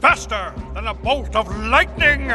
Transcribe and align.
faster 0.00 0.54
than 0.72 0.86
a 0.86 0.94
bolt 0.94 1.36
of 1.36 1.46
lightning, 1.66 2.28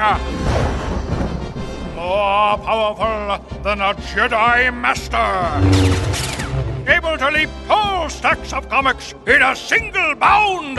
more 1.96 2.58
powerful 2.60 3.62
than 3.64 3.82
a 3.82 3.94
Jedi 3.96 4.72
Master, 4.72 5.26
able 6.88 7.18
to 7.18 7.32
leap 7.32 7.50
whole 7.68 8.08
stacks 8.08 8.54
of 8.54 8.70
comics 8.70 9.16
in 9.26 9.42
a 9.42 9.56
single 9.56 10.14
bound. 10.16 10.78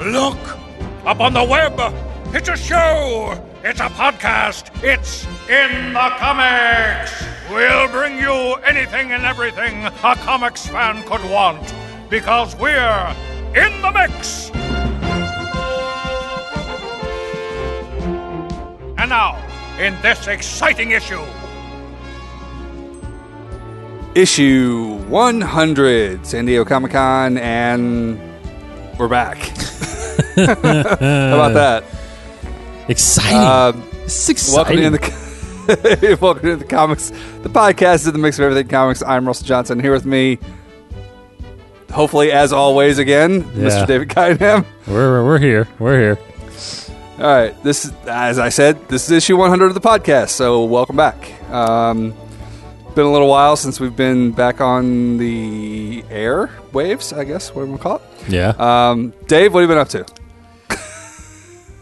Look 0.00 0.58
up 1.06 1.20
on 1.20 1.32
the 1.34 1.44
web. 1.44 1.78
It's 2.34 2.48
a 2.48 2.56
show. 2.56 3.40
It's 3.62 3.80
a 3.80 3.88
podcast. 3.88 4.82
It's 4.82 5.26
in 5.48 5.92
the 5.92 6.10
comics. 6.18 7.24
We'll 7.50 7.88
bring 7.88 8.18
you 8.18 8.54
anything 8.66 9.12
and 9.12 9.24
everything 9.24 9.84
a 9.84 10.16
comics 10.16 10.66
fan 10.66 11.04
could 11.04 11.24
want 11.30 11.72
because 12.10 12.56
we're 12.56 13.16
in 13.54 13.80
the 13.80 13.92
mix. 13.92 14.50
And 19.08 19.14
now, 19.14 19.42
in 19.78 19.98
this 20.02 20.26
exciting 20.26 20.90
issue, 20.90 21.22
Issue 24.14 24.96
100, 25.08 26.26
San 26.26 26.44
Diego 26.44 26.62
Comic 26.66 26.92
Con, 26.92 27.38
and 27.38 28.20
we're 28.98 29.08
back. 29.08 29.38
How 30.36 30.52
about 30.52 31.54
that? 31.54 31.84
Exciting. 32.88 33.38
Um, 33.38 33.82
this 34.02 34.28
is 34.28 34.54
welcome 34.54 34.78
exciting. 34.78 34.98
to 35.00 35.76
the 35.96 36.18
welcome 36.20 36.42
to 36.42 36.56
the 36.56 36.66
comics, 36.66 37.08
the 37.08 37.48
podcast 37.48 37.94
is 38.06 38.12
the 38.12 38.18
mix 38.18 38.38
of 38.38 38.44
everything 38.44 38.68
comics. 38.68 39.02
I'm 39.02 39.26
Russell 39.26 39.46
Johnson. 39.46 39.80
Here 39.80 39.92
with 39.92 40.04
me, 40.04 40.38
hopefully 41.90 42.30
as 42.30 42.52
always 42.52 42.98
again, 42.98 43.36
Yeah. 43.54 43.68
Mr. 43.70 43.86
David 43.86 44.08
Kynham. 44.10 44.66
we're 44.86 45.24
we're 45.24 45.38
here. 45.38 45.66
We're 45.78 45.98
here. 45.98 46.18
All 47.18 47.24
right, 47.24 47.60
this 47.64 47.84
is 47.84 47.92
as 48.06 48.38
I 48.38 48.48
said, 48.48 48.88
this 48.88 49.06
is 49.06 49.10
issue 49.10 49.36
100 49.36 49.66
of 49.66 49.74
the 49.74 49.80
podcast. 49.80 50.28
So 50.28 50.62
welcome 50.62 50.94
back. 50.94 51.16
Um, 51.50 52.14
been 52.94 53.06
a 53.06 53.10
little 53.10 53.26
while 53.26 53.56
since 53.56 53.80
we've 53.80 53.96
been 53.96 54.30
back 54.30 54.60
on 54.60 55.16
the 55.16 56.04
air 56.10 56.48
waves. 56.72 57.12
I 57.12 57.24
guess 57.24 57.52
what 57.52 57.64
do 57.64 57.72
we 57.72 57.78
call 57.78 57.96
it? 57.96 58.02
Yeah. 58.28 58.50
Um, 58.50 59.12
Dave, 59.26 59.52
what 59.52 59.62
have 59.62 59.68
you 59.68 59.74
been 59.74 59.78
up 59.78 59.88
to? 59.88 60.06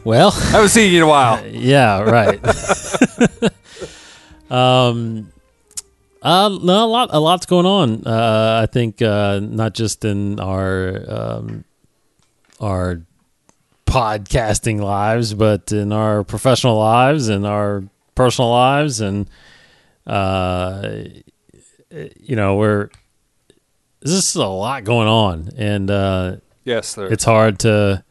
well, 0.04 0.28
I 0.34 0.40
haven't 0.52 0.70
seen 0.70 0.90
you 0.90 1.00
in 1.00 1.02
a 1.02 1.06
while. 1.06 1.46
yeah, 1.48 2.00
right. 2.00 2.40
um, 4.50 5.30
uh, 6.22 6.48
no, 6.48 6.82
a 6.82 6.88
lot, 6.88 7.10
a 7.12 7.20
lot's 7.20 7.44
going 7.44 7.66
on. 7.66 8.06
Uh, 8.06 8.60
I 8.62 8.72
think 8.72 9.02
uh, 9.02 9.40
not 9.42 9.74
just 9.74 10.02
in 10.06 10.40
our 10.40 11.04
um, 11.06 11.64
our 12.58 13.02
podcasting 13.86 14.80
lives, 14.80 15.32
but 15.34 15.72
in 15.72 15.92
our 15.92 16.22
professional 16.24 16.76
lives 16.76 17.28
and 17.28 17.46
our 17.46 17.84
personal 18.14 18.50
lives, 18.50 19.00
and 19.00 19.28
uh, 20.06 21.04
you 22.20 22.36
know, 22.36 22.56
we're 22.56 22.90
this 24.00 24.12
is 24.12 24.36
a 24.36 24.46
lot 24.46 24.84
going 24.84 25.08
on, 25.08 25.50
and 25.56 25.90
uh, 25.90 26.36
Yes, 26.64 26.94
there. 26.94 27.06
it's 27.06 27.24
hard 27.24 27.58
to 27.60 28.04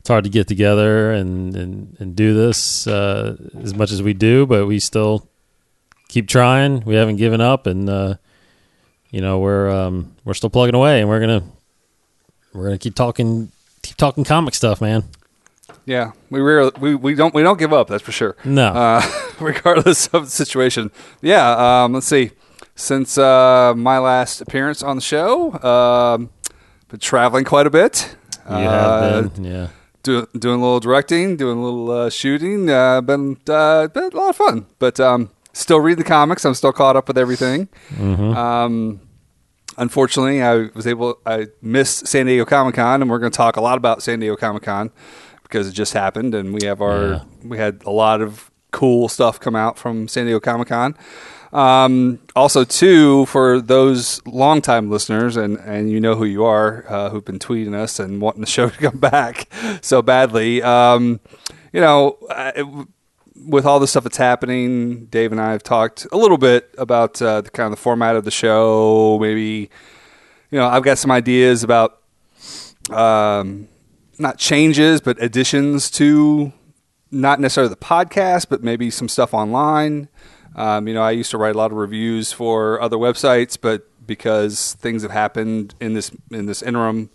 it's 0.00 0.08
hard 0.08 0.24
to 0.24 0.30
get 0.30 0.46
together 0.48 1.12
and 1.12 1.56
and, 1.56 1.96
and 1.98 2.16
do 2.16 2.34
this 2.34 2.86
uh, 2.86 3.36
as 3.62 3.74
much 3.74 3.90
as 3.92 4.02
we 4.02 4.14
do, 4.14 4.46
but 4.46 4.66
we 4.66 4.78
still 4.78 5.28
keep 6.08 6.28
trying. 6.28 6.80
We 6.84 6.94
haven't 6.96 7.16
given 7.16 7.40
up, 7.40 7.66
and 7.66 7.88
uh, 7.88 8.14
you 9.10 9.20
know 9.20 9.38
we're 9.38 9.70
um, 9.70 10.14
we're 10.24 10.34
still 10.34 10.50
plugging 10.50 10.74
away, 10.74 11.00
and 11.00 11.08
we're 11.08 11.20
gonna 11.20 11.42
we're 12.52 12.64
gonna 12.64 12.78
keep 12.78 12.94
talking 12.94 13.50
keep 13.88 13.96
talking 13.96 14.24
comic 14.24 14.54
stuff, 14.54 14.80
man. 14.80 15.04
yeah, 15.86 16.12
we 16.30 16.40
rarely, 16.40 16.72
we 16.78 16.94
we 16.94 17.14
don't 17.14 17.34
we 17.34 17.42
don't 17.42 17.58
give 17.58 17.72
up. 17.72 17.88
That's 17.88 18.02
for 18.02 18.12
sure. 18.12 18.36
No, 18.44 18.66
uh, 18.66 19.02
regardless 19.40 20.08
of 20.08 20.26
the 20.26 20.30
situation. 20.30 20.90
Yeah, 21.22 21.84
um, 21.84 21.94
let's 21.94 22.06
see. 22.06 22.32
Since 22.74 23.18
uh, 23.18 23.74
my 23.76 23.98
last 23.98 24.40
appearance 24.40 24.82
on 24.82 24.96
the 24.96 25.02
show, 25.02 25.52
um, 25.62 26.30
been 26.88 27.00
traveling 27.00 27.44
quite 27.44 27.66
a 27.66 27.70
bit. 27.70 28.14
Uh, 28.46 28.58
have 28.60 29.34
been, 29.34 29.44
yeah. 29.44 29.68
do, 30.02 30.26
doing 30.38 30.60
a 30.60 30.62
little 30.62 30.80
directing, 30.80 31.36
doing 31.36 31.58
a 31.58 31.62
little 31.62 31.90
uh, 31.90 32.10
shooting. 32.10 32.70
Uh, 32.70 33.00
been, 33.00 33.36
uh, 33.48 33.88
been 33.88 34.04
a 34.04 34.16
lot 34.16 34.30
of 34.30 34.36
fun, 34.36 34.66
but 34.78 35.00
um, 35.00 35.30
still 35.52 35.80
reading 35.80 36.04
the 36.04 36.08
comics. 36.08 36.44
I'm 36.44 36.54
still 36.54 36.72
caught 36.72 36.94
up 36.96 37.08
with 37.08 37.18
everything. 37.18 37.68
Um, 38.00 39.00
unfortunately, 39.78 40.42
I 40.42 40.68
was 40.74 40.86
able. 40.86 41.18
I 41.24 41.46
missed 41.62 42.06
San 42.06 42.26
Diego 42.26 42.44
Comic 42.44 42.74
Con, 42.74 43.00
and 43.02 43.10
we're 43.10 43.18
going 43.18 43.32
to 43.32 43.36
talk 43.36 43.56
a 43.56 43.60
lot 43.62 43.78
about 43.78 44.02
San 44.02 44.20
Diego 44.20 44.36
Comic 44.36 44.62
Con 44.64 44.90
because 45.42 45.66
it 45.68 45.72
just 45.72 45.94
happened, 45.94 46.34
and 46.34 46.52
we 46.52 46.66
have 46.66 46.82
our 46.82 47.08
Yeah. 47.08 47.20
we 47.44 47.56
had 47.58 47.82
a 47.86 47.90
lot 47.90 48.20
of 48.20 48.50
cool 48.70 49.08
stuff 49.08 49.40
come 49.40 49.56
out 49.56 49.78
from 49.78 50.08
San 50.08 50.26
Diego 50.26 50.40
Comic 50.40 50.68
Con. 50.68 50.94
Um, 51.50 52.18
also, 52.36 52.62
too, 52.64 53.24
for 53.26 53.60
those 53.62 54.20
longtime 54.26 54.90
listeners, 54.90 55.36
and, 55.38 55.56
and 55.60 55.90
you 55.90 55.98
know 55.98 56.14
who 56.14 56.26
you 56.26 56.44
are, 56.44 56.84
uh, 56.88 57.08
who've 57.08 57.24
been 57.24 57.38
tweeting 57.38 57.74
us 57.74 57.98
and 57.98 58.20
wanting 58.20 58.42
the 58.42 58.46
show 58.46 58.68
to 58.70 58.76
come 58.76 58.98
back 58.98 59.48
so 59.80 60.02
badly. 60.02 60.62
Um, 60.62 61.20
you 61.72 61.80
know, 61.80 62.18
uh, 62.28 62.52
it, 62.54 62.66
with 63.46 63.66
all 63.66 63.80
the 63.80 63.86
stuff 63.86 64.04
that's 64.04 64.16
happening, 64.16 65.06
Dave 65.06 65.32
and 65.32 65.40
I 65.40 65.52
have 65.52 65.62
talked 65.62 66.06
a 66.12 66.16
little 66.16 66.38
bit 66.38 66.74
about 66.78 67.20
uh, 67.20 67.40
the 67.40 67.50
kind 67.50 67.66
of 67.66 67.70
the 67.72 67.82
format 67.82 68.16
of 68.16 68.24
the 68.24 68.30
show. 68.30 69.18
Maybe, 69.20 69.70
you 70.50 70.58
know, 70.58 70.66
I've 70.66 70.82
got 70.82 70.98
some 70.98 71.10
ideas 71.10 71.62
about 71.62 72.00
um, 72.90 73.68
not 74.18 74.38
changes, 74.38 75.00
but 75.00 75.20
additions 75.22 75.90
to 75.92 76.52
not 77.10 77.40
necessarily 77.40 77.70
the 77.70 77.76
podcast, 77.76 78.48
but 78.48 78.62
maybe 78.62 78.90
some 78.90 79.08
stuff 79.08 79.32
online. 79.32 80.08
Um, 80.54 80.88
you 80.88 80.94
know, 80.94 81.02
I 81.02 81.12
used 81.12 81.30
to 81.30 81.38
write 81.38 81.54
a 81.54 81.58
lot 81.58 81.70
of 81.70 81.76
reviews 81.76 82.32
for 82.32 82.80
other 82.80 82.96
websites, 82.96 83.56
but 83.60 83.86
because 84.06 84.74
things 84.74 85.02
have 85.02 85.10
happened 85.10 85.74
in 85.80 85.94
this 85.94 86.10
in 86.30 86.46
this 86.46 86.62
interim, 86.62 87.10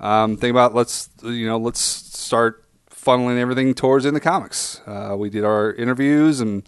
um, 0.00 0.36
think 0.36 0.50
about 0.50 0.74
let's 0.74 1.08
you 1.22 1.46
know 1.46 1.58
let's 1.58 1.80
start 1.80 2.63
funneling 3.04 3.38
everything 3.38 3.74
towards 3.74 4.04
in 4.06 4.14
the 4.14 4.20
comics. 4.20 4.80
Uh, 4.86 5.14
we 5.18 5.30
did 5.30 5.44
our 5.44 5.72
interviews 5.74 6.40
and 6.40 6.62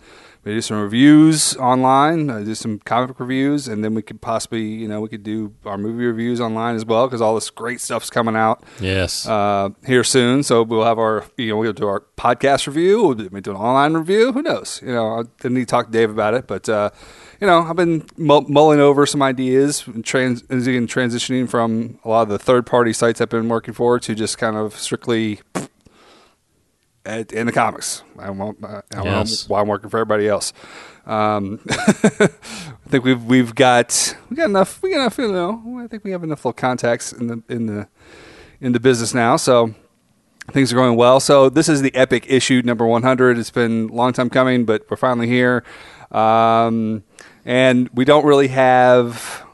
we 0.45 0.55
did 0.55 0.63
some 0.63 0.81
reviews 0.81 1.57
online. 1.57 2.31
I 2.31 2.45
did 2.45 2.55
some 2.57 2.79
comic 2.79 3.09
book 3.09 3.19
reviews, 3.19 3.67
and 3.67 3.83
then 3.83 3.95
we 3.95 4.03
could 4.03 4.21
possibly 4.21 4.63
you 4.63 4.87
know 4.87 5.01
we 5.01 5.09
could 5.09 5.25
do 5.25 5.53
our 5.65 5.77
movie 5.77 6.05
reviews 6.07 6.41
online 6.41 6.77
as 6.77 6.85
well 6.85 7.09
because 7.09 7.21
all 7.21 7.35
this 7.35 7.51
great 7.51 7.81
stuff's 7.81 8.11
coming 8.11 8.37
out 8.37 8.63
Yes. 8.81 9.27
uh, 9.27 9.71
here 9.85 10.05
soon. 10.05 10.45
So 10.45 10.63
we'll 10.63 10.85
have 10.85 11.01
our, 11.01 11.25
you 11.37 11.49
know, 11.49 11.57
we'll 11.57 11.73
do 11.73 11.89
our 11.89 12.05
podcast 12.17 12.69
review. 12.69 13.03
We'll 13.03 13.15
do, 13.15 13.29
do 13.41 13.51
an 13.51 13.57
online 13.57 13.95
review. 13.95 14.31
Who 14.31 14.41
knows? 14.41 14.81
You 14.87 14.93
know, 14.93 15.19
I 15.19 15.23
didn't 15.41 15.55
need 15.55 15.61
to 15.63 15.67
talk 15.67 15.87
to 15.87 15.93
Dave 15.93 16.11
about 16.11 16.35
it, 16.35 16.47
but 16.47 16.69
uh, 16.69 16.91
you 17.41 17.49
know, 17.49 17.63
I've 17.63 17.75
been 17.75 18.07
mull- 18.17 18.47
mulling 18.49 18.79
over 18.79 19.05
some 19.05 19.23
ideas, 19.23 19.85
and 19.89 20.05
trans- 20.05 20.45
and 20.49 20.63
transitioning 20.63 21.49
from 21.49 21.99
a 22.05 22.09
lot 22.09 22.23
of 22.23 22.29
the 22.29 22.39
third 22.39 22.67
party 22.67 22.93
sites 22.93 23.21
I've 23.21 23.31
been 23.31 23.49
working 23.49 23.75
for 23.75 23.99
to 23.99 24.15
just 24.15 24.39
kind 24.39 24.55
of 24.57 24.77
strictly 24.79 25.41
at, 27.07 27.33
in 27.33 27.47
the 27.47 27.53
comics. 27.53 28.03
I 28.19 28.31
won't. 28.31 28.65
I 28.65 28.83
Yes. 28.93 29.49
why 29.49 29.61
I'm 29.61 29.69
working 29.69 29.91
for 29.91 29.99
everybody 29.99 30.29
else. 30.29 30.53
Um, 31.07 31.61
I 31.71 32.29
think 32.89 33.05
we've 33.05 33.23
we've 33.25 33.55
got 33.55 34.17
we 34.29 34.37
got 34.37 34.51
enough. 34.51 34.83
We 34.83 34.91
got 34.91 35.01
enough. 35.01 35.19
You 35.19 35.33
know, 35.33 35.81
I 35.83 35.87
think 35.87 36.05
we 36.05 36.11
have 36.11 36.25
enough 36.25 36.41
little 36.41 36.53
contacts 36.53 37.13
in 37.13 37.29
the 37.29 37.43
in 37.49 37.67
the 37.67 37.89
in 38.61 38.73
the 38.73 38.81
business 38.81 39.15
now. 39.15 39.37
So 39.37 39.75
things 40.51 40.73
are 40.73 40.77
going 40.77 40.97
well. 40.97 41.21
So 41.21 41.49
this 41.49 41.69
is 41.69 41.83
the 41.83 41.95
epic 41.95 42.27
issue 42.29 42.63
number 42.65 42.87
100. 42.87 43.39
It's 43.39 43.51
been 43.51 43.89
a 43.91 43.93
long 43.93 44.13
time 44.13 44.31
coming, 44.31 44.65
but 44.65 44.89
we're 44.91 44.97
finally 44.97 45.27
here. 45.27 45.65
Um, 46.11 47.05
and 47.45 47.89
we 47.91 48.05
don't 48.05 48.25
really 48.25 48.49
have 48.49 49.45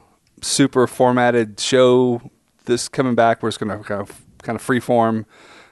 super 0.40 0.86
formatted 0.86 1.58
show 1.60 2.30
this 2.64 2.88
coming 2.88 3.14
back. 3.14 3.42
We're 3.42 3.50
just 3.50 3.60
going 3.60 3.76
to 3.76 3.84
kind 3.84 4.00
of 4.00 4.22
kind 4.42 4.56
of 4.56 4.62
free 4.62 4.80
form, 4.80 5.26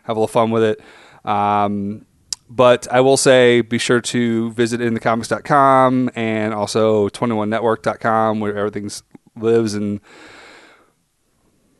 have 0.05 0.17
a 0.17 0.21
little 0.21 0.29
fun 0.29 0.51
with 0.51 0.63
it. 0.63 0.81
Um, 1.25 2.07
but 2.51 2.89
I 2.91 3.01
will 3.01 3.17
say, 3.17 3.61
be 3.61 3.79
sure 3.79 4.01
to 4.01 4.51
visit 4.53 4.81
inthecomics.com 4.81 6.11
and 6.17 6.53
also 6.53 7.09
21network.com 7.11 8.41
where 8.41 8.57
everything 8.57 8.91
lives 9.37 9.75
and 9.75 10.01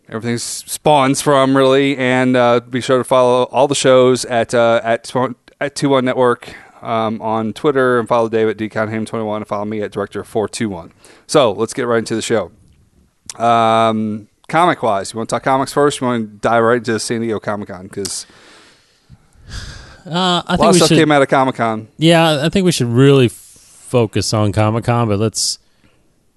everything 0.09 0.39
spawns 0.39 1.21
from 1.21 1.57
really. 1.57 1.97
And 1.97 2.37
uh, 2.37 2.61
be 2.61 2.81
sure 2.81 2.99
to 2.99 3.05
follow 3.05 3.45
all 3.45 3.67
the 3.67 3.75
shows 3.75 4.25
at 4.25 4.55
uh, 4.55 4.81
at 4.85 5.13
at 5.61 5.75
21 5.75 6.05
network 6.05 6.55
um, 6.83 7.21
on 7.21 7.53
twitter 7.53 7.99
and 7.99 8.09
follow 8.09 8.29
dave 8.29 8.49
at 8.49 8.57
dconham21 8.57 9.37
and 9.37 9.47
follow 9.47 9.67
me 9.67 9.83
at 9.83 9.93
director 9.93 10.25
421 10.25 10.93
so 11.27 11.53
let's 11.53 11.75
get 11.75 11.83
right 11.83 11.99
into 11.99 12.15
the 12.15 12.23
show. 12.23 12.51
Um, 13.37 14.29
comic 14.49 14.83
wise 14.83 15.13
you 15.13 15.19
want 15.19 15.29
to 15.29 15.35
talk 15.35 15.43
comics 15.43 15.73
first? 15.73 16.01
You 16.01 16.07
want 16.07 16.31
to 16.31 16.39
dive 16.39 16.63
right 16.63 16.79
into 16.79 16.99
san 16.99 17.21
diego 17.21 17.39
comic-con? 17.39 17.89
Because 17.89 18.27
uh, 20.07 20.43
I 20.47 20.57
think 20.57 20.73
we 20.73 20.77
stuff 20.79 20.89
should. 20.89 20.99
came 20.99 21.13
out 21.13 21.23
of 21.23 21.29
comic-con 21.29 21.89
Yeah, 21.99 22.43
I 22.45 22.49
think 22.49 22.65
we 22.65 22.73
should 22.73 22.89
really 22.89 23.27
f- 23.27 23.33
focus 23.33 24.33
on 24.33 24.53
Comic 24.53 24.85
Con, 24.85 25.09
but 25.09 25.19
let's 25.19 25.59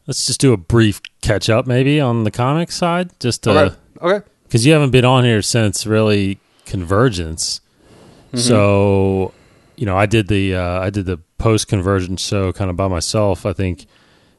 let's 0.08 0.26
just 0.26 0.42
do 0.42 0.54
a 0.54 0.58
brief 0.58 1.02
catch 1.22 1.50
up 1.50 1.66
maybe 1.68 2.00
on 2.00 2.24
the 2.26 2.32
comic 2.32 2.72
side, 2.72 3.12
just 3.20 3.44
to 3.44 3.52
okay 3.52 3.76
okay 4.02 4.26
because 4.44 4.66
you 4.66 4.74
haven't 4.74 4.92
been 4.92 5.06
on 5.06 5.24
here 5.24 5.42
since 5.42 5.86
really 5.88 6.40
Convergence. 6.66 7.62
So, 8.36 9.32
you 9.76 9.86
know, 9.86 9.96
I 9.96 10.08
did 10.08 10.28
the 10.28 10.56
uh, 10.56 10.80
I 10.82 10.90
did 10.90 11.06
the 11.06 11.20
post 11.38 11.68
Convergence 11.68 12.22
show 12.22 12.52
kind 12.52 12.70
of 12.72 12.76
by 12.76 12.88
myself. 12.88 13.46
I 13.46 13.54
think 13.54 13.86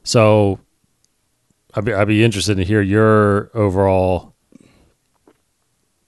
so. 0.03 0.59
I'd 1.73 1.85
be 1.85 1.93
I'd 1.93 2.07
be 2.07 2.23
interested 2.23 2.57
to 2.57 2.63
hear 2.65 2.81
your 2.81 3.49
overall, 3.53 4.34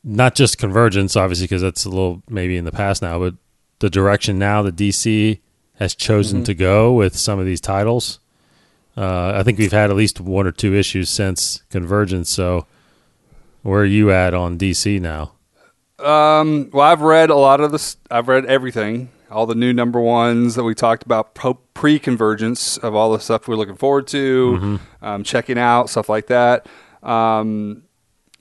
not 0.07 0.36
just 0.36 0.57
Convergence, 0.57 1.15
obviously, 1.18 1.44
because 1.45 1.62
that's 1.62 1.83
a 1.83 1.89
little 1.89 2.24
maybe 2.30 2.56
in 2.56 2.63
the 2.63 2.71
past 2.71 3.01
now, 3.01 3.19
but 3.19 3.36
the 3.80 3.89
direction 3.89 4.39
now 4.39 4.62
that 4.62 4.75
DC 4.75 5.39
has 5.75 5.94
chosen 5.94 6.44
to 6.45 6.54
go 6.54 6.94
with 6.94 7.15
some 7.15 7.39
of 7.39 7.45
these 7.45 7.62
titles. 7.62 8.19
Uh, 8.95 9.33
I 9.36 9.44
think 9.44 9.59
we've 9.59 9.71
had 9.71 9.92
at 9.92 9.95
least 9.95 10.19
one 10.19 10.48
or 10.48 10.51
two 10.51 10.74
issues 10.74 11.09
since 11.09 11.62
Convergence. 11.69 12.30
So, 12.30 12.65
where 13.62 13.81
are 13.81 13.86
you 13.86 14.09
at 14.09 14.33
on 14.33 14.57
DC 14.57 15.00
now? 15.00 15.33
Um, 16.00 16.69
well, 16.71 16.88
I've 16.88 17.01
read 17.01 17.30
a 17.30 17.36
lot 17.36 17.59
of 17.59 17.71
this. 17.71 17.98
I've 18.09 18.27
read 18.27 18.45
everything, 18.45 19.09
all 19.30 19.45
the 19.45 19.56
new 19.56 19.74
number 19.74 20.00
ones 20.00 20.56
that 20.56 20.63
we 20.63 20.74
talked 20.74 21.04
about 21.04 21.36
pre-convergence 21.74 22.77
of 22.77 22.95
all 22.95 23.12
the 23.12 23.19
stuff 23.19 23.48
we're 23.48 23.56
looking 23.56 23.75
forward 23.75 24.07
to, 24.07 24.80
um, 25.01 25.24
checking 25.24 25.59
out 25.59 25.89
stuff 25.89 26.07
like 26.07 26.27
that. 26.27 26.65
Um, 27.04 27.83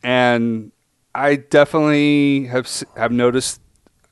and 0.02 0.70
I 1.16 1.36
definitely 1.36 2.46
have 2.46 2.68
have 2.96 3.12
noticed. 3.12 3.60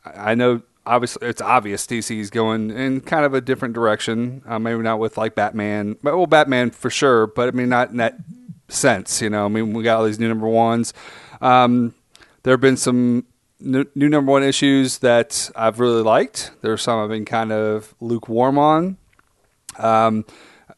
I 0.04 0.34
know 0.34 0.62
obviously 0.86 1.28
it's 1.28 1.40
obvious 1.40 1.86
DC's 1.86 2.30
going 2.30 2.70
in 2.70 3.00
kind 3.00 3.24
of 3.24 3.34
a 3.34 3.40
different 3.40 3.74
direction. 3.74 4.42
Uh, 4.46 4.58
maybe 4.58 4.82
not 4.82 4.98
with 4.98 5.16
like 5.16 5.34
Batman, 5.34 5.96
but 6.02 6.16
well, 6.16 6.26
Batman 6.26 6.70
for 6.70 6.90
sure. 6.90 7.26
But 7.26 7.48
I 7.48 7.52
mean, 7.52 7.68
not 7.68 7.90
in 7.90 7.98
that 7.98 8.16
sense. 8.68 9.20
You 9.20 9.30
know, 9.30 9.44
I 9.44 9.48
mean, 9.48 9.72
we 9.74 9.82
got 9.82 9.98
all 9.98 10.04
these 10.04 10.18
new 10.18 10.28
number 10.28 10.48
ones. 10.48 10.94
Um, 11.40 11.94
there 12.42 12.52
have 12.52 12.60
been 12.60 12.76
some 12.76 13.26
new, 13.60 13.84
new 13.94 14.08
number 14.08 14.32
one 14.32 14.42
issues 14.42 14.98
that 14.98 15.50
I've 15.56 15.80
really 15.80 16.02
liked. 16.02 16.52
There's 16.62 16.82
some 16.82 17.00
I've 17.00 17.10
been 17.10 17.24
kind 17.24 17.52
of 17.52 17.94
lukewarm 18.00 18.58
on. 18.58 18.96
Um, 19.78 20.24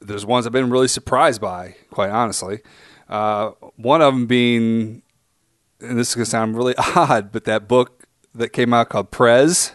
there's 0.01 0.27
ones 0.27 0.47
I've 0.47 0.53
been 0.53 0.71
really 0.71 0.89
surprised 0.89 1.41
by, 1.41 1.77
quite 1.91 2.11
honestly. 2.11 2.61
Uh, 3.09 3.51
one 3.77 4.03
of 4.03 4.13
them 4.15 4.27
being, 4.27 5.03
and 5.89 5.99
this 5.99 6.11
is 6.11 6.15
going 6.15 6.25
to 6.25 6.31
sound 6.31 6.57
really 6.57 6.75
odd, 6.97 7.33
but 7.33 7.45
that 7.45 7.69
book 7.69 8.05
that 8.35 8.51
came 8.51 8.75
out 8.75 8.89
called 8.89 9.11
Prez, 9.11 9.73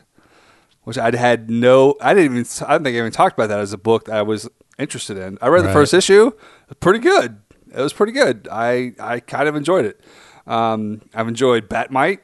which 0.83 0.97
I'd 0.97 1.15
had 1.15 1.49
no, 1.49 1.95
I 2.01 2.13
didn't 2.13 2.37
even, 2.37 2.45
I 2.67 2.73
don't 2.73 2.83
think 2.83 2.95
I 2.95 2.99
even 2.99 3.11
talked 3.11 3.37
about 3.37 3.49
that 3.49 3.59
as 3.59 3.73
a 3.73 3.77
book 3.77 4.05
that 4.05 4.15
I 4.15 4.21
was 4.21 4.49
interested 4.77 5.17
in. 5.17 5.37
I 5.41 5.47
read 5.47 5.63
the 5.63 5.73
first 5.73 5.93
issue, 5.93 6.31
pretty 6.79 6.99
good. 6.99 7.39
It 7.73 7.81
was 7.81 7.93
pretty 7.93 8.11
good. 8.11 8.47
I, 8.51 8.93
I 8.99 9.19
kind 9.19 9.47
of 9.47 9.55
enjoyed 9.55 9.85
it. 9.85 10.01
Um, 10.45 11.01
I've 11.13 11.27
enjoyed 11.27 11.69
Batmite, 11.69 12.19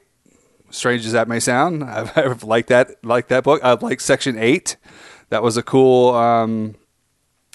strange 0.69 1.05
as 1.05 1.13
that 1.13 1.27
may 1.27 1.39
sound. 1.39 1.83
I've, 1.85 2.17
I've 2.17 2.43
liked 2.43 2.69
that, 2.69 3.03
liked 3.03 3.29
that 3.29 3.43
book. 3.43 3.63
I've 3.63 3.83
liked 3.83 4.01
Section 4.01 4.37
Eight. 4.37 4.77
That 5.29 5.43
was 5.43 5.57
a 5.57 5.63
cool. 5.63 6.13
Um, 6.15 6.75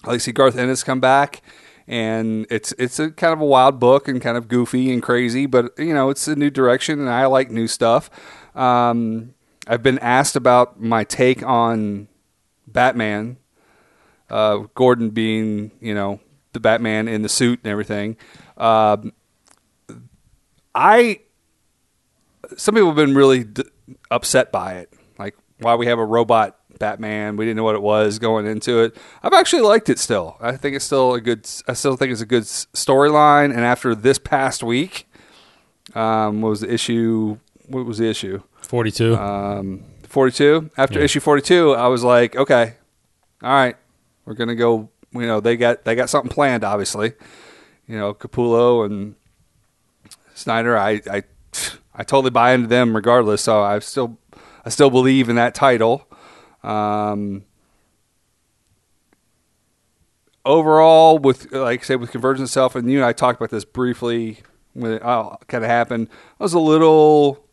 I 0.04 0.08
like 0.08 0.16
to 0.16 0.20
see 0.20 0.32
Garth 0.32 0.56
Ennis 0.56 0.82
come 0.82 1.00
back, 1.00 1.42
and 1.86 2.46
it's 2.50 2.72
it's 2.78 2.98
a 2.98 3.10
kind 3.10 3.32
of 3.32 3.40
a 3.40 3.44
wild 3.44 3.78
book 3.78 4.08
and 4.08 4.20
kind 4.20 4.36
of 4.36 4.48
goofy 4.48 4.92
and 4.92 5.02
crazy, 5.02 5.46
but 5.46 5.72
you 5.78 5.94
know 5.94 6.10
it's 6.10 6.28
a 6.28 6.36
new 6.36 6.50
direction, 6.50 7.00
and 7.00 7.10
I 7.10 7.26
like 7.26 7.50
new 7.50 7.66
stuff. 7.66 8.10
Um, 8.54 9.34
I've 9.66 9.82
been 9.82 9.98
asked 9.98 10.36
about 10.36 10.80
my 10.80 11.04
take 11.04 11.42
on 11.42 12.08
Batman, 12.66 13.36
uh, 14.30 14.58
Gordon 14.74 15.10
being 15.10 15.72
you 15.80 15.94
know 15.94 16.20
the 16.52 16.60
Batman 16.60 17.08
in 17.08 17.22
the 17.22 17.28
suit 17.28 17.60
and 17.64 17.70
everything. 17.70 18.16
Um, 18.56 19.12
I 20.74 21.20
some 22.56 22.74
people 22.74 22.88
have 22.88 22.96
been 22.96 23.14
really 23.14 23.44
d- 23.44 23.64
upset 24.10 24.52
by 24.52 24.74
it, 24.74 24.92
like 25.18 25.36
why 25.58 25.74
we 25.74 25.86
have 25.86 25.98
a 25.98 26.04
robot 26.04 26.58
Batman. 26.78 27.36
We 27.36 27.44
didn't 27.44 27.56
know 27.56 27.64
what 27.64 27.74
it 27.74 27.82
was 27.82 28.18
going 28.18 28.46
into 28.46 28.80
it. 28.80 28.96
I've 29.22 29.32
actually 29.32 29.62
liked 29.62 29.88
it 29.88 29.98
still. 29.98 30.36
I 30.40 30.56
think 30.56 30.76
it's 30.76 30.84
still 30.84 31.14
a 31.14 31.20
good. 31.20 31.48
I 31.68 31.72
still 31.74 31.96
think 31.96 32.12
it's 32.12 32.20
a 32.20 32.26
good 32.26 32.44
storyline. 32.44 33.50
And 33.50 33.60
after 33.60 33.94
this 33.94 34.18
past 34.18 34.62
week, 34.62 35.08
um, 35.94 36.40
what 36.40 36.50
was 36.50 36.60
the 36.60 36.72
issue? 36.72 37.38
What 37.68 37.86
was 37.86 37.98
the 37.98 38.08
issue? 38.08 38.42
Forty-two. 38.62 39.16
Um, 39.16 39.84
forty-two. 40.08 40.70
After 40.76 40.98
Yeah. 40.98 41.04
issue 41.04 41.20
forty-two, 41.20 41.72
I 41.74 41.88
was 41.88 42.02
like, 42.04 42.36
okay, 42.36 42.74
all 43.42 43.50
right, 43.52 43.76
we're 44.24 44.34
gonna 44.34 44.54
go. 44.54 44.88
You 45.12 45.26
know, 45.26 45.40
they 45.40 45.56
got 45.56 45.84
they 45.84 45.94
got 45.94 46.08
something 46.10 46.30
planned. 46.30 46.64
Obviously, 46.64 47.12
you 47.86 47.98
know, 47.98 48.14
Capullo 48.14 48.86
and 48.86 49.14
Snyder. 50.34 50.76
I 50.76 51.02
I 51.10 51.22
I 51.94 52.04
totally 52.04 52.30
buy 52.30 52.52
into 52.52 52.66
them 52.68 52.94
regardless. 52.96 53.42
So 53.42 53.62
I 53.62 53.78
still 53.80 54.16
I 54.64 54.70
still 54.70 54.88
believe 54.90 55.28
in 55.28 55.36
that 55.36 55.54
title. 55.54 56.06
Um, 56.62 57.44
overall, 60.44 61.18
with 61.18 61.52
like 61.52 61.80
I 61.80 61.84
said, 61.84 62.00
with 62.00 62.10
Convergence 62.10 62.50
itself, 62.50 62.74
and 62.74 62.90
you 62.90 62.98
and 62.98 63.04
I 63.04 63.12
talked 63.12 63.40
about 63.40 63.50
this 63.50 63.64
briefly 63.64 64.38
when 64.74 64.92
it 64.92 65.02
all 65.02 65.40
kind 65.48 65.64
of 65.64 65.70
happened. 65.70 66.08
I 66.40 66.42
was 66.42 66.54
a 66.54 66.58
little 66.58 67.44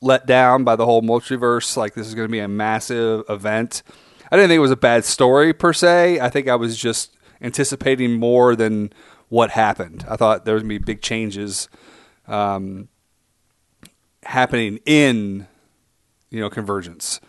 let 0.00 0.26
down 0.26 0.64
by 0.64 0.76
the 0.76 0.84
whole 0.84 1.02
multiverse. 1.02 1.76
Like 1.76 1.94
this 1.94 2.06
is 2.06 2.14
going 2.14 2.28
to 2.28 2.32
be 2.32 2.38
a 2.38 2.48
massive 2.48 3.24
event. 3.28 3.82
I 4.30 4.36
didn't 4.36 4.48
think 4.48 4.58
it 4.58 4.60
was 4.60 4.70
a 4.70 4.76
bad 4.76 5.04
story 5.04 5.52
per 5.52 5.72
se. 5.72 6.20
I 6.20 6.28
think 6.28 6.48
I 6.48 6.56
was 6.56 6.76
just 6.76 7.16
anticipating 7.40 8.14
more 8.14 8.56
than 8.56 8.92
what 9.28 9.50
happened. 9.50 10.04
I 10.08 10.16
thought 10.16 10.44
there 10.44 10.54
was 10.54 10.62
going 10.62 10.74
to 10.74 10.80
be 10.80 10.84
big 10.84 11.02
changes 11.02 11.68
um, 12.26 12.88
happening 14.24 14.80
in 14.84 15.46
you 16.30 16.40
know 16.40 16.50
convergence. 16.50 17.20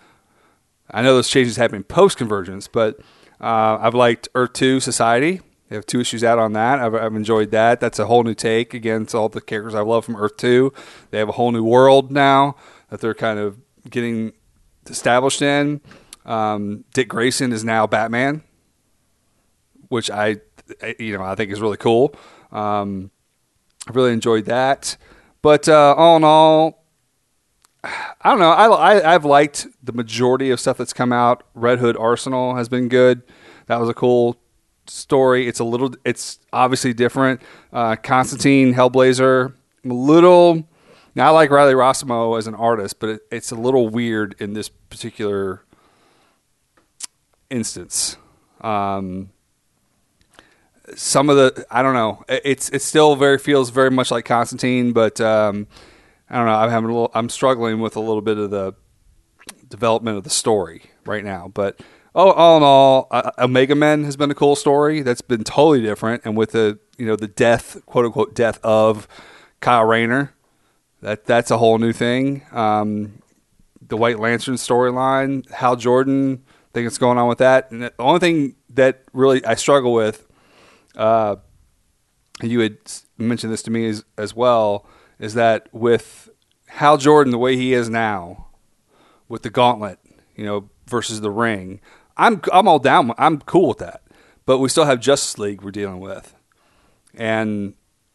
I 0.91 1.01
know 1.01 1.13
those 1.15 1.29
changes 1.29 1.57
happening 1.57 1.83
post 1.83 2.17
convergence, 2.17 2.67
but 2.67 2.99
uh, 3.41 3.77
I've 3.79 3.93
liked 3.93 4.29
Earth 4.35 4.53
Two 4.53 4.79
Society. 4.79 5.41
They 5.69 5.75
have 5.75 5.85
two 5.85 5.99
issues 5.99 6.23
out 6.23 6.39
on 6.39 6.53
that. 6.53 6.79
I've, 6.79 6.95
I've 6.95 7.15
enjoyed 7.15 7.51
that. 7.51 7.81
That's 7.81 7.99
a 7.99 8.05
whole 8.05 8.23
new 8.23 8.33
take 8.33 8.73
against 8.73 9.13
all 9.13 9.27
the 9.27 9.41
characters 9.41 9.75
I 9.75 9.81
love 9.81 10.05
from 10.05 10.15
Earth 10.15 10.37
Two. 10.37 10.73
They 11.11 11.17
have 11.17 11.29
a 11.29 11.33
whole 11.33 11.51
new 11.51 11.63
world 11.63 12.11
now 12.11 12.55
that 12.89 13.01
they're 13.01 13.13
kind 13.13 13.37
of 13.37 13.59
getting 13.89 14.31
established 14.85 15.41
in. 15.41 15.81
Um, 16.25 16.85
Dick 16.93 17.09
Grayson 17.09 17.51
is 17.51 17.63
now 17.63 17.85
Batman, 17.85 18.43
which 19.89 20.09
I, 20.09 20.37
you 20.99 21.17
know, 21.17 21.23
I 21.23 21.35
think 21.35 21.51
is 21.51 21.61
really 21.61 21.77
cool. 21.77 22.15
Um, 22.51 23.11
I 23.87 23.91
really 23.91 24.13
enjoyed 24.13 24.45
that. 24.45 24.95
But 25.41 25.67
uh, 25.69 25.95
all 25.97 26.17
in 26.17 26.23
all, 26.23 26.85
I 28.21 28.29
don't 28.29 28.39
know. 28.39 28.51
I, 28.51 28.67
I 28.95 29.13
I've 29.15 29.25
liked 29.25 29.67
the 29.83 29.93
majority 29.93 30.49
of 30.51 30.59
stuff 30.59 30.77
that's 30.77 30.93
come 30.93 31.13
out. 31.13 31.43
Red 31.53 31.79
Hood 31.79 31.95
Arsenal 31.97 32.55
has 32.55 32.67
been 32.69 32.89
good. 32.89 33.21
That 33.67 33.79
was 33.79 33.89
a 33.89 33.93
cool 33.93 34.37
story. 34.87 35.47
It's 35.47 35.59
a 35.59 35.63
little. 35.63 35.93
It's 36.05 36.39
obviously 36.53 36.93
different. 36.93 37.41
Uh, 37.71 37.95
Constantine 37.95 38.73
Hellblazer. 38.73 39.53
I'm 39.83 39.91
A 39.91 39.93
little. 39.93 40.67
Now 41.15 41.27
I 41.27 41.29
like 41.31 41.49
Riley 41.49 41.73
Rossmo 41.73 42.37
as 42.37 42.45
an 42.47 42.55
artist, 42.55 42.99
but 42.99 43.09
it, 43.09 43.21
it's 43.31 43.51
a 43.51 43.55
little 43.55 43.89
weird 43.89 44.35
in 44.39 44.53
this 44.53 44.69
particular 44.69 45.63
instance. 47.49 48.17
Um, 48.61 49.29
some 50.95 51.29
of 51.29 51.35
the 51.37 51.65
I 51.69 51.81
don't 51.81 51.93
know. 51.93 52.23
It- 52.29 52.41
It's 52.45 52.69
it 52.69 52.81
still 52.81 53.15
very 53.15 53.37
feels 53.37 53.69
very 53.69 53.91
much 53.91 54.11
like 54.11 54.25
Constantine, 54.25 54.93
but 54.93 55.19
um, 55.21 55.67
I 56.29 56.37
don't 56.37 56.45
know. 56.45 56.55
I'm 56.55 56.69
having 56.69 56.89
a 56.89 56.93
little. 56.93 57.11
I'm 57.13 57.29
struggling 57.29 57.79
with 57.79 57.95
a 57.95 57.99
little 57.99 58.21
bit 58.21 58.37
of 58.37 58.51
the 58.51 58.73
development 59.67 60.17
of 60.17 60.23
the 60.23 60.29
story 60.29 60.83
right 61.05 61.23
now. 61.23 61.49
But 61.53 61.79
oh, 62.13 62.31
all 62.31 62.57
in 62.57 62.63
all, 62.63 63.07
uh, 63.11 63.31
Omega 63.39 63.75
Men 63.75 64.03
has 64.03 64.17
been 64.17 64.31
a 64.31 64.35
cool 64.35 64.55
story. 64.55 65.01
That's 65.01 65.21
been 65.21 65.43
totally 65.43 65.81
different, 65.81 66.23
and 66.25 66.35
with 66.35 66.51
the 66.51 66.79
you 66.97 67.05
know 67.05 67.15
the 67.15 67.27
death, 67.27 67.77
quote 67.85 68.05
unquote, 68.05 68.35
death 68.35 68.59
of 68.63 69.07
Kyle 69.61 69.85
Rayner, 69.85 70.33
that 71.01 71.25
that's 71.25 71.51
a 71.51 71.57
whole 71.57 71.77
new 71.77 71.93
thing. 71.93 72.43
Um, 72.51 73.21
the 73.81 73.97
White 73.97 74.19
Lantern 74.19 74.55
storyline, 74.55 75.49
Hal 75.51 75.77
Jordan, 75.77 76.43
think 76.73 76.85
what's 76.85 76.97
going 76.97 77.17
on 77.17 77.27
with 77.27 77.37
that. 77.37 77.71
And 77.71 77.83
the 77.83 77.93
only 77.99 78.19
thing 78.19 78.55
that 78.71 79.03
really 79.13 79.43
I 79.45 79.55
struggle 79.55 79.93
with 79.93 80.27
uh, 80.97 81.37
you 82.41 82.59
had 82.59 82.77
mentioned 83.17 83.53
this 83.53 83.63
to 83.63 83.71
me 83.71 83.87
as, 83.87 84.03
as 84.17 84.35
well, 84.35 84.85
is 85.19 85.33
that 85.33 85.67
with 85.73 86.29
Hal 86.67 86.97
Jordan 86.97 87.31
the 87.31 87.37
way 87.37 87.55
he 87.55 87.73
is 87.73 87.89
now, 87.89 88.47
with 89.27 89.43
the 89.43 89.49
gauntlet, 89.49 89.99
you 90.35 90.45
know, 90.45 90.69
versus 90.87 91.21
the 91.21 91.31
ring, 91.31 91.79
I'm 92.15 92.41
I'm 92.51 92.67
all 92.67 92.79
down. 92.79 93.13
I'm 93.17 93.39
cool 93.39 93.69
with 93.69 93.79
that. 93.79 94.01
But 94.45 94.59
we 94.59 94.69
still 94.69 94.85
have 94.85 94.99
Justice 94.99 95.37
League 95.37 95.61
we're 95.61 95.71
dealing 95.71 95.99
with, 95.99 96.35
and 97.13 97.73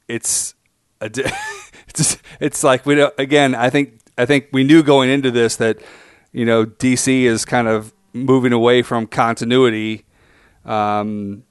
it's 0.09 0.54
a 1.00 1.11
it's 1.88 2.18
it's 2.40 2.64
like 2.64 2.87
we 2.87 2.94
don't. 2.94 3.14
Again, 3.18 3.54
I 3.54 3.71
think 3.71 4.00
I 4.16 4.26
think 4.26 4.49
we 4.52 4.64
knew 4.64 4.82
going 4.82 5.11
into 5.11 5.30
this 5.30 5.56
that 5.56 5.78
you 6.32 6.44
know 6.44 6.64
DC 6.64 7.23
is 7.23 7.44
kind 7.44 7.68
of 7.68 7.92
moving 8.12 8.52
away 8.52 8.82
from 8.82 9.06
continuity. 9.06 10.04
Um, 10.64 11.44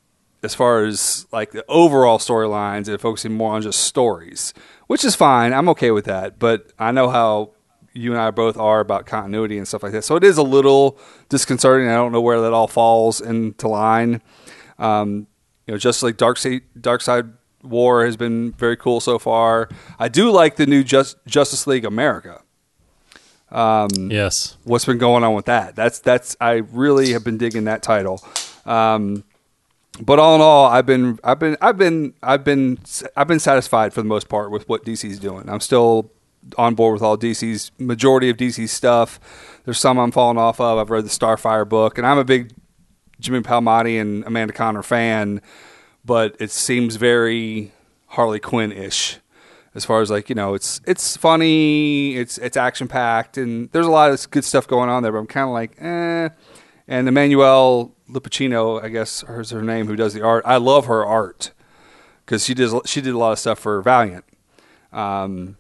as 0.44 0.56
far 0.56 0.86
as 0.86 1.28
like 1.32 1.52
the 1.52 1.64
overall 1.68 2.18
storylines 2.18 2.88
and 2.88 3.00
focusing 3.00 3.34
more 3.34 3.54
on 3.54 3.62
just 3.62 3.82
stories, 3.82 4.54
which 4.92 5.06
is 5.06 5.16
fine. 5.16 5.54
I'm 5.54 5.70
okay 5.70 5.90
with 5.92 6.04
that. 6.04 6.38
But 6.38 6.74
I 6.78 6.92
know 6.92 7.10
how 7.10 7.52
you 7.94 8.12
and 8.12 8.20
I 8.20 8.30
both 8.30 8.58
are 8.58 8.82
about 8.82 9.06
continuity 9.06 9.58
and 9.58 9.66
stuff 9.66 9.84
like 9.84 9.94
that. 9.94 10.04
So 10.04 10.18
it 10.18 10.24
is 10.26 10.38
a 10.38 10.44
little 10.44 11.00
disconcerting. 11.30 11.88
I 11.88 11.94
don't 11.94 12.12
know 12.12 12.20
where 12.20 12.42
that 12.42 12.52
all 12.52 12.68
falls 12.68 13.22
into 13.22 13.70
line. 13.70 14.22
Um, 14.78 15.28
you 15.66 15.74
know, 15.74 15.78
just 15.78 16.04
like 16.04 16.18
Darkseid, 16.18 16.64
Dark 16.78 17.00
Side 17.00 17.28
War 17.64 18.04
has 18.04 18.18
been 18.18 18.52
very 18.52 18.76
cool 18.76 19.00
so 19.00 19.18
far. 19.18 19.70
I 19.98 20.10
do 20.10 20.30
like 20.30 20.58
the 20.58 20.66
new 20.66 20.84
Just, 20.84 21.16
Justice 21.26 21.66
League 21.68 21.86
America. 21.86 22.42
yes. 24.12 24.58
What's 24.66 24.84
been 24.84 24.98
going 24.98 25.24
on 25.24 25.34
with 25.36 25.46
that? 25.46 25.74
That's 25.74 26.00
that's 26.00 26.36
I 26.42 26.64
really 26.74 27.14
have 27.14 27.24
been 27.24 27.38
digging 27.38 27.64
that 27.64 27.82
title. 27.82 28.22
Um, 28.66 29.24
but 30.02 30.20
all 30.20 30.36
in 30.36 30.42
all, 30.42 30.66
I've 30.66 30.86
been 30.86 31.20
I've 31.24 31.40
been 31.40 31.58
I've 31.62 31.78
been 31.78 32.14
I've 32.24 32.44
been 32.44 32.80
I've 33.16 33.28
been 33.28 33.40
satisfied 33.40 33.94
for 33.94 34.02
the 34.02 34.08
most 34.08 34.30
part 34.30 34.52
with 34.52 34.68
what 34.68 34.84
DC's 34.84 35.20
doing. 35.20 35.48
I'm 35.50 35.60
still 35.60 36.12
on 36.58 36.76
board 36.76 36.94
with 36.94 37.04
all 37.04 37.18
DC's 37.18 37.72
majority 37.78 38.30
of 38.30 38.38
DC's 38.38 38.72
stuff. 38.72 39.20
There's 39.66 39.80
some 39.80 40.00
I'm 40.00 40.12
falling 40.12 40.38
off 40.38 40.60
of. 40.60 40.78
I've 40.78 40.90
read 40.90 41.06
the 41.06 41.10
Starfire 41.10 41.68
book, 41.68 41.98
and 41.98 42.08
I'm 42.08 42.18
a 42.18 42.24
big 42.24 42.52
Jimmy 43.20 43.42
Palmiotti 43.42 44.02
and 44.02 44.26
Amanda 44.26 44.54
Conner 44.54 44.84
fan, 44.84 45.42
but 46.04 46.36
it 46.40 46.50
seems 46.50 46.96
very 46.96 47.72
Harley 48.08 48.40
Quinn 48.40 48.72
ish. 48.72 49.20
As 49.74 49.86
far 49.86 50.02
as 50.02 50.10
like 50.12 50.28
you 50.28 50.36
know, 50.36 50.54
it's 50.54 50.82
it's 50.86 51.16
funny, 51.16 52.18
it's 52.18 52.38
it's 52.40 52.58
action 52.58 52.88
packed, 52.88 53.38
and 53.38 53.72
there's 53.72 53.86
a 53.86 53.92
lot 53.92 54.12
of 54.12 54.30
good 54.32 54.44
stuff 54.44 54.68
going 54.68 54.90
on 54.90 55.04
there. 55.04 55.12
But 55.12 55.20
I'm 55.20 55.28
kind 55.28 55.46
of 55.46 55.54
like, 55.54 55.82
eh. 55.82 56.30
And 56.88 57.08
Emanuela 57.08 57.90
Lupacchino, 58.10 58.84
I 58.84 58.90
guess 58.90 59.24
is 59.24 59.52
her 59.52 59.62
name, 59.62 59.88
who 59.88 59.96
does 59.96 60.14
the 60.14 60.22
art. 60.22 60.44
I 60.46 60.58
love 60.58 60.86
her 60.88 61.06
art 61.06 61.52
because 62.26 62.46
she 62.46 62.54
does 62.54 62.74
she 62.86 63.02
did 63.02 63.14
a 63.14 63.18
lot 63.18 63.32
of 63.32 63.40
stuff 63.40 63.60
for 63.60 63.82
Valiant 63.82 64.26
um, 64.92 65.58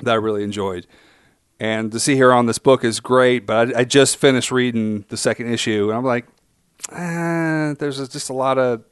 that 0.00 0.12
I 0.12 0.14
really 0.14 0.44
enjoyed. 0.44 0.86
And 1.58 1.90
to 1.92 2.00
see 2.00 2.16
her 2.16 2.32
on 2.32 2.46
this 2.46 2.58
book 2.58 2.84
is 2.84 3.00
great, 3.00 3.46
but 3.46 3.74
I, 3.74 3.80
I 3.80 3.84
just 3.84 4.18
finished 4.18 4.50
reading 4.50 5.06
the 5.08 5.16
second 5.16 5.50
issue, 5.52 5.88
and 5.88 5.96
I'm 5.96 6.04
like, 6.04 6.26
eh, 6.92 7.74
there's 7.78 8.06
just 8.08 8.28
a 8.28 8.34
lot 8.34 8.58
of, 8.58 8.84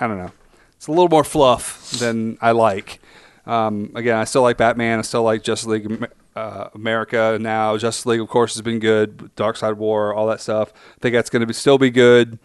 I 0.00 0.06
don't 0.06 0.16
know, 0.16 0.32
it's 0.76 0.86
a 0.86 0.90
little 0.90 1.10
more 1.10 1.24
fluff 1.24 1.90
than 1.90 2.38
I 2.40 2.52
like. 2.52 3.00
Um, 3.44 3.92
again, 3.94 4.16
I 4.16 4.24
still 4.24 4.42
like 4.42 4.56
Batman. 4.56 4.98
I 4.98 5.02
still 5.02 5.22
like 5.22 5.42
Justice 5.42 5.66
League 5.66 6.08
uh, 6.38 6.70
America 6.74 7.38
now. 7.40 7.76
Justice 7.76 8.06
League, 8.06 8.20
of 8.20 8.28
course, 8.28 8.54
has 8.54 8.62
been 8.62 8.78
good. 8.78 9.30
Darkseid 9.36 9.76
War, 9.76 10.14
all 10.14 10.26
that 10.28 10.40
stuff. 10.40 10.72
I 10.96 11.00
think 11.00 11.14
that's 11.14 11.30
going 11.30 11.40
to 11.40 11.46
be 11.46 11.52
still 11.52 11.78
be 11.78 11.90
good. 11.90 12.38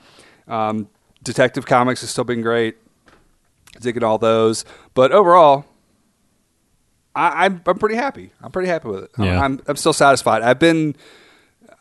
Um, 0.48 0.90
Detective 1.24 1.66
Comics 1.66 2.02
has 2.02 2.10
still 2.10 2.24
been 2.24 2.42
great. 2.42 2.78
Digging 3.80 4.04
all 4.04 4.20
those, 4.20 4.66
but 4.94 5.12
overall, 5.12 5.66
I, 7.16 7.46
I'm 7.46 7.60
I'm 7.66 7.80
pretty 7.80 7.96
happy. 7.96 8.32
I'm 8.40 8.52
pretty 8.52 8.70
happy 8.70 8.88
with 8.88 9.06
it. 9.06 9.12
Yeah. 9.18 9.42
I'm 9.42 9.60
I'm 9.68 9.76
still 9.78 9.94
satisfied. 9.94 10.44
I've 10.44 10.60
been 10.60 10.96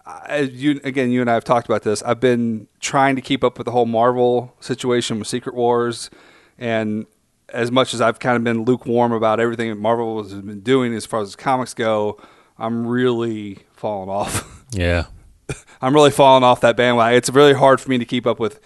I, 0.07 0.38
you 0.38 0.81
again. 0.85 1.11
You 1.11 1.21
and 1.21 1.31
I 1.31 1.35
have 1.35 1.45
talked 1.45 1.69
about 1.69 1.83
this. 1.83 2.02
I've 2.02 2.19
been 2.19 2.66
trying 2.81 3.14
to 3.16 3.23
keep 3.23 3.45
up 3.45 3.59
with 3.59 3.66
the 3.66 3.73
whole 3.73 3.85
Marvel 3.85 4.54
situation 4.61 5.19
with 5.19 5.28
Secret 5.28 5.54
Wars, 5.54 6.09
and 6.57 7.04
as 7.52 7.71
much 7.71 7.94
as 7.94 8.00
I've 8.00 8.18
kind 8.18 8.37
of 8.37 8.44
been 8.44 8.64
lukewarm 8.64 9.12
about 9.12 9.40
everything 9.40 9.68
that 9.68 9.76
Marvel 9.76 10.23
has 10.23 10.32
been 10.32 10.61
doing 10.61 10.94
as 10.94 11.06
far 11.06 11.21
as 11.21 11.37
comics 11.37 11.75
go, 11.75 12.21
I'm 12.59 12.87
really 12.87 13.59
falling 13.73 14.09
off. 14.09 14.49
Yeah. 14.75 15.04
I'm 15.82 15.92
really 15.92 16.11
falling 16.11 16.44
off 16.44 16.62
that 16.62 16.78
bandwagon. 16.78 17.18
It's 17.18 17.28
really 17.28 17.52
hard 17.52 17.78
for 17.78 17.90
me 17.90 17.99
to 17.99 18.06
keep 18.06 18.26
up 18.26 18.40
with 18.40 18.59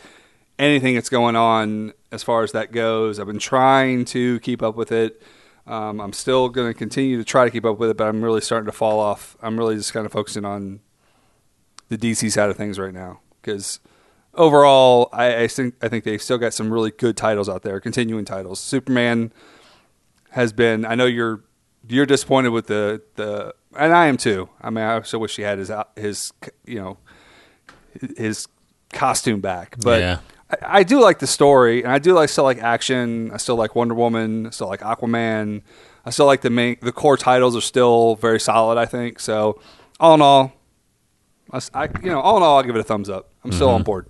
anything 0.57 0.95
that's 0.95 1.09
going 1.09 1.35
on 1.35 1.93
as 2.12 2.23
far 2.23 2.45
as 2.45 2.52
that 2.52 2.71
goes. 2.71 3.19
I've 3.19 3.26
been 3.26 3.40
trying 3.40 4.05
to 4.05 4.38
keep 4.38 4.62
up 4.62 4.76
with 4.76 4.93
it. 4.93 5.21
Um, 5.66 6.00
I'm 6.00 6.12
still 6.12 6.49
going 6.49 6.73
to 6.73 6.78
continue 6.78 7.16
to 7.19 7.25
try 7.25 7.45
to 7.45 7.50
keep 7.50 7.64
up 7.64 7.78
with 7.78 7.90
it, 7.90 7.97
but 7.97 8.07
I'm 8.07 8.23
really 8.23 8.40
starting 8.40 8.66
to 8.66 8.73
fall 8.73 9.00
off. 9.00 9.37
I'm 9.43 9.59
really 9.59 9.75
just 9.75 9.93
kind 9.93 10.07
of 10.07 10.12
focusing 10.12 10.45
on 10.45 10.78
the 11.88 11.99
DC 11.99 12.31
side 12.31 12.50
of 12.50 12.57
things 12.57 12.78
right 12.78 12.95
now 12.95 13.19
because 13.43 13.81
overall, 14.37 15.09
I, 15.12 15.43
I 15.43 15.49
think 15.49 15.75
I 15.83 15.88
think 15.88 16.05
they've 16.05 16.23
still 16.23 16.38
got 16.38 16.55
some 16.55 16.73
really 16.73 16.90
good 16.90 17.16
titles 17.16 17.49
out 17.49 17.62
there, 17.62 17.81
continuing 17.81 18.25
titles. 18.25 18.61
Superman 18.61 19.33
has 20.31 20.52
been. 20.52 20.85
I 20.85 20.95
know 20.95 21.07
you're 21.07 21.43
you're 21.88 22.07
disappointed 22.07 22.50
with 22.50 22.66
the 22.66 23.02
the, 23.16 23.55
and 23.76 23.93
I 23.93 24.07
am 24.07 24.16
too. 24.16 24.49
I 24.61 24.71
mean, 24.71 24.85
I 24.85 24.95
also 24.95 25.19
wish 25.19 25.37
he 25.37 25.43
had 25.43 25.59
his 25.59 25.71
his 25.97 26.33
you 26.64 26.76
know 26.76 26.99
his 28.16 28.47
costume 28.93 29.40
back, 29.40 29.76
but. 29.83 30.00
Yeah. 30.00 30.19
I, 30.49 30.78
I 30.78 30.83
do 30.85 31.00
like 31.00 31.19
the 31.19 31.26
story, 31.26 31.83
and 31.83 31.90
I 31.90 31.99
do 31.99 32.14
like 32.14 32.28
still 32.28 32.45
like 32.45 32.59
action. 32.59 33.33
I 33.33 33.37
still 33.37 33.57
like 33.57 33.75
Wonder 33.75 33.95
Woman. 33.95 34.47
I 34.47 34.50
still 34.50 34.69
like 34.69 34.81
Aquaman. 34.81 35.62
I 36.05 36.11
still 36.11 36.26
like 36.26 36.43
the 36.43 36.50
main. 36.50 36.76
The 36.81 36.93
core 36.93 37.16
titles 37.16 37.57
are 37.57 37.61
still 37.61 38.14
very 38.14 38.38
solid. 38.38 38.78
I 38.78 38.87
think 38.87 39.19
so. 39.19 39.61
All 39.99 40.14
in 40.14 40.23
all, 40.23 40.52
I, 41.50 41.61
I- 41.75 41.88
you 42.00 42.11
know, 42.11 42.21
all 42.21 42.37
in 42.37 42.45
all, 42.45 42.59
I'll 42.59 42.62
give 42.62 42.76
it 42.76 42.78
a 42.78 42.85
thumbs 42.85 43.11
up. 43.11 43.33
I'm 43.43 43.50
still 43.50 43.66
mm-hmm. 43.66 43.75
on 43.75 43.83
board. 43.83 44.07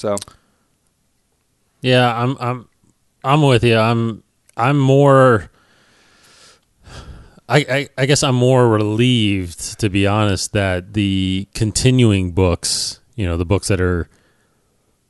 So 0.00 0.16
Yeah, 1.82 2.10
I'm 2.18 2.38
I'm 2.40 2.68
I'm 3.22 3.42
with 3.42 3.62
you. 3.62 3.76
I'm 3.76 4.22
I'm 4.56 4.78
more 4.78 5.50
I, 7.46 7.58
I, 7.58 7.88
I 7.98 8.06
guess 8.06 8.22
I'm 8.22 8.34
more 8.34 8.66
relieved 8.66 9.78
to 9.78 9.90
be 9.90 10.06
honest 10.06 10.54
that 10.54 10.94
the 10.94 11.48
continuing 11.52 12.32
books, 12.32 13.00
you 13.14 13.26
know, 13.26 13.36
the 13.36 13.44
books 13.44 13.68
that 13.68 13.78
are 13.78 14.08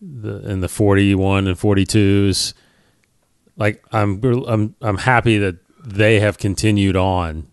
the 0.01 0.41
in 0.51 0.59
the 0.59 0.69
41 0.69 1.47
and 1.47 1.57
42s 1.57 2.55
like 3.57 3.85
I'm 3.93 4.21
I'm 4.49 4.75
I'm 4.81 4.99
happy 4.99 5.39
that 5.39 5.59
they 5.85 6.19
have 6.19 6.37
continued 6.37 6.97
on. 6.97 7.47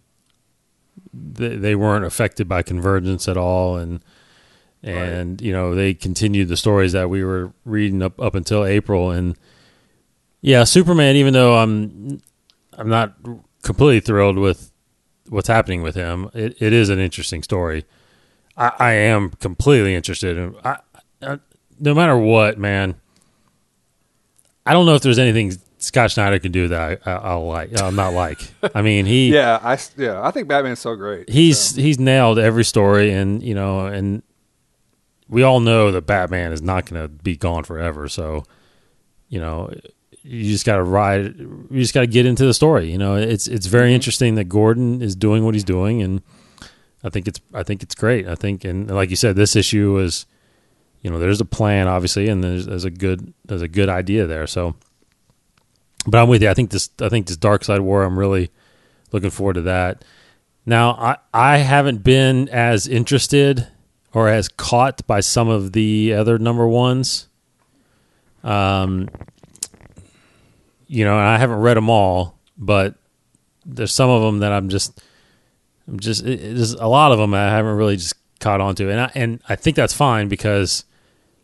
They, 1.14 1.56
they 1.56 1.76
weren't 1.76 2.06
affected 2.06 2.48
by 2.48 2.64
convergence 2.64 3.28
at 3.28 3.38
all 3.38 3.78
and 3.78 4.04
and 4.84 5.42
you 5.42 5.52
know 5.52 5.76
they 5.76 5.94
continued 5.94 6.48
the 6.48 6.58
stories 6.58 6.94
that 6.94 7.10
we 7.10 7.24
were 7.24 7.52
reading 7.66 8.02
up 8.02 8.20
up 8.20 8.36
until 8.36 8.66
April. 8.66 9.12
And 9.12 9.38
yeah 10.42 10.64
Superman 10.64 11.16
even 11.16 11.34
though 11.34 11.58
I'm 11.58 12.22
I'm 12.74 12.90
not 12.90 13.16
completely 13.64 14.00
thrilled 14.00 14.38
with 14.38 14.72
what's 15.30 15.48
happening 15.48 15.82
with 15.82 15.96
him 15.96 16.30
it, 16.34 16.62
it 16.62 16.74
is 16.74 16.90
an 16.90 17.00
interesting 17.00 17.44
story. 17.44 17.86
I, 18.56 18.72
I 18.80 18.92
am 18.94 19.32
completely 19.32 19.94
interested 19.96 20.38
in 20.38 20.56
I, 20.64 20.78
I, 21.22 21.40
no 21.80 21.94
matter 21.94 22.18
what 22.18 22.58
man 22.58 22.96
I 24.66 24.74
don't 24.74 24.86
know 24.86 24.96
if 24.96 25.02
there's 25.02 25.20
anything 25.20 25.54
Scott 25.80 26.12
Snyder 26.12 26.40
can 26.40 26.52
do 26.52 26.68
that 26.70 27.02
I, 27.06 27.12
I, 27.12 27.16
I'll 27.16 27.48
like 27.48 27.80
I'll 27.82 27.92
not 27.92 28.14
like. 28.14 28.40
I 28.74 28.82
mean 28.82 29.06
he 29.06 29.30
yeah, 29.34 29.60
I 29.62 29.78
yeah, 29.98 30.22
I 30.22 30.32
think 30.32 30.48
Batman's 30.48 30.80
so 30.80 30.96
great. 30.96 31.30
he's 31.30 31.60
So, 31.60 31.82
he's 31.82 32.00
nailed 32.00 32.40
every 32.40 32.64
story 32.64 33.12
and 33.12 33.42
you 33.44 33.56
know 33.56 33.88
and 33.88 34.22
we 35.30 35.44
all 35.44 35.60
know 35.60 35.92
that 35.92 36.06
batman 36.06 36.52
is 36.52 36.62
not 36.62 36.86
going 36.86 37.02
to 37.02 37.08
be 37.08 37.36
gone 37.36 37.64
forever 37.64 38.08
so 38.08 38.44
you 39.30 39.40
know 39.40 39.72
you 40.24 40.52
just 40.52 40.66
got 40.66 40.76
to 40.78 40.84
ride 40.84 41.38
you 41.38 41.80
just 41.80 41.94
got 41.94 42.02
to 42.02 42.08
get 42.08 42.26
into 42.26 42.46
the 42.46 42.54
story 42.54 42.92
you 42.92 42.98
know? 42.98 43.16
It's 43.16 43.48
it's 43.48 43.66
very 43.66 43.88
mm-hmm. 43.88 43.96
interesting 43.96 44.36
that 44.36 44.46
gordon 44.46 45.02
is 45.02 45.16
doing 45.16 45.44
what 45.44 45.54
he's 45.54 45.64
doing 45.64 46.02
and 46.02 46.22
i 47.04 47.10
think 47.10 47.28
it's 47.28 47.40
i 47.54 47.64
think 47.64 47.84
it's 47.84 47.96
great. 47.96 48.28
I 48.28 48.36
think 48.36 48.64
and 48.64 48.90
like 48.90 49.10
you 49.10 49.16
said 49.16 49.36
this 49.36 49.56
issue 49.56 49.98
is 50.00 50.26
you 51.02 51.10
know 51.10 51.20
there's 51.20 51.42
a 51.42 51.46
plan 51.46 51.88
obviously 51.88 52.28
and 52.28 52.44
there's, 52.44 52.66
there's 52.66 52.86
a 52.86 52.90
good 52.90 53.34
there's 53.46 53.62
a 53.62 53.68
good 53.68 53.90
idea 53.90 54.28
there 54.28 54.48
so. 54.48 54.76
But 56.10 56.20
i'm 56.20 56.30
with 56.30 56.42
you. 56.42 56.50
I 56.50 56.54
think 56.54 56.72
this 56.72 56.90
i 57.02 57.10
think 57.10 57.28
this 57.28 57.38
Darkseid 57.38 57.82
war 57.82 58.04
i'm 58.04 58.18
really 58.18 58.50
looking 59.12 59.30
forward 59.30 59.54
to 59.54 59.62
that. 59.64 60.04
Now, 60.66 60.92
I, 60.92 61.18
I 61.34 61.58
haven't 61.58 62.04
been 62.04 62.50
as 62.50 62.88
interested 62.88 63.68
or 64.18 64.28
as 64.28 64.50
caught 64.50 65.06
by 65.06 65.20
some 65.20 65.48
of 65.48 65.74
the 65.74 66.12
other 66.12 66.40
number 66.40 66.68
ones. 66.68 67.28
Um, 68.44 69.10
you 70.88 71.06
know, 71.06 71.20
and 71.20 71.28
I 71.28 71.38
haven't 71.38 71.60
read 71.60 71.78
them 71.78 71.88
all, 71.88 72.36
but 72.58 72.96
there's 73.64 73.94
some 73.94 74.10
of 74.10 74.24
them 74.24 74.40
that 74.40 74.52
I'm 74.52 74.70
just, 74.70 75.04
I'm 75.88 76.00
just, 76.00 76.26
there's 76.26 76.74
a 76.74 76.88
lot 76.88 77.12
of 77.12 77.20
them 77.20 77.36
I 77.36 77.48
haven't 77.52 77.76
really 77.76 77.96
just 77.96 78.16
caught 78.40 78.60
on 78.60 78.74
to, 78.78 78.90
and 78.90 79.02
I, 79.02 79.12
and 79.14 79.40
I 79.50 79.56
think 79.56 79.76
that's 79.76 79.94
fine 79.94 80.30
because 80.30 80.84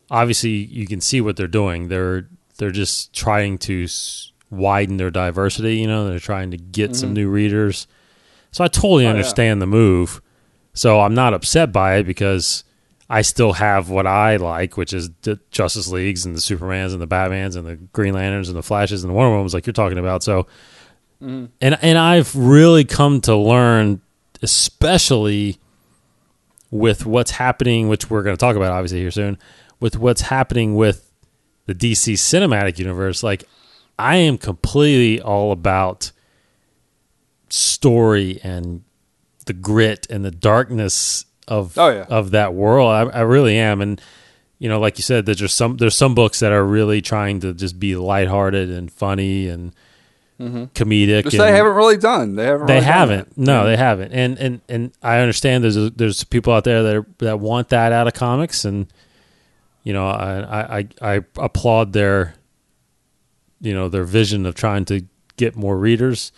obviously 0.10 0.50
you 0.50 0.88
can 0.88 1.00
see 1.00 1.22
what 1.22 1.38
they're 1.38 1.48
doing. 1.48 1.90
They're 1.90 2.28
they're 2.58 2.72
just 2.72 3.14
trying 3.14 3.60
to 3.60 3.88
widen 4.50 4.98
their 4.98 5.12
diversity. 5.12 5.76
You 5.78 5.86
know, 5.86 6.10
they're 6.10 6.18
trying 6.18 6.50
to 6.50 6.58
get 6.58 6.96
some 6.96 7.14
new 7.14 7.30
readers. 7.30 7.86
So 8.50 8.64
I 8.64 8.68
totally 8.68 9.04
yeah. 9.04 9.12
understand 9.12 9.62
the 9.62 9.68
move. 9.68 10.23
So 10.74 11.02
I'm 11.02 11.14
not 11.14 11.34
upset 11.34 11.72
by 11.72 11.98
it 11.98 12.04
because 12.04 12.64
I 13.10 13.22
still 13.22 13.54
have 13.54 13.90
what 13.90 14.08
I 14.08 14.38
like, 14.38 14.76
which 14.76 14.94
is 14.94 15.12
the 15.22 15.40
Justice 15.52 15.88
Leagues 15.88 16.26
and 16.26 16.36
the 16.36 16.40
Supermans 16.40 16.94
and 16.94 17.02
the 17.02 17.08
Batmans 17.08 17.56
and 17.56 17.66
the 17.66 17.76
Green 17.76 18.14
Lanterns 18.14 18.50
and 18.50 18.58
the 18.58 18.64
Flashes 18.64 19.04
and 19.04 19.12
the 19.12 19.14
Wonder 19.14 19.38
Womans, 19.38 19.54
like 19.54 19.68
you're 19.68 19.74
talking 19.74 20.00
about. 20.00 20.24
So, 20.24 20.48
mm. 21.22 21.50
and 21.62 21.78
and 21.82 21.98
I've 21.98 22.36
really 22.36 22.86
come 22.86 23.22
to 23.22 23.36
learn, 23.36 24.02
especially 24.42 25.60
with 26.72 27.06
what's 27.06 27.32
happening, 27.32 27.88
which 27.88 28.10
we're 28.10 28.24
going 28.24 28.36
to 28.36 28.40
talk 28.40 28.56
about 28.56 28.72
obviously 28.72 29.00
here 29.00 29.12
soon, 29.12 29.38
with 29.80 29.98
what's 29.98 30.22
happening 30.22 30.76
with 30.76 31.12
the 31.68 31.76
DC 31.76 32.14
cinematic 32.14 32.80
universe. 32.80 33.22
Like, 33.22 33.44
I 34.00 34.16
am 34.16 34.40
completely 34.40 35.22
all 35.22 35.52
about 35.52 36.12
story 37.50 38.40
and 38.44 38.84
the 39.44 39.54
grit 39.54 40.08
and 40.10 40.24
the 40.24 40.32
darkness 40.32 41.26
of 41.48 41.78
Oh, 41.78 41.90
yeah. 41.90 42.06
of 42.10 42.32
that 42.32 42.54
world. 42.54 42.90
I, 42.90 43.02
I 43.02 43.22
really 43.22 43.58
am, 43.58 43.82
and 43.82 44.02
you 44.60 44.70
know, 44.70 44.80
like 44.80 44.98
you 44.98 45.04
said, 45.04 45.26
there's 45.26 45.40
just 45.40 45.56
some 45.56 45.78
there's 45.78 45.96
some 45.96 46.16
books 46.16 46.40
that 46.40 46.52
are 46.52 46.64
really 46.64 47.02
trying 47.02 47.40
to 47.42 47.54
just 47.54 47.80
be 47.80 47.96
lighthearted 47.96 48.70
and 48.70 48.92
funny 48.92 49.48
and 49.50 49.74
mm-hmm. 50.40 50.64
comedic. 50.74 51.26
Which 51.26 51.34
and 51.34 51.44
they 51.44 51.52
haven't 51.52 51.76
really 51.76 51.98
done. 51.98 52.36
They 52.36 52.46
haven't. 52.46 52.68
they 52.68 52.76
really 52.76 52.86
haven't. 52.86 53.38
No, 53.38 53.66
they 53.66 53.78
haven't. 53.78 54.14
And 54.14 54.38
and 54.40 54.62
and 54.70 54.92
I 55.02 55.20
understand 55.20 55.64
there's 55.64 55.92
there's 55.92 56.24
people 56.24 56.54
out 56.54 56.64
there 56.64 56.84
that 56.84 56.96
are, 56.96 57.06
that 57.20 57.40
want 57.40 57.70
that 57.70 57.92
out 57.92 58.08
of 58.08 58.14
comics, 58.14 58.64
and 58.64 58.88
you 59.84 59.94
know, 59.94 60.08
I, 60.08 60.80
I 60.80 60.88
I 61.02 61.22
applaud 61.36 61.94
their 61.94 62.36
you 63.60 63.74
know 63.74 63.90
their 63.90 64.06
vision 64.06 64.46
of 64.46 64.56
trying 64.56 64.86
to 64.86 65.06
get 65.36 65.56
more 65.56 65.78
readers 65.78 66.32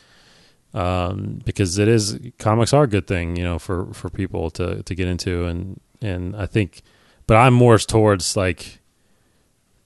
um, 0.76 1.40
because 1.46 1.80
it 1.80 1.88
is 1.88 2.20
comics 2.38 2.74
are 2.74 2.84
a 2.84 2.88
good 2.88 3.08
thing 3.08 3.36
you 3.38 3.44
know 3.44 3.58
for 3.58 3.92
for 3.94 4.10
people 4.10 4.52
to 4.52 4.84
to 4.84 4.94
get 4.94 5.08
into 5.08 5.46
and 5.46 5.80
and 6.02 6.36
I 6.36 6.46
think 6.46 6.82
but 7.28 7.38
I'm 7.38 7.54
more 7.54 7.78
towards 7.78 8.36
like 8.36 8.80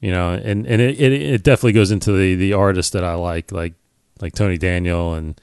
you 0.02 0.12
know 0.12 0.32
and 0.32 0.66
and 0.66 0.82
it 0.82 1.00
it, 1.00 1.14
it 1.14 1.44
definitely 1.44 1.74
goes 1.74 1.92
into 1.92 2.12
the 2.12 2.36
the 2.36 2.54
artists 2.54 2.92
that 2.94 3.04
I 3.04 3.14
like 3.14 3.52
like 3.52 3.76
like 4.20 4.34
Tony 4.34 4.58
Daniel 4.58 5.14
and 5.14 5.40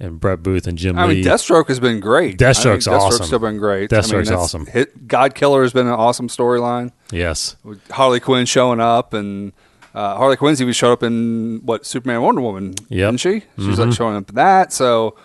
and 0.00 0.18
Brett 0.18 0.42
Booth 0.42 0.66
and 0.66 0.76
Jim 0.76 0.98
I 0.98 1.06
Lee 1.06 1.16
mean, 1.16 1.24
Deathstroke 1.24 1.68
has 1.68 1.78
been 1.78 2.00
great. 2.00 2.36
Deathstroke's 2.36 2.88
I 2.88 2.92
think 2.92 3.02
awesome. 3.02 3.20
Deathstroke's 3.20 3.26
still 3.26 3.38
been 3.38 3.58
great. 3.58 3.90
Deathstroke's 3.90 4.28
I 4.28 4.32
mean, 4.32 4.40
awesome. 4.40 4.66
Hit, 4.66 5.06
God 5.06 5.34
Killer 5.34 5.62
has 5.62 5.72
been 5.72 5.86
an 5.86 5.92
awesome 5.92 6.28
storyline. 6.28 6.90
yes 7.12 7.56
With 7.62 7.88
Harley 7.90 8.18
Quinn 8.18 8.46
showing 8.46 8.80
up, 8.80 9.14
and 9.14 9.52
uh, 9.94 10.16
Harley 10.16 10.36
Quinn's 10.36 10.60
even 10.60 10.72
showed 10.72 10.92
up 10.92 11.02
in 11.02 11.60
what 11.64 11.84
Superman 11.84 12.22
Wonder 12.22 12.40
Woman. 12.40 12.74
Mm-hmm. 12.74 12.94
didn't 12.94 13.20
she? 13.20 13.42
She's 13.58 13.78
like 13.78 13.92
showing 13.92 14.16
up 14.16 14.28
in 14.28 14.34
that. 14.36 14.72
So 14.72 15.16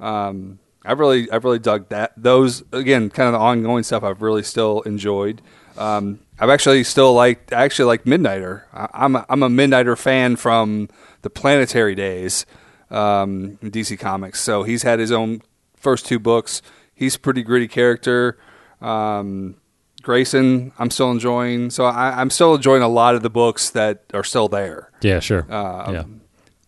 um, 0.00 0.58
I 0.84 0.92
really, 0.92 1.30
I 1.30 1.36
really 1.36 1.58
dug 1.58 1.88
that. 1.90 2.12
Those 2.16 2.62
again, 2.72 3.10
kind 3.10 3.28
of 3.28 3.32
the 3.32 3.38
ongoing 3.38 3.82
stuff. 3.82 4.02
I've 4.02 4.22
really 4.22 4.42
still 4.42 4.82
enjoyed. 4.82 5.42
Um, 5.76 6.20
I've 6.38 6.50
actually 6.50 6.84
still 6.84 7.12
liked, 7.14 7.52
I 7.52 7.64
actually 7.64 7.86
like 7.86 8.04
Midnighter. 8.04 8.62
I, 8.72 8.88
I'm 8.92 9.16
a, 9.16 9.26
I'm 9.28 9.42
a 9.42 9.48
Midnighter 9.48 9.96
fan 9.98 10.36
from 10.36 10.88
the 11.22 11.30
Planetary 11.30 11.94
days 11.94 12.46
um, 12.90 13.58
in 13.60 13.70
DC 13.70 13.98
Comics. 13.98 14.40
So 14.40 14.62
he's 14.62 14.82
had 14.82 14.98
his 14.98 15.12
own 15.12 15.42
first 15.76 16.06
two 16.06 16.18
books. 16.18 16.62
He's 16.94 17.16
a 17.16 17.18
pretty 17.18 17.42
gritty 17.42 17.68
character. 17.68 18.38
Um, 18.80 19.56
Grayson, 20.04 20.70
I'm 20.78 20.90
still 20.90 21.10
enjoying. 21.10 21.70
So 21.70 21.84
I, 21.86 22.20
I'm 22.20 22.30
still 22.30 22.54
enjoying 22.54 22.82
a 22.82 22.88
lot 22.88 23.14
of 23.16 23.22
the 23.22 23.30
books 23.30 23.70
that 23.70 24.04
are 24.14 24.22
still 24.24 24.48
there. 24.48 24.90
yeah 25.02 25.18
sure 25.20 25.40
Um, 25.52 25.94
yeah 25.94 26.04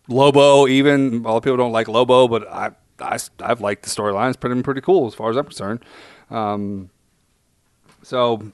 Lobo, 0.09 0.66
even 0.69 1.25
a 1.25 1.28
lot 1.28 1.37
of 1.38 1.43
people 1.43 1.57
don't 1.57 1.73
like 1.73 1.88
Lobo, 1.88 2.28
but 2.28 2.47
I, 2.49 2.71
I 3.00 3.19
have 3.40 3.61
liked 3.61 3.83
the 3.83 3.90
storyline. 3.90 4.28
It's 4.28 4.37
pretty 4.37 4.61
pretty 4.62 4.81
cool 4.81 5.07
as 5.07 5.14
far 5.14 5.31
as 5.31 5.37
I'm 5.37 5.45
concerned. 5.45 5.85
Um, 6.31 6.90
so 8.02 8.52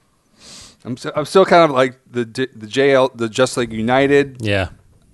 I'm 0.83 0.97
st- 0.97 1.13
I'm 1.15 1.25
still 1.25 1.45
kind 1.45 1.63
of 1.63 1.71
like 1.71 1.99
the 2.09 2.25
the 2.25 2.67
JL 2.67 3.15
the 3.15 3.29
Just 3.29 3.55
League 3.57 3.71
United. 3.73 4.37
yeah 4.41 4.69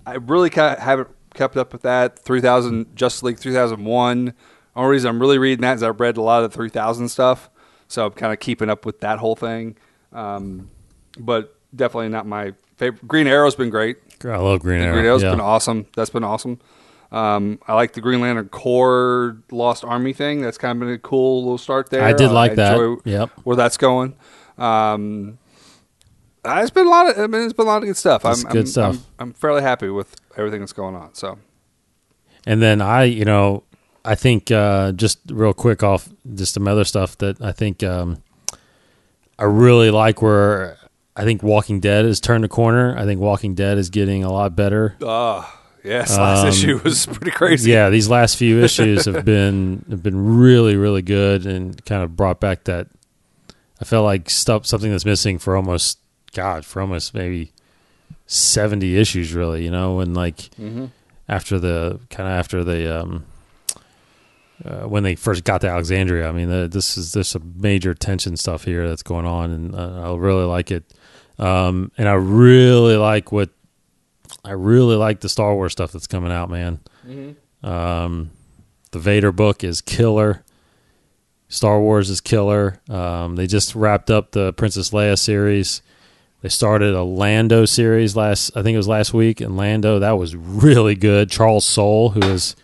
I 0.06 0.16
really 0.16 0.50
kind 0.50 0.76
of 0.78 0.82
haven't 0.82 1.10
kept 1.34 1.58
up 1.58 1.72
with 1.74 1.84
that. 1.84 2.18
3000 2.20 2.96
Just 2.96 3.22
League 3.22 3.38
3001. 3.38 4.34
Only 4.76 4.90
reason 4.92 5.10
I'm 5.10 5.20
really 5.20 5.38
reading 5.38 5.62
that 5.62 5.76
is 5.76 5.84
I've 5.84 6.00
read 6.00 6.18
a 6.18 6.22
lot 6.22 6.44
of 6.44 6.52
the 6.52 6.56
3000 6.58 7.10
stuff, 7.10 7.50
so 7.90 8.06
I'm 8.06 8.12
kind 8.14 8.32
of 8.32 8.40
keeping 8.40 8.70
up 8.70 8.86
with 8.86 9.02
that 9.02 9.20
whole 9.20 9.36
thing. 9.36 9.76
Um, 10.14 10.70
but 11.20 11.54
definitely 11.76 12.08
not 12.10 12.26
my 12.26 12.54
favorite. 12.78 13.06
Green 13.08 13.28
Arrow's 13.28 13.56
been 13.56 13.70
great. 13.70 13.98
I 14.24 14.38
love 14.38 14.62
Green 14.62 14.82
Arrow 14.82 14.94
Green 14.94 15.06
Arrow's 15.06 15.24
yeah. 15.24 15.32
been 15.32 15.42
awesome. 15.42 15.88
That's 15.98 16.10
been 16.10 16.24
awesome. 16.24 16.60
Um, 17.12 17.60
I 17.68 17.74
like 17.74 17.94
the 17.94 18.02
Green 18.02 18.22
Lantern 18.22 18.50
Corps 18.50 19.38
Lost 19.52 19.84
Army 19.84 20.14
thing. 20.14 20.42
That's 20.42 20.58
kind 20.58 20.72
of 20.74 20.80
been 20.88 20.94
a 20.96 21.00
cool 21.00 21.42
little 21.44 21.58
start 21.58 21.90
there. 21.90 22.04
I 22.04 22.14
did 22.14 22.30
Uh, 22.30 22.34
like 22.34 22.56
that. 22.56 22.74
enjoy 22.78 23.02
Yep. 23.04 23.30
where 23.44 23.56
that's 23.56 23.78
going. 23.78 24.16
Um, 24.58 25.40
uh, 26.46 26.60
it's 26.62 26.70
been 26.72 26.86
a 26.88 26.90
lot 26.90 27.10
of. 27.10 27.18
I 27.18 27.28
mean, 27.28 27.42
it's 27.44 27.54
been 27.54 27.66
a 27.66 27.70
lot 27.70 27.82
of 27.82 27.88
good 27.88 27.98
stuff. 27.98 28.24
It's 28.26 28.46
I'm, 28.46 28.52
good 28.52 28.60
I'm, 28.62 28.66
stuff. 28.68 28.96
I'm, 28.96 29.30
I'm 29.30 29.34
fairly 29.34 29.62
happy 29.62 29.90
with 29.90 30.16
everything 30.38 30.60
that's 30.60 30.74
going 30.74 30.96
on. 30.96 31.14
So 31.16 31.38
And 32.46 32.62
then 32.62 32.82
I, 32.82 33.04
you 33.06 33.26
know, 33.26 33.64
I 34.06 34.16
think 34.16 34.52
uh, 34.52 34.92
just 34.94 35.20
real 35.30 35.54
quick 35.54 35.84
off 35.84 36.10
just 36.36 36.54
some 36.54 36.68
other 36.68 36.84
stuff 36.86 37.18
that 37.20 37.42
I 37.42 37.52
think 37.52 37.84
um, 37.84 38.22
I 39.38 39.44
really 39.46 39.92
like 39.92 40.22
where 40.22 40.78
I 41.16 41.24
think 41.24 41.44
Walking 41.44 41.80
Dead 41.80 42.06
has 42.06 42.20
turned 42.20 42.46
a 42.46 42.48
corner. 42.48 42.96
I 42.98 43.06
think 43.06 43.20
Walking 43.22 43.56
Dead 43.56 43.78
is 43.78 43.90
getting 43.90 44.24
a 44.24 44.32
lot 44.32 44.56
better. 44.56 44.96
Uh, 45.06 45.46
yes, 45.84 46.18
last 46.18 46.44
Um, 46.44 46.48
issue 46.50 46.80
was 46.84 47.06
pretty 47.06 47.32
crazy. 47.32 47.72
Yeah, 47.72 47.90
these 47.90 48.10
last 48.10 48.38
few 48.38 48.60
issues 48.64 49.06
have 49.06 49.26
been 49.26 49.86
have 49.90 50.02
been 50.04 50.38
really 50.40 50.76
really 50.78 51.02
good 51.02 51.46
and 51.46 51.84
kind 51.86 52.04
of 52.04 52.16
brought 52.16 52.40
back 52.40 52.64
that 52.66 52.88
I 53.82 53.86
felt 53.86 54.06
like 54.06 54.30
stuff 54.30 54.66
something 54.66 54.92
that's 54.92 55.06
missing 55.06 55.40
for 55.40 55.56
almost 55.56 56.00
God 56.34 56.66
for 56.66 56.82
almost 56.82 57.14
maybe 57.14 57.52
seventy 58.28 58.98
issues 58.98 59.34
really, 59.34 59.64
you 59.64 59.72
know, 59.72 60.00
and 60.00 60.16
like 60.16 60.38
Mm-hmm. 60.60 60.86
after 61.28 61.60
the 61.60 62.00
kind 62.10 62.30
of 62.30 62.34
after 62.36 62.64
the 62.64 63.02
um 63.02 63.26
uh, 64.66 64.82
when 64.82 65.04
they 65.04 65.16
first 65.16 65.44
got 65.44 65.62
to 65.62 65.70
Alexandria. 65.70 66.28
I 66.28 66.32
mean, 66.32 66.52
uh, 66.52 66.68
this 66.68 66.98
is 66.98 67.14
there's 67.14 67.28
some 67.30 67.54
major 67.58 67.94
tension 67.94 68.36
stuff 68.38 68.64
here 68.66 68.88
that's 68.88 69.04
going 69.04 69.26
on, 69.26 69.52
and 69.52 69.76
uh, 69.76 70.12
I 70.12 70.16
really 70.18 70.46
like 70.46 70.72
it. 70.72 70.84
Um, 71.38 71.92
and 71.98 72.08
I 72.10 72.14
really 72.14 72.98
like 72.98 73.32
what 73.32 73.50
I 74.44 74.52
really 74.52 74.96
like 74.96 75.22
the 75.22 75.30
Star 75.30 75.54
Wars 75.56 75.72
stuff 75.72 75.92
that's 75.92 76.08
coming 76.08 76.32
out, 76.32 76.50
man. 76.50 76.80
Um, 77.64 78.32
the 78.92 79.00
Vader 79.00 79.32
book 79.32 79.64
is 79.64 79.82
killer. 79.82 80.44
Star 81.48 81.80
Wars 81.80 82.10
is 82.10 82.22
killer. 82.22 82.80
Um, 82.90 83.36
they 83.36 83.48
just 83.48 83.74
wrapped 83.76 84.12
up 84.12 84.32
the 84.32 84.54
Princess 84.54 84.92
Leia 84.92 85.18
series. 85.18 85.82
They 86.42 86.50
started 86.50 86.94
a 86.94 87.04
Lando 87.04 87.66
series 87.66 88.16
last, 88.16 88.56
I 88.56 88.62
think 88.62 88.76
it 88.76 88.78
was 88.78 88.88
last 88.88 89.14
week, 89.14 89.42
and 89.42 89.58
Lando 89.58 90.00
that 90.00 90.18
was 90.18 90.36
really 90.36 90.96
good. 90.96 91.30
Charles 91.30 91.66
Soule, 91.66 92.12
who 92.12 92.22
is 92.22 92.56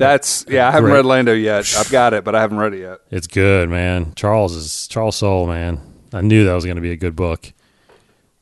That's 0.00 0.46
yeah. 0.48 0.66
I 0.68 0.70
haven't 0.72 0.90
Great. 0.90 0.96
read 0.96 1.04
Lando 1.04 1.32
yet. 1.32 1.72
I've 1.76 1.90
got 1.90 2.14
it, 2.14 2.24
but 2.24 2.34
I 2.34 2.40
haven't 2.40 2.58
read 2.58 2.74
it 2.74 2.80
yet. 2.80 2.98
It's 3.10 3.26
good, 3.26 3.68
man. 3.68 4.14
Charles 4.16 4.54
is 4.56 4.88
Charles 4.88 5.16
Soule, 5.16 5.46
man. 5.46 5.80
I 6.12 6.22
knew 6.22 6.44
that 6.44 6.54
was 6.54 6.64
going 6.64 6.76
to 6.76 6.82
be 6.82 6.90
a 6.90 6.96
good 6.96 7.14
book, 7.14 7.52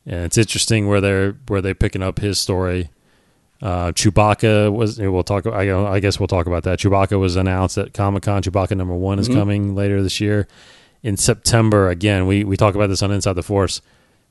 and 0.06 0.24
it's 0.24 0.38
interesting 0.38 0.88
where 0.88 1.00
they're 1.00 1.32
where 1.48 1.60
they're 1.60 1.74
picking 1.74 2.02
up 2.02 2.18
his 2.20 2.38
story. 2.38 2.90
Uh, 3.60 3.90
Chewbacca 3.90 4.72
was. 4.72 4.98
We'll 5.00 5.24
talk. 5.24 5.46
I, 5.46 5.94
I 5.94 6.00
guess 6.00 6.20
we'll 6.20 6.28
talk 6.28 6.46
about 6.46 6.62
that. 6.62 6.78
Chewbacca 6.78 7.18
was 7.18 7.34
announced 7.34 7.76
at 7.76 7.92
Comic 7.92 8.22
Con. 8.22 8.42
Chewbacca 8.42 8.76
number 8.76 8.94
one 8.94 9.18
is 9.18 9.28
coming 9.28 9.74
later 9.74 10.00
this 10.02 10.20
year 10.20 10.46
in 11.02 11.16
September. 11.16 11.88
Again, 11.90 12.26
we 12.26 12.44
we 12.44 12.56
talk 12.56 12.76
about 12.76 12.86
this 12.86 13.02
on 13.02 13.10
Inside 13.10 13.32
the 13.32 13.42
Force. 13.42 13.82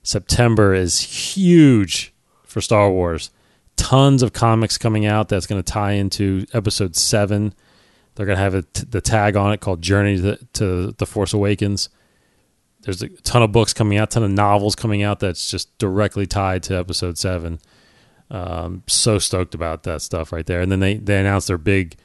September 0.02 0.74
is 0.74 1.02
huge 1.36 2.13
for 2.46 2.62
Star 2.62 2.90
Wars. 2.90 3.30
Tons 3.78 4.22
of 4.24 4.34
comics 4.34 4.78
coming 4.78 5.06
out 5.06 5.30
that's 5.30 5.48
going 5.48 5.62
to 5.63 5.72
tie 5.72 5.94
into 5.94 6.46
Episode 6.54 6.96
Seven. 6.96 7.54
They're 8.16 8.26
going 8.26 8.38
to 8.38 8.44
have 8.44 8.54
a 8.56 8.63
t- 8.63 8.86
the 8.90 9.00
tag 9.02 9.36
on 9.38 9.54
it 9.54 9.62
called 9.62 9.82
Journey 9.82 10.20
to, 10.22 10.38
to 10.54 10.92
the 10.98 11.06
Force 11.06 11.34
Awakens. 11.34 11.88
There's 12.82 13.02
a 13.02 13.10
ton 13.10 13.44
of 13.44 13.52
books 13.52 13.74
coming 13.74 13.98
out, 13.98 14.12
ton 14.12 14.24
of 14.24 14.32
novels 14.32 14.76
coming 14.76 15.04
out 15.04 15.20
that's 15.20 15.50
just 15.50 15.76
directly 15.78 16.26
tied 16.26 16.63
to 16.63 16.78
Episode 16.78 17.18
Seven. 17.18 17.60
Um, 18.30 18.84
so 18.88 19.20
stoked 19.20 19.56
about 19.56 19.84
that 19.84 20.02
stuff 20.02 20.32
right 20.34 20.46
there. 20.46 20.60
And 20.62 20.72
then 20.72 20.80
they 20.82 20.96
they 20.96 21.20
announced 21.20 21.48
their 21.48 21.58
big 21.58 21.96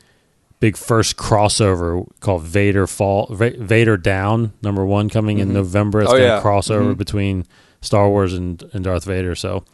big 0.61 0.77
first 0.77 1.17
crossover 1.17 2.07
called 2.21 2.43
Vader 2.43 2.87
Fall 2.87 3.27
Va- 3.31 3.57
Vader 3.59 3.97
Down 3.97 4.53
number 4.63 4.85
one 4.85 5.09
coming 5.11 5.39
in 5.39 5.53
November. 5.53 6.01
It's 6.03 6.09
Oh, 6.11 6.13
going 6.13 6.23
to 6.23 6.29
yeah. 6.29 6.41
cross 6.41 6.71
over 6.71 6.95
between 6.95 7.45
Star 7.83 8.09
Wars 8.09 8.33
and, 8.33 8.63
and 8.73 8.85
Darth 8.85 9.05
Vader. 9.05 9.35
So 9.35 9.65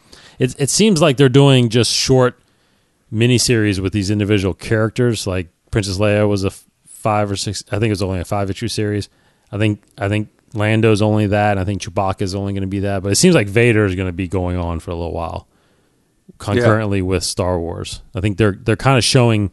it 0.41 0.57
it 0.59 0.71
seems 0.71 1.01
like 1.01 1.17
they're 1.17 1.29
doing 1.29 1.69
just 1.69 1.93
short 1.93 2.41
miniseries 3.13 3.79
with 3.79 3.93
these 3.93 4.11
individual 4.11 4.55
characters. 4.55 5.27
Like 5.27 5.49
Princess 5.71 5.99
Leia 5.99 6.29
was 6.29 6.43
a 6.43 6.49
f- 6.49 6.65
five 6.87 7.31
or 7.31 7.37
six. 7.37 7.63
I 7.71 7.79
think 7.79 7.87
it 7.87 7.91
was 7.91 8.03
only 8.03 8.19
a 8.19 8.25
five 8.25 8.51
issue 8.51 8.69
series. 8.69 9.09
I 9.53 9.59
think 9.59 9.83
I 9.97 10.09
think 10.09 10.29
Lando's 10.55 11.03
only 11.03 11.29
that. 11.29 11.53
And 11.53 11.61
I 11.61 11.65
think 11.65 11.83
Chewbacca 11.83 12.23
is 12.23 12.35
only 12.35 12.53
going 12.53 12.63
to 12.63 12.67
be 12.67 12.81
that. 12.81 13.03
But 13.03 13.13
it 13.13 13.17
seems 13.17 13.35
like 13.35 13.47
Vader 13.47 13.85
is 13.85 13.95
going 13.95 14.09
to 14.09 14.13
be 14.13 14.29
going 14.29 14.57
on 14.57 14.81
for 14.81 14.91
a 14.91 14.95
little 14.95 15.13
while 15.13 15.47
concurrently 16.39 17.03
with 17.03 17.25
Star 17.25 17.59
Wars. 17.59 18.03
I 18.15 18.21
think 18.21 18.39
they're 18.39 18.53
they're 18.53 18.77
kind 18.77 18.99
of 18.99 19.05
showing 19.05 19.51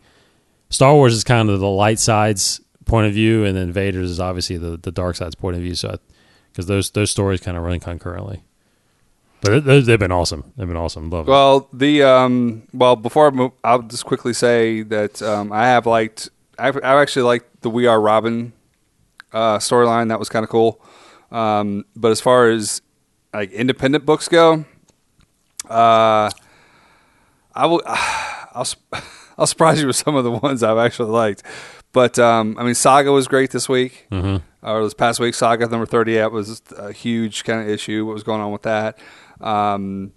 Star 0.70 0.94
Wars 0.94 1.14
is 1.14 1.24
kind 1.24 1.50
of 1.50 1.60
the 1.60 1.70
light 1.70 2.00
side's 2.00 2.62
point 2.86 3.08
of 3.08 3.14
view, 3.14 3.46
and 3.46 3.56
then 3.58 3.72
Vader's 3.72 4.12
is 4.12 4.20
obviously 4.20 4.58
the, 4.58 4.78
the 4.78 4.92
dark 4.92 5.16
side's 5.16 5.36
point 5.36 5.56
of 5.56 5.62
view. 5.62 5.76
So, 5.76 5.98
because 6.56 6.68
those 6.68 6.92
those 6.92 7.12
stories 7.12 7.42
kind 7.42 7.58
of 7.58 7.64
run 7.64 7.82
concurrently, 7.82 8.44
but 9.42 9.52
it, 9.54 9.64
those- 9.66 9.86
they've 9.86 10.00
been 10.00 10.12
awesome. 10.12 10.54
They've 10.56 10.68
been 10.68 10.78
awesome. 10.78 11.10
Love 11.10 11.28
it. 11.28 11.32
Well, 11.32 11.68
the 11.74 12.04
um, 12.04 12.64
well 12.74 12.96
before 12.96 13.28
I 13.28 13.30
move, 13.32 13.52
I'll 13.64 13.82
just 13.82 14.06
quickly 14.06 14.32
say 14.34 14.84
that 14.84 15.22
um, 15.22 15.52
I 15.52 15.66
have 15.68 15.86
liked. 15.86 16.30
I've, 16.58 16.78
I 16.78 17.02
actually 17.02 17.24
liked 17.24 17.62
the 17.64 17.70
We 17.70 17.86
Are 17.88 18.00
Robin 18.00 18.54
uh, 19.34 19.58
storyline. 19.58 20.08
That 20.08 20.20
was 20.20 20.30
kind 20.30 20.44
of 20.46 20.50
cool. 20.50 20.82
Um, 21.32 21.84
but 21.98 22.12
as 22.12 22.22
far 22.22 22.48
as 22.50 22.82
like 23.34 23.52
independent 23.52 24.06
books 24.06 24.30
go, 24.30 24.64
uh, 25.70 26.30
I 27.54 27.66
will. 27.66 27.82
I'll 27.88 28.68
I'll 29.38 29.48
surprise 29.48 29.82
you 29.82 29.88
with 29.88 29.98
some 29.98 30.16
of 30.16 30.24
the 30.24 30.32
ones 30.32 30.64
I've 30.64 30.78
actually 30.78 31.12
liked. 31.12 31.44
But 31.92 32.18
um, 32.20 32.58
I 32.58 32.64
mean, 32.64 32.74
Saga 32.76 33.12
was 33.12 33.28
great 33.28 33.52
this 33.52 33.68
week. 33.68 34.08
Mm-hmm. 34.12 34.38
Or 34.66 34.84
this 34.84 34.96
past 34.96 35.20
week, 35.20 35.36
Saga 35.36 35.68
number 35.68 35.86
thirty-eight 35.86 36.32
was 36.32 36.62
a 36.76 36.92
huge 36.92 37.44
kind 37.44 37.62
of 37.62 37.70
issue. 37.70 38.04
What 38.04 38.14
was 38.14 38.24
going 38.24 38.42
on 38.42 38.52
with 38.52 38.64
that? 38.64 38.98
Um, 39.40 40.12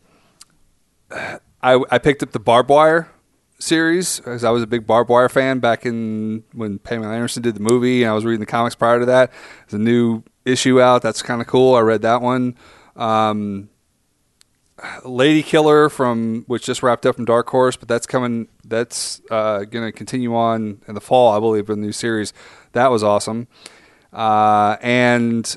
I, 1.63 1.83
I 1.91 1.99
picked 1.99 2.23
up 2.23 2.33
the 2.33 2.41
Barbed 2.41 2.71
Wire 2.71 3.11
series 3.59 4.19
because 4.19 4.45
I 4.45 4.51
was 4.51 4.63
a 4.63 4.67
big 4.67 4.87
Barbed 4.87 5.11
Wire 5.11 5.29
fan 5.29 5.59
back 5.59 5.85
in 5.85 6.45
when 6.55 6.79
Pamela 6.79 7.13
Anderson 7.13 7.43
did 7.43 7.57
the 7.57 7.61
movie, 7.61 8.05
and 8.05 8.11
I 8.11 8.15
was 8.15 8.25
reading 8.25 8.41
the 8.41 8.47
comics 8.47 8.75
prior 8.75 8.99
to 8.99 9.05
that. 9.05 9.33
There's 9.69 9.75
a 9.75 9.85
new 9.85 10.23
issue 10.47 10.81
out 10.81 11.03
that's 11.03 11.21
kind 11.21 11.43
of 11.43 11.47
cool. 11.47 11.75
I 11.75 11.81
read 11.81 12.01
that 12.03 12.23
one. 12.23 12.57
Um, 12.97 13.69
Lady 15.05 15.43
Killer 15.43 15.91
from 15.91 16.45
which 16.47 16.65
just 16.65 16.83
wrapped 16.83 17.05
up 17.05 17.17
from 17.17 17.27
Dark 17.27 17.51
Horse, 17.51 17.77
but 17.77 17.87
that's 17.89 18.07
coming. 18.07 18.49
That's 18.65 19.21
uh, 19.31 19.65
going 19.65 19.85
to 19.85 19.93
continue 19.93 20.35
on 20.35 20.81
in 20.89 20.95
the 20.95 21.03
fall, 21.03 21.37
I 21.37 21.39
believe, 21.39 21.69
in 21.69 21.81
the 21.81 21.87
new 21.89 21.93
series. 21.93 22.33
That 22.73 22.91
was 22.91 23.03
awesome. 23.03 23.49
Uh, 24.13 24.77
and 24.81 25.57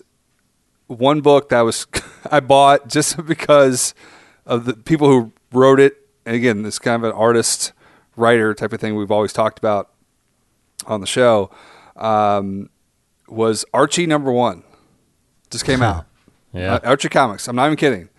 one 0.88 1.22
book 1.22 1.50
that 1.50 1.62
was 1.62 1.88
I 2.32 2.40
bought 2.40 2.88
just 2.88 3.24
because 3.26 3.94
of 4.46 4.66
the 4.66 4.74
people 4.74 5.08
who 5.08 5.32
wrote 5.52 5.80
it. 5.80 5.98
And 6.26 6.36
again, 6.36 6.64
this 6.64 6.80
kind 6.80 7.04
of 7.04 7.10
an 7.10 7.16
artist 7.16 7.74
writer 8.16 8.54
type 8.54 8.74
of 8.74 8.80
thing 8.80 8.96
we've 8.96 9.12
always 9.12 9.34
talked 9.34 9.58
about 9.58 9.90
on 10.86 11.02
the 11.02 11.08
show 11.08 11.50
um, 11.96 12.70
was 13.28 13.66
Archie 13.74 14.06
number 14.06 14.32
one. 14.32 14.64
Just 15.50 15.66
came 15.66 15.82
out. 15.82 16.06
Yeah. 16.54 16.74
Uh, 16.74 16.80
Archie 16.84 17.08
Comics. 17.08 17.48
I'm 17.48 17.56
not 17.56 17.68
even 17.68 17.78
kidding. 17.78 18.10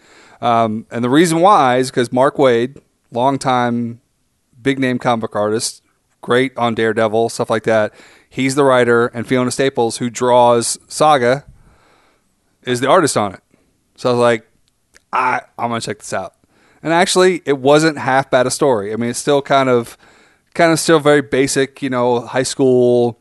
Um, 0.40 0.86
and 0.90 1.04
the 1.04 1.10
reason 1.10 1.40
why 1.40 1.76
is 1.76 1.90
because 1.90 2.10
Mark 2.10 2.36
Waid, 2.36 2.80
longtime 3.10 4.00
big 4.62 4.78
name 4.78 4.98
comic 4.98 5.20
book 5.20 5.36
artist, 5.36 5.82
great 6.22 6.56
on 6.56 6.74
Daredevil, 6.74 7.28
stuff 7.28 7.50
like 7.50 7.64
that. 7.64 7.92
He's 8.32 8.54
the 8.54 8.64
writer, 8.64 9.08
and 9.08 9.26
Fiona 9.26 9.50
Staples, 9.50 9.98
who 9.98 10.08
draws 10.08 10.78
Saga, 10.88 11.44
is 12.62 12.80
the 12.80 12.88
artist 12.88 13.14
on 13.14 13.34
it. 13.34 13.40
So 13.96 14.08
I 14.08 14.12
was 14.14 14.20
like, 14.20 14.50
I, 15.12 15.42
I'm 15.58 15.68
gonna 15.68 15.82
check 15.82 15.98
this 15.98 16.14
out. 16.14 16.32
And 16.82 16.94
actually, 16.94 17.42
it 17.44 17.58
wasn't 17.58 17.98
half 17.98 18.30
bad 18.30 18.46
a 18.46 18.50
story. 18.50 18.90
I 18.90 18.96
mean, 18.96 19.10
it's 19.10 19.18
still 19.18 19.42
kind 19.42 19.68
of, 19.68 19.98
kind 20.54 20.72
of 20.72 20.80
still 20.80 20.98
very 20.98 21.20
basic, 21.20 21.82
you 21.82 21.90
know, 21.90 22.20
high 22.20 22.42
school 22.42 23.20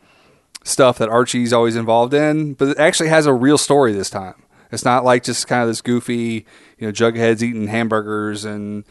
stuff 0.63 0.97
that 0.99 1.09
Archie's 1.09 1.51
always 1.51 1.75
involved 1.75 2.13
in, 2.13 2.53
but 2.53 2.69
it 2.69 2.79
actually 2.79 3.09
has 3.09 3.25
a 3.25 3.33
real 3.33 3.57
story 3.57 3.91
this 3.91 4.09
time. 4.09 4.41
It's 4.71 4.85
not 4.85 5.03
like 5.03 5.25
just 5.25 5.45
kind 5.45 5.61
of 5.61 5.67
this 5.67 5.81
goofy, 5.81 6.45
you 6.77 6.87
know, 6.87 6.93
Jughead's 6.93 7.43
eating 7.43 7.67
hamburgers 7.67 8.45
and, 8.45 8.85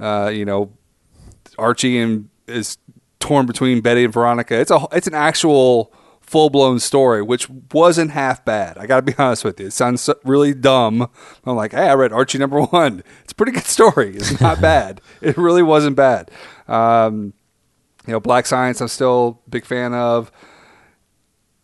uh, 0.00 0.30
you 0.32 0.46
know, 0.46 0.72
Archie 1.58 1.98
and 1.98 2.30
is 2.46 2.78
torn 3.26 3.46
between 3.46 3.80
Betty 3.80 4.04
and 4.04 4.12
Veronica. 4.12 4.58
It's 4.58 4.70
a 4.70 4.86
it's 4.92 5.06
an 5.06 5.14
actual 5.14 5.92
full 6.20 6.50
blown 6.50 6.80
story, 6.80 7.22
which 7.22 7.48
wasn't 7.72 8.10
half 8.10 8.44
bad. 8.44 8.78
I 8.78 8.86
got 8.86 8.96
to 8.96 9.02
be 9.02 9.14
honest 9.18 9.44
with 9.44 9.60
you. 9.60 9.66
It 9.66 9.72
sounds 9.72 10.00
so- 10.02 10.18
really 10.24 10.54
dumb. 10.54 11.08
I'm 11.44 11.56
like, 11.56 11.72
hey, 11.72 11.88
I 11.88 11.94
read 11.94 12.12
Archie 12.12 12.38
number 12.38 12.60
one. 12.62 13.02
It's 13.22 13.32
a 13.32 13.34
pretty 13.36 13.52
good 13.52 13.64
story. 13.64 14.16
It's 14.16 14.40
not 14.40 14.60
bad. 14.72 15.00
It 15.20 15.36
really 15.36 15.62
wasn't 15.62 15.96
bad. 15.96 16.30
Um, 16.68 17.32
you 18.06 18.12
know, 18.12 18.20
Black 18.20 18.46
Science. 18.46 18.80
I'm 18.80 18.88
still 18.88 19.42
a 19.46 19.50
big 19.50 19.64
fan 19.64 19.92
of. 19.94 20.30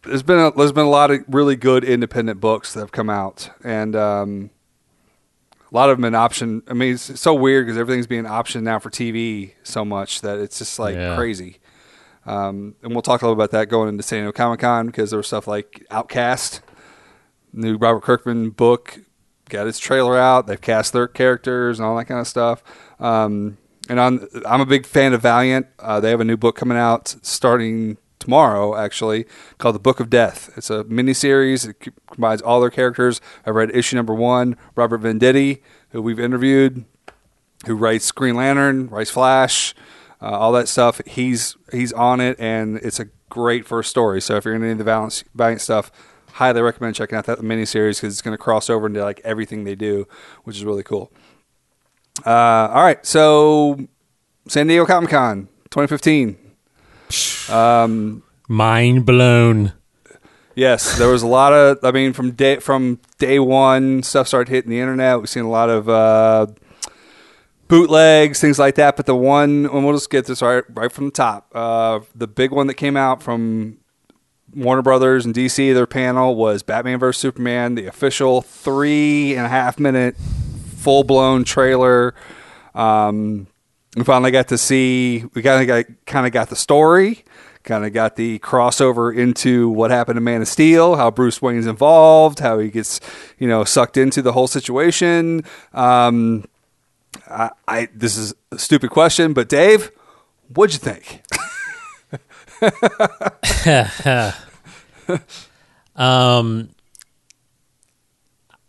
There's 0.02 0.24
been 0.24 0.38
a, 0.40 0.50
there's 0.50 0.72
been 0.72 0.86
a 0.86 0.90
lot 0.90 1.12
of 1.12 1.20
really 1.28 1.54
good 1.54 1.84
independent 1.84 2.40
books 2.40 2.74
that 2.74 2.80
have 2.80 2.90
come 2.90 3.08
out, 3.08 3.50
and 3.62 3.94
um, 3.94 4.50
a 5.72 5.76
lot 5.76 5.88
of 5.90 5.96
them 5.96 6.04
an 6.04 6.14
option. 6.14 6.62
I 6.68 6.74
mean, 6.74 6.94
it's 6.94 7.18
so 7.20 7.32
weird 7.34 7.66
because 7.66 7.78
everything's 7.78 8.06
being 8.06 8.24
optioned 8.24 8.62
now 8.62 8.78
for 8.78 8.90
TV 8.90 9.52
so 9.62 9.84
much 9.84 10.20
that 10.20 10.38
it's 10.38 10.58
just 10.58 10.78
like 10.78 10.94
Yeah. 10.94 11.16
crazy. 11.16 11.58
Um, 12.26 12.74
and 12.82 12.92
we'll 12.92 13.02
talk 13.02 13.22
a 13.22 13.24
little 13.26 13.40
about 13.40 13.50
that 13.52 13.68
going 13.68 13.88
into 13.88 14.02
San 14.02 14.20
Diego 14.20 14.32
Comic 14.32 14.60
Con 14.60 14.86
because 14.86 15.10
there 15.10 15.16
was 15.16 15.26
stuff 15.26 15.46
like 15.48 15.84
Outcast, 15.90 16.60
new 17.52 17.76
Robert 17.76 18.02
Kirkman 18.02 18.50
book, 18.50 19.00
got 19.48 19.66
its 19.66 19.78
trailer 19.78 20.18
out. 20.18 20.46
They've 20.46 20.60
cast 20.60 20.92
their 20.92 21.08
characters 21.08 21.78
and 21.78 21.86
all 21.86 21.96
that 21.96 22.04
kind 22.04 22.20
of 22.20 22.28
stuff. 22.28 22.62
Um, 23.00 23.58
and 23.88 23.98
I'm, 24.00 24.28
I'm 24.46 24.60
a 24.60 24.66
big 24.66 24.86
fan 24.86 25.12
of 25.12 25.22
Valiant. 25.22 25.66
Uh, 25.80 25.98
they 26.00 26.10
have 26.10 26.20
a 26.20 26.24
new 26.24 26.36
book 26.36 26.54
coming 26.54 26.78
out 26.78 27.16
starting 27.22 27.96
tomorrow 28.22 28.76
actually 28.76 29.26
called 29.58 29.74
the 29.74 29.80
book 29.80 30.00
of 30.00 30.08
death. 30.08 30.50
It's 30.56 30.70
a 30.70 30.84
mini 30.84 31.12
series 31.12 31.64
it 31.64 31.76
combines 32.10 32.40
all 32.40 32.60
their 32.60 32.70
characters. 32.70 33.20
I 33.44 33.50
read 33.50 33.74
issue 33.74 33.96
number 33.96 34.14
one 34.14 34.56
robert 34.74 35.02
venditti 35.02 35.60
who 35.90 36.00
we've 36.00 36.20
interviewed 36.20 36.84
who 37.66 37.76
writes 37.76 38.10
green 38.12 38.36
lantern 38.36 38.88
writes 38.88 39.10
flash 39.10 39.74
uh, 40.20 40.30
all 40.30 40.52
that 40.52 40.68
stuff. 40.68 41.00
He's 41.04 41.56
he's 41.72 41.92
on 41.92 42.20
it 42.20 42.38
and 42.38 42.76
it's 42.78 43.00
a 43.00 43.06
great 43.28 43.66
first 43.66 43.90
story. 43.90 44.20
So 44.20 44.36
if 44.36 44.44
you're 44.44 44.54
into 44.54 44.84
the 44.84 45.24
valiant 45.34 45.60
stuff 45.60 45.90
highly 46.34 46.62
recommend 46.62 46.94
checking 46.94 47.18
out 47.18 47.26
that 47.26 47.42
mini 47.42 47.66
series 47.66 47.98
because 47.98 48.14
it's 48.14 48.22
going 48.22 48.32
to 48.32 48.42
cross 48.42 48.70
over 48.70 48.86
into 48.86 49.02
like 49.02 49.20
everything 49.22 49.64
they 49.64 49.74
do 49.74 50.06
which 50.44 50.56
is 50.56 50.64
really 50.64 50.82
cool. 50.82 51.12
Uh, 52.24 52.68
all 52.72 52.82
right. 52.82 53.04
So 53.04 53.88
san 54.48 54.66
diego 54.66 54.86
comic-con 54.86 55.48
2015 55.70 56.41
um, 57.48 58.22
Mind 58.48 59.06
blown. 59.06 59.72
Yes, 60.54 60.98
there 60.98 61.08
was 61.08 61.22
a 61.22 61.26
lot 61.26 61.52
of. 61.52 61.78
I 61.82 61.92
mean, 61.92 62.12
from 62.12 62.32
day 62.32 62.56
from 62.56 63.00
day 63.18 63.38
one, 63.38 64.02
stuff 64.02 64.28
started 64.28 64.50
hitting 64.50 64.70
the 64.70 64.80
internet. 64.80 65.18
We've 65.18 65.28
seen 65.28 65.44
a 65.44 65.50
lot 65.50 65.70
of 65.70 65.88
uh, 65.88 66.46
bootlegs, 67.68 68.40
things 68.40 68.58
like 68.58 68.74
that. 68.74 68.96
But 68.96 69.06
the 69.06 69.16
one, 69.16 69.66
and 69.66 69.84
we'll 69.84 69.94
just 69.94 70.10
get 70.10 70.26
this 70.26 70.42
right 70.42 70.64
right 70.68 70.92
from 70.92 71.06
the 71.06 71.10
top. 71.10 71.50
Uh, 71.54 72.00
the 72.14 72.26
big 72.26 72.50
one 72.50 72.66
that 72.66 72.74
came 72.74 72.96
out 72.96 73.22
from 73.22 73.78
Warner 74.54 74.82
Brothers 74.82 75.24
and 75.24 75.34
DC, 75.34 75.72
their 75.72 75.86
panel 75.86 76.34
was 76.34 76.62
Batman 76.62 76.98
vs 76.98 77.18
Superman, 77.18 77.74
the 77.74 77.86
official 77.86 78.42
three 78.42 79.34
and 79.34 79.46
a 79.46 79.48
half 79.48 79.78
minute, 79.80 80.16
full 80.76 81.04
blown 81.04 81.44
trailer. 81.44 82.14
Um, 82.74 83.46
we 83.96 84.04
finally 84.04 84.30
got 84.30 84.48
to 84.48 84.58
see. 84.58 85.24
We 85.34 85.42
kind 85.42 85.60
of 85.60 85.66
got 85.66 85.86
kind 86.06 86.26
of 86.26 86.32
got 86.32 86.48
the 86.48 86.56
story. 86.56 87.24
Kind 87.62 87.84
of 87.86 87.92
got 87.92 88.16
the 88.16 88.40
crossover 88.40 89.16
into 89.16 89.68
what 89.68 89.92
happened 89.92 90.16
to 90.16 90.20
Man 90.20 90.42
of 90.42 90.48
Steel, 90.48 90.96
how 90.96 91.12
Bruce 91.12 91.40
Wayne's 91.40 91.66
involved, 91.66 92.40
how 92.40 92.58
he 92.58 92.70
gets, 92.70 92.98
you 93.38 93.46
know, 93.46 93.62
sucked 93.62 93.96
into 93.96 94.20
the 94.20 94.32
whole 94.32 94.48
situation. 94.48 95.44
Um, 95.72 96.44
I, 97.30 97.50
I 97.68 97.88
this 97.94 98.16
is 98.16 98.34
a 98.50 98.58
stupid 98.58 98.90
question, 98.90 99.32
but 99.32 99.48
Dave, 99.48 99.92
what'd 100.48 100.74
you 100.74 100.80
think? 100.80 101.22
Um, 105.96 106.70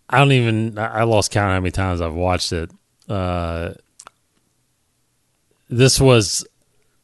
I 0.09 0.19
don't 0.19 0.31
even. 0.31 0.77
I 0.77 1.03
lost 1.03 1.31
count 1.31 1.51
how 1.51 1.59
many 1.59 1.71
times 1.71 2.01
I've 2.01 2.13
watched 2.13 2.51
it. 2.51 2.71
Uh, 3.07 3.73
this 5.77 5.99
was 5.99 6.45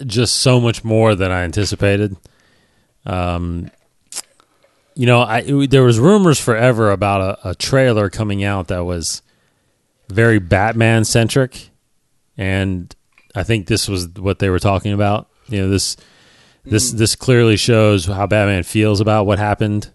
just 0.05 0.38
so 0.38 0.60
much 0.60 0.84
more 0.84 1.15
than 1.15 1.32
I 1.32 1.43
anticipated. 1.43 2.15
Um, 3.05 3.69
you 4.95 5.05
know, 5.05 5.21
I 5.21 5.39
it- 5.39 5.71
there 5.71 5.84
was 5.84 5.99
rumors 5.99 6.39
forever 6.39 6.91
about 6.91 7.39
a, 7.43 7.49
a 7.49 7.55
trailer 7.55 8.10
coming 8.10 8.43
out 8.43 8.67
that 8.67 8.84
was 8.86 9.21
very 10.10 10.39
Batman 10.39 11.05
centric, 11.05 11.69
and 12.38 12.93
I 13.36 13.43
think 13.43 13.67
this 13.67 13.88
was 13.88 14.08
what 14.17 14.39
they 14.39 14.49
were 14.49 14.60
talking 14.60 14.91
about. 14.93 15.27
You 15.47 15.62
know, 15.62 15.69
this 15.69 15.95
this 16.65 16.91
this 16.91 17.15
clearly 17.15 17.58
shows 17.58 18.05
how 18.05 18.27
Batman 18.27 18.63
feels 18.63 18.99
about 19.01 19.25
what 19.25 19.39
happened 19.39 19.89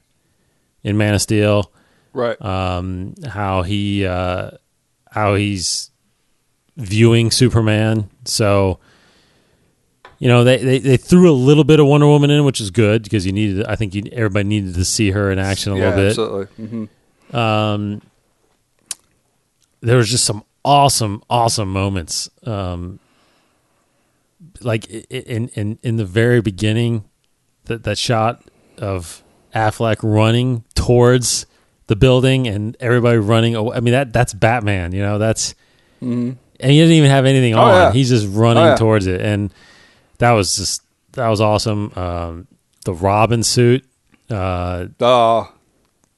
in 0.83 0.97
Man 0.97 1.15
of 1.15 1.23
Steel 1.23 1.71
Right. 2.13 2.41
um, 2.41 3.15
how 3.27 3.63
he 3.63 4.07
uh, 4.07 4.53
how 5.11 5.35
he's 5.35 5.91
viewing 6.77 7.31
Superman. 7.31 8.11
So 8.25 8.79
you 10.19 10.29
know 10.29 10.45
they, 10.45 10.59
they, 10.59 10.79
they 10.79 10.97
threw 10.97 11.31
a 11.31 11.33
little 11.35 11.65
bit 11.65 11.81
of 11.81 11.87
Wonder 11.87 12.07
Woman 12.07 12.31
in, 12.31 12.45
which 12.45 12.61
is 12.61 12.71
good 12.71 13.03
because 13.03 13.27
you 13.27 13.33
needed. 13.33 13.67
I 13.67 13.77
think 13.77 13.95
you, 13.95 14.03
everybody 14.13 14.49
needed 14.49 14.75
to 14.75 14.85
see 14.85 15.11
her 15.11 15.31
in 15.31 15.39
action 15.39 15.73
a 15.73 15.77
yeah, 15.77 15.83
little 15.83 15.97
bit. 16.01 16.09
absolutely. 16.11 16.67
hmm 17.29 17.37
Um, 17.37 18.03
there 19.81 19.97
was 19.99 20.09
just 20.09 20.25
some 20.25 20.45
awesome, 20.65 21.23
awesome 21.29 21.71
moments. 21.71 22.31
Um, 22.45 23.01
like 24.61 24.89
in 25.11 25.49
in 25.49 25.79
in 25.83 25.97
the 25.97 26.05
very 26.05 26.41
beginning, 26.41 27.05
that 27.65 27.83
that 27.85 27.99
shot 27.99 28.43
of 28.79 29.23
Affleck 29.55 29.97
running 30.03 30.65
towards 30.75 31.47
the 31.87 31.97
building 31.97 32.47
and 32.47 32.77
everybody 32.81 33.19
running. 33.19 33.55
Away. 33.55 33.77
I 33.77 33.81
mean 33.81 33.93
that 33.93 34.13
that's 34.13 34.33
Batman. 34.33 34.93
You 34.93 35.03
know 35.03 35.19
that's 35.19 35.55
and 36.61 36.71
he 36.71 36.79
didn't 36.79 36.95
even 36.95 37.11
have 37.11 37.25
anything 37.27 37.55
Oh, 37.55 37.61
on. 37.63 37.75
yeah. 37.75 37.93
He's 37.93 38.09
just 38.09 38.27
running 38.31 38.63
Oh, 38.63 38.67
yeah. 38.69 38.77
towards 38.77 39.07
it, 39.07 39.21
and 39.21 39.53
that 40.19 40.33
was 40.33 40.57
just 40.57 40.83
that 41.13 41.29
was 41.29 41.41
awesome. 41.41 41.93
Um, 41.97 42.47
the 42.85 42.95
Robin 42.95 43.43
suit. 43.43 43.85
Uh, 44.31 44.87
Oh, 45.01 45.53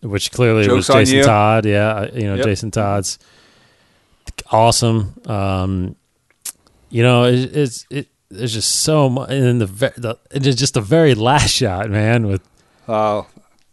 which 0.01 0.31
clearly 0.31 0.69
was 0.69 0.87
Jason. 0.87 1.23
Todd. 1.25 1.65
Yeah, 1.67 1.89
uh, 1.89 2.11
you 2.15 2.25
know 2.25 2.35
Yep. 2.37 2.45
Jason 2.45 2.71
Todd's 2.71 3.19
awesome. 4.51 5.15
Um, 5.27 5.97
you 6.91 7.03
know, 7.03 7.25
it, 7.25 7.57
it's 7.57 7.87
it 7.91 8.09
there's 8.31 8.53
just 8.53 8.81
so 8.81 9.09
much, 9.09 9.31
and 9.31 9.43
then 9.43 9.59
the, 9.59 9.67
the 9.97 10.19
it 10.31 10.47
is 10.47 10.57
just 10.57 10.75
the 10.75 10.81
very 10.81 11.15
last 11.15 11.51
shot, 11.51 11.91
man, 11.91 12.27
with 12.27 12.43
Oh, 12.89 13.27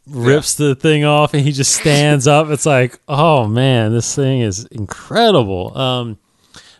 rips 0.07 0.55
the 0.55 0.73
thing 0.75 1.03
off 1.05 1.33
and 1.33 1.43
he 1.43 1.51
just 1.51 1.73
stands 1.75 2.27
up. 2.27 2.49
It's 2.49 2.65
like, 2.65 2.97
oh 3.07 3.47
man, 3.47 3.93
this 3.93 4.15
thing 4.15 4.41
is 4.41 4.65
incredible. 4.65 5.77
Um, 5.77 6.17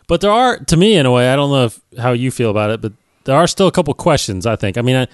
but 0.06 0.20
there 0.20 0.30
are, 0.30 0.58
to 0.58 0.76
me, 0.76 0.96
in 0.96 1.06
a 1.06 1.10
way, 1.10 1.32
I 1.32 1.36
don't 1.36 1.50
know 1.50 1.64
if, 1.66 1.80
how 1.98 2.12
you 2.12 2.30
feel 2.30 2.50
about 2.50 2.70
it, 2.70 2.80
but 2.80 2.92
there 3.24 3.36
are 3.36 3.46
still 3.46 3.66
a 3.66 3.72
couple 3.72 3.94
questions. 3.94 4.46
I 4.46 4.56
think. 4.56 4.76
I 4.76 4.82
mean, 4.82 4.96
I, 4.96 5.06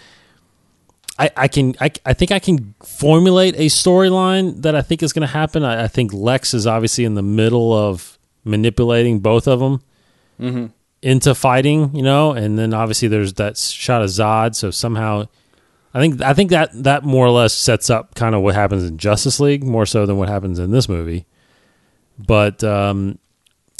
I, 1.18 1.30
I 1.36 1.48
can, 1.48 1.74
I, 1.80 1.90
I 2.06 2.12
think 2.14 2.32
I 2.32 2.38
can 2.38 2.74
formulate 2.82 3.54
a 3.56 3.66
storyline 3.66 4.62
that 4.62 4.74
I 4.74 4.82
think 4.82 5.02
is 5.02 5.12
going 5.12 5.26
to 5.26 5.32
happen. 5.32 5.64
I, 5.64 5.84
I 5.84 5.88
think 5.88 6.12
Lex 6.12 6.54
is 6.54 6.66
obviously 6.66 7.04
in 7.04 7.14
the 7.14 7.22
middle 7.22 7.72
of 7.72 8.18
manipulating 8.44 9.20
both 9.20 9.46
of 9.46 9.60
them 9.60 9.82
into 11.02 11.34
fighting, 11.34 11.94
you 11.94 12.02
know, 12.02 12.32
and 12.32 12.58
then 12.58 12.72
obviously 12.72 13.08
there's 13.08 13.34
that 13.34 13.58
shot 13.58 14.02
of 14.02 14.08
Zod. 14.08 14.54
So 14.54 14.70
somehow, 14.70 15.28
I 15.92 16.00
think 16.00 16.22
I 16.22 16.34
think 16.34 16.50
that 16.50 16.70
that 16.84 17.04
more 17.04 17.26
or 17.26 17.30
less 17.30 17.52
sets 17.52 17.90
up 17.90 18.14
kind 18.14 18.34
of 18.34 18.42
what 18.42 18.54
happens 18.54 18.84
in 18.84 18.96
Justice 18.96 19.40
League 19.40 19.64
more 19.64 19.86
so 19.86 20.06
than 20.06 20.16
what 20.16 20.28
happens 20.28 20.58
in 20.58 20.70
this 20.70 20.88
movie. 20.88 21.26
But 22.18 22.64
um, 22.64 23.18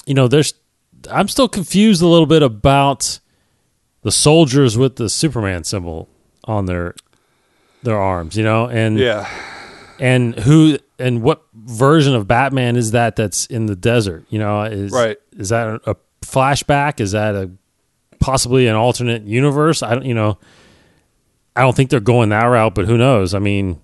you 0.07 0.15
know, 0.15 0.29
there's 0.29 0.55
I'm 1.11 1.29
still 1.29 1.49
confused 1.49 2.03
a 2.03 2.07
little 2.07 2.27
bit 2.27 2.43
about 2.43 3.21
the 4.03 4.13
soldiers 4.13 4.77
with 4.77 4.97
the 4.97 5.09
Superman 5.09 5.65
symbol 5.65 6.09
on 6.45 6.67
their 6.67 6.95
their 7.83 7.99
arms, 7.99 8.37
you 8.37 8.45
know, 8.45 8.67
and 8.67 8.99
yeah. 8.99 9.29
and 9.99 10.35
who 10.41 10.79
and 10.99 11.23
what 11.23 11.43
version 11.55 12.15
of 12.15 12.29
Batman 12.29 12.77
is 12.77 12.93
that 12.93 13.17
that's 13.17 13.47
in 13.47 13.67
the 13.67 13.77
desert? 13.77 14.25
You 14.29 14.39
know, 14.39 14.63
is 14.63 14.93
Right. 14.93 15.17
Is 15.37 15.49
that 15.51 15.81
a, 15.87 15.97
flashback? 16.23 17.01
Is 17.01 17.13
that 17.13 17.35
a 17.35 17.51
possibly 18.19 18.67
an 18.67 18.77
alternate 18.77 19.23
universe? 19.23 19.83
I 19.83 19.95
don't, 19.95 20.05
you 20.05 20.15
know, 20.15 20.39
I 21.57 21.63
don't 21.63 21.75
think 21.75 21.91
they're 21.91 22.01
going 22.01 22.29
that 22.29 22.45
route, 22.45 22.75
but 22.75 22.87
who 22.87 22.97
knows? 22.97 23.35
I 23.35 23.39
mean, 23.39 23.81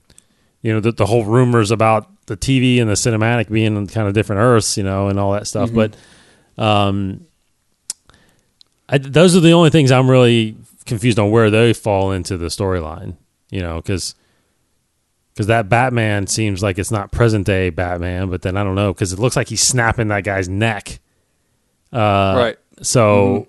you 0.63 0.73
know, 0.73 0.81
the, 0.81 0.93
the 0.93 1.07
whole 1.07 1.25
rumors 1.25 1.71
about 1.71 2.09
the 2.27 2.37
TV 2.37 2.81
and 2.81 2.89
the 2.89 2.95
cinematic 2.95 3.51
being 3.51 3.77
on 3.77 3.87
kind 3.87 4.07
of 4.07 4.15
different 4.15 4.41
Earths, 4.41 4.77
you 4.77 4.85
know, 4.85 5.09
and 5.09 5.19
all 5.19 5.33
that 5.33 5.47
stuff. 5.47 5.69
Mm-hmm. 5.69 5.77
But 5.77 5.97
um, 6.59 7.27
I, 8.89 8.99
those 8.99 9.37
are 9.37 9.41
the 9.41 9.53
only 9.53 9.71
things 9.71 9.91
I'm 9.91 10.11
really 10.11 10.57
confused 10.85 11.19
on 11.19 11.31
where 11.31 11.51
they 11.51 11.73
fall 11.73 12.13
into 12.13 12.37
the 12.37 12.47
storyline. 12.47 13.17
You 13.51 13.61
know, 13.61 13.77
because 13.77 14.15
because 15.33 15.47
that 15.49 15.69
Batman 15.69 16.27
seems 16.27 16.63
like 16.63 16.79
it's 16.79 16.91
not 16.91 17.13
present 17.13 17.47
day 17.47 17.71
Batman, 17.71 18.31
but 18.31 18.43
then 18.43 18.57
I 18.57 18.65
don't 18.65 18.75
know 18.75 18.93
because 18.93 19.13
it 19.13 19.19
looks 19.19 19.37
like 19.37 19.49
he's 19.49 19.63
snapping 19.63 20.09
that 20.09 20.25
guy's 20.25 20.49
neck. 20.49 21.01
Uh, 21.93 22.35
right. 22.37 22.59
So 22.83 23.49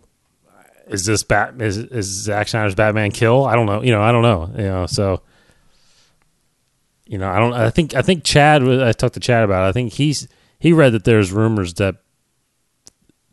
is 0.87 1.05
this 1.05 1.23
Bat? 1.23 1.61
Is 1.61 1.77
is 1.77 2.05
Zack 2.05 2.47
Snyder's 2.47 2.75
Batman 2.75 3.11
kill? 3.11 3.45
I 3.45 3.55
don't 3.55 3.65
know. 3.65 3.81
You 3.81 3.91
know, 3.91 4.01
I 4.01 4.11
don't 4.11 4.21
know. 4.21 4.51
You 4.55 4.69
know, 4.69 4.85
so 4.85 5.21
you 7.05 7.17
know, 7.17 7.29
I 7.29 7.39
don't. 7.39 7.53
I 7.53 7.69
think 7.69 7.95
I 7.95 8.01
think 8.01 8.23
Chad. 8.23 8.67
I 8.67 8.91
talked 8.91 9.15
to 9.15 9.19
Chad 9.19 9.43
about. 9.43 9.65
it. 9.65 9.69
I 9.69 9.71
think 9.71 9.93
he's 9.93 10.27
he 10.59 10.73
read 10.73 10.93
that 10.93 11.03
there's 11.03 11.31
rumors 11.31 11.73
that 11.75 11.97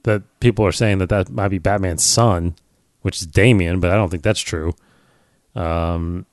that 0.04 0.22
people 0.40 0.64
are 0.64 0.72
saying 0.72 0.98
that 0.98 1.08
that 1.10 1.28
might 1.30 1.48
be 1.48 1.58
Batman's 1.58 2.04
son, 2.04 2.54
which 3.02 3.20
is 3.20 3.26
Damian, 3.26 3.80
but 3.80 3.90
I 3.90 3.94
don't 3.96 4.08
think 4.10 4.22
that's 4.22 4.40
true. 4.40 4.72
Um, 5.54 6.24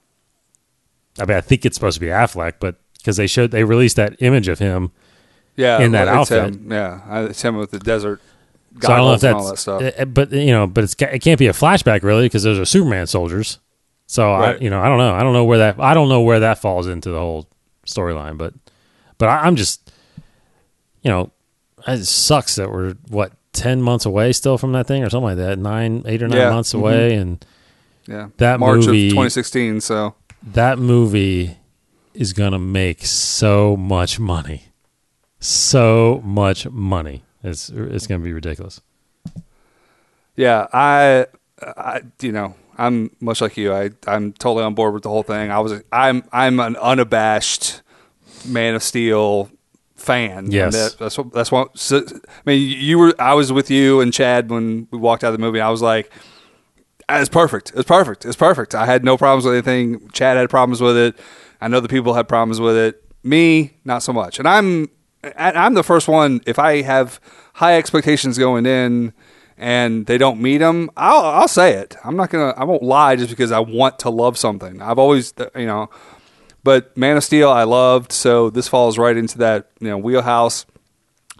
I 1.19 1.25
mean, 1.25 1.37
I 1.37 1.41
think 1.41 1.65
it's 1.65 1.75
supposed 1.75 1.95
to 1.95 2.01
be 2.01 2.07
Affleck, 2.07 2.53
but 2.59 2.75
because 2.97 3.17
they 3.17 3.27
showed 3.27 3.51
they 3.51 3.63
released 3.63 3.95
that 3.97 4.21
image 4.21 4.47
of 4.47 4.59
him. 4.59 4.91
Yeah. 5.57 5.79
in 5.81 5.91
that 5.91 6.07
it's 6.07 6.15
outfit. 6.31 6.55
Him. 6.55 6.71
Yeah. 6.71 7.01
I- 7.07 7.23
It's 7.25 7.41
him 7.41 7.57
with 7.57 7.71
the 7.71 7.79
desert 7.79 8.21
So 8.81 8.91
I 8.93 8.95
don't 8.97 9.05
know 9.07 9.13
if 9.13 9.21
that's 9.21 9.35
all 9.35 9.49
that 9.49 9.57
stuff. 9.57 9.81
uh, 9.99 10.05
but 10.05 10.31
you 10.31 10.51
know, 10.51 10.65
but 10.65 10.85
it's 10.85 10.95
it 10.99 11.19
can't 11.21 11.37
be 11.37 11.47
a 11.47 11.53
flashback 11.53 12.03
really 12.03 12.25
because 12.25 12.43
those 12.43 12.57
are 12.57 12.63
Superman 12.65 13.05
soldiers. 13.07 13.59
So 14.07 14.31
I, 14.31 14.55
you 14.57 14.69
know, 14.69 14.81
I 14.81 14.87
don't 14.87 14.97
know. 14.97 15.13
I 15.13 15.21
don't 15.23 15.33
know 15.33 15.43
where 15.43 15.57
that 15.59 15.79
I 15.79 15.93
don't 15.93 16.07
know 16.09 16.21
where 16.21 16.39
that 16.39 16.59
falls 16.59 16.87
into 16.87 17.09
the 17.09 17.19
whole 17.19 17.47
storyline. 17.85 18.37
But 18.37 18.53
but 19.17 19.27
I, 19.29 19.39
I'm 19.45 19.55
just 19.57 19.91
you 21.01 21.11
know, 21.11 21.31
it 21.85 22.05
sucks 22.05 22.55
that 22.55 22.71
we're 22.71 22.93
what 23.09 23.33
ten 23.53 23.81
months 23.81 24.05
away 24.05 24.31
still 24.33 24.57
from 24.57 24.71
that 24.73 24.87
thing 24.87 25.03
or 25.03 25.09
something 25.09 25.29
like 25.29 25.37
that. 25.37 25.59
Nine, 25.59 26.03
eight 26.05 26.21
or 26.23 26.27
nine 26.27 26.37
Yeah. 26.39 26.49
months 26.51 26.73
Mhm. 26.73 26.79
away, 26.79 27.15
and 27.15 27.45
yeah. 28.07 28.27
that 28.37 28.59
March 28.59 28.85
movie- 28.85 29.07
of 29.07 29.11
2016. 29.13 29.81
So 29.81 30.15
that 30.53 30.79
movie 30.79 31.57
is 32.13 32.33
gonna 32.33 32.59
make 32.59 33.05
so 33.05 33.75
much 33.77 34.19
money, 34.19 34.65
so 35.39 36.21
much 36.25 36.67
money. 36.69 37.23
It's 37.43 37.69
it's 37.69 38.07
gonna 38.07 38.23
be 38.23 38.33
ridiculous. 38.33 38.81
yeah, 40.35 40.67
I, 40.73 41.25
I, 41.61 42.01
you 42.21 42.31
know, 42.31 42.55
I'm 42.77 43.11
much 43.19 43.41
like 43.41 43.57
you. 43.57 43.73
I, 43.73 43.91
I'm 44.07 44.33
totally 44.33 44.63
on 44.63 44.73
board 44.73 44.93
with 44.93 45.03
the 45.03 45.09
whole 45.09 45.23
thing. 45.23 45.51
I 45.51 45.59
was, 45.59 45.73
I'm, 45.91 46.23
I'm 46.31 46.59
an 46.59 46.75
unabashed 46.77 47.81
Man 48.47 48.73
of 48.75 48.81
Steel 48.81 49.49
fan. 50.01 50.51
Yes. 50.51 50.73
That, 50.73 50.99
that's 50.99 51.17
what. 51.17 51.31
That's 51.31 51.51
what. 51.51 51.77
So, 51.77 51.97
I 51.99 52.41
mean, 52.45 52.77
you 52.77 52.97
were. 52.97 53.13
I 53.19 53.33
was 53.33 53.51
with 53.51 53.69
you 53.71 54.01
and 54.01 54.13
Chad 54.13 54.49
when 54.49 54.87
we 54.91 54.97
walked 54.97 55.23
out 55.23 55.27
of 55.27 55.33
the 55.33 55.39
movie. 55.39 55.61
I 55.61 55.69
was 55.69 55.81
like, 55.81 56.11
"Ah, 57.07 57.19
it's 57.19 57.29
perfect. 57.29 57.71
It's 57.75 57.87
perfect. 57.87 58.25
It's 58.25 58.35
perfect. 58.35 58.75
I 58.75 58.85
had 58.85 59.03
no 59.03 59.17
problems 59.17 59.45
with 59.45 59.53
anything. 59.53 60.09
Chad 60.09 60.37
had 60.37 60.49
problems 60.49 60.81
with 60.81 60.97
it. 60.97 61.19
I 61.61 61.67
know 61.67 61.79
the 61.79 61.87
people 61.87 62.13
had 62.13 62.27
problems 62.27 62.59
with 62.59 62.75
it. 62.75 63.03
Me, 63.23 63.77
not 63.85 64.01
so 64.01 64.11
much. 64.11 64.39
And 64.39 64.47
I'm, 64.47 64.89
I'm 65.37 65.75
the 65.75 65.83
first 65.83 66.07
one. 66.07 66.41
If 66.47 66.57
I 66.57 66.81
have 66.81 67.19
high 67.53 67.77
expectations 67.77 68.37
going 68.39 68.65
in, 68.65 69.13
and 69.57 70.07
they 70.07 70.17
don't 70.17 70.41
meet 70.41 70.57
them, 70.57 70.89
I'll, 70.97 71.23
I'll 71.23 71.47
say 71.47 71.73
it. 71.73 71.95
I'm 72.03 72.15
not 72.15 72.31
gonna. 72.31 72.53
I 72.57 72.63
won't 72.63 72.81
lie 72.81 73.15
just 73.15 73.29
because 73.29 73.51
I 73.51 73.59
want 73.59 73.99
to 73.99 74.09
love 74.09 74.37
something. 74.37 74.81
I've 74.81 74.97
always, 74.97 75.33
you 75.55 75.67
know. 75.67 75.89
But 76.63 76.95
Man 76.95 77.17
of 77.17 77.23
Steel, 77.23 77.49
I 77.49 77.63
loved, 77.63 78.11
so 78.11 78.49
this 78.49 78.67
falls 78.67 78.97
right 78.97 79.17
into 79.17 79.37
that 79.39 79.71
you 79.79 79.89
know 79.89 79.97
wheelhouse. 79.97 80.65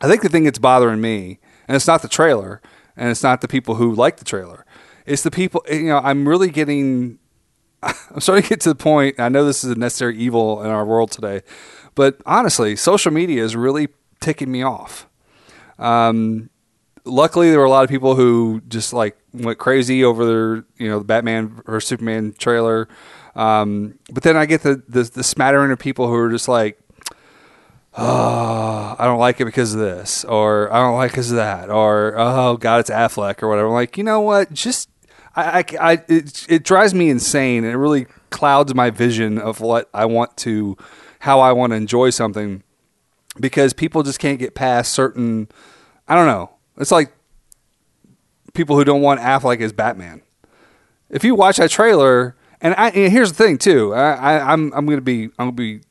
I 0.01 0.07
think 0.07 0.21
the 0.23 0.29
thing 0.29 0.45
that's 0.45 0.60
bothering 0.60 0.99
me, 0.99 1.39
and 1.67 1.75
it's 1.75 1.88
not 1.88 2.01
the 2.01 2.07
trailer, 2.07 2.62
and 2.97 3.10
it's 3.10 3.23
not 3.23 3.41
the 3.41 3.47
people 3.47 3.75
who 3.75 3.93
like 3.93 4.17
the 4.17 4.25
trailer. 4.25 4.65
It's 5.05 5.23
the 5.23 5.31
people. 5.31 5.63
You 5.69 5.89
know, 5.89 5.99
I'm 5.99 6.27
really 6.27 6.49
getting. 6.49 7.19
I'm 7.84 8.19
starting 8.19 8.43
to 8.43 8.49
get 8.49 8.62
to 8.62 8.69
the 8.69 8.75
point. 8.75 9.19
I 9.19 9.29
know 9.29 9.45
this 9.45 9.63
is 9.63 9.71
a 9.71 9.75
necessary 9.75 10.17
evil 10.17 10.63
in 10.63 10.69
our 10.69 10.86
world 10.86 11.12
today, 11.12 11.41
but 11.95 12.19
honestly, 12.25 12.75
social 12.75 13.12
media 13.12 13.43
is 13.43 13.55
really 13.55 13.89
ticking 14.19 14.51
me 14.51 14.63
off. 14.63 15.07
Um, 15.77 16.49
luckily, 17.05 17.49
there 17.49 17.60
were 17.60 17.65
a 17.65 17.69
lot 17.69 17.84
of 17.84 17.89
people 17.89 18.15
who 18.15 18.62
just 18.67 18.93
like 18.93 19.17
went 19.34 19.57
crazy 19.57 20.03
over 20.03 20.25
their, 20.25 20.55
you 20.77 20.89
know, 20.89 20.99
the 20.99 21.05
Batman 21.05 21.62
or 21.65 21.81
Superman 21.81 22.34
trailer. 22.38 22.88
Um, 23.35 23.97
but 24.11 24.23
then 24.23 24.35
I 24.35 24.45
get 24.45 24.61
the, 24.61 24.83
the 24.87 25.03
the 25.03 25.23
smattering 25.23 25.71
of 25.71 25.79
people 25.79 26.07
who 26.07 26.15
are 26.15 26.29
just 26.29 26.47
like, 26.47 26.79
oh, 27.97 28.95
I 28.99 29.05
don't 29.05 29.19
like 29.19 29.39
it 29.39 29.45
because 29.45 29.73
of 29.73 29.79
this, 29.79 30.25
or 30.25 30.71
I 30.71 30.79
don't 30.79 30.95
like 30.95 31.11
because 31.11 31.31
of 31.31 31.37
that, 31.37 31.69
or 31.69 32.13
oh 32.17 32.57
god, 32.57 32.81
it's 32.81 32.89
Affleck 32.89 33.41
or 33.41 33.47
whatever. 33.47 33.67
I'm 33.67 33.73
like, 33.73 33.97
you 33.97 34.03
know 34.03 34.21
what? 34.21 34.51
Just 34.51 34.89
I, 35.35 35.59
I, 35.59 35.65
I 35.79 35.91
it, 36.09 36.45
it 36.49 36.63
drives 36.63 36.93
me 36.93 37.09
insane, 37.09 37.63
and 37.63 37.73
it 37.73 37.77
really 37.77 38.07
clouds 38.31 38.75
my 38.75 38.89
vision 38.89 39.37
of 39.37 39.61
what 39.61 39.89
I 39.93 40.05
want 40.05 40.35
to, 40.37 40.77
how 41.19 41.39
I 41.39 41.53
want 41.53 41.71
to 41.71 41.77
enjoy 41.77 42.09
something, 42.09 42.63
because 43.39 43.71
people 43.71 44.03
just 44.03 44.19
can't 44.19 44.39
get 44.39 44.55
past 44.55 44.91
certain. 44.91 45.47
I 46.07 46.15
don't 46.15 46.27
know. 46.27 46.51
It's 46.77 46.91
like 46.91 47.13
people 48.53 48.75
who 48.75 48.83
don't 48.83 49.01
want 49.01 49.21
Affleck 49.21 49.61
as 49.61 49.71
Batman. 49.71 50.21
If 51.09 51.23
you 51.23 51.35
watch 51.35 51.57
that 51.57 51.69
trailer, 51.69 52.35
and, 52.62 52.74
I, 52.78 52.89
and 52.89 53.12
here's 53.12 53.32
the 53.32 53.43
thing 53.43 53.58
too, 53.58 53.93
I, 53.93 54.13
I, 54.13 54.54
I'm 54.54 54.71
I'm 54.74 54.86
gonna 54.86 55.02
be 55.02 55.26
I'm 55.26 55.32
gonna 55.50 55.52
be 55.54 55.82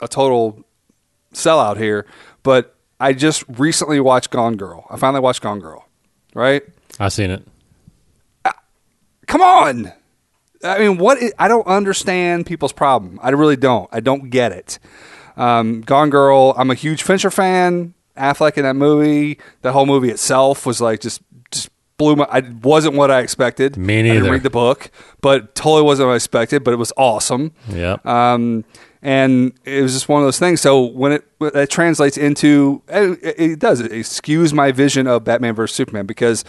a 0.00 0.08
total 0.08 0.64
sellout 1.32 1.76
here, 1.76 2.06
but 2.42 2.74
I 3.00 3.12
just 3.12 3.44
recently 3.48 4.00
watched 4.00 4.30
Gone 4.30 4.56
Girl. 4.56 4.86
I 4.90 4.96
finally 4.96 5.20
watched 5.20 5.42
Gone 5.42 5.60
Girl. 5.60 5.86
Right? 6.34 6.62
I've 7.00 7.12
seen 7.12 7.30
it. 7.30 7.46
Come 9.26 9.40
on. 9.40 9.92
I 10.64 10.78
mean, 10.78 10.98
what? 10.98 11.18
i- 11.22 11.32
I 11.38 11.48
don't 11.48 11.66
understand 11.66 12.46
people's 12.46 12.72
problem. 12.72 13.18
I 13.22 13.30
really 13.30 13.56
don't. 13.56 13.88
I 13.92 14.00
don't 14.00 14.30
get 14.30 14.52
it. 14.52 14.78
Um, 15.36 15.80
Gone 15.80 16.10
Girl. 16.10 16.54
I'm 16.56 16.70
a 16.70 16.74
huge 16.74 17.02
Fincher 17.02 17.30
fan. 17.30 17.94
Affleck 18.16 18.58
in 18.58 18.64
that 18.64 18.76
movie. 18.76 19.38
The 19.62 19.72
whole 19.72 19.86
movie 19.86 20.10
itself 20.10 20.66
was 20.66 20.80
like 20.80 21.00
just 21.00 21.22
blew 22.02 22.16
my. 22.16 22.26
I 22.30 22.40
wasn't 22.62 22.96
what 22.96 23.10
I 23.10 23.20
expected. 23.20 23.76
Me 23.76 24.00
I 24.00 24.02
neither. 24.02 24.14
didn't 24.14 24.32
read 24.32 24.42
the 24.42 24.50
book, 24.50 24.90
but 25.20 25.54
totally 25.54 25.82
wasn't 25.82 26.08
what 26.08 26.14
I 26.14 26.16
expected. 26.16 26.64
But 26.64 26.74
it 26.74 26.78
was 26.78 26.92
awesome. 26.96 27.52
Yep. 27.68 28.04
Um, 28.04 28.64
and 29.02 29.52
it 29.64 29.82
was 29.82 29.92
just 29.92 30.08
one 30.08 30.22
of 30.22 30.26
those 30.26 30.38
things. 30.38 30.60
So 30.60 30.82
when 30.84 31.12
it 31.12 31.24
that 31.40 31.70
translates 31.70 32.16
into 32.16 32.82
it, 32.88 33.34
it 33.38 33.58
does 33.58 33.80
it 33.80 33.90
skews 33.92 34.52
my 34.52 34.72
vision 34.72 35.06
of 35.06 35.24
Batman 35.24 35.54
versus 35.54 35.76
Superman 35.76 36.06
because 36.06 36.44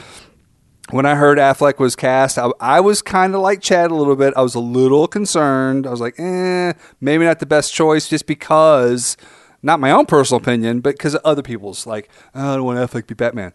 when 0.89 1.05
I 1.05 1.15
heard 1.15 1.37
Affleck 1.37 1.79
was 1.79 1.95
cast, 1.95 2.37
I, 2.37 2.49
I 2.59 2.79
was 2.81 3.01
kind 3.01 3.33
of 3.35 3.41
like 3.41 3.61
Chad 3.61 3.89
a 3.89 3.95
little 3.95 4.15
bit. 4.15 4.33
I 4.35 4.41
was 4.41 4.53
a 4.53 4.59
little 4.59 5.07
concerned. 5.07 5.87
I 5.87 5.89
was 5.89 6.01
like, 6.01 6.19
eh, 6.19 6.73
maybe 6.99 7.23
not 7.23 7.39
the 7.39 7.45
best 7.45 7.73
choice, 7.73 8.09
just 8.09 8.25
because 8.25 9.15
not 9.63 9.79
my 9.79 9.91
own 9.91 10.05
personal 10.05 10.41
opinion, 10.41 10.81
but 10.81 10.95
because 10.95 11.15
of 11.15 11.21
other 11.23 11.41
people's. 11.41 11.87
Like, 11.87 12.09
oh, 12.35 12.53
I 12.53 12.55
don't 12.57 12.65
want 12.65 12.79
Affleck 12.79 13.07
to 13.07 13.07
be 13.07 13.13
Batman. 13.15 13.53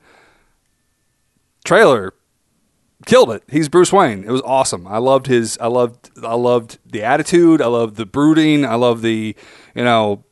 Trailer 1.69 2.15
killed 3.05 3.31
it. 3.31 3.43
He's 3.47 3.69
Bruce 3.69 3.93
Wayne. 3.93 4.25
It 4.25 4.31
was 4.31 4.41
awesome. 4.41 4.87
I 4.87 4.97
loved 4.97 5.27
his. 5.27 5.59
I 5.61 5.67
loved. 5.67 6.11
I 6.25 6.35
loved 6.35 6.79
the 6.87 7.03
attitude. 7.03 7.61
I 7.61 7.67
loved 7.67 7.97
the 7.97 8.07
brooding. 8.07 8.65
I 8.65 8.77
love 8.77 9.03
the, 9.03 9.37
you 9.75 9.85
know, 9.85 10.25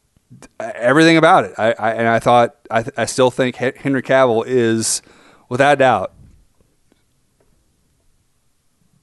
everything 0.58 1.18
about 1.18 1.44
it. 1.44 1.52
I, 1.58 1.72
I 1.78 1.92
and 1.92 2.08
I 2.08 2.20
thought. 2.20 2.56
I, 2.70 2.84
I 2.96 3.04
still 3.04 3.30
think 3.30 3.56
Henry 3.56 4.02
Cavill 4.02 4.44
is, 4.46 5.02
without 5.50 5.78
doubt, 5.78 6.14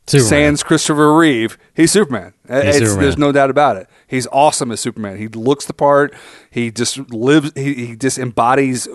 Superman. 0.07 0.29
Sans 0.29 0.63
Christopher 0.63 1.15
Reeve, 1.15 1.57
he's 1.75 1.91
Superman. 1.91 2.33
It's- 2.49 2.77
Superman. 2.79 2.99
There's 2.99 3.17
no 3.17 3.31
doubt 3.31 3.49
about 3.51 3.77
it. 3.77 3.87
He's 4.07 4.27
awesome 4.31 4.71
as 4.71 4.79
Superman. 4.79 5.17
He 5.17 5.27
looks 5.27 5.65
the 5.65 5.73
part. 5.73 6.13
He 6.49 6.71
just 6.71 6.97
lives. 7.11 7.51
He, 7.55 7.73
he 7.85 7.95
just 7.95 8.17
embodies 8.17 8.87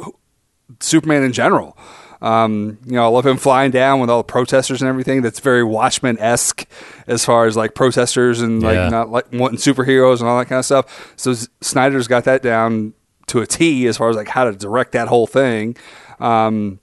Superman 0.81 1.23
in 1.23 1.33
general. 1.33 1.79
Um, 2.21 2.79
you 2.85 2.93
know, 2.93 3.05
I 3.05 3.09
love 3.09 3.27
him 3.27 3.37
flying 3.37 3.71
down 3.71 4.01
with 4.01 4.11
all 4.11 4.19
the 4.19 4.25
protesters 4.25 4.83
and 4.83 4.89
everything. 4.89 5.23
That's 5.23 5.39
very 5.41 5.63
Watchmen 5.63 6.19
esque 6.19 6.67
as 7.07 7.25
far 7.25 7.47
as 7.47 7.57
like 7.57 7.75
protesters 7.75 8.41
and 8.41 8.63
like 8.63 8.75
Yeah. 8.75 8.89
not 8.89 9.11
like 9.11 9.27
wanting 9.33 9.59
superheroes 9.59 10.19
and 10.21 10.29
all 10.29 10.39
that 10.39 10.47
kind 10.47 10.59
of 10.59 10.65
stuff. 10.65 11.13
So 11.17 11.35
Snyder's 11.61 12.09
got 12.09 12.25
that 12.25 12.43
down 12.43 12.95
to 13.29 13.41
a 13.41 13.47
T 13.47 13.87
as 13.87 13.97
far 13.99 14.11
as 14.11 14.17
like 14.17 14.29
how 14.29 14.45
to 14.45 14.53
direct 14.53 14.93
that 14.93 15.07
whole 15.09 15.27
thing. 15.29 15.77
Um, 16.19 16.81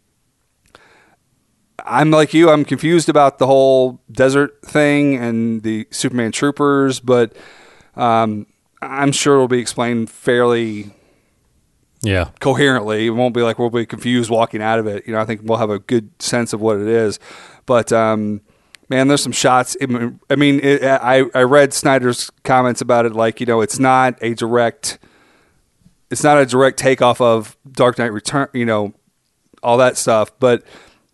I'm 1.86 2.10
like 2.12 2.34
you. 2.34 2.50
I'm 2.50 2.66
confused 2.66 3.10
about 3.10 3.38
the 3.38 3.46
whole 3.46 4.02
desert 4.12 4.62
thing 4.64 5.16
and 5.18 5.62
the 5.64 5.88
Superman 5.92 6.32
troopers, 6.32 7.00
but 7.00 7.36
um, 7.96 8.48
I'm 8.82 9.12
sure 9.12 9.36
it'll 9.36 9.48
be 9.48 9.60
explained 9.60 10.10
fairly 10.10 10.92
Yeah. 12.06 12.30
coherently. 12.40 13.08
It 13.08 13.12
won't 13.12 13.34
be 13.34 13.42
like 13.42 13.60
we'll 13.60 13.70
be 13.70 13.86
confused 13.86 14.30
walking 14.30 14.62
out 14.62 14.80
of 14.80 14.88
it. 14.88 15.06
You 15.08 15.14
know, 15.14 15.20
I 15.20 15.26
think 15.26 15.42
we'll 15.44 15.58
have 15.58 15.70
a 15.70 15.80
good 15.80 16.10
sense 16.22 16.54
of 16.54 16.62
what 16.62 16.78
it 16.78 16.88
is. 16.88 17.20
But 17.66 17.92
um, 17.92 18.42
man, 18.90 19.08
there's 19.08 19.22
some 19.24 19.32
shots. 19.32 19.76
I 19.82 19.86
mean- 19.88 20.20
I 20.30 20.36
it, 20.36 20.84
I 20.84 21.24
I 21.34 21.42
read 21.44 21.74
Snyder's 21.74 22.30
comments 22.44 22.82
about 22.82 23.06
it. 23.06 23.14
Like 23.14 23.40
you 23.40 23.46
know, 23.46 23.62
it's 23.62 23.80
not 23.80 24.18
a 24.22 24.34
direct. 24.34 25.00
It's 26.12 26.24
not 26.24 26.38
a 26.38 26.46
direct 26.46 26.78
takeoff 26.78 27.20
of 27.20 27.58
Dark 27.70 27.98
Knight 27.98 28.14
Return. 28.14 28.48
You 28.54 28.66
know, 28.66 28.94
all 29.64 29.78
that 29.78 29.98
stuff, 29.98 30.32
but. 30.40 30.64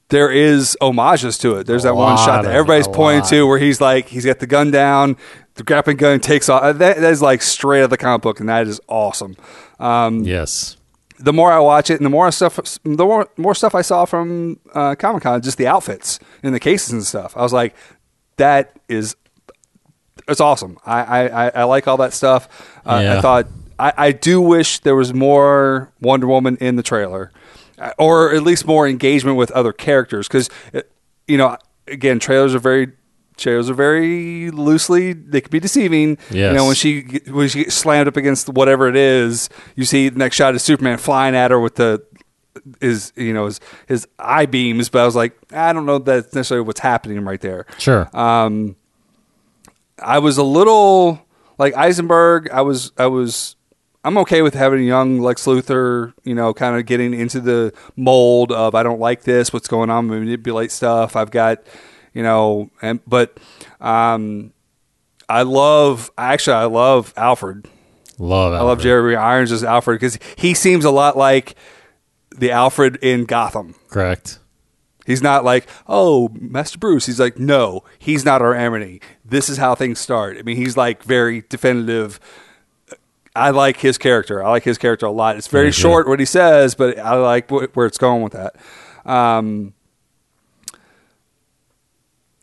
There 0.09 0.29
is 0.29 0.77
homages 0.81 1.37
to 1.37 1.55
it. 1.55 1.67
There's 1.67 1.85
A 1.85 1.87
that 1.87 1.95
one 1.95 2.17
shot 2.17 2.43
that 2.43 2.53
everybody's 2.53 2.85
pointing 2.85 3.21
lot. 3.21 3.29
to 3.29 3.47
where 3.47 3.57
he's 3.57 3.79
like, 3.79 4.09
he's 4.09 4.25
got 4.25 4.39
the 4.39 4.45
gun 4.45 4.69
down, 4.69 5.15
the 5.55 5.63
grappling 5.63 5.95
gun 5.95 6.19
takes 6.19 6.49
off. 6.49 6.63
That, 6.63 6.97
that 6.97 7.11
is 7.11 7.21
like 7.21 7.41
straight 7.41 7.79
out 7.79 7.83
of 7.85 7.89
the 7.91 7.97
comic 7.97 8.21
book, 8.21 8.41
and 8.41 8.49
that 8.49 8.67
is 8.67 8.81
awesome. 8.89 9.37
Um, 9.79 10.23
Yes. 10.25 10.75
The 11.23 11.33
more 11.33 11.51
I 11.51 11.59
watch 11.59 11.89
it, 11.89 11.95
and 11.95 12.05
the 12.05 12.09
more 12.09 12.31
stuff, 12.31 12.57
the 12.83 13.05
more 13.05 13.27
more 13.37 13.55
stuff 13.55 13.75
I 13.75 13.81
saw 13.81 14.05
from 14.05 14.59
uh, 14.73 14.95
Comic 14.95 15.23
Con, 15.23 15.41
just 15.41 15.57
the 15.57 15.67
outfits 15.67 16.19
and 16.43 16.53
the 16.53 16.59
cases 16.59 16.91
and 16.93 17.03
stuff. 17.05 17.35
I 17.37 17.41
was 17.41 17.53
like, 17.53 17.75
that 18.37 18.73
is, 18.87 19.15
it's 20.27 20.41
awesome. 20.41 20.77
I 20.85 21.01
I, 21.29 21.47
I- 21.49 21.63
like 21.63 21.87
all 21.87 21.97
that 21.97 22.13
stuff. 22.13 22.47
Uh, 22.85 22.99
I 23.17 23.21
thought 23.21 23.47
I, 23.79 23.93
I 23.97 24.11
do 24.11 24.41
wish 24.41 24.79
there 24.79 24.95
was 24.95 25.13
more 25.13 25.91
Wonder 26.01 26.27
Woman 26.27 26.57
in 26.57 26.75
the 26.75 26.83
trailer, 26.83 27.31
Uh, 27.77 27.91
or 27.97 28.33
at 28.33 28.43
least 28.43 28.65
more 28.65 28.87
engagement 28.87 29.37
with 29.37 29.51
other 29.51 29.73
characters 29.73 30.27
because 30.27 30.49
you 31.27 31.37
know 31.37 31.57
again 31.87 32.19
trailers 32.19 32.53
are 32.55 32.59
very. 32.59 32.91
Trailers 33.41 33.69
are 33.69 33.73
very 33.73 34.51
loosely; 34.51 35.13
they 35.13 35.41
could 35.41 35.51
be 35.51 35.59
deceiving. 35.59 36.17
You 36.49 36.53
know, 36.53 36.65
when 36.65 36.75
she 36.75 37.01
when 37.27 37.49
she 37.49 37.63
gets 37.63 37.75
slammed 37.75 38.07
up 38.07 38.17
against 38.17 38.49
whatever 38.49 38.87
it 38.87 38.95
is, 38.95 39.49
you 39.75 39.85
see 39.85 40.09
the 40.09 40.17
next 40.17 40.35
shot 40.35 40.55
is 40.55 40.63
Superman 40.63 40.97
flying 40.97 41.35
at 41.35 41.51
her 41.51 41.59
with 41.59 41.75
the 41.75 42.03
his 42.79 43.11
you 43.15 43.33
know 43.33 43.45
his 43.45 43.59
his 43.87 44.07
eye 44.19 44.45
beams. 44.45 44.89
But 44.89 45.01
I 45.01 45.05
was 45.05 45.15
like, 45.15 45.37
I 45.51 45.73
don't 45.73 45.85
know 45.85 45.97
that 45.97 46.05
that's 46.05 46.35
necessarily 46.35 46.65
what's 46.65 46.79
happening 46.79 47.23
right 47.23 47.41
there. 47.41 47.65
Sure. 47.77 48.09
Um, 48.17 48.75
I 50.01 50.19
was 50.19 50.37
a 50.37 50.43
little 50.43 51.25
like 51.57 51.75
Eisenberg. 51.75 52.49
I 52.51 52.61
was 52.61 52.91
I 52.97 53.07
was 53.07 53.55
I'm 54.03 54.17
okay 54.19 54.41
with 54.41 54.55
having 54.55 54.79
a 54.79 54.83
young 54.83 55.19
Lex 55.19 55.45
Luthor, 55.45 56.13
you 56.23 56.33
know, 56.33 56.53
kind 56.53 56.75
of 56.75 56.85
getting 56.87 57.13
into 57.13 57.39
the 57.39 57.71
mold 57.95 58.51
of 58.51 58.73
I 58.73 58.81
don't 58.81 58.99
like 58.99 59.23
this, 59.23 59.53
what's 59.53 59.67
going 59.67 59.91
on, 59.91 60.07
manipulate 60.07 60.71
stuff. 60.71 61.15
I've 61.15 61.29
got, 61.29 61.59
you 62.13 62.23
know, 62.23 62.69
and 62.81 62.99
but 63.07 63.37
um, 63.79 64.53
I 65.29 65.43
love 65.43 66.11
actually 66.17 66.55
I 66.55 66.65
love 66.65 67.13
Alfred. 67.17 67.67
love. 68.19 68.53
I 68.53 68.61
love 68.61 68.81
Jeremy 68.81 69.15
Irons 69.15 69.51
as 69.51 69.63
Alfred 69.63 69.99
because 69.99 70.19
he 70.37 70.53
seems 70.53 70.85
a 70.85 70.91
lot 70.91 71.17
like 71.17 71.55
the 72.35 72.51
Alfred 72.51 72.97
in 73.01 73.25
Gotham. 73.25 73.75
Correct. 73.89 74.39
He's 75.05 75.21
not 75.23 75.43
like, 75.43 75.67
oh, 75.87 76.29
Master 76.33 76.77
Bruce. 76.77 77.07
He's 77.07 77.19
like, 77.19 77.39
no, 77.39 77.83
he's 77.97 78.23
not 78.23 78.41
our 78.41 78.53
enemy. 78.53 79.01
This 79.25 79.49
is 79.49 79.57
how 79.57 79.73
things 79.73 79.97
start. 79.99 80.37
I 80.37 80.43
mean, 80.43 80.57
he's 80.57 80.77
like 80.77 81.01
very 81.03 81.43
definitive. 81.49 82.19
I 83.35 83.49
like 83.49 83.77
his 83.77 83.97
character. 83.97 84.43
I 84.43 84.49
like 84.49 84.63
his 84.63 84.77
character 84.77 85.07
a 85.07 85.11
lot. 85.11 85.37
It's 85.37 85.47
very 85.47 85.71
short 85.71 86.07
what 86.07 86.19
he 86.19 86.25
says, 86.25 86.75
but 86.75 86.99
I 86.99 87.15
like 87.15 87.49
wh- 87.49 87.75
where 87.75 87.87
it's 87.87 87.97
going 87.97 88.21
with 88.21 88.33
that. 88.33 88.55
Um, 89.09 89.73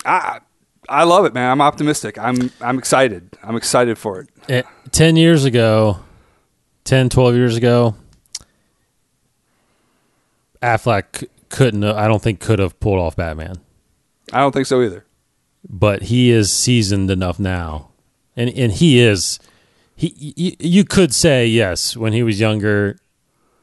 I 0.09 0.40
I 0.88 1.05
love 1.05 1.27
it, 1.27 1.35
man. 1.35 1.51
I'm 1.51 1.61
optimistic. 1.61 2.18
I'm 2.18 2.51
I'm 2.61 2.79
excited. 2.79 3.37
I'm 3.42 3.57
excited 3.57 3.99
for 3.99 4.21
it. 4.21 4.29
Eh, 4.49 4.62
10 4.90 5.16
years 5.16 5.44
ago 5.44 5.99
10 6.85 7.11
12 7.11 7.35
years 7.35 7.57
ago 7.57 7.94
affleck 10.62 11.29
couldn't 11.51 11.85
i 11.85 12.09
don't 12.09 12.23
think 12.23 12.40
could 12.40 12.59
have 12.59 12.79
pulled 12.81 12.99
off 12.99 13.14
batman 13.14 13.57
I 14.33 14.40
don't 14.40 14.53
think 14.53 14.66
so 14.66 14.83
either. 14.83 15.05
but 15.68 16.03
he 16.05 16.31
is 16.31 16.51
seasoned 16.51 17.11
enough 17.11 17.38
now 17.38 17.90
and 18.37 18.51
and 18.51 18.73
he 18.73 18.99
is 18.99 19.38
he 19.94 20.14
you, 20.37 20.57
you 20.59 20.85
could 20.85 21.14
say 21.14 21.47
yes 21.47 21.97
when 21.97 22.12
he 22.14 22.23
was 22.23 22.40
younger 22.40 22.99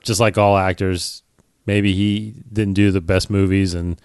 just 0.04 0.20
like 0.20 0.38
all 0.38 0.56
actors 0.58 1.24
maybe 1.66 1.94
he 1.94 2.36
didn't 2.54 2.76
do 2.76 2.92
the 2.92 3.02
best 3.02 3.30
movies 3.30 3.74
and 3.74 4.00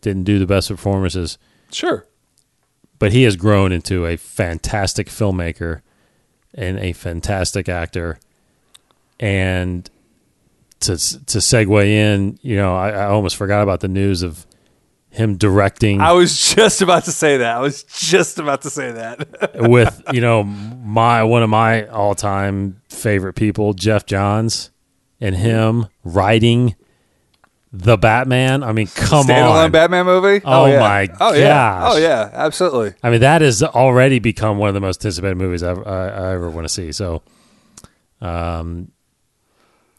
didn't 0.00 0.24
do 0.24 0.38
the 0.38 0.46
best 0.46 0.68
performances 0.68 1.38
Sure. 1.72 2.06
but 2.98 3.12
he 3.12 3.24
has 3.24 3.34
grown 3.36 3.72
into 3.72 4.06
a 4.06 4.16
fantastic 4.16 5.08
filmmaker 5.08 5.80
and 6.54 6.78
a 6.78 6.92
fantastic 6.92 7.68
actor. 7.68 8.18
And 9.18 9.88
to 10.80 10.96
to 10.96 11.38
segue 11.38 11.84
in, 11.86 12.38
you 12.42 12.56
know, 12.56 12.76
I, 12.76 12.90
I 12.90 13.06
almost 13.06 13.36
forgot 13.36 13.62
about 13.62 13.80
the 13.80 13.88
news 13.88 14.22
of 14.22 14.46
him 15.10 15.36
directing 15.36 16.00
I 16.00 16.12
was 16.12 16.54
just 16.54 16.80
about 16.80 17.04
to 17.04 17.12
say 17.12 17.36
that. 17.36 17.56
I 17.56 17.60
was 17.60 17.82
just 17.84 18.38
about 18.38 18.62
to 18.62 18.70
say 18.70 18.92
that. 18.92 19.54
with 19.68 20.02
you 20.12 20.20
know 20.20 20.42
my 20.42 21.22
one 21.22 21.42
of 21.42 21.50
my 21.50 21.86
all 21.88 22.14
time 22.14 22.80
favorite 22.88 23.34
people, 23.34 23.74
Geoff 23.74 24.06
Johns, 24.06 24.70
and 25.20 25.36
him 25.36 25.86
writing 26.02 26.74
the 27.72 27.96
Batman. 27.96 28.62
I 28.62 28.72
mean, 28.72 28.86
come 28.88 29.26
Standalone 29.26 29.64
on. 29.64 29.70
Batman 29.72 30.04
movie. 30.06 30.42
Oh, 30.44 30.66
yeah. 30.66 30.78
my 30.78 31.08
Oh 31.20 31.32
yeah. 31.32 31.48
gosh. 31.48 31.92
Oh 31.92 31.96
yeah. 31.98 32.30
Absolutely. 32.32 32.94
I 33.02 33.10
mean, 33.10 33.20
that 33.20 33.40
has 33.40 33.62
already 33.62 34.18
become 34.18 34.58
one 34.58 34.68
of 34.68 34.74
the 34.74 34.80
most 34.80 35.04
anticipated 35.04 35.36
movies 35.36 35.62
I, 35.62 35.72
I, 35.72 36.06
I 36.08 36.32
ever 36.34 36.50
want 36.50 36.66
to 36.66 36.68
see. 36.68 36.92
So, 36.92 37.22
um, 38.20 38.90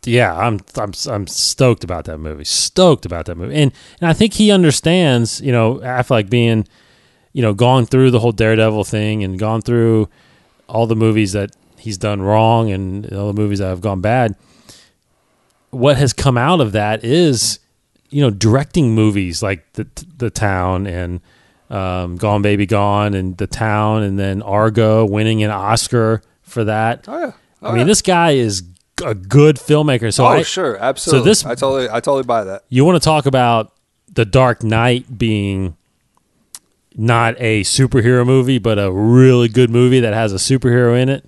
yeah, 0.06 0.36
I'm 0.38 0.60
I'm 0.76 0.92
I'm 1.10 1.28
stoked 1.28 1.84
about 1.84 2.06
that 2.06 2.18
movie. 2.18 2.44
Stoked 2.44 3.06
about 3.06 3.26
that 3.28 3.36
movie, 3.36 3.56
and 3.56 3.72
and 4.02 4.10
I 4.10 4.14
think 4.14 4.34
he 4.34 4.52
understands. 4.52 5.40
You 5.42 5.52
know, 5.54 5.76
Affleck 5.76 6.30
being, 6.30 6.68
you 7.32 7.42
know, 7.42 7.54
gone 7.54 7.86
through 7.86 8.12
the 8.12 8.20
whole 8.20 8.34
Daredevil 8.34 8.84
thing 8.84 9.24
and 9.24 9.40
gone 9.40 9.62
through 9.62 10.10
all 10.68 10.88
the 10.88 10.96
movies 10.96 11.32
that 11.32 11.56
he's 11.78 11.98
done 11.98 12.22
wrong 12.22 12.70
and 12.70 13.12
all 13.14 13.28
the 13.32 13.42
movies 13.42 13.60
that 13.60 13.68
have 13.70 13.82
gone 13.82 14.02
bad. 14.02 14.36
What 15.70 15.98
has 15.98 16.12
come 16.14 16.38
out 16.38 16.60
of 16.62 16.74
that 16.74 17.04
is, 17.06 17.60
you 18.14 18.22
know, 18.22 18.30
directing 18.30 18.94
movies 18.94 19.42
like 19.42 19.74
the 19.74 19.88
the 20.18 20.30
town 20.30 20.88
and 20.88 21.20
um, 21.70 22.18
Gone 22.18 22.42
Baby 22.42 22.66
Gone 22.66 23.14
and 23.14 23.36
The 23.38 23.48
Town, 23.48 24.04
and 24.04 24.20
then 24.20 24.42
Argo 24.42 25.06
winning 25.06 25.44
an 25.44 25.50
Oscar 25.50 26.22
for 26.42 26.64
that. 26.66 27.06
Oh 27.08 27.20
yeah. 27.20 27.32
Oh, 27.62 27.70
I 27.70 27.72
mean, 27.72 27.80
yeah. 27.80 27.86
this 27.86 28.02
guy 28.02 28.32
is 28.32 28.64
a 29.04 29.16
good 29.16 29.56
filmmaker. 29.56 30.14
So 30.14 30.26
oh 30.26 30.28
I, 30.28 30.44
sure, 30.44 30.78
absolutely. 30.78 31.24
So 31.24 31.30
this- 31.30 31.46
I 31.46 31.56
totally, 31.56 31.90
I 31.90 32.00
totally 32.00 32.24
buy 32.24 32.44
that. 32.44 32.64
you 32.70 32.86
want 32.86 33.02
to 33.02 33.04
talk 33.04 33.26
about 33.26 33.74
The 34.14 34.26
Dark 34.26 34.64
Knight 34.64 35.18
being 35.18 35.76
not 36.96 37.36
a 37.40 37.62
superhero 37.62 38.26
movie, 38.26 38.60
but 38.60 38.78
a 38.78 38.92
really 38.92 39.48
good 39.48 39.72
movie 39.72 40.02
that 40.02 40.14
has 40.14 40.32
a 40.32 40.38
superhero 40.38 41.00
in 41.02 41.10
it. 41.10 41.28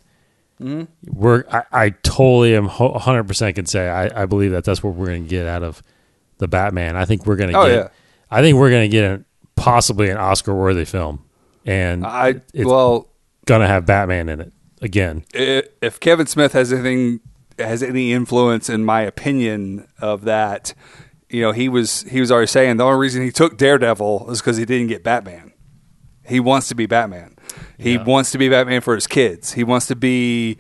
Mm-hmm. 0.62 0.84
We're 1.12 1.44
I, 1.52 1.64
I 1.72 1.90
totally 1.90 2.56
am 2.56 2.68
one 2.68 3.00
hundred 3.00 3.24
percent 3.24 3.56
can 3.56 3.66
say 3.66 3.90
I, 3.90 4.24
I 4.24 4.26
believe 4.26 4.52
that 4.52 4.64
that's 4.64 4.84
what 4.84 4.94
we're 4.94 5.08
going 5.08 5.24
to 5.24 5.30
get 5.30 5.48
out 5.48 5.64
of 5.64 5.82
the 6.38 6.48
Batman. 6.48 6.96
I 6.96 7.06
think 7.06 7.26
we're 7.26 7.36
going 7.36 7.52
to 7.52 7.58
Oh, 7.58 7.66
get. 7.68 7.76
yeah. 7.76 7.88
I 8.32 8.42
think 8.42 8.58
we're 8.58 8.70
going 8.70 8.90
to 8.90 8.96
get 8.96 9.04
a, 9.06 9.24
possibly 9.56 10.10
an 10.10 10.18
Oscar 10.18 10.54
worthy 10.54 10.86
film, 10.86 11.24
and 11.66 12.06
I 12.06 12.42
it's 12.54 12.66
well, 12.66 13.08
going 13.46 13.62
to 13.62 13.68
have 13.68 13.86
Batman 13.86 14.30
in 14.30 14.42
it 14.42 14.54
again. 14.82 15.24
if 15.34 16.00
Kevin 16.00 16.26
Smith 16.28 16.54
has 16.54 16.74
anything 16.74 17.20
has 17.58 17.82
any 17.82 18.12
influence 18.12 18.70
in 18.70 18.84
my 18.84 19.02
opinion 19.02 19.88
of 20.00 20.26
that, 20.26 20.74
you 21.30 21.42
know, 21.42 21.52
he 21.54 21.70
was 21.70 22.02
he 22.04 22.20
was 22.20 22.32
already 22.32 22.48
saying 22.48 22.78
the 22.78 22.84
only 22.84 22.98
reason 23.00 23.24
he 23.24 23.32
took 23.32 23.58
Daredevil 23.58 24.30
is 24.32 24.42
because 24.42 24.58
he 24.58 24.66
didn't 24.66 24.88
get 24.88 25.04
Batman. 25.04 25.54
He 26.26 26.40
wants 26.40 26.68
to 26.70 26.76
be 26.76 26.86
Batman. 26.88 27.36
He 27.78 27.94
Yeah. 27.94 28.04
wants 28.04 28.32
to 28.32 28.38
be 28.38 28.50
Batman 28.50 28.82
for 28.82 28.96
his 28.96 29.08
kids. 29.08 29.54
He 29.54 29.64
wants 29.64 29.86
to 29.88 29.96
be. 29.96 30.58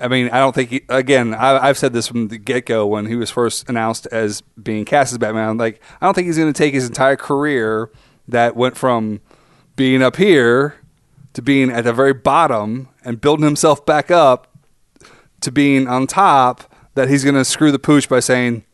I 0.00 0.08
mean, 0.08 0.28
I 0.30 0.38
don't 0.38 0.54
think. 0.54 0.70
He, 0.70 0.82
again, 0.88 1.34
I, 1.34 1.68
I've 1.68 1.78
said 1.78 1.92
this 1.92 2.08
from 2.08 2.28
the 2.28 2.38
get 2.38 2.66
go 2.66 2.86
when 2.86 3.06
he 3.06 3.14
was 3.14 3.30
first 3.30 3.68
announced 3.68 4.06
as 4.06 4.40
being 4.60 4.84
cast 4.84 5.12
as 5.12 5.18
Batman. 5.18 5.56
Like, 5.56 5.80
I 6.00 6.06
don't 6.06 6.14
think 6.14 6.26
he's 6.26 6.36
going 6.38 6.52
to 6.52 6.56
take 6.56 6.74
his 6.74 6.86
entire 6.86 7.16
career 7.16 7.90
that 8.26 8.56
went 8.56 8.76
from 8.76 9.20
being 9.76 10.02
up 10.02 10.16
here 10.16 10.74
to 11.34 11.42
being 11.42 11.70
at 11.70 11.84
the 11.84 11.92
very 11.92 12.12
bottom 12.12 12.88
and 13.04 13.20
building 13.20 13.44
himself 13.44 13.84
back 13.86 14.10
up 14.10 14.56
to 15.40 15.52
being 15.52 15.86
on 15.86 16.06
top. 16.06 16.64
That 16.94 17.08
he's 17.08 17.24
going 17.24 17.34
to 17.34 17.44
screw 17.44 17.72
the 17.72 17.78
pooch 17.80 18.08
by 18.08 18.20
saying, 18.20 18.64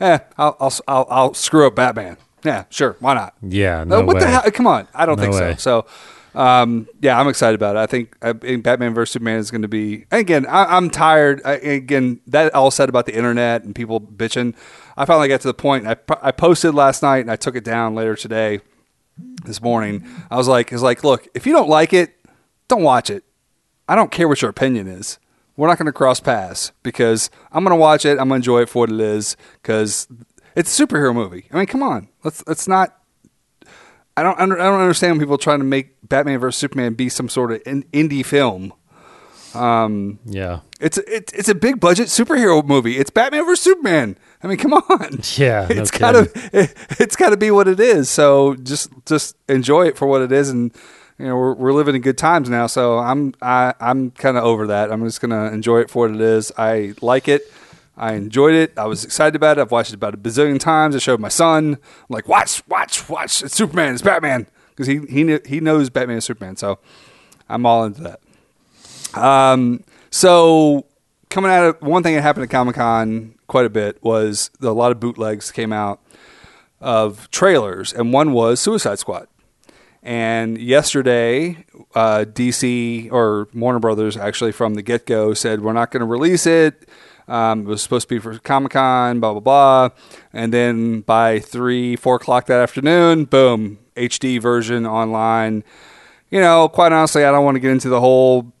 "Eh, 0.00 0.18
I'll, 0.38 0.56
I'll, 0.60 0.72
I'll, 0.86 1.06
I'll 1.10 1.34
screw 1.34 1.66
up 1.66 1.74
Batman." 1.74 2.16
Yeah, 2.44 2.64
sure, 2.70 2.96
why 2.98 3.14
not? 3.14 3.34
Yeah, 3.40 3.84
No, 3.84 4.00
no 4.00 4.06
what 4.06 4.18
the 4.18 4.26
hell? 4.26 4.42
Come 4.52 4.66
on, 4.66 4.88
I 4.94 5.06
don't 5.06 5.16
No 5.16 5.22
think 5.22 5.34
way. 5.34 5.54
so. 5.54 5.82
So, 5.82 5.86
um, 6.34 6.88
yeah, 7.00 7.18
I'm 7.18 7.28
excited 7.28 7.54
about 7.54 7.76
it. 7.76 7.80
I 7.80 7.86
think, 7.86 8.16
I 8.22 8.32
think 8.32 8.64
Batman 8.64 8.94
vs 8.94 9.12
Superman 9.12 9.38
is 9.38 9.50
going 9.50 9.62
to 9.62 9.68
be. 9.68 10.06
Again, 10.10 10.46
I, 10.46 10.76
I'm 10.76 10.90
tired. 10.90 11.42
I, 11.44 11.52
again, 11.54 12.20
that 12.28 12.54
all 12.54 12.70
said 12.70 12.88
about 12.88 13.06
the 13.06 13.14
internet 13.14 13.64
and 13.64 13.74
people 13.74 14.00
bitching. 14.00 14.54
I 14.96 15.04
finally 15.04 15.28
got 15.28 15.40
to 15.42 15.48
the 15.48 15.54
point. 15.54 15.86
I 15.86 15.96
I 16.20 16.32
posted 16.32 16.74
last 16.74 17.02
night 17.02 17.18
and 17.18 17.30
I 17.30 17.36
took 17.36 17.56
it 17.56 17.64
down 17.64 17.94
later 17.94 18.16
today. 18.16 18.60
This 19.44 19.60
morning, 19.60 20.06
I 20.30 20.36
was 20.36 20.48
like, 20.48 20.72
"Is 20.72 20.82
like, 20.82 21.04
look, 21.04 21.28
if 21.34 21.46
you 21.46 21.52
don't 21.52 21.68
like 21.68 21.92
it, 21.92 22.14
don't 22.66 22.82
watch 22.82 23.10
it. 23.10 23.24
I 23.86 23.94
don't 23.94 24.10
care 24.10 24.26
what 24.26 24.40
your 24.40 24.50
opinion 24.50 24.88
is. 24.88 25.18
We're 25.54 25.68
not 25.68 25.76
going 25.76 25.86
to 25.86 25.92
cross 25.92 26.18
paths 26.18 26.72
because 26.82 27.30
I'm 27.52 27.62
going 27.62 27.76
to 27.76 27.80
watch 27.80 28.06
it. 28.06 28.12
I'm 28.12 28.28
going 28.28 28.30
to 28.30 28.36
enjoy 28.36 28.62
it 28.62 28.70
for 28.70 28.80
what 28.80 28.90
it 28.90 29.00
is 29.00 29.36
because 29.62 30.08
it's 30.56 30.78
a 30.78 30.86
superhero 30.86 31.14
movie. 31.14 31.46
I 31.52 31.58
mean, 31.58 31.66
come 31.66 31.82
on, 31.82 32.08
let's 32.24 32.42
let's 32.46 32.66
not 32.66 32.96
I 34.16 34.22
don't 34.22 34.38
I 34.38 34.46
don't 34.46 34.80
understand 34.80 35.12
when 35.12 35.20
people 35.20 35.38
trying 35.38 35.60
to 35.60 35.64
make 35.64 35.96
Batman 36.08 36.38
vs 36.38 36.58
Superman 36.58 36.94
be 36.94 37.08
some 37.08 37.28
sort 37.28 37.52
of 37.52 37.62
in, 37.66 37.84
indie 37.84 38.24
film. 38.24 38.72
Um, 39.54 40.18
yeah. 40.24 40.60
It's 40.80 40.98
a, 40.98 41.14
it, 41.14 41.30
it's 41.34 41.48
a 41.48 41.54
big 41.54 41.78
budget 41.78 42.08
superhero 42.08 42.64
movie. 42.64 42.98
It's 42.98 43.10
Batman 43.10 43.44
vs 43.44 43.60
Superman. 43.60 44.18
I 44.42 44.46
mean, 44.48 44.58
come 44.58 44.74
on. 44.74 45.20
Yeah, 45.36 45.66
no 45.70 45.80
it's 45.80 45.90
gotta 45.90 46.30
it, 46.52 46.74
it's 46.98 47.16
gotta 47.16 47.36
be 47.36 47.50
what 47.50 47.68
it 47.68 47.80
is. 47.80 48.10
So 48.10 48.54
just 48.56 48.90
just 49.06 49.36
enjoy 49.48 49.86
it 49.86 49.96
for 49.96 50.06
what 50.06 50.22
it 50.22 50.32
is, 50.32 50.50
and 50.50 50.72
you 51.18 51.26
know 51.26 51.36
we're, 51.36 51.54
we're 51.54 51.72
living 51.72 51.94
in 51.94 52.02
good 52.02 52.18
times 52.18 52.48
now. 52.48 52.66
So 52.66 52.98
I'm 52.98 53.34
I, 53.40 53.74
I'm 53.80 54.10
kind 54.10 54.36
of 54.36 54.44
over 54.44 54.66
that. 54.68 54.92
I'm 54.92 55.04
just 55.04 55.20
gonna 55.20 55.52
enjoy 55.52 55.80
it 55.80 55.90
for 55.90 56.08
what 56.08 56.14
it 56.14 56.20
is. 56.20 56.52
I 56.58 56.94
like 57.00 57.28
it. 57.28 57.42
I 57.96 58.14
enjoyed 58.14 58.54
it. 58.54 58.76
I 58.78 58.86
was 58.86 59.04
excited 59.04 59.36
about 59.36 59.58
it. 59.58 59.60
I've 59.60 59.70
watched 59.70 59.90
it 59.90 59.96
about 59.96 60.14
a 60.14 60.16
bazillion 60.16 60.58
times. 60.58 60.96
I 60.96 60.98
showed 60.98 61.20
my 61.20 61.28
son. 61.28 61.74
I'm 61.74 62.06
like, 62.08 62.26
watch, 62.26 62.66
watch, 62.66 63.08
watch. 63.08 63.42
It's 63.42 63.54
Superman. 63.54 63.92
It's 63.92 64.02
Batman 64.02 64.46
because 64.70 64.86
he 64.86 65.00
he 65.08 65.38
he 65.46 65.60
knows 65.60 65.90
Batman 65.90 66.14
and 66.14 66.24
Superman. 66.24 66.56
So 66.56 66.78
I'm 67.48 67.66
all 67.66 67.84
into 67.84 68.02
that. 68.02 69.18
Um, 69.18 69.84
so 70.10 70.86
coming 71.28 71.50
out 71.50 71.64
of 71.64 71.82
one 71.82 72.02
thing 72.02 72.14
that 72.14 72.22
happened 72.22 72.44
at 72.44 72.50
Comic 72.50 72.76
Con 72.76 73.34
quite 73.46 73.66
a 73.66 73.70
bit 73.70 74.02
was 74.02 74.50
a 74.60 74.70
lot 74.70 74.92
of 74.92 75.00
bootlegs 75.00 75.52
came 75.52 75.72
out 75.72 76.00
of 76.80 77.30
trailers, 77.30 77.92
and 77.92 78.12
one 78.12 78.32
was 78.32 78.60
Suicide 78.60 78.98
Squad. 78.98 79.28
And 80.02 80.58
yesterday, 80.58 81.64
uh, 81.94 82.24
DC 82.26 83.12
or 83.12 83.48
Warner 83.54 83.78
Brothers 83.78 84.16
actually 84.16 84.50
from 84.50 84.74
the 84.74 84.82
get 84.82 85.06
go 85.06 85.32
said 85.32 85.62
we're 85.62 85.72
not 85.72 85.92
going 85.92 86.00
to 86.00 86.06
release 86.06 86.44
it. 86.44 86.88
Um, 87.32 87.60
it 87.60 87.66
was 87.66 87.82
supposed 87.82 88.08
to 88.08 88.14
be 88.14 88.18
for 88.18 88.38
Comic 88.40 88.72
Con, 88.72 89.18
blah 89.18 89.32
blah 89.32 89.40
blah. 89.40 89.88
And 90.34 90.52
then 90.52 91.00
by 91.00 91.38
three, 91.38 91.96
four 91.96 92.16
o'clock 92.16 92.44
that 92.46 92.60
afternoon, 92.60 93.24
boom, 93.24 93.78
HD 93.96 94.38
version 94.40 94.84
online. 94.86 95.64
You 96.28 96.40
know, 96.40 96.68
quite 96.68 96.92
honestly, 96.92 97.24
I 97.24 97.30
don't 97.30 97.42
want 97.44 97.54
to 97.56 97.60
get 97.60 97.70
into 97.70 97.88
the 97.88 98.00
whole 98.00 98.52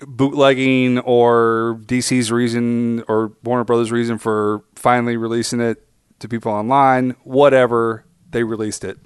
bootlegging 0.00 1.00
or 1.00 1.80
DC's 1.86 2.30
reason 2.30 3.02
or 3.08 3.32
Warner 3.42 3.64
Brothers' 3.64 3.90
reason 3.90 4.18
for 4.18 4.62
finally 4.76 5.16
releasing 5.16 5.60
it 5.60 5.84
to 6.20 6.28
people 6.28 6.52
online. 6.52 7.16
Whatever, 7.24 8.04
they 8.30 8.44
released 8.44 8.84
it. 8.84 8.98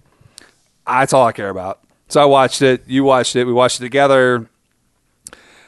That's 0.86 1.14
all 1.14 1.26
I 1.26 1.32
care 1.32 1.48
about. 1.48 1.80
So 2.09 2.20
I 2.20 2.26
watched 2.26 2.61
it. 2.61 2.82
You 2.86 3.05
watched 3.05 3.34
it. 3.34 3.44
We 3.44 3.53
watched 3.55 3.80
it 3.80 3.84
together. 3.84 4.51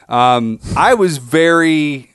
Um, 0.07 0.59
I 0.75 0.93
was 0.93 1.17
very. 1.17 2.12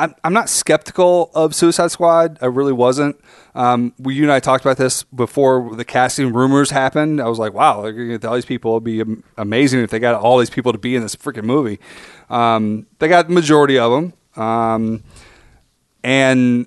I'm, 0.00 0.14
I'm 0.24 0.32
not 0.32 0.48
skeptical 0.48 1.30
of 1.34 1.54
Suicide 1.54 1.90
Squad. 1.90 2.38
I 2.40 2.46
really 2.46 2.72
wasn't. 2.72 3.20
Um, 3.54 3.92
we, 3.98 4.14
you 4.14 4.22
and 4.22 4.32
I 4.32 4.40
talked 4.40 4.64
about 4.64 4.78
this 4.78 5.02
before 5.02 5.76
the 5.76 5.84
casting 5.84 6.32
rumors 6.32 6.70
happened. 6.70 7.20
I 7.20 7.28
was 7.28 7.38
like, 7.38 7.52
wow, 7.52 7.84
all 7.84 8.34
these 8.34 8.46
people. 8.46 8.72
It'd 8.72 8.84
be 8.84 9.04
amazing 9.36 9.80
if 9.80 9.90
they 9.90 9.98
got 9.98 10.14
all 10.14 10.38
these 10.38 10.48
people 10.48 10.72
to 10.72 10.78
be 10.78 10.96
in 10.96 11.02
this 11.02 11.14
freaking 11.14 11.44
movie. 11.44 11.78
Um, 12.30 12.86
they 12.98 13.08
got 13.08 13.28
the 13.28 13.34
majority 13.34 13.78
of 13.78 13.92
them. 13.92 14.42
Um, 14.42 15.02
and 16.02 16.66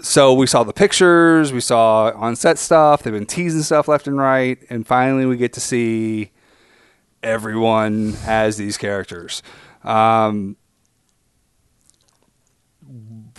so 0.00 0.32
we 0.32 0.46
saw 0.46 0.62
the 0.62 0.72
pictures, 0.72 1.52
we 1.52 1.60
saw 1.60 2.12
on 2.12 2.36
set 2.36 2.58
stuff. 2.58 3.02
They've 3.02 3.12
been 3.12 3.26
teasing 3.26 3.62
stuff 3.62 3.88
left 3.88 4.06
and 4.06 4.18
right, 4.18 4.58
and 4.70 4.86
finally 4.86 5.26
we 5.26 5.36
get 5.36 5.52
to 5.54 5.60
see 5.60 6.30
everyone 7.24 8.14
as 8.24 8.56
these 8.56 8.76
characters. 8.76 9.42
Um, 9.82 10.56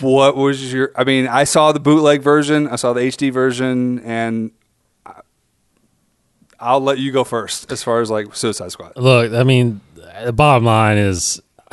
what 0.04 0.36
was 0.36 0.72
your? 0.72 0.92
I 0.96 1.04
mean, 1.04 1.28
I 1.28 1.46
saw 1.46 1.72
the 1.72 1.80
bootleg 1.80 2.22
version, 2.22 2.68
I 2.68 2.76
saw 2.76 2.94
the 2.94 3.02
HD 3.02 3.32
version, 3.32 4.00
and 4.00 4.52
I'll 6.60 6.82
let 6.82 6.98
you 6.98 7.12
go 7.12 7.24
first 7.24 7.72
as 7.72 7.84
far 7.84 8.02
as 8.02 8.10
like 8.10 8.36
Suicide 8.36 8.72
Squad. 8.72 8.94
Look, 8.96 9.34
I 9.34 9.44
mean, 9.44 9.82
the 10.24 10.32
bottom 10.32 10.64
line 10.64 10.98
is, 10.98 11.42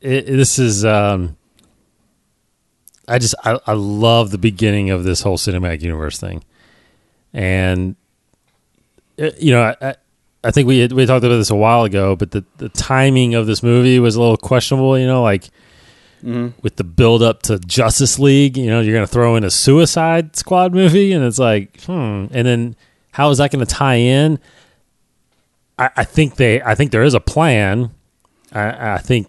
it, 0.00 0.26
this 0.26 0.58
is. 0.58 0.84
Um, 0.84 1.36
I 3.06 3.18
just 3.18 3.34
I, 3.44 3.58
I 3.66 3.72
love 3.72 4.30
the 4.30 4.38
beginning 4.38 4.90
of 4.90 5.04
this 5.04 5.20
whole 5.20 5.36
cinematic 5.36 5.82
universe 5.82 6.18
thing, 6.18 6.44
and 7.32 7.96
uh, 9.20 9.30
you 9.38 9.50
know 9.50 9.62
I, 9.62 9.88
I, 9.88 9.94
I 10.44 10.50
think 10.52 10.68
we 10.68 10.78
had, 10.78 10.92
we 10.92 11.04
talked 11.06 11.24
about 11.24 11.36
this 11.36 11.50
a 11.50 11.56
while 11.56 11.84
ago, 11.84 12.14
but 12.14 12.30
the 12.30 12.44
the 12.58 12.68
timing 12.68 13.34
of 13.34 13.46
this 13.46 13.62
movie 13.62 13.98
was 13.98 14.16
a 14.16 14.20
little 14.20 14.36
questionable. 14.36 14.96
You 14.98 15.06
know, 15.06 15.22
like 15.22 15.50
with 16.22 16.76
the 16.76 16.84
build 16.84 17.22
up 17.22 17.42
to 17.42 17.58
Justice 17.58 18.18
League, 18.18 18.56
you 18.56 18.66
know, 18.66 18.80
you're 18.80 18.94
going 18.94 19.06
to 19.06 19.12
throw 19.12 19.36
in 19.36 19.44
a 19.44 19.50
Suicide 19.50 20.36
Squad 20.36 20.74
movie, 20.74 21.12
and 21.12 21.24
it's 21.24 21.38
like, 21.38 21.80
hmm, 21.82 22.26
and 22.30 22.46
then 22.46 22.76
how 23.12 23.30
is 23.30 23.38
that 23.38 23.50
going 23.50 23.64
to 23.64 23.72
tie 23.72 23.96
in? 23.96 24.38
I, 25.78 25.90
I 25.96 26.04
think 26.04 26.36
they. 26.36 26.62
I 26.62 26.74
think 26.74 26.90
there 26.90 27.02
is 27.02 27.14
a 27.14 27.20
plan. 27.20 27.90
I, 28.52 28.94
I 28.94 28.98
think. 28.98 29.28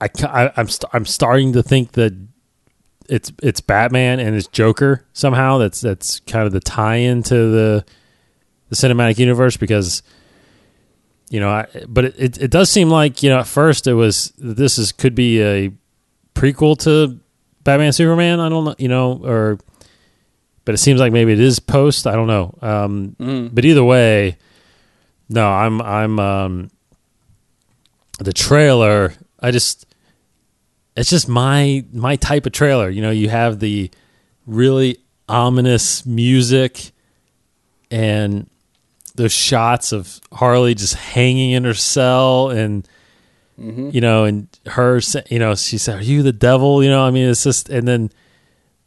I, 0.00 0.08
I 0.24 0.52
I'm 0.56 0.68
st- 0.68 0.90
I'm 0.92 1.06
starting 1.06 1.52
to 1.52 1.62
think 1.62 1.92
that 1.92 2.14
it's 3.08 3.32
it's 3.42 3.60
Batman 3.60 4.20
and 4.20 4.36
it's 4.36 4.46
Joker 4.48 5.04
somehow. 5.12 5.58
That's 5.58 5.80
that's 5.80 6.20
kind 6.20 6.46
of 6.46 6.52
the 6.52 6.60
tie-in 6.60 7.22
to 7.24 7.34
the 7.34 7.84
the 8.68 8.76
cinematic 8.76 9.18
universe 9.18 9.56
because 9.56 10.02
you 11.30 11.40
know. 11.40 11.48
I, 11.50 11.66
but 11.88 12.04
it, 12.04 12.14
it 12.18 12.38
it 12.42 12.50
does 12.50 12.68
seem 12.68 12.90
like 12.90 13.22
you 13.22 13.30
know 13.30 13.38
at 13.38 13.46
first 13.46 13.86
it 13.86 13.94
was 13.94 14.32
this 14.36 14.76
is 14.76 14.92
could 14.92 15.14
be 15.14 15.40
a 15.42 15.72
prequel 16.34 16.76
to 16.80 17.18
Batman 17.64 17.92
Superman. 17.92 18.40
I 18.40 18.48
don't 18.50 18.64
know, 18.66 18.74
you 18.78 18.88
know, 18.88 19.20
or 19.24 19.58
but 20.66 20.74
it 20.74 20.78
seems 20.78 21.00
like 21.00 21.12
maybe 21.12 21.32
it 21.32 21.40
is 21.40 21.58
post. 21.58 22.06
I 22.06 22.12
don't 22.12 22.26
know. 22.26 22.54
Um, 22.60 23.16
But 23.54 23.64
either 23.64 23.82
way, 23.82 24.36
no, 25.28 25.48
I'm 25.48 25.80
I'm 25.80 26.18
um, 26.20 26.70
the 28.18 28.32
trailer. 28.32 29.14
I 29.40 29.50
just 29.50 29.86
it's 30.96 31.08
just 31.10 31.28
my 31.28 31.84
my 31.92 32.16
type 32.16 32.46
of 32.46 32.52
trailer. 32.52 32.90
You 32.90 33.00
know, 33.02 33.10
you 33.10 33.28
have 33.30 33.60
the 33.60 33.90
really 34.46 34.98
ominous 35.28 36.04
music 36.04 36.90
and 37.90 38.48
those 39.20 39.32
shots 39.32 39.92
of 39.92 40.20
Harley 40.32 40.74
just 40.74 40.94
hanging 40.94 41.50
in 41.52 41.64
her 41.64 41.74
cell 41.74 42.50
and 42.50 42.86
you 43.58 44.00
know 44.00 44.24
and 44.24 44.48
her 44.66 45.00
you 45.28 45.38
know 45.38 45.54
she 45.54 45.76
said 45.76 45.98
are 45.98 46.02
you 46.02 46.22
the 46.22 46.32
devil 46.32 46.82
you 46.82 46.88
know 46.88 47.04
I 47.04 47.10
mean 47.10 47.28
it's 47.28 47.44
just 47.44 47.68
and 47.68 47.86
then 47.86 48.10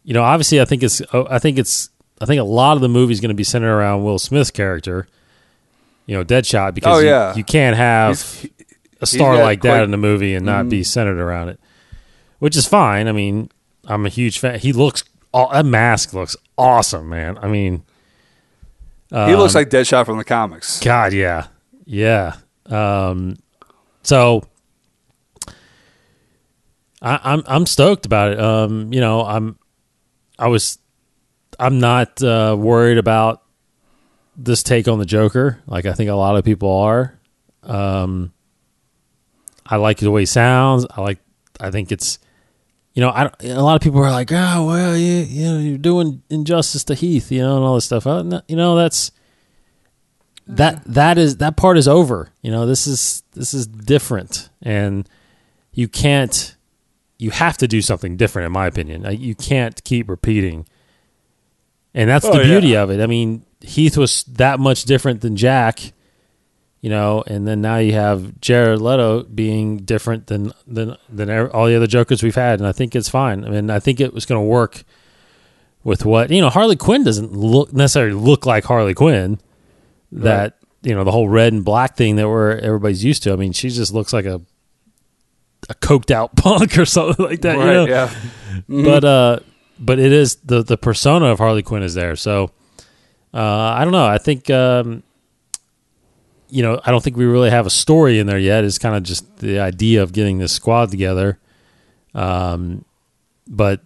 you 0.04 0.16
know 0.16 0.24
obviously 0.24 0.60
I 0.60 0.66
think 0.66 0.82
it's 0.82 1.00
oh, 1.14 1.28
I 1.30 1.38
think 1.38 1.60
it's 1.60 1.90
I 2.20 2.26
think 2.26 2.40
a 2.42 2.44
lot 2.44 2.76
of 2.76 2.82
the 2.82 2.90
movie 2.90 3.14
is 3.14 3.20
going 3.20 3.30
to 3.30 3.36
be 3.36 3.44
centered 3.44 3.72
around 3.72 4.04
Will 4.04 4.18
Smith's 4.18 4.50
character 4.50 5.08
you 6.08 6.16
know 6.18 6.24
Deadshot 6.26 6.74
because 6.74 6.98
Oh, 6.98 7.00
you- 7.02 7.08
yeah. 7.10 7.36
you, 7.36 7.44
can't 7.44 7.78
have 7.78 8.20
He's- 8.20 8.48
a 9.02 9.06
star 9.06 9.38
like 9.38 9.62
that 9.62 9.68
quite- 9.70 9.76
Mm-hmm. 9.76 9.84
in 9.86 9.92
the 9.92 9.98
movie 9.98 10.34
and 10.36 10.46
not 10.46 10.70
be 10.70 10.84
centered 10.84 11.20
around 11.20 11.50
it, 11.50 11.60
which 12.40 12.56
is 12.58 12.66
fine. 12.66 13.08
I 13.08 13.12
mean, 13.12 13.50
I'm 13.86 14.06
a 14.06 14.10
huge 14.10 14.40
fan. 14.40 14.58
He 14.60 14.74
looks 14.74 15.04
aw- 15.34 15.52
that 15.54 15.66
mask 15.66 16.14
looks 16.14 16.36
awesome, 16.58 17.10
man. 17.10 17.38
I 17.42 17.48
mean, 17.48 17.84
he 19.14 19.36
looks 19.36 19.54
like 19.54 19.70
Deadshot 19.70 20.06
from 20.06 20.18
the 20.18 20.24
comics. 20.24 20.80
God, 20.80 21.14
yeah, 21.14 21.48
yeah. 21.86 22.36
Um, 22.66 23.38
so 24.02 24.44
I, 27.02 27.20
I'm 27.24 27.44
I'm 27.46 27.66
stoked 27.66 28.06
about 28.06 28.32
it. 28.34 28.40
Um, 28.40 28.92
you 28.92 29.02
know, 29.02 29.24
I'm 29.24 29.60
I 30.40 30.48
was 30.48 30.80
I'm 31.60 31.80
not 31.80 32.22
uh, 32.24 32.56
worried 32.58 32.98
about 32.98 33.44
this 34.36 34.64
take 34.64 34.88
on 34.88 35.00
the 35.00 35.06
Joker. 35.06 35.60
Like 35.68 35.86
I 35.86 35.94
think 35.94 36.10
a 36.10 36.16
lot 36.16 36.36
of 36.36 36.44
people 36.44 36.72
are. 36.72 37.20
Um, 37.62 38.34
I 39.66 39.76
like 39.78 40.00
the 40.00 40.12
way 40.12 40.24
he 40.24 40.26
sounds. 40.26 40.86
I 40.90 41.02
like. 41.02 41.20
I 41.60 41.72
think 41.72 41.92
it's. 41.92 42.20
You 42.94 43.02
know, 43.02 43.10
I 43.10 43.32
a 43.44 43.62
lot 43.62 43.76
of 43.76 43.82
people 43.82 44.00
are 44.02 44.12
like, 44.12 44.32
oh 44.32 44.66
well, 44.68 44.96
you 44.96 45.14
you 45.24 45.46
know, 45.46 45.58
you're 45.60 45.78
doing 45.78 46.22
injustice 46.30 46.84
to 46.86 46.94
Heath, 46.96 47.32
you 47.32 47.42
know, 47.42 47.56
and 47.58 47.66
all 47.66 47.76
this 47.76 47.86
stuff. 47.86 48.06
Uh, 48.06 48.22
no, 48.22 48.42
you 48.48 48.56
know, 48.56 48.76
that's 48.76 49.12
that 50.46 50.84
that 50.86 51.18
is 51.18 51.38
that 51.38 51.56
part 51.58 51.78
is 51.78 51.88
over. 51.88 52.30
You 52.42 52.52
know, 52.52 52.66
this 52.66 52.86
is 52.86 53.24
this 53.34 53.54
is 53.54 53.66
different, 53.66 54.50
and 54.62 55.08
you 55.72 55.88
can't. 55.88 56.56
You 57.18 57.32
have 57.32 57.58
to 57.60 57.68
do 57.68 57.82
something 57.82 58.18
different, 58.18 58.48
in 58.48 58.52
my 58.52 58.68
opinion. 58.68 59.06
You 59.20 59.34
can't 59.34 59.82
keep 59.84 60.10
repeating, 60.10 60.68
and 61.94 62.10
that's 62.10 62.26
Oh, 62.26 62.34
the 62.38 62.44
beauty 62.44 62.70
yeah. 62.70 62.84
of 62.84 62.92
it. 62.92 63.00
I 63.00 63.08
mean, 63.08 63.46
Heath 63.62 63.98
was 63.98 64.24
that 64.24 64.60
much 64.60 64.84
different 64.84 65.22
than 65.22 65.36
Jack, 65.38 65.94
you 66.84 66.90
know, 66.90 67.24
and 67.28 67.48
then 67.48 67.62
now 67.62 67.78
you 67.78 67.94
have 67.94 68.42
Jared 68.42 68.82
Leto 68.82 69.24
being 69.24 69.78
different 69.78 70.28
than 70.28 70.52
than 70.68 70.98
than 71.08 71.30
all 71.32 71.68
the 71.68 71.78
other 71.78 71.88
Jokers 71.88 72.22
we've 72.22 72.36
had, 72.36 72.60
and 72.60 72.68
I 72.68 72.74
think 72.74 72.94
it's 72.94 73.08
fine. 73.08 73.46
I 73.46 73.50
mean, 73.50 73.70
I 73.70 73.80
think 73.80 74.02
it 74.02 74.14
was 74.14 74.26
going 74.26 74.42
to 74.42 74.46
work 74.46 74.84
with 75.86 76.04
what 76.04 76.30
you 76.30 76.42
know. 76.42 76.50
Harley 76.50 76.76
Quinn 76.76 77.06
doesn't 77.06 77.32
look 77.32 77.72
necessarily 77.72 78.12
look 78.12 78.46
like 78.46 78.66
Harley 78.66 78.94
Quinn. 78.94 79.40
That 80.12 80.58
you 80.82 80.94
know 80.94 81.06
the 81.06 81.12
whole 81.12 81.30
red 81.30 81.54
and 81.54 81.64
black 81.64 81.96
thing 81.96 82.18
that 82.18 82.28
we're 82.28 82.58
everybody's 82.58 83.02
used 83.02 83.24
to. 83.24 83.32
I 83.32 83.38
mean, 83.38 83.54
she 83.54 83.70
just 83.70 83.94
looks 83.94 84.12
like 84.12 84.26
a 84.26 84.42
a 85.70 85.76
coked 85.76 86.12
out 86.12 86.36
punk 86.36 86.78
or 86.78 86.86
something 86.86 87.26
like 87.26 87.44
that. 87.44 87.58
you 87.60 87.64
know? 87.64 87.88
right? 87.88 87.90
Yeah. 87.90 88.14
but 88.68 89.06
uh 89.06 89.40
but 89.80 90.00
it 90.00 90.12
is 90.12 90.36
the 90.44 90.62
the 90.64 90.76
persona 90.76 91.28
of 91.28 91.40
Harley 91.40 91.64
Quinn 91.64 91.82
is 91.82 91.94
there. 91.94 92.18
So 92.18 92.52
uh 93.34 93.40
I 93.40 93.86
don't 93.86 93.94
know. 93.94 94.06
I 94.06 94.18
think 94.18 94.50
um 94.50 95.02
you 96.54 96.62
know, 96.62 96.80
I 96.86 96.92
don't 96.92 97.04
think 97.04 97.18
we 97.18 97.26
really 97.26 97.50
have 97.50 97.66
a 97.66 97.72
story 97.72 98.20
in 98.20 98.28
there 98.28 98.38
yet. 98.38 98.64
It's 98.64 98.78
kind 98.78 98.96
of 98.96 99.04
just 99.04 99.38
the 99.38 99.60
idea 99.60 100.04
of 100.04 100.14
getting 100.14 100.38
this 100.38 100.52
squad 100.52 100.92
together. 100.92 101.40
Um 102.14 102.86
but 103.48 103.82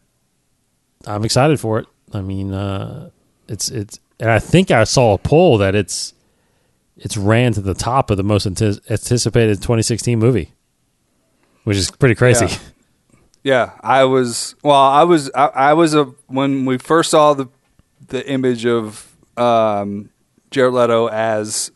I'm 1.06 1.24
excited 1.24 1.60
for 1.60 1.80
it. 1.80 1.88
I 2.14 2.22
mean, 2.22 2.54
uh 2.54 3.10
it's 3.48 3.70
it's 3.70 4.00
and 4.20 4.30
I 4.30 4.40
think 4.40 4.72
I 4.72 4.84
saw 4.84 5.14
a 5.14 5.18
poll 5.18 5.58
that 5.60 5.76
it's 5.76 6.14
it's 6.98 7.16
ran 7.16 7.54
to 7.54 7.62
the 7.62 7.74
top 7.74 8.10
of 8.10 8.18
the 8.18 8.24
most 8.24 8.46
anticipated 8.48 9.62
2016 9.62 10.18
movie, 10.18 10.54
which 11.64 11.78
is 11.78 11.92
pretty 11.92 12.16
crazy. 12.16 12.48
Yeah. 12.48 12.58
Yeah, 13.44 13.72
I 13.82 14.04
was. 14.04 14.56
Well, 14.62 14.76
I 14.76 15.04
was. 15.04 15.32
I, 15.34 15.46
I 15.46 15.74
was 15.74 15.94
a 15.96 16.04
when 16.26 16.66
we 16.66 16.78
first 16.78 17.12
saw 17.12 17.34
the 17.34 17.48
the 18.10 18.28
image 18.30 18.66
of 18.66 19.16
um, 19.38 20.10
Jared 20.52 20.74
Leto 20.74 21.08
as 21.08 21.72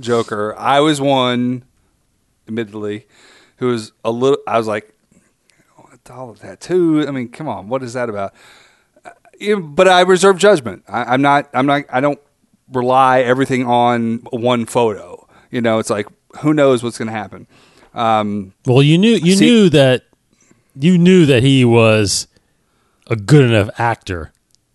Joker. 0.00 0.54
I 0.58 0.80
was 0.80 1.00
one, 1.00 1.64
admittedly, 2.48 3.06
who 3.56 3.68
was 3.68 3.92
a 4.04 4.10
little. 4.10 4.38
I 4.46 4.58
was 4.58 4.66
like, 4.66 4.92
what 5.76 6.10
all 6.10 6.30
of 6.30 6.40
that 6.40 6.60
too. 6.60 7.04
I 7.06 7.10
mean, 7.10 7.28
come 7.28 7.48
on, 7.48 7.68
what 7.68 7.82
is 7.82 7.92
that 7.92 8.08
about? 8.08 8.34
Uh, 9.04 9.56
But 9.56 9.88
I 9.88 10.00
reserve 10.02 10.38
judgment. 10.38 10.84
I, 10.88 11.04
I'm 11.14 11.22
not. 11.22 11.48
I'm 11.54 11.66
not. 11.66 11.84
I 11.90 12.00
don't 12.00 12.20
rely 12.72 13.20
everything 13.20 13.66
on 13.66 14.18
one 14.30 14.66
photo. 14.66 15.26
You 15.50 15.60
know, 15.60 15.78
it's 15.78 15.90
like 15.90 16.06
who 16.40 16.54
knows 16.54 16.82
what's 16.82 16.98
going 16.98 17.08
to 17.08 17.12
happen. 17.12 17.46
Um, 17.94 18.52
Well, 18.66 18.82
you 18.82 18.98
knew 18.98 19.16
you 19.16 19.34
See- 19.36 19.44
knew 19.44 19.68
that 19.70 20.04
you 20.78 20.96
knew 20.98 21.26
that 21.26 21.42
he 21.42 21.64
was 21.64 22.26
a 23.08 23.16
good 23.16 23.44
enough 23.50 23.68
actor 23.78 24.32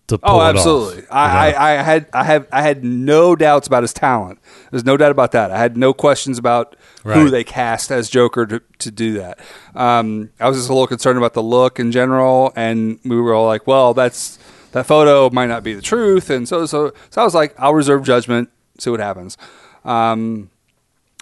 to 0.08 0.18
pull 0.18 0.30
Oh, 0.30 0.40
it 0.40 0.44
off, 0.44 0.56
absolutely. 0.56 1.02
you 1.02 1.06
I, 1.10 1.50
know? 1.50 1.58
I, 1.58 1.70
I 1.80 1.82
had 1.82 2.06
I 2.12 2.24
have 2.24 2.46
I 2.52 2.62
had 2.62 2.84
no 2.84 3.34
doubts 3.36 3.66
about 3.66 3.82
his 3.82 3.92
talent. 3.92 4.38
There's 4.70 4.84
no 4.84 4.96
doubt 4.96 5.10
about 5.10 5.32
that. 5.32 5.50
I 5.50 5.58
had 5.58 5.76
no 5.76 5.92
questions 5.92 6.38
about 6.38 6.76
who 7.04 7.30
they 7.30 7.44
cast 7.44 7.90
as 7.92 8.08
Joker 8.10 8.46
to, 8.46 8.62
to 8.78 8.90
do 8.90 9.14
that. 9.14 9.38
Um, 9.74 10.30
I 10.40 10.48
was 10.48 10.56
just 10.58 10.68
a 10.68 10.72
little 10.72 10.86
concerned 10.88 11.18
about 11.18 11.34
the 11.34 11.42
look 11.42 11.78
in 11.78 11.92
general, 11.92 12.52
and 12.56 12.98
we 13.04 13.20
were 13.20 13.34
all 13.34 13.46
like, 13.46 13.66
"Well, 13.66 13.94
that's 13.94 14.38
that 14.72 14.86
photo 14.86 15.30
might 15.30 15.46
not 15.46 15.62
be 15.62 15.72
the 15.74 15.82
truth," 15.82 16.30
and 16.30 16.48
so 16.48 16.66
so 16.66 16.92
so 17.10 17.20
I 17.20 17.24
was 17.24 17.34
like, 17.34 17.54
"I'll 17.58 17.74
reserve 17.74 18.04
judgment, 18.04 18.50
see 18.78 18.90
what 18.90 19.00
happens." 19.00 19.36
Um, 19.84 20.50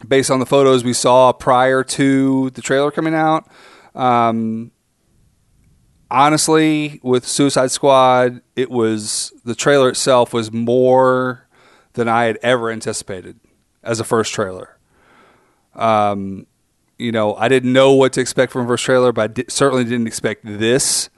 based 0.09 0.31
on 0.31 0.41
the 0.41 0.47
photos 0.47 0.85
we 0.85 0.93
saw 0.95 1.33
prior 1.33 1.85
to 1.85 2.51
the 2.51 2.63
trailer 2.63 2.91
coming 2.91 3.15
out, 3.15 3.47
um, 3.95 4.71
honestly, 6.15 7.01
with 7.03 7.27
Suicide 7.27 7.73
Squad, 7.73 8.41
it 8.55 8.71
was 8.71 9.33
the 9.45 9.55
trailer 9.55 9.89
itself 9.89 10.33
was 10.33 10.53
more 10.53 11.49
than 11.95 12.09
I 12.09 12.25
had 12.25 12.39
ever 12.43 12.71
anticipated 12.71 13.41
as 13.83 13.99
a 13.99 14.05
first 14.05 14.33
trailer. 14.33 14.79
Um, 15.75 16.47
you 16.99 17.11
know, 17.11 17.35
I 17.35 17.49
didn't 17.49 17.73
know 17.73 17.93
what 17.93 18.13
to 18.13 18.21
expect 18.21 18.53
from 18.53 18.65
a 18.65 18.69
first 18.69 18.85
trailer, 18.85 19.13
but 19.13 19.23
I 19.23 19.27
di- 19.27 19.45
certainly 19.49 19.83
didn't 19.83 20.07
expect 20.07 20.43
this. 20.45 21.11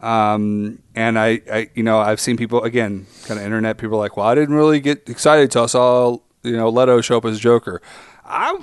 Um, 0.00 0.80
and 0.94 1.18
I, 1.18 1.40
I, 1.52 1.70
you 1.74 1.82
know, 1.82 1.98
I've 1.98 2.20
seen 2.20 2.36
people 2.36 2.62
again, 2.62 3.06
kind 3.24 3.40
of 3.40 3.44
internet 3.44 3.78
people 3.78 3.98
like, 3.98 4.16
well, 4.16 4.26
I 4.26 4.36
didn't 4.36 4.54
really 4.54 4.78
get 4.78 5.08
excited 5.08 5.44
until 5.44 5.64
I 5.64 5.66
saw, 5.66 6.18
you 6.44 6.56
know, 6.56 6.68
Leto 6.68 7.00
show 7.00 7.16
up 7.16 7.24
as 7.24 7.40
Joker. 7.40 7.82
I, 8.24 8.60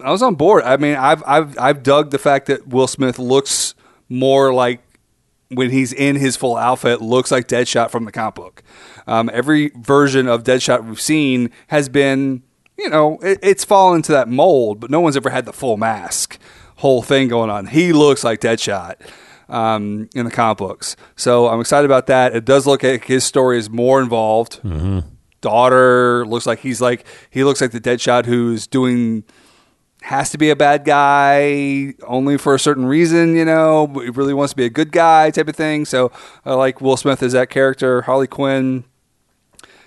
I 0.00 0.10
was 0.10 0.22
on 0.22 0.34
board. 0.34 0.64
I 0.64 0.76
mean, 0.76 0.96
I've, 0.96 1.22
I've, 1.24 1.56
I've 1.56 1.82
dug 1.84 2.10
the 2.10 2.18
fact 2.18 2.46
that 2.46 2.66
Will 2.66 2.88
Smith 2.88 3.20
looks 3.20 3.74
more 4.08 4.52
like 4.52 4.80
when 5.54 5.70
he's 5.70 5.92
in 5.92 6.16
his 6.16 6.36
full 6.36 6.56
outfit 6.56 7.00
looks 7.00 7.30
like 7.30 7.48
Deadshot 7.48 7.90
from 7.90 8.04
the 8.04 8.12
comic 8.12 8.34
book. 8.34 8.62
Um, 9.06 9.30
every 9.32 9.70
version 9.76 10.26
of 10.28 10.42
Deadshot 10.44 10.84
we've 10.84 11.00
seen 11.00 11.50
has 11.68 11.88
been, 11.88 12.42
you 12.78 12.88
know, 12.88 13.18
it, 13.22 13.38
it's 13.42 13.64
fallen 13.64 13.96
into 13.96 14.12
that 14.12 14.28
mold, 14.28 14.80
but 14.80 14.90
no 14.90 15.00
one's 15.00 15.16
ever 15.16 15.30
had 15.30 15.44
the 15.44 15.52
full 15.52 15.76
mask 15.76 16.38
whole 16.76 17.02
thing 17.02 17.28
going 17.28 17.50
on. 17.50 17.66
He 17.66 17.92
looks 17.92 18.24
like 18.24 18.40
Deadshot 18.40 18.96
um, 19.48 20.08
in 20.14 20.24
the 20.24 20.30
comic 20.30 20.58
books, 20.58 20.96
so 21.16 21.48
I'm 21.48 21.60
excited 21.60 21.84
about 21.84 22.06
that. 22.08 22.34
It 22.34 22.44
does 22.44 22.66
look 22.66 22.82
like 22.82 23.04
his 23.04 23.24
story 23.24 23.58
is 23.58 23.70
more 23.70 24.00
involved. 24.00 24.60
Daughter 25.40 26.24
looks 26.26 26.46
like 26.46 26.60
he's 26.60 26.80
like 26.80 27.06
he 27.30 27.44
looks 27.44 27.60
like 27.60 27.70
the 27.70 27.80
Deadshot 27.80 28.24
who's 28.24 28.66
doing 28.66 29.24
has 30.04 30.28
to 30.28 30.36
be 30.36 30.50
a 30.50 30.56
bad 30.56 30.84
guy 30.84 31.94
only 32.06 32.36
for 32.36 32.54
a 32.54 32.58
certain 32.58 32.84
reason, 32.84 33.34
you 33.34 33.44
know, 33.44 33.86
but 33.86 34.00
he 34.00 34.10
really 34.10 34.34
wants 34.34 34.52
to 34.52 34.56
be 34.56 34.66
a 34.66 34.70
good 34.70 34.92
guy 34.92 35.30
type 35.30 35.48
of 35.48 35.56
thing. 35.56 35.86
So 35.86 36.12
I 36.44 36.52
like 36.52 36.82
Will 36.82 36.98
Smith 36.98 37.22
as 37.22 37.32
that 37.32 37.48
character. 37.48 38.02
Harley 38.02 38.26
Quinn. 38.26 38.84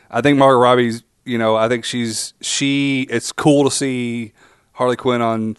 I 0.10 0.22
think 0.22 0.40
Margot 0.40 0.58
Robbie's, 0.58 1.04
you 1.24 1.38
know, 1.38 1.56
I 1.56 1.68
think 1.70 1.86
she's 1.86 2.34
she 2.42 3.06
it's 3.12 3.32
cool 3.32 3.64
to 3.66 3.70
see 3.70 4.34
Harley 4.72 4.96
Quinn 4.96 5.22
on 5.22 5.56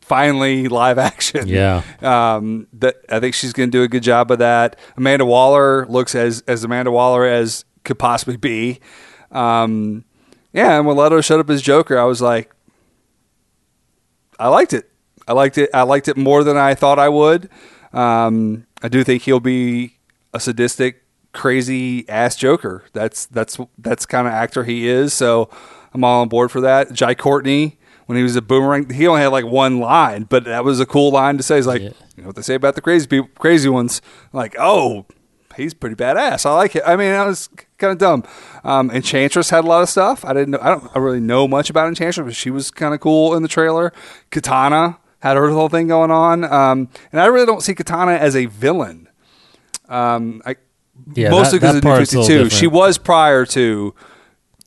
finally 0.00 0.68
live 0.68 0.98
action. 1.10 1.48
Yeah. 1.48 1.82
Um 2.00 2.68
that 2.74 2.94
I 3.10 3.18
think 3.18 3.34
she's 3.34 3.52
going 3.52 3.72
to 3.72 3.76
do 3.76 3.82
a 3.82 3.88
good 3.88 4.04
job 4.04 4.30
of 4.30 4.38
that. 4.38 4.78
Amanda 4.96 5.26
Waller 5.26 5.84
looks 5.86 6.14
as 6.14 6.44
as 6.46 6.62
Amanda 6.62 6.92
Waller 6.92 7.26
as 7.26 7.64
could 7.82 7.98
possibly 7.98 8.36
be. 8.36 8.78
Um 9.32 10.04
yeah, 10.52 10.78
and 10.78 10.86
when 10.86 10.96
Leto 10.96 11.20
showed 11.22 11.40
up 11.40 11.50
as 11.50 11.60
Joker, 11.60 11.98
I 11.98 12.04
was 12.04 12.22
like 12.22 12.52
I 14.38 14.48
liked 14.48 14.72
it. 14.72 14.90
I 15.26 15.32
liked 15.32 15.58
it. 15.58 15.70
I 15.72 15.82
liked 15.82 16.08
it 16.08 16.16
more 16.16 16.44
than 16.44 16.56
I 16.56 16.74
thought 16.74 16.98
I 16.98 17.08
would. 17.08 17.48
Um, 17.92 18.66
I 18.82 18.88
do 18.88 19.04
think 19.04 19.22
he'll 19.22 19.40
be 19.40 19.96
a 20.32 20.40
sadistic, 20.40 21.02
crazy 21.32 22.08
ass 22.08 22.36
Joker. 22.36 22.84
That's 22.92 23.26
that's 23.26 23.58
that's 23.78 24.06
kind 24.06 24.26
of 24.26 24.32
actor 24.32 24.64
he 24.64 24.88
is. 24.88 25.12
So 25.14 25.48
I'm 25.92 26.04
all 26.04 26.22
on 26.22 26.28
board 26.28 26.50
for 26.50 26.60
that. 26.60 26.92
Jai 26.92 27.14
Courtney, 27.14 27.78
when 28.06 28.16
he 28.18 28.22
was 28.22 28.36
a 28.36 28.42
boomerang, 28.42 28.90
he 28.90 29.06
only 29.06 29.22
had 29.22 29.28
like 29.28 29.46
one 29.46 29.78
line, 29.78 30.24
but 30.24 30.44
that 30.44 30.64
was 30.64 30.80
a 30.80 30.86
cool 30.86 31.10
line 31.12 31.36
to 31.36 31.42
say. 31.42 31.56
He's 31.56 31.66
like, 31.66 31.80
Yeah. 31.82 31.90
you 32.16 32.22
know 32.22 32.26
what 32.28 32.36
they 32.36 32.42
say 32.42 32.54
about 32.54 32.74
the 32.74 32.80
crazy 32.82 33.06
people, 33.06 33.30
crazy 33.38 33.68
ones. 33.68 34.02
Like, 34.32 34.56
oh, 34.58 35.06
he's 35.56 35.72
pretty 35.72 35.96
badass. 35.96 36.44
I 36.44 36.52
like 36.54 36.74
it. 36.76 36.82
I 36.86 36.96
mean, 36.96 37.12
I 37.12 37.24
was 37.26 37.48
kind 37.78 37.92
of 37.92 37.98
dumb. 37.98 38.24
Um, 38.64 38.90
Enchantress 38.90 39.50
had 39.50 39.64
a 39.64 39.66
lot 39.66 39.82
of 39.82 39.88
stuff. 39.88 40.24
I 40.24 40.32
didn't 40.32 40.50
know. 40.52 40.58
I 40.60 40.68
don't. 40.70 40.90
I 40.94 40.98
really 40.98 41.20
know 41.20 41.46
much 41.48 41.70
about 41.70 41.88
Enchantress, 41.88 42.24
but 42.24 42.34
she 42.34 42.50
was 42.50 42.70
kind 42.70 42.94
of 42.94 43.00
cool 43.00 43.34
in 43.34 43.42
the 43.42 43.48
trailer. 43.48 43.92
Katana 44.30 44.98
had 45.20 45.36
her 45.36 45.50
whole 45.50 45.68
thing 45.68 45.88
going 45.88 46.10
on, 46.10 46.44
um, 46.44 46.88
and 47.12 47.20
I 47.20 47.26
really 47.26 47.46
don't 47.46 47.62
see 47.62 47.74
Katana 47.74 48.12
as 48.12 48.36
a 48.36 48.46
villain. 48.46 49.08
Um, 49.88 50.42
I 50.46 50.56
Yeah, 51.14 51.30
mostly 51.30 51.58
because 51.58 51.76
of 51.76 51.84
New 51.84 51.90
part's 51.90 52.12
a 52.12 52.20
little 52.20 52.28
Fifty 52.28 52.50
Two. 52.50 52.56
She 52.56 52.66
was 52.66 52.98
prior 52.98 53.44
to 53.46 53.94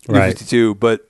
New 0.07 0.15
Right. 0.19 0.29
Fifty 0.29 0.45
Two, 0.45 0.75
but. 0.75 1.03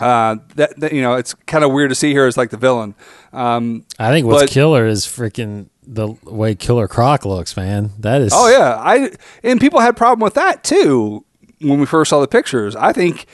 Uh, 0.00 0.36
that, 0.56 0.80
that 0.80 0.92
you 0.92 1.02
know, 1.02 1.14
it's 1.14 1.34
kind 1.46 1.62
of 1.62 1.70
weird 1.70 1.90
to 1.90 1.94
see 1.94 2.14
her 2.14 2.26
as 2.26 2.36
like 2.36 2.48
the 2.50 2.56
villain. 2.56 2.94
Um, 3.32 3.84
I 3.98 4.10
think 4.10 4.26
what's 4.26 4.44
But- 4.44 4.50
killer 4.50 4.86
is 4.86 5.04
freaking 5.04 5.68
the 5.84 6.08
way 6.24 6.54
Killer 6.54 6.86
Croc 6.88 7.24
looks, 7.24 7.56
man. 7.56 7.90
That 7.98 8.20
is 8.22 8.32
Oh 8.34 8.48
yeah, 8.48 8.76
I 8.76 9.10
and 9.42 9.60
people 9.60 9.80
had 9.80 9.96
problem 9.96 10.20
with 10.24 10.34
that 10.34 10.62
too 10.64 11.24
when 11.60 11.80
we 11.80 11.86
first 11.86 12.10
saw 12.10 12.20
the 12.20 12.28
pictures. 12.28 12.74
I 12.76 12.92
think 12.92 13.26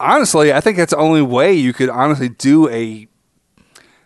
honestly, 0.00 0.52
I 0.52 0.60
think 0.60 0.76
that's 0.76 0.90
the 0.92 0.98
only 0.98 1.22
way 1.22 1.52
you 1.54 1.72
could 1.72 1.88
honestly 1.88 2.28
do 2.28 2.68
a 2.68 3.06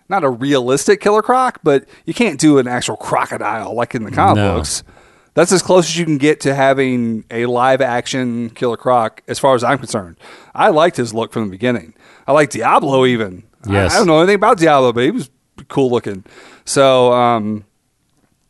not 0.09 0.25
a 0.25 0.31
realistic 0.31 1.01
killer 1.01 1.23
croc, 1.23 1.61
but 1.63 1.85
you 2.07 2.15
can't 2.15 2.41
do 2.41 2.59
an 2.59 2.67
actual 2.67 2.97
crocodile 2.97 3.75
like 3.75 3.95
in 3.95 4.05
the 4.05 4.11
comic 4.11 4.37
No. 4.37 4.57
books. 4.57 4.83
That's 5.35 5.53
as 5.53 5.63
close 5.63 5.85
as 5.87 5.97
you 5.99 6.05
can 6.05 6.19
get 6.19 6.41
to 6.41 6.55
having 6.55 7.25
a 7.31 7.47
live 7.47 7.81
action 7.81 8.51
Killer 8.51 8.77
Croc, 8.77 9.23
as 9.29 9.39
far 9.39 9.55
as 9.55 9.63
I'm 9.63 9.79
concerned. 9.79 10.17
I 10.53 10.71
liked 10.71 10.97
his 10.97 11.15
look 11.15 11.33
from 11.33 11.45
the 11.45 11.51
beginning. 11.51 11.95
I 12.27 12.33
liked 12.33 12.53
Diablo 12.53 13.07
even. 13.07 13.45
I- 13.69 13.73
Yes. 13.73 13.95
I, 13.95 13.99
don't 13.99 14.07
know 14.09 14.19
anything 14.19 14.35
about 14.37 14.59
Diablo, 14.59 14.93
but 14.93 15.05
he 15.05 15.11
was 15.13 15.31
cool 15.69 15.91
looking. 15.91 16.25
So, 16.69 17.13
um, 17.15 17.65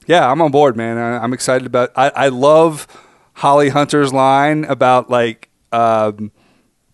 yeah, 0.06 0.30
I'm 0.30 0.40
on 0.42 0.50
board, 0.50 0.76
man. 0.76 0.98
I, 0.98 1.18
I'm 1.22 1.32
excited 1.32 1.66
about. 1.66 1.92
I, 1.96 2.10
I 2.10 2.28
love 2.28 2.86
Holly 3.34 3.68
Hunter's 3.68 4.12
line 4.12 4.64
about 4.64 5.08
like, 5.08 5.48
um, 5.70 6.32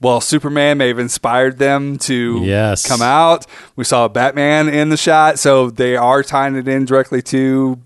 well, 0.00 0.20
Superman 0.20 0.76
may 0.78 0.88
have 0.88 0.98
inspired 0.98 1.58
them 1.58 1.96
to 1.98 2.42
Yes. 2.44 2.86
come 2.86 3.00
out. 3.00 3.46
We 3.74 3.84
saw 3.84 4.06
Batman 4.08 4.68
in 4.68 4.90
the 4.90 4.96
shot, 4.98 5.38
so 5.38 5.70
they 5.70 5.96
are 5.96 6.22
tying 6.22 6.56
it 6.56 6.68
in 6.68 6.84
directly 6.84 7.22
to 7.22 7.80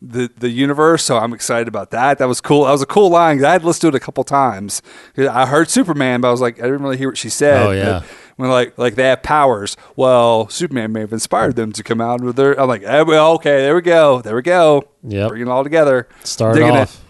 the 0.00 0.28
the 0.36 0.48
universe. 0.50 1.04
So 1.04 1.18
I'm 1.18 1.32
excited 1.32 1.68
about 1.68 1.92
that. 1.92 2.18
That 2.18 2.26
was 2.26 2.40
cool. 2.40 2.64
That 2.64 2.72
was 2.72 2.82
a 2.82 2.86
cool 2.86 3.10
line. 3.10 3.44
I 3.44 3.52
had 3.52 3.62
listened 3.62 3.82
to 3.92 3.96
it 3.96 4.02
a 4.02 4.04
couple 4.04 4.24
times. 4.24 4.82
I 5.16 5.46
heard 5.46 5.70
Superman, 5.70 6.20
but 6.20 6.28
I 6.28 6.30
was 6.32 6.40
like, 6.40 6.58
I 6.58 6.62
didn't 6.62 6.82
really 6.82 6.96
hear 6.96 7.08
what 7.10 7.18
she 7.18 7.28
said. 7.28 7.64
Oh, 7.66 7.70
yeah. 7.70 8.00
But 8.00 8.08
when 8.36 8.50
like 8.50 8.76
like 8.78 8.94
they 8.94 9.04
have 9.08 9.22
powers. 9.22 9.76
Well, 9.96 10.48
Superman 10.48 10.92
may 10.92 11.00
have 11.00 11.12
inspired 11.12 11.56
them 11.56 11.72
to 11.72 11.82
come 11.82 12.00
out 12.00 12.20
with 12.20 12.36
their. 12.36 12.58
I'm 12.60 12.68
like, 12.68 12.82
eh, 12.82 13.02
well, 13.02 13.32
okay, 13.34 13.60
there 13.62 13.74
we 13.74 13.82
go, 13.82 14.20
there 14.22 14.34
we 14.36 14.42
go. 14.42 14.88
Yep. 15.04 15.28
bringing 15.30 15.48
it 15.48 15.50
all 15.50 15.64
together. 15.64 16.08
Start 16.24 16.54
Digging 16.56 16.74
it. 16.74 16.80
off. 16.80 17.02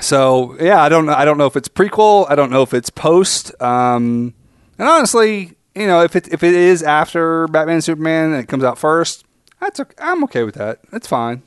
So 0.00 0.56
yeah, 0.60 0.82
I 0.82 0.88
don't 0.88 1.06
know. 1.06 1.12
I 1.12 1.24
don't 1.24 1.36
know 1.38 1.46
if 1.46 1.56
it's 1.56 1.68
prequel. 1.68 2.26
I 2.30 2.34
don't 2.34 2.50
know 2.50 2.62
if 2.62 2.72
it's 2.72 2.90
post. 2.90 3.60
Um, 3.60 4.34
and 4.78 4.88
honestly, 4.88 5.56
you 5.74 5.86
know, 5.86 6.02
if 6.02 6.16
it 6.16 6.28
if 6.32 6.42
it 6.42 6.54
is 6.54 6.82
after 6.82 7.46
Batman 7.48 7.74
and 7.76 7.84
Superman 7.84 8.32
and 8.32 8.42
it 8.42 8.48
comes 8.48 8.64
out 8.64 8.78
first, 8.78 9.24
that's 9.60 9.80
okay. 9.80 9.94
I'm 9.98 10.24
okay 10.24 10.44
with 10.44 10.54
that. 10.54 10.78
It's 10.92 11.06
fine. 11.06 11.42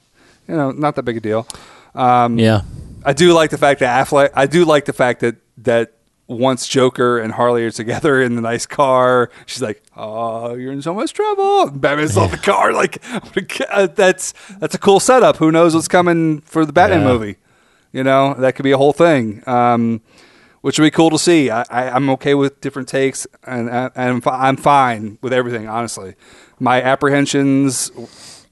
You 0.48 0.56
know, 0.56 0.72
not 0.72 0.96
that 0.96 1.04
big 1.04 1.18
a 1.18 1.20
deal. 1.20 1.48
Um, 1.96 2.38
Yeah. 2.38 2.62
I 3.06 3.14
do 3.14 3.34
like 3.34 3.50
the 3.50 3.58
fact 3.58 3.80
that 3.82 4.08
Affleck. 4.08 4.30
I 4.34 4.46
do 4.46 4.66
like 4.66 4.86
the 4.86 4.94
fact 4.94 5.22
that 5.22 5.36
that 5.60 5.94
once 6.28 6.68
Joker 6.68 7.20
and 7.20 7.34
Harley 7.34 7.64
are 7.66 7.72
together 7.72 8.22
in 8.22 8.36
the 8.36 8.42
nice 8.42 8.66
car, 8.66 9.30
she's 9.46 9.62
like, 9.62 9.84
"Oh, 9.98 10.56
you're 10.56 10.72
in 10.72 10.82
so 10.82 10.94
much 10.94 11.14
trouble." 11.14 11.64
And 11.68 11.82
Batman's 11.82 12.18
off 12.18 12.32
the 12.32 12.38
car. 12.38 12.72
Like 12.74 13.02
that's 13.96 14.34
that's 14.60 14.76
a 14.76 14.80
cool 14.80 15.00
setup. 15.00 15.38
Who 15.38 15.52
knows 15.52 15.76
what's 15.76 15.88
coming 15.88 16.42
for 16.42 16.66
the 16.66 16.74
Batman 16.74 17.02
Yeah. 17.02 17.08
movie? 17.08 17.38
You 17.92 18.04
know, 18.04 18.34
that 18.36 18.56
could 18.56 18.64
be 18.64 18.72
a 18.72 18.78
whole 18.78 18.94
thing. 18.94 19.44
Um, 19.48 20.02
which 20.62 20.80
would 20.80 20.86
be 20.86 20.92
cool 20.92 21.10
to 21.10 21.20
see. 21.20 21.50
I, 21.50 21.64
I, 21.70 21.90
I'm 21.90 22.10
okay 22.12 22.34
with 22.36 22.62
different 22.62 22.88
takes, 22.88 23.28
and, 23.46 23.70
and 23.70 23.92
I'm, 23.96 24.22
fi- 24.22 24.48
I'm 24.48 24.56
fine 24.56 25.18
with 25.22 25.34
everything. 25.34 25.68
Honestly, 25.68 26.16
my 26.58 26.82
apprehensions 26.82 27.92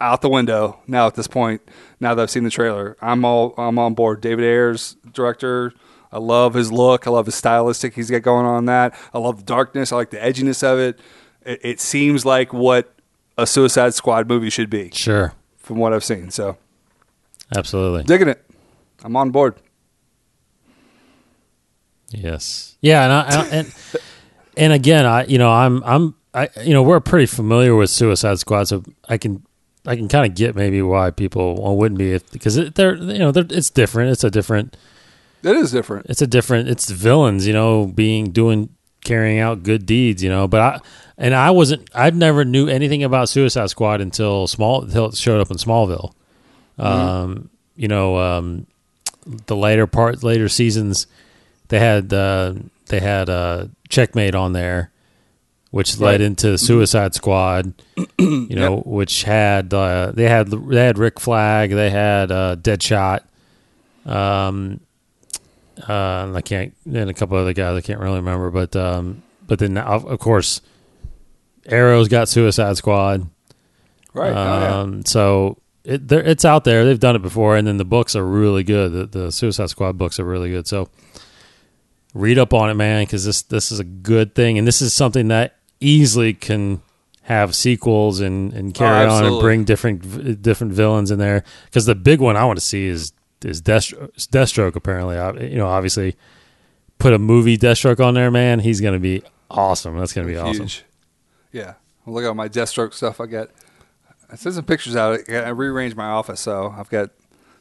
out 0.01 0.21
the 0.21 0.27
window 0.29 0.77
now 0.87 1.07
at 1.07 1.15
this 1.15 1.27
point. 1.27 1.61
Now 2.01 2.13
that 2.13 2.21
I've 2.23 2.29
seen 2.29 2.43
the 2.43 2.49
trailer, 2.49 2.97
I'm 3.01 3.23
all 3.23 3.53
I'm 3.57 3.79
on 3.79 3.93
board. 3.93 4.19
David 4.19 4.43
Ayers, 4.43 4.97
director. 5.13 5.73
I 6.11 6.17
love 6.19 6.53
his 6.55 6.71
look. 6.71 7.07
I 7.07 7.09
love 7.11 7.25
his 7.25 7.35
stylistic 7.35 7.93
he's 7.95 8.11
got 8.11 8.21
going 8.21 8.45
on 8.45 8.65
that. 8.65 8.93
I 9.13 9.19
love 9.19 9.37
the 9.37 9.43
darkness. 9.43 9.91
I 9.91 9.95
like 9.95 10.09
the 10.09 10.17
edginess 10.17 10.61
of 10.63 10.77
it. 10.79 10.99
It, 11.45 11.59
it 11.63 11.79
seems 11.79 12.25
like 12.25 12.51
what 12.53 12.93
a 13.37 13.47
Suicide 13.47 13.93
Squad 13.93 14.27
movie 14.27 14.49
should 14.49 14.69
be, 14.69 14.91
Sure. 14.93 15.33
from 15.57 15.77
what 15.77 15.93
I've 15.93 16.03
seen. 16.03 16.29
So 16.29 16.57
Absolutely. 17.55 18.03
digging 18.03 18.27
it. 18.27 18.43
I'm 19.03 19.15
on 19.15 19.31
board. 19.31 19.55
Yes. 22.09 22.77
Yeah, 22.81 23.03
and 23.03 23.13
I, 23.13 23.41
I 23.41 23.47
and 23.47 23.75
and 24.57 24.73
again, 24.73 25.05
I 25.05 25.25
you 25.25 25.37
know 25.37 25.49
I'm 25.51 25.81
I'm 25.83 26.15
I 26.33 26.49
you 26.63 26.73
know 26.73 26.83
we're 26.83 26.99
pretty 26.99 27.25
familiar 27.25 27.75
with 27.75 27.89
Suicide 27.89 28.39
Squad, 28.39 28.65
so 28.65 28.83
I 29.07 29.17
can 29.17 29.45
I 29.85 29.95
can 29.95 30.07
kind 30.07 30.25
of 30.29 30.35
get 30.35 30.55
maybe 30.55 30.81
why 30.81 31.11
people 31.11 31.77
wouldn't 31.77 31.97
be 31.97 32.11
if, 32.11 32.29
because 32.31 32.55
they're 32.71 32.95
you 32.95 33.17
know 33.19 33.31
they're, 33.31 33.45
it's 33.49 33.69
different. 33.69 34.11
It's 34.11 34.23
a 34.23 34.29
different. 34.31 34.75
It 35.43 35.55
is 35.55 35.71
different. 35.71 36.07
It's 36.09 36.21
a 36.21 36.27
different. 36.27 36.69
It's 36.69 36.89
villains, 36.89 37.47
you 37.47 37.53
know, 37.53 37.85
being 37.87 38.31
doing 38.31 38.69
carrying 39.03 39.39
out 39.39 39.63
good 39.63 39.85
deeds, 39.85 40.21
you 40.23 40.29
know. 40.29 40.47
But 40.47 40.61
I 40.61 40.79
and 41.17 41.33
I 41.33 41.51
wasn't. 41.51 41.89
I 41.93 42.09
never 42.11 42.45
knew 42.45 42.67
anything 42.67 43.03
about 43.03 43.29
Suicide 43.29 43.69
Squad 43.69 44.01
until 44.01 44.47
small 44.47 44.83
until 44.83 45.07
it 45.07 45.15
showed 45.15 45.41
up 45.41 45.49
in 45.51 45.57
Smallville. 45.57 46.13
Um, 46.77 47.49
you 47.75 47.87
know, 47.87 48.17
um, 48.17 48.67
the 49.47 49.55
later 49.55 49.87
part, 49.87 50.23
later 50.23 50.47
seasons, 50.49 51.07
they 51.69 51.79
had 51.79 52.13
uh, 52.13 52.53
they 52.87 52.99
had 52.99 53.29
uh, 53.29 53.67
Checkmate 53.89 54.35
on 54.35 54.53
there, 54.53 54.91
which 55.71 55.97
led 55.99 56.11
Right. 56.13 56.21
into 56.21 56.57
Suicide 56.57 57.13
Squad. 57.15 57.73
you 58.19 58.55
know, 58.55 58.77
which 58.85 59.23
had 59.23 59.73
uh, 59.73 60.11
they 60.13 60.27
had 60.29 60.49
they 60.51 60.83
had 60.85 60.97
Rick 60.97 61.19
Flag, 61.19 61.71
they 61.71 61.89
had 61.89 62.31
uh, 62.31 62.55
Deadshot. 62.57 63.21
Um, 64.05 64.79
uh, 65.77 66.25
and 66.25 66.37
I 66.37 66.41
can't, 66.41 66.75
and 66.85 67.09
a 67.09 67.13
couple 67.13 67.37
other 67.37 67.53
guys 67.53 67.77
I 67.77 67.81
can't 67.81 67.99
really 67.99 68.17
remember, 68.17 68.51
but 68.51 68.75
um, 68.75 69.23
but 69.45 69.59
then 69.59 69.77
of, 69.77 70.05
of 70.05 70.19
course, 70.19 70.61
Arrow's 71.65 72.07
got 72.07 72.29
Suicide 72.29 72.77
Squad. 72.77 73.29
Right. 74.13 74.31
Oh, 74.31 74.33
yeah. 74.33 74.79
Um, 74.79 75.05
so 75.05 75.57
it 75.83 76.07
there, 76.07 76.23
it's 76.23 76.45
out 76.45 76.63
there. 76.63 76.85
They've 76.85 76.99
done 76.99 77.15
it 77.15 77.21
before, 77.21 77.55
and 77.55 77.67
then 77.67 77.77
the 77.77 77.85
books 77.85 78.15
are 78.15 78.25
really 78.25 78.63
good. 78.63 78.91
The, 78.91 79.19
the 79.19 79.31
Suicide 79.31 79.69
Squad 79.69 79.97
books 79.97 80.19
are 80.19 80.25
really 80.25 80.49
good. 80.49 80.67
So 80.67 80.89
read 82.13 82.37
up 82.37 82.53
on 82.53 82.69
it, 82.69 82.75
man, 82.75 83.03
because 83.03 83.25
this 83.25 83.41
this 83.43 83.71
is 83.71 83.79
a 83.79 83.85
good 83.85 84.35
thing, 84.35 84.57
and 84.57 84.67
this 84.67 84.81
is 84.81 84.93
something 84.93 85.29
that 85.29 85.57
easily 85.79 86.33
can 86.33 86.81
have 87.23 87.55
sequels 87.55 88.19
and, 88.19 88.51
and 88.53 88.73
carry 88.73 89.07
on 89.07 89.25
and 89.25 89.39
bring 89.39 89.63
different 89.63 90.41
different 90.41 90.73
villains 90.73 91.11
in 91.11 91.19
there. 91.19 91.43
Because 91.65 91.85
the 91.85 91.95
big 91.95 92.19
one 92.19 92.35
I 92.35 92.45
want 92.45 92.59
to 92.59 92.65
see 92.65 92.87
is 92.87 93.13
is 93.45 93.61
Deathstroke. 93.61 94.11
Deathstroke 94.29 94.75
apparently, 94.75 95.49
you 95.49 95.57
know, 95.57 95.67
obviously 95.67 96.15
put 96.97 97.13
a 97.13 97.19
movie 97.19 97.57
Deathstroke 97.57 98.03
on 98.03 98.13
there, 98.13 98.31
man. 98.31 98.59
He's 98.59 98.81
gonna 98.81 98.99
be 98.99 99.23
awesome. 99.49 99.97
That's 99.97 100.13
gonna 100.13 100.27
be 100.27 100.37
awesome. 100.37 100.67
Yeah. 101.51 101.73
Well, 102.05 102.15
look 102.15 102.23
at 102.23 102.27
all 102.27 102.35
my 102.35 102.49
Deathstroke 102.49 102.93
stuff. 102.93 103.19
I 103.19 103.25
got. 103.25 103.49
I 104.31 104.35
sent 104.35 104.55
some 104.55 104.63
pictures 104.63 104.95
out. 104.95 105.19
I 105.29 105.49
rearranged 105.49 105.97
my 105.97 106.05
office, 106.05 106.39
so 106.39 106.73
I've 106.77 106.89
got 106.89 107.09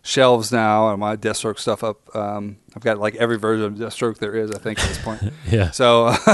shelves 0.03 0.51
now 0.53 0.91
and 0.91 1.01
my 1.01 1.17
Deathstroke 1.17 1.59
stuff 1.59 1.83
up. 1.83 2.15
Um, 2.15 2.59
I've 2.77 2.83
got 2.83 2.99
like 2.99 3.17
every 3.17 3.39
version 3.39 3.67
of 3.67 3.75
Deathstroke 3.75 4.19
there 4.19 4.37
is, 4.37 4.51
I 4.53 4.59
think, 4.59 4.79
at 4.79 4.89
this 4.89 4.99
point. 4.99 5.21
Yeah. 5.51 5.73
So 5.73 6.07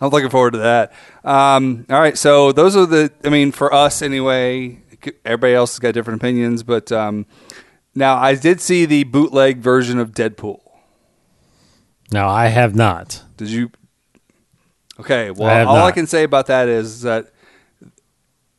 I'm 0.00 0.10
looking 0.10 0.28
forward 0.28 0.52
to 0.52 0.58
that. 0.58 0.92
Um, 1.24 1.86
all 1.88 1.98
right, 1.98 2.18
so 2.18 2.52
those 2.52 2.76
are 2.76 2.84
the. 2.86 3.10
I 3.24 3.30
mean, 3.30 3.52
for 3.52 3.72
us 3.72 4.02
anyway. 4.02 4.82
Everybody 5.24 5.54
else 5.54 5.74
has 5.74 5.78
got 5.78 5.94
different 5.94 6.20
opinions, 6.20 6.64
but 6.64 6.90
um, 6.90 7.26
now 7.96 8.16
I 8.16 8.34
did 8.34 8.60
see 8.60 8.84
the 8.84 9.04
bootleg 9.04 9.58
version 9.58 9.98
of 9.98 10.12
Deadpool. 10.12 10.60
Now 12.12 12.28
I 12.28 12.46
have 12.46 12.74
not. 12.76 13.24
Did 13.36 13.48
you? 13.50 13.70
Okay. 15.00 15.30
Well, 15.30 15.48
I 15.48 15.64
all 15.64 15.84
I 15.84 15.92
can 15.92 16.06
say 16.06 16.22
about 16.22 16.46
that 16.46 16.68
is 16.68 17.02
that 17.02 17.32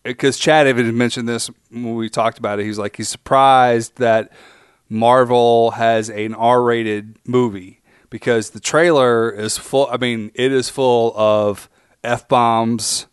because 0.03 0.37
Chad 0.37 0.67
even 0.67 0.97
mentioned 0.97 1.29
this 1.29 1.49
when 1.69 1.95
we 1.95 2.09
talked 2.09 2.37
about 2.37 2.59
it. 2.59 2.65
He's 2.65 2.77
like 2.79 2.97
he's 2.97 3.09
surprised 3.09 3.97
that 3.97 4.31
Marvel 4.89 5.71
has 5.71 6.09
an 6.09 6.33
R-rated 6.33 7.17
movie 7.25 7.81
because 8.09 8.51
the 8.51 8.59
trailer 8.59 9.29
is 9.29 9.57
full. 9.57 9.87
I 9.91 9.97
mean, 9.97 10.31
it 10.33 10.51
is 10.51 10.69
full 10.69 11.13
of 11.15 11.69
f 12.03 12.27
bombs, 12.27 13.07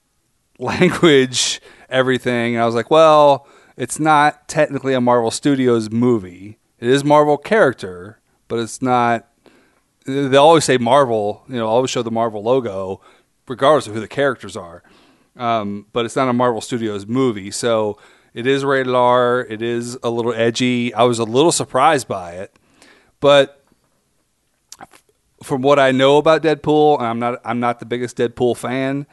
language, 0.58 1.60
everything. 1.88 2.54
And 2.54 2.62
I 2.62 2.66
was 2.66 2.74
like, 2.74 2.90
well, 2.90 3.46
it's 3.80 3.98
not 3.98 4.46
technically 4.46 4.92
a 4.92 5.00
Marvel 5.00 5.30
Studios 5.30 5.90
movie. 5.90 6.58
It 6.80 6.88
is 6.90 7.02
Marvel 7.02 7.38
character, 7.38 8.20
but 8.46 8.58
it's 8.58 8.82
not 8.82 9.26
they 10.04 10.36
always 10.36 10.64
say 10.64 10.76
Marvel, 10.76 11.44
you 11.48 11.56
know, 11.56 11.66
always 11.66 11.88
show 11.88 12.02
the 12.02 12.10
Marvel 12.10 12.42
logo, 12.42 13.00
regardless 13.48 13.86
of 13.86 13.94
who 13.94 14.00
the 14.00 14.06
characters 14.06 14.54
are. 14.54 14.82
Um, 15.34 15.86
but 15.94 16.04
it's 16.04 16.14
not 16.14 16.28
a 16.28 16.34
Marvel 16.34 16.60
Studios 16.60 17.06
movie, 17.06 17.50
so 17.50 17.96
it 18.34 18.46
is 18.46 18.66
rated 18.66 18.94
R. 18.94 19.46
It 19.48 19.62
is 19.62 19.96
a 20.02 20.10
little 20.10 20.34
edgy. 20.34 20.92
I 20.92 21.04
was 21.04 21.18
a 21.18 21.24
little 21.24 21.52
surprised 21.52 22.06
by 22.06 22.32
it, 22.32 22.54
but 23.18 23.64
from 25.42 25.62
what 25.62 25.78
I 25.78 25.90
know 25.90 26.18
about 26.18 26.42
Deadpool, 26.42 26.98
and 26.98 27.06
I'm 27.06 27.18
not 27.18 27.40
I'm 27.46 27.60
not 27.60 27.78
the 27.78 27.86
biggest 27.86 28.18
Deadpool 28.18 28.58
fan. 28.58 29.06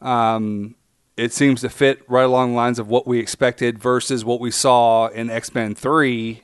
Um, 0.00 0.76
it 1.16 1.32
seems 1.32 1.60
to 1.60 1.68
fit 1.68 2.02
right 2.08 2.22
along 2.24 2.50
the 2.50 2.56
lines 2.56 2.78
of 2.78 2.88
what 2.88 3.06
we 3.06 3.18
expected 3.18 3.78
versus 3.78 4.24
what 4.24 4.40
we 4.40 4.50
saw 4.50 5.06
in 5.08 5.30
X 5.30 5.54
Men 5.54 5.74
Three 5.74 6.42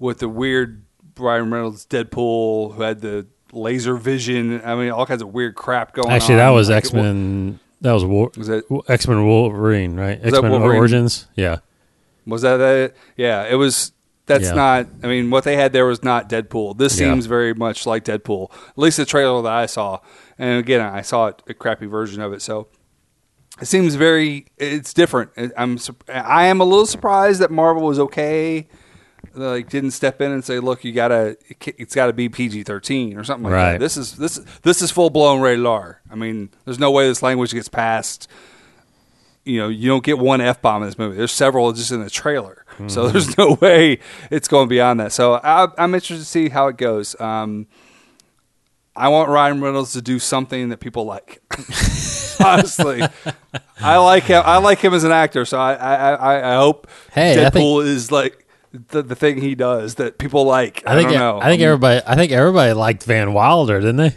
with 0.00 0.18
the 0.18 0.28
weird 0.28 0.82
Brian 1.14 1.50
Reynolds 1.50 1.86
Deadpool 1.86 2.74
who 2.74 2.82
had 2.82 3.00
the 3.00 3.26
laser 3.52 3.96
vision. 3.96 4.60
I 4.64 4.74
mean, 4.74 4.90
all 4.90 5.06
kinds 5.06 5.22
of 5.22 5.28
weird 5.32 5.54
crap 5.54 5.94
going 5.94 6.08
on. 6.08 6.12
Actually, 6.14 6.36
that 6.36 6.50
was 6.50 6.68
Like, 6.68 6.78
X 6.78 6.92
Men. 6.92 7.60
That 7.82 7.92
was 7.92 8.04
War, 8.04 8.30
Was 8.36 8.46
that- 8.46 8.64
X 8.88 9.08
Men 9.08 9.26
Wolverine, 9.26 9.96
right? 9.96 10.18
X-Men? 10.22 10.52
Origins. 10.52 11.26
Yeah, 11.34 11.58
Was 12.26 12.42
that 12.42 12.60
it? 12.60 12.96
Yeah, 13.16 13.44
it 13.44 13.56
was. 13.56 13.92
That's 14.26 14.44
Yeah. 14.50 14.54
not. 14.54 14.86
I 15.02 15.08
mean, 15.08 15.30
what 15.30 15.42
they 15.42 15.56
had 15.56 15.72
there 15.72 15.84
was 15.84 16.04
not 16.04 16.28
Deadpool. 16.28 16.78
This 16.78 16.98
Yeah. 16.98 17.10
seems 17.12 17.26
very 17.26 17.52
much 17.54 17.84
like 17.84 18.04
Deadpool. 18.04 18.52
At 18.68 18.78
least 18.78 18.98
the 18.98 19.04
trailer 19.04 19.42
that 19.42 19.52
I 19.52 19.66
saw. 19.66 19.98
And 20.38 20.60
again, 20.60 20.80
I 20.80 21.00
saw 21.02 21.32
a 21.48 21.54
crappy 21.54 21.86
version 21.86 22.22
of 22.22 22.32
it. 22.32 22.40
So 22.40 22.68
it 23.60 23.66
seems 23.66 23.94
very 23.94 24.46
it's 24.56 24.92
different. 24.94 25.30
I'm 25.56 25.78
I 26.08 26.46
am 26.46 26.60
a 26.60 26.64
little 26.64 26.86
surprised 26.86 27.40
that 27.40 27.50
Marvel 27.50 27.82
was 27.82 27.98
okay. 27.98 28.66
Like 29.34 29.70
didn't 29.70 29.92
step 29.92 30.20
in 30.20 30.30
and 30.32 30.44
say, 30.44 30.58
"Look, 30.58 30.84
you 30.84 30.92
gotta 30.92 31.36
it's 31.60 31.94
got 31.94 32.06
to 32.06 32.12
be 32.12 32.28
PG 32.28 32.64
thirteen 32.64 33.16
or 33.16 33.24
something 33.24 33.44
like 33.44 33.52
Right. 33.52 33.72
that." 33.72 33.80
This 33.80 33.96
is 33.96 34.16
this 34.16 34.36
this 34.62 34.82
is 34.82 34.90
full 34.90 35.10
blown 35.10 35.40
rated 35.40 35.64
R. 35.64 36.00
I 36.10 36.14
mean, 36.16 36.50
there's 36.64 36.78
no 36.78 36.90
way 36.90 37.06
this 37.08 37.22
language 37.22 37.52
gets 37.52 37.68
passed. 37.68 38.28
You 39.44 39.58
know, 39.58 39.68
you 39.68 39.88
don't 39.88 40.04
get 40.04 40.18
one 40.18 40.40
f 40.40 40.60
bomb 40.60 40.82
in 40.82 40.88
this 40.88 40.98
movie. 40.98 41.16
There's 41.16 41.32
several 41.32 41.72
just 41.72 41.90
in 41.92 42.02
the 42.02 42.10
trailer, 42.10 42.64
so 42.88 43.08
there's 43.08 43.36
no 43.38 43.56
way 43.60 44.00
it's 44.30 44.48
going 44.48 44.68
beyond 44.68 45.00
that. 45.00 45.12
So 45.12 45.34
I, 45.34 45.66
I'm 45.78 45.94
interested 45.94 46.18
to 46.18 46.24
see 46.24 46.48
how 46.48 46.68
it 46.68 46.76
goes. 46.76 47.18
Um, 47.20 47.66
I 48.94 49.08
want 49.08 49.30
Ryan 49.30 49.60
Reynolds 49.62 49.92
to 49.94 50.02
do 50.02 50.18
something 50.18 50.68
that 50.68 50.78
people 50.78 51.04
like. 51.06 51.40
Honestly, 52.44 53.02
I 53.80 53.96
like 53.98 54.24
him. 54.24 54.42
I 54.44 54.58
like 54.58 54.78
him 54.78 54.94
as 54.94 55.04
an 55.04 55.12
actor. 55.12 55.44
So 55.44 55.58
I, 55.58 55.74
I, 55.74 55.94
I, 56.14 56.52
I 56.52 56.56
hope 56.56 56.88
Hey, 57.12 57.32
I 57.44 57.50
think- 57.50 57.64
Deadpool 57.64 57.84
is 57.86 58.10
like 58.12 58.46
the, 58.72 59.02
the 59.02 59.14
thing 59.16 59.40
he 59.40 59.54
does 59.54 59.96
that 59.96 60.18
people 60.18 60.44
like. 60.44 60.82
I, 60.86 60.92
I 60.92 60.96
think 60.96 61.10
don't 61.10 61.18
know. 61.18 61.40
I 61.40 61.46
think 61.50 61.62
everybody 61.62 62.00
I 62.06 62.14
think 62.14 62.32
everybody 62.32 62.72
liked 62.72 63.04
Van 63.04 63.32
Wilder, 63.32 63.80
didn't 63.80 63.96
they? 63.96 64.14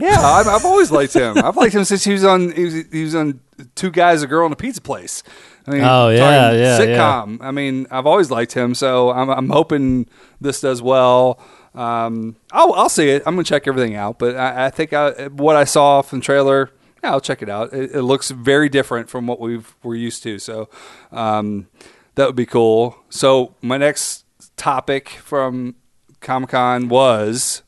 Yeah, 0.00 0.18
I've, 0.20 0.48
I've 0.48 0.64
always 0.64 0.90
liked 0.90 1.12
him. 1.12 1.36
I've 1.38 1.56
liked 1.56 1.74
him 1.74 1.84
since 1.84 2.02
he 2.04 2.12
was 2.12 2.24
on. 2.24 2.50
He 2.52 2.64
was, 2.64 2.74
he 2.90 3.02
was 3.04 3.14
on 3.14 3.40
Two 3.76 3.90
Guys, 3.90 4.22
a 4.22 4.26
Girl, 4.26 4.46
and 4.46 4.52
a 4.52 4.56
Pizza 4.56 4.80
Place. 4.80 5.22
I 5.66 5.70
mean, 5.70 5.82
Oh, 5.84 6.08
yeah, 6.08 6.50
yeah, 6.52 6.78
sitcom. 6.80 7.38
I 7.40 7.52
mean, 7.52 7.86
I've 7.88 8.06
always 8.06 8.28
liked 8.30 8.52
him, 8.54 8.74
so 8.74 9.10
I'm, 9.12 9.28
I'm 9.30 9.48
hoping 9.50 10.08
this 10.40 10.60
does 10.60 10.82
well. 10.82 11.38
Um, 11.74 12.34
I'll, 12.50 12.72
I'll 12.72 12.88
see 12.88 13.10
it. 13.10 13.22
I'm 13.26 13.34
gonna 13.34 13.44
check 13.44 13.68
everything 13.68 13.94
out, 13.94 14.18
but 14.18 14.34
I, 14.34 14.66
I 14.66 14.70
think 14.70 14.92
I, 14.92 15.28
what 15.28 15.54
I 15.54 15.62
saw 15.64 16.02
from 16.02 16.18
the 16.18 16.24
trailer, 16.24 16.70
yeah, 17.02 17.10
I'll 17.10 17.20
check 17.20 17.42
it 17.42 17.48
out. 17.48 17.72
It, 17.72 17.94
it 17.94 18.02
looks 18.02 18.30
very 18.30 18.68
different 18.68 19.10
from 19.10 19.26
what 19.26 19.40
we've 19.40 19.74
we're 19.82 19.96
used 19.96 20.22
to, 20.24 20.38
so 20.38 20.68
um, 21.10 21.68
that 22.14 22.26
would 22.26 22.36
be 22.36 22.46
cool. 22.46 22.96
So 23.10 23.54
my 23.60 23.76
next 23.76 24.24
topic 24.56 25.08
from 25.08 25.74
Comic 26.20 26.50
Con 26.50 26.88
was 26.88 27.62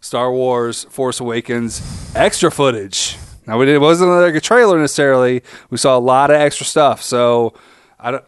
Star 0.00 0.32
Wars 0.32 0.84
Force 0.84 1.20
Awakens 1.20 1.82
extra 2.14 2.50
footage. 2.50 3.16
Now 3.46 3.60
it 3.60 3.80
wasn't 3.80 4.10
like 4.10 4.34
a 4.34 4.40
trailer 4.40 4.78
necessarily. 4.78 5.42
We 5.70 5.78
saw 5.78 5.96
a 5.96 6.00
lot 6.00 6.30
of 6.30 6.36
extra 6.36 6.66
stuff. 6.66 7.02
So 7.02 7.54
I 8.00 8.10
don't 8.10 8.24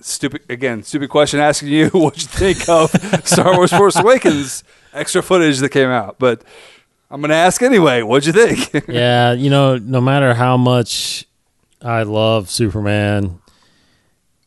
stupid 0.00 0.42
again, 0.48 0.82
stupid 0.82 1.10
question 1.10 1.40
asking 1.40 1.68
you 1.68 1.88
what 1.92 2.16
you 2.16 2.28
think 2.28 2.68
of 2.68 2.90
Star 3.26 3.56
Wars 3.56 3.70
Force 3.72 3.96
Awakens 3.96 4.64
extra 4.92 5.22
footage 5.22 5.58
that 5.58 5.70
came 5.70 5.90
out. 5.90 6.16
But 6.18 6.42
I'm 7.14 7.20
gonna 7.20 7.34
ask 7.34 7.62
anyway, 7.62 8.02
what'd 8.02 8.26
you 8.26 8.32
think? 8.32 8.88
yeah, 8.88 9.34
you 9.34 9.48
know, 9.48 9.78
no 9.78 10.00
matter 10.00 10.34
how 10.34 10.56
much 10.56 11.28
I 11.80 12.02
love 12.02 12.50
Superman 12.50 13.38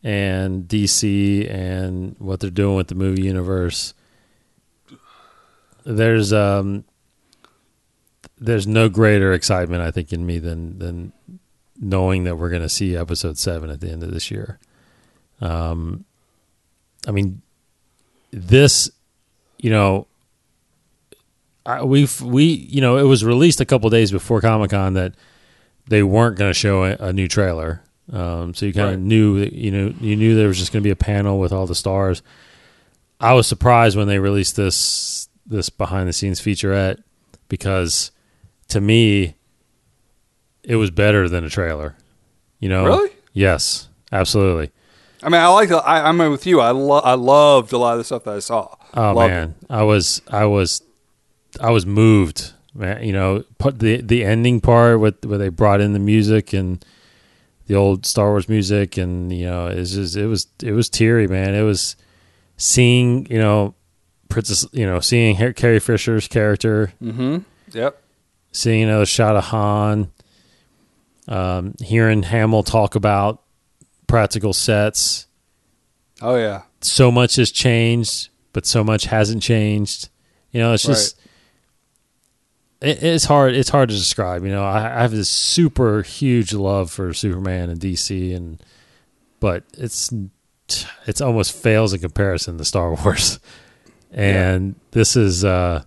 and 0.03 0.67
DC 0.67 1.49
and 1.49 2.17
what 2.19 2.41
they're 2.41 2.49
doing 2.49 2.75
with 2.75 2.89
the 2.89 2.95
movie 2.95 3.21
universe, 3.21 3.93
there's 5.85 6.33
um 6.33 6.83
there's 8.37 8.67
no 8.67 8.89
greater 8.89 9.31
excitement 9.31 9.81
I 9.81 9.89
think 9.89 10.11
in 10.11 10.25
me 10.25 10.37
than 10.37 10.77
than 10.77 11.13
knowing 11.79 12.25
that 12.25 12.35
we're 12.35 12.49
going 12.49 12.63
to 12.63 12.69
see 12.69 12.97
episode 12.97 13.37
7 13.37 13.69
at 13.69 13.79
the 13.79 13.89
end 13.89 14.03
of 14.03 14.11
this 14.11 14.29
year. 14.29 14.59
Um 15.39 16.03
I 17.07 17.11
mean 17.11 17.41
this 18.31 18.91
you 19.57 19.69
know 19.69 20.05
I, 21.67 21.83
we've 21.83 22.19
we 22.21 22.43
you 22.45 22.81
know 22.81 22.97
it 22.97 23.03
was 23.03 23.23
released 23.25 23.59
a 23.61 23.65
couple 23.65 23.89
days 23.89 24.11
before 24.11 24.39
Comic 24.41 24.71
Con 24.71 24.93
that 24.93 25.13
they 25.87 26.01
weren't 26.01 26.37
going 26.37 26.49
to 26.49 26.53
show 26.53 26.83
a, 26.85 26.95
a 26.99 27.13
new 27.13 27.27
trailer. 27.27 27.83
Um, 28.11 28.53
so 28.53 28.65
you 28.65 28.73
kind 28.73 28.87
of 28.87 28.91
Right. 28.93 28.99
knew 28.99 29.39
that 29.41 29.53
you 29.53 29.69
know 29.71 29.93
you 29.99 30.15
knew 30.15 30.35
there 30.35 30.47
was 30.47 30.57
just 30.57 30.71
going 30.71 30.81
to 30.81 30.87
be 30.87 30.91
a 30.91 30.95
panel 30.95 31.39
with 31.39 31.51
all 31.51 31.67
the 31.67 31.75
stars. 31.75 32.21
I 33.19 33.33
was 33.33 33.47
surprised 33.47 33.97
when 33.97 34.07
they 34.07 34.17
released 34.19 34.55
this 34.55 35.27
this 35.45 35.69
behind 35.69 36.07
the 36.07 36.13
scenes 36.13 36.39
featurette 36.41 37.01
because 37.49 38.11
to 38.69 38.79
me 38.81 39.35
it 40.63 40.75
was 40.75 40.91
better 40.91 41.27
than 41.29 41.43
a 41.43 41.49
trailer. 41.49 41.95
You 42.59 42.69
know, 42.69 42.85
Really? 42.85 43.09
Yes, 43.33 43.87
absolutely. 44.11 44.71
I 45.23 45.29
mean, 45.29 45.41
I 45.41 45.47
like. 45.47 45.71
I, 45.71 46.01
I'm 46.07 46.17
with 46.31 46.45
you. 46.45 46.59
I 46.61 46.71
lo- 46.71 46.99
I 47.03 47.13
loved 47.15 47.73
a 47.73 47.77
lot 47.77 47.93
of 47.93 47.97
the 47.99 48.03
stuff 48.03 48.23
that 48.25 48.35
I 48.35 48.39
saw. 48.39 48.75
Oh 48.93 49.13
Loved 49.13 49.31
man, 49.31 49.55
I 49.69 49.83
was 49.83 50.21
I 50.29 50.45
was 50.45 50.81
I 51.59 51.71
was 51.71 51.85
moved, 51.85 52.53
man. 52.73 53.03
You 53.03 53.13
know, 53.13 53.43
put 53.57 53.79
the 53.79 54.01
the 54.01 54.23
ending 54.23 54.61
part 54.61 54.99
with 54.99 55.23
where 55.25 55.37
they 55.37 55.49
brought 55.49 55.81
in 55.81 55.93
the 55.93 55.99
music 55.99 56.53
and 56.53 56.83
the 57.67 57.75
old 57.75 58.05
Star 58.05 58.29
Wars 58.29 58.47
music, 58.49 58.97
and 58.97 59.31
you 59.31 59.45
know, 59.45 59.67
it's 59.67 59.91
just 59.91 60.15
it 60.15 60.27
was 60.27 60.47
it 60.63 60.71
was 60.71 60.89
teary, 60.89 61.27
man. 61.27 61.53
It 61.53 61.63
was 61.63 61.95
seeing 62.57 63.25
you 63.29 63.39
know 63.39 63.75
Princess, 64.29 64.65
you 64.71 64.85
know, 64.85 64.99
seeing 64.99 65.35
Har- 65.35 65.53
Carrie 65.53 65.79
Fisher's 65.79 66.27
character. 66.27 66.91
Mm-hmm. 67.01 67.37
Yep. 67.73 68.01
seeing 68.53 68.83
another 68.83 69.05
shot 69.05 69.35
of 69.35 69.43
Han, 69.45 70.09
um, 71.27 71.73
hearing 71.81 72.23
Hamill 72.23 72.63
talk 72.63 72.95
about 72.95 73.41
practical 74.07 74.53
sets. 74.53 75.27
Oh 76.21 76.35
yeah. 76.37 76.63
so 76.81 77.11
much 77.11 77.35
has 77.35 77.51
changed, 77.51 78.29
but 78.53 78.65
so 78.65 78.83
much 78.83 79.05
hasn't 79.05 79.43
changed. 79.43 80.09
You 80.51 80.61
know, 80.61 80.73
it's 80.73 80.83
just 80.83 81.19
it, 82.81 83.01
it's 83.03 83.25
hard. 83.25 83.55
It's 83.55 83.69
hard 83.69 83.89
to 83.89 83.95
describe. 83.95 84.43
You 84.43 84.51
know, 84.51 84.63
I, 84.63 84.77
I 84.97 85.01
have 85.01 85.11
this 85.11 85.29
super 85.29 86.01
huge 86.03 86.53
love 86.53 86.91
for 86.91 87.13
Superman 87.13 87.69
and 87.69 87.79
DC, 87.79 88.35
and 88.35 88.61
but 89.39 89.63
it's 89.77 90.13
it's 91.05 91.21
almost 91.21 91.53
fails 91.53 91.93
in 91.93 91.99
comparison 91.99 92.57
to 92.57 92.65
Star 92.65 92.93
Wars. 93.03 93.39
And 94.11 94.75
this 94.91 95.15
is 95.15 95.43
uh, 95.43 95.83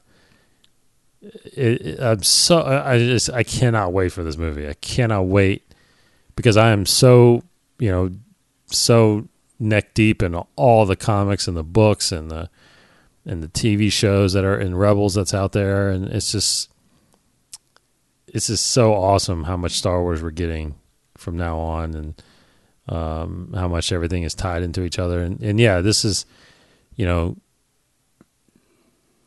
it, 1.23 1.81
it- 1.83 2.01
I'm 2.01 2.23
so 2.23 2.63
I 2.63 2.99
just 2.99 3.31
I 3.31 3.43
cannot 3.43 3.93
wait 3.93 4.13
for 4.13 4.23
this 4.23 4.37
movie. 4.37 4.69
I 4.69 4.75
cannot 4.75 5.23
wait 5.27 5.63
because 6.37 6.57
I 6.57 6.71
am 6.71 6.87
so 6.87 7.43
you 7.79 7.91
know 7.91 8.11
so 8.67 9.27
neck 9.59 9.95
deep 9.95 10.23
in 10.23 10.35
all 10.57 10.87
the 10.87 10.97
comics 10.97 11.47
and 11.49 11.57
the 11.57 11.63
books 11.65 12.13
and 12.13 12.31
the 12.31 12.49
and 13.27 13.43
the 13.43 13.49
TV 13.49 13.93
shows 13.93 14.33
that 14.33 14.45
are 14.45 14.59
in 14.59 14.75
Rebels 14.75 15.15
that's 15.15 15.35
out 15.35 15.53
there, 15.53 15.91
and 15.91 16.09
it's 16.09 16.33
just 16.33 16.71
it's 18.33 18.47
just 18.49 18.67
so 18.67 18.95
awesome 18.95 19.45
how 19.45 19.57
much 19.57 19.73
Star 19.73 20.01
Wars 20.03 20.23
we're 20.23 20.31
getting 20.31 20.75
from 21.17 21.37
now 21.37 21.59
on, 21.59 21.95
and 21.95 22.23
um, 22.89 23.53
how 23.55 23.69
much 23.69 23.93
everything 23.93 24.23
is 24.23 24.35
tied 24.35 24.63
into 24.63 24.83
each 24.85 24.99
other, 24.99 25.21
and 25.23 25.41
and 25.43 25.59
yeah, 25.61 25.81
this 25.81 26.05
is 26.05 26.25
you 26.97 27.07
know 27.07 27.37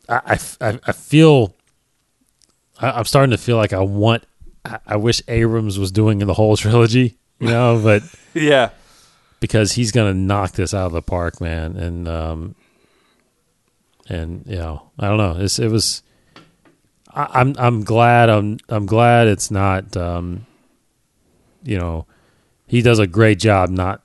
I 0.10 0.38
I, 0.62 0.80
I- 0.86 0.92
feel 0.92 1.56
I, 2.80 2.92
I'm 2.92 3.06
starting 3.06 3.32
to 3.32 3.38
feel 3.38 3.58
like 3.58 3.74
I 3.74 3.80
want 3.80 4.24
I, 4.66 4.80
I 4.88 4.96
wish 4.98 5.22
Abrams 5.28 5.80
was 5.80 5.92
doing 5.92 6.20
the 6.20 6.34
whole 6.34 6.56
trilogy, 6.64 7.18
you 7.40 7.48
know, 7.48 7.80
but 7.84 8.04
Yeah. 8.34 8.70
because 9.40 9.74
he's 9.74 9.92
gonna 9.92 10.14
knock 10.14 10.54
this 10.54 10.74
out 10.74 10.88
of 10.88 10.92
the 10.94 11.02
park, 11.02 11.40
man. 11.42 11.78
And 11.78 12.08
um, 12.08 12.56
and 14.10 14.44
you 14.48 14.58
know, 14.58 14.90
I 15.00 15.08
don't 15.08 15.18
know. 15.18 15.36
It's, 15.40 15.60
it 15.60 15.70
was. 15.70 16.02
I, 17.14 17.42
I'm 17.42 17.56
I'm 17.58 17.84
glad 17.84 18.30
I'm 18.30 18.58
I'm 18.70 18.86
glad 18.86 19.28
it's 19.28 19.52
not. 19.52 19.96
Um, 19.96 20.46
you 21.64 21.78
know, 21.78 22.06
he 22.68 22.82
does 22.82 23.00
a 23.00 23.08
great 23.08 23.40
job 23.40 23.70
not 23.70 24.02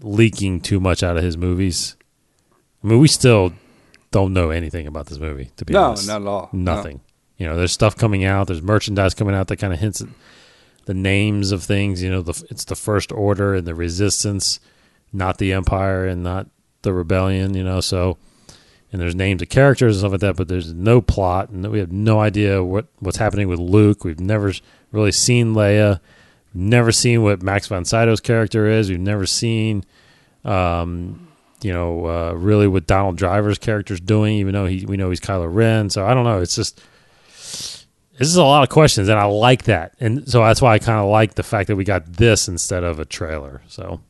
leaking 0.00 0.60
too 0.60 0.80
much 0.80 1.02
out 1.02 1.16
of 1.16 1.22
his 1.22 1.36
movies. 1.36 1.96
I 2.82 2.88
mean, 2.88 2.98
we 2.98 3.08
still 3.08 3.52
don't 4.10 4.32
know 4.32 4.50
anything 4.50 4.86
about 4.86 5.06
this 5.06 5.18
movie. 5.18 5.50
To 5.56 5.64
be 5.64 5.72
No, 5.72 5.84
honest, 5.84 6.06
No, 6.06 6.18
not 6.18 6.22
at 6.22 6.28
all. 6.28 6.48
No. 6.52 6.74
Nothing. 6.76 7.00
You 7.38 7.46
know, 7.46 7.56
there's 7.56 7.72
stuff 7.72 7.96
coming 7.96 8.24
out. 8.24 8.46
There's 8.46 8.62
merchandise 8.62 9.14
coming 9.14 9.34
out 9.34 9.48
that 9.48 9.56
kind 9.56 9.72
of 9.72 9.80
hints 9.80 10.00
at 10.00 10.08
the 10.84 10.94
names 10.94 11.50
of 11.50 11.64
things. 11.64 12.02
You 12.02 12.10
know, 12.10 12.22
the 12.22 12.44
it's 12.50 12.64
the 12.64 12.76
First 12.76 13.10
Order 13.10 13.54
and 13.54 13.66
the 13.66 13.74
Resistance, 13.74 14.60
not 15.12 15.38
the 15.38 15.52
Empire 15.52 16.06
and 16.06 16.22
not 16.22 16.46
the 16.82 16.92
Rebellion. 16.92 17.54
You 17.54 17.64
know, 17.64 17.80
so 17.80 18.18
and 18.94 19.02
there's 19.02 19.16
names 19.16 19.42
of 19.42 19.48
characters 19.48 19.96
and 19.96 20.00
stuff 20.02 20.12
like 20.12 20.20
that, 20.20 20.36
but 20.36 20.46
there's 20.46 20.72
no 20.72 21.00
plot, 21.00 21.48
and 21.48 21.68
we 21.68 21.80
have 21.80 21.90
no 21.90 22.20
idea 22.20 22.62
what 22.62 22.86
what's 23.00 23.16
happening 23.16 23.48
with 23.48 23.58
Luke. 23.58 24.04
We've 24.04 24.20
never 24.20 24.52
really 24.92 25.10
seen 25.10 25.52
Leia. 25.52 25.98
Never 26.54 26.92
seen 26.92 27.24
what 27.24 27.42
Max 27.42 27.66
von 27.66 27.84
Sydow's 27.84 28.20
character 28.20 28.68
is. 28.68 28.88
We've 28.88 29.00
never 29.00 29.26
seen, 29.26 29.84
um, 30.44 31.26
you 31.60 31.72
know, 31.72 32.06
uh, 32.06 32.32
really 32.34 32.68
what 32.68 32.86
Donald 32.86 33.16
Driver's 33.16 33.58
character's 33.58 33.98
doing. 33.98 34.34
Even 34.34 34.52
though 34.54 34.66
he, 34.66 34.86
we 34.86 34.96
know 34.96 35.10
he's 35.10 35.18
Kylo 35.18 35.52
Ren. 35.52 35.90
So 35.90 36.06
I 36.06 36.14
don't 36.14 36.22
know. 36.22 36.40
It's 36.40 36.54
just 36.54 36.80
this 37.26 38.28
is 38.28 38.36
a 38.36 38.44
lot 38.44 38.62
of 38.62 38.68
questions, 38.68 39.08
and 39.08 39.18
I 39.18 39.24
like 39.24 39.64
that, 39.64 39.96
and 39.98 40.28
so 40.30 40.38
that's 40.38 40.62
why 40.62 40.74
I 40.74 40.78
kind 40.78 41.00
of 41.00 41.10
like 41.10 41.34
the 41.34 41.42
fact 41.42 41.66
that 41.66 41.74
we 41.74 41.82
got 41.82 42.12
this 42.12 42.46
instead 42.46 42.84
of 42.84 43.00
a 43.00 43.04
trailer. 43.04 43.60
So 43.66 44.02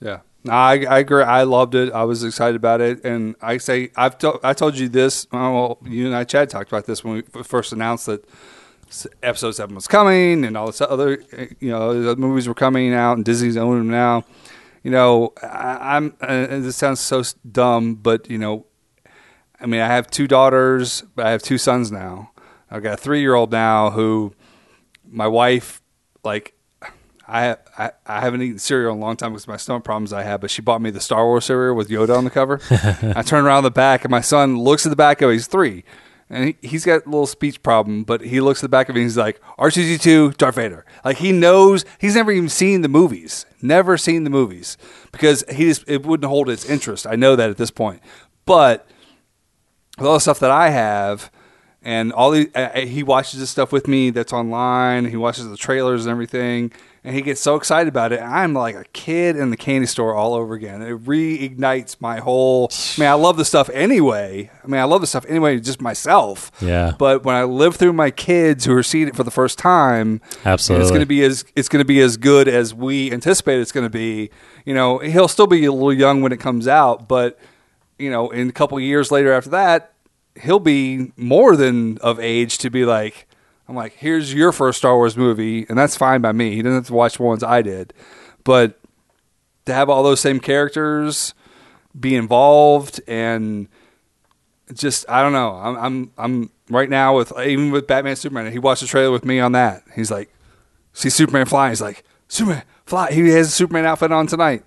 Yeah, 0.00 0.20
I, 0.48 0.84
I 0.86 0.98
agree. 1.00 1.22
I 1.22 1.42
loved 1.42 1.74
it. 1.74 1.92
I 1.92 2.04
was 2.04 2.24
excited 2.24 2.56
about 2.56 2.80
it, 2.80 3.04
and 3.04 3.36
I 3.42 3.58
say 3.58 3.90
I've 3.96 4.16
to, 4.18 4.40
I 4.42 4.54
told 4.54 4.78
you 4.78 4.88
this. 4.88 5.26
Well, 5.30 5.78
you 5.84 6.06
and 6.06 6.14
I, 6.14 6.24
Chad, 6.24 6.48
talked 6.48 6.70
about 6.70 6.86
this 6.86 7.04
when 7.04 7.22
we 7.34 7.42
first 7.42 7.72
announced 7.72 8.06
that 8.06 8.24
episode 9.22 9.52
seven 9.52 9.74
was 9.74 9.86
coming, 9.86 10.44
and 10.44 10.56
all 10.56 10.66
this 10.66 10.80
other, 10.80 11.22
you 11.60 11.70
know, 11.70 12.02
the 12.02 12.16
movies 12.16 12.48
were 12.48 12.54
coming 12.54 12.94
out, 12.94 13.14
and 13.14 13.24
Disney's 13.24 13.56
owning 13.56 13.80
them 13.80 13.90
now. 13.90 14.24
You 14.82 14.90
know, 14.90 15.34
I, 15.42 15.96
I'm. 15.96 16.16
Uh, 16.20 16.46
this 16.46 16.76
sounds 16.76 17.00
so 17.00 17.22
dumb, 17.50 17.96
but 17.96 18.30
you 18.30 18.38
know, 18.38 18.64
I 19.60 19.66
mean, 19.66 19.80
I 19.80 19.88
have 19.88 20.10
two 20.10 20.26
daughters, 20.26 21.02
but 21.14 21.26
I 21.26 21.32
have 21.32 21.42
two 21.42 21.58
sons 21.58 21.92
now. 21.92 22.30
I've 22.70 22.82
got 22.82 22.94
a 22.94 22.96
three 22.96 23.20
year 23.20 23.34
old 23.34 23.52
now 23.52 23.90
who 23.90 24.32
my 25.06 25.26
wife, 25.26 25.82
like, 26.24 26.54
I, 27.28 27.56
I 27.80 27.92
I 28.06 28.20
haven't 28.20 28.42
eaten 28.42 28.58
cereal 28.58 28.92
in 28.92 28.98
a 28.98 29.00
long 29.00 29.16
time 29.16 29.32
because 29.32 29.44
of 29.44 29.48
my 29.48 29.56
stomach 29.56 29.84
problems 29.84 30.12
I 30.12 30.22
have, 30.22 30.40
but 30.40 30.50
she 30.50 30.60
bought 30.60 30.82
me 30.82 30.90
the 30.90 31.00
Star 31.00 31.24
Wars 31.24 31.46
cereal 31.46 31.74
with 31.74 31.88
Yoda 31.88 32.16
on 32.16 32.24
the 32.24 32.30
cover. 32.30 32.60
I 33.16 33.22
turn 33.22 33.44
around 33.44 33.64
the 33.64 33.70
back, 33.70 34.04
and 34.04 34.10
my 34.10 34.20
son 34.20 34.58
looks 34.58 34.84
at 34.84 34.90
the 34.90 34.96
back 34.96 35.22
of 35.22 35.30
it. 35.30 35.34
He's 35.34 35.46
three. 35.46 35.84
And 36.32 36.44
he, 36.44 36.56
he's 36.68 36.84
got 36.84 37.06
a 37.06 37.08
little 37.08 37.26
speech 37.26 37.60
problem, 37.60 38.04
but 38.04 38.20
he 38.20 38.40
looks 38.40 38.60
at 38.60 38.62
the 38.62 38.68
back 38.68 38.88
of 38.88 38.94
it 38.94 39.00
and 39.00 39.06
he's 39.06 39.16
like, 39.16 39.40
R2D2, 39.58 40.36
Darth 40.36 40.54
Vader. 40.54 40.86
Like, 41.04 41.16
he 41.16 41.32
knows, 41.32 41.84
he's 41.98 42.14
never 42.14 42.30
even 42.30 42.48
seen 42.48 42.82
the 42.82 42.88
movies. 42.88 43.46
Never 43.60 43.98
seen 43.98 44.22
the 44.22 44.30
movies. 44.30 44.78
Because 45.10 45.42
he 45.50 45.64
just, 45.64 45.82
it 45.88 46.06
wouldn't 46.06 46.28
hold 46.28 46.46
his 46.46 46.64
interest. 46.64 47.04
I 47.04 47.16
know 47.16 47.34
that 47.34 47.50
at 47.50 47.56
this 47.56 47.72
point. 47.72 48.00
But 48.46 48.86
with 49.98 50.06
all 50.06 50.14
the 50.14 50.20
stuff 50.20 50.38
that 50.38 50.52
I 50.52 50.70
have, 50.70 51.32
and 51.82 52.12
all 52.12 52.30
the 52.30 52.50
uh, 52.54 52.80
he 52.80 53.02
watches 53.02 53.40
this 53.40 53.50
stuff 53.50 53.72
with 53.72 53.88
me 53.88 54.10
that's 54.10 54.32
online. 54.32 55.06
He 55.06 55.16
watches 55.16 55.48
the 55.48 55.56
trailers 55.56 56.04
and 56.04 56.10
everything, 56.10 56.72
and 57.02 57.14
he 57.14 57.22
gets 57.22 57.40
so 57.40 57.56
excited 57.56 57.88
about 57.88 58.12
it. 58.12 58.20
I'm 58.20 58.52
like 58.52 58.74
a 58.74 58.84
kid 58.92 59.36
in 59.36 59.50
the 59.50 59.56
candy 59.56 59.86
store 59.86 60.14
all 60.14 60.34
over 60.34 60.54
again. 60.54 60.82
It 60.82 61.04
reignites 61.04 61.96
my 61.98 62.18
whole. 62.18 62.70
I 62.72 63.00
mean, 63.00 63.08
I 63.08 63.14
love 63.14 63.38
the 63.38 63.44
stuff 63.44 63.70
anyway. 63.70 64.50
I 64.62 64.66
mean, 64.66 64.80
I 64.80 64.84
love 64.84 65.00
the 65.00 65.06
stuff 65.06 65.24
anyway, 65.28 65.58
just 65.60 65.80
myself. 65.80 66.52
Yeah. 66.60 66.92
But 66.98 67.24
when 67.24 67.34
I 67.34 67.44
live 67.44 67.76
through 67.76 67.94
my 67.94 68.10
kids 68.10 68.66
who 68.66 68.74
are 68.74 68.82
seeing 68.82 69.08
it 69.08 69.16
for 69.16 69.24
the 69.24 69.30
first 69.30 69.58
time, 69.58 70.20
Absolutely. 70.44 70.82
it's 70.82 70.90
going 70.90 71.00
to 71.00 71.06
be 71.06 71.22
as 71.22 71.44
it's 71.56 71.68
going 71.68 71.80
to 71.80 71.86
be 71.86 72.00
as 72.00 72.18
good 72.18 72.48
as 72.48 72.74
we 72.74 73.10
anticipate 73.10 73.60
it's 73.60 73.72
going 73.72 73.86
to 73.86 73.90
be. 73.90 74.30
You 74.66 74.74
know, 74.74 74.98
he'll 74.98 75.28
still 75.28 75.46
be 75.46 75.64
a 75.64 75.72
little 75.72 75.94
young 75.94 76.20
when 76.20 76.32
it 76.32 76.40
comes 76.40 76.68
out, 76.68 77.08
but 77.08 77.38
you 77.98 78.10
know, 78.10 78.30
in 78.30 78.48
a 78.48 78.52
couple 78.52 78.78
years 78.78 79.10
later 79.10 79.32
after 79.32 79.50
that, 79.50 79.92
he'll 80.40 80.58
be 80.58 81.12
more 81.16 81.56
than 81.56 81.98
of 81.98 82.20
age 82.20 82.58
to 82.58 82.70
be 82.70 82.84
like, 82.84 83.26
I'm 83.70 83.76
like, 83.76 83.92
here's 83.92 84.34
your 84.34 84.50
first 84.50 84.78
Star 84.78 84.96
Wars 84.96 85.16
movie, 85.16 85.64
and 85.68 85.78
that's 85.78 85.96
fine 85.96 86.20
by 86.20 86.32
me. 86.32 86.56
He 86.56 86.62
doesn't 86.62 86.76
have 86.78 86.86
to 86.88 86.92
watch 86.92 87.18
the 87.18 87.22
ones 87.22 87.44
I 87.44 87.62
did, 87.62 87.94
but 88.42 88.80
to 89.66 89.72
have 89.72 89.88
all 89.88 90.02
those 90.02 90.18
same 90.20 90.40
characters 90.40 91.34
be 91.98 92.16
involved 92.16 93.00
and 93.06 93.68
just 94.74 95.08
I 95.08 95.22
don't 95.22 95.32
know. 95.32 95.54
I'm 95.54 95.76
I'm 95.76 96.10
I'm 96.18 96.50
right 96.68 96.90
now 96.90 97.16
with 97.16 97.32
even 97.38 97.70
with 97.70 97.86
Batman 97.86 98.16
Superman. 98.16 98.50
He 98.50 98.58
watched 98.58 98.80
the 98.80 98.88
trailer 98.88 99.12
with 99.12 99.24
me 99.24 99.38
on 99.38 99.52
that. 99.52 99.84
He's 99.94 100.10
like, 100.10 100.32
see 100.92 101.08
Superman 101.08 101.46
flying. 101.46 101.70
He's 101.70 101.80
like, 101.80 102.02
Superman 102.26 102.64
fly. 102.86 103.12
He 103.12 103.28
has 103.28 103.46
a 103.48 103.52
Superman 103.52 103.86
outfit 103.86 104.10
on 104.10 104.26
tonight. 104.26 104.64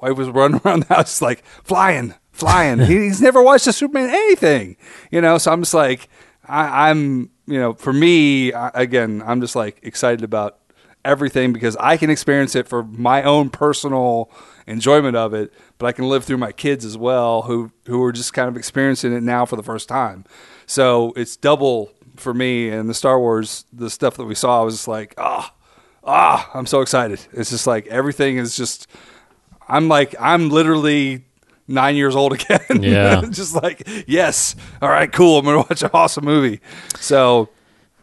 Wife 0.00 0.16
was 0.16 0.28
running 0.30 0.60
around 0.64 0.84
the 0.84 0.94
house 0.94 1.20
like 1.20 1.44
flying, 1.64 2.14
flying. 2.32 2.78
He- 2.78 3.04
He's 3.08 3.20
never 3.20 3.42
watched 3.42 3.66
a 3.66 3.74
Superman 3.74 4.08
anything, 4.08 4.76
you 5.10 5.20
know. 5.20 5.36
So 5.36 5.52
I'm 5.52 5.60
just 5.60 5.74
like, 5.74 6.08
I, 6.46 6.88
I'm, 6.90 7.30
you 7.48 7.58
know, 7.58 7.72
for 7.72 7.92
me 7.92 8.52
again, 8.52 9.22
I'm 9.24 9.40
just 9.40 9.56
like 9.56 9.80
excited 9.82 10.22
about 10.22 10.58
everything 11.04 11.52
because 11.52 11.76
I 11.76 11.96
can 11.96 12.10
experience 12.10 12.54
it 12.54 12.68
for 12.68 12.82
my 12.82 13.22
own 13.22 13.48
personal 13.48 14.30
enjoyment 14.66 15.16
of 15.16 15.32
it, 15.32 15.52
but 15.78 15.86
I 15.86 15.92
can 15.92 16.08
live 16.08 16.24
through 16.24 16.36
my 16.36 16.52
kids 16.52 16.84
as 16.84 16.98
well 16.98 17.42
who 17.42 17.72
who 17.86 18.02
are 18.02 18.12
just 18.12 18.32
kind 18.34 18.48
of 18.48 18.56
experiencing 18.56 19.14
it 19.14 19.22
now 19.22 19.46
for 19.46 19.56
the 19.56 19.62
first 19.62 19.88
time. 19.88 20.24
So 20.66 21.12
it's 21.16 21.36
double 21.36 21.90
for 22.16 22.34
me 22.34 22.68
and 22.68 22.88
the 22.88 22.94
Star 22.94 23.18
Wars, 23.18 23.64
the 23.72 23.88
stuff 23.88 24.16
that 24.18 24.24
we 24.24 24.34
saw 24.34 24.60
I 24.60 24.64
was 24.64 24.74
just 24.74 24.88
like, 24.88 25.14
ah, 25.16 25.54
ah, 26.04 26.50
I'm 26.52 26.66
so 26.66 26.82
excited. 26.82 27.20
It's 27.32 27.50
just 27.50 27.66
like 27.66 27.86
everything 27.86 28.36
is 28.36 28.56
just 28.56 28.86
I'm 29.68 29.88
like 29.88 30.14
I'm 30.20 30.50
literally 30.50 31.24
nine 31.68 31.94
years 31.94 32.16
old 32.16 32.32
again. 32.32 32.82
Yeah. 32.82 33.22
just 33.30 33.54
like 33.54 33.86
yes, 34.06 34.56
all 34.82 34.88
right, 34.88 35.12
cool. 35.12 35.38
I'm 35.38 35.44
gonna 35.44 35.58
watch 35.58 35.82
an 35.82 35.90
awesome 35.92 36.24
movie. 36.24 36.60
So 36.96 37.50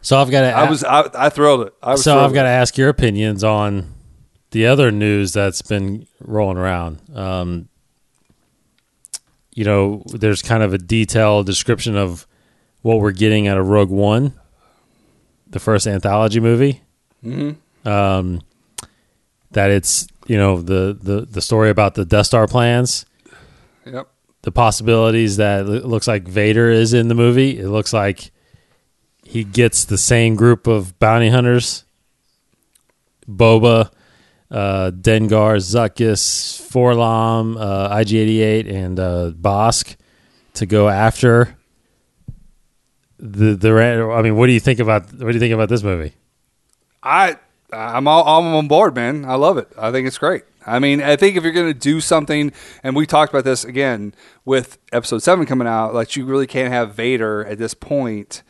So 0.00 0.18
I've 0.18 0.30
got 0.30 0.42
to. 0.42 0.50
I 0.52 0.70
was 0.70 0.84
I, 0.84 1.10
I 1.14 1.28
thrilled 1.28 1.66
it. 1.66 1.74
I 1.82 1.92
was 1.92 2.04
so 2.04 2.18
I've 2.20 2.32
got 2.32 2.44
to 2.44 2.48
ask 2.48 2.78
your 2.78 2.88
opinions 2.88 3.42
on 3.44 3.92
the 4.52 4.66
other 4.66 4.90
news 4.90 5.32
that's 5.32 5.62
been 5.62 6.06
rolling 6.20 6.56
around. 6.56 7.00
Um, 7.14 7.68
you 9.52 9.64
know, 9.64 10.02
there's 10.06 10.42
kind 10.42 10.62
of 10.62 10.72
a 10.72 10.78
detailed 10.78 11.46
description 11.46 11.96
of 11.96 12.26
what 12.82 13.00
we're 13.00 13.10
getting 13.12 13.48
out 13.48 13.58
of 13.58 13.68
Rogue 13.68 13.90
One, 13.90 14.34
the 15.48 15.58
first 15.58 15.86
anthology 15.86 16.40
movie. 16.40 16.82
Mm-hmm. 17.24 17.88
Um, 17.88 18.42
that 19.52 19.70
it's 19.70 20.06
you 20.26 20.36
know 20.36 20.60
the 20.60 20.96
the 21.00 21.22
the 21.22 21.40
story 21.40 21.70
about 21.70 21.94
the 21.94 22.04
Death 22.04 22.26
Star 22.26 22.46
plans. 22.46 23.06
Yep. 23.86 24.08
the 24.42 24.52
possibilities 24.52 25.36
that 25.36 25.60
it 25.66 25.86
looks 25.86 26.08
like 26.08 26.26
Vader 26.26 26.70
is 26.70 26.92
in 26.92 27.08
the 27.08 27.14
movie. 27.14 27.58
It 27.58 27.68
looks 27.68 27.92
like 27.92 28.30
he 29.24 29.44
gets 29.44 29.84
the 29.84 29.98
same 29.98 30.34
group 30.34 30.66
of 30.66 30.98
bounty 30.98 31.30
hunters 31.30 31.84
Boba, 33.28 33.90
uh, 34.50 34.90
Dengar, 34.92 35.56
Zuckuss, 35.58 36.60
4-LOM, 36.70 37.56
uh, 37.56 37.98
IG 37.98 38.14
88, 38.14 38.68
and 38.68 39.00
uh, 39.00 39.32
Bossk 39.32 39.96
to 40.54 40.66
go 40.66 40.88
after 40.88 41.56
the 43.18 43.56
the. 43.56 43.72
I 44.14 44.22
mean, 44.22 44.36
what 44.36 44.46
do 44.46 44.52
you 44.52 44.60
think 44.60 44.78
about 44.78 45.12
what 45.12 45.28
do 45.28 45.32
you 45.32 45.40
think 45.40 45.54
about 45.54 45.68
this 45.68 45.82
movie? 45.82 46.14
I 47.02 47.36
I'm 47.72 48.06
all 48.06 48.26
I'm 48.26 48.54
on 48.54 48.68
board, 48.68 48.94
man. 48.94 49.24
I 49.24 49.34
love 49.34 49.58
it. 49.58 49.68
I 49.78 49.90
think 49.90 50.06
it's 50.06 50.18
great. 50.18 50.44
I 50.66 50.78
mean, 50.80 51.00
I 51.00 51.16
think 51.16 51.36
if 51.36 51.44
you're 51.44 51.52
going 51.52 51.72
to 51.72 51.78
do 51.78 52.00
something, 52.00 52.52
and 52.82 52.96
we 52.96 53.06
talked 53.06 53.32
about 53.32 53.44
this 53.44 53.64
again 53.64 54.14
with 54.44 54.78
episode 54.92 55.22
seven 55.22 55.46
coming 55.46 55.68
out, 55.68 55.94
like 55.94 56.16
you 56.16 56.26
really 56.26 56.46
can't 56.46 56.72
have 56.72 56.94
Vader 56.94 57.44
at 57.46 57.58
this 57.58 57.72
point. 57.72 58.42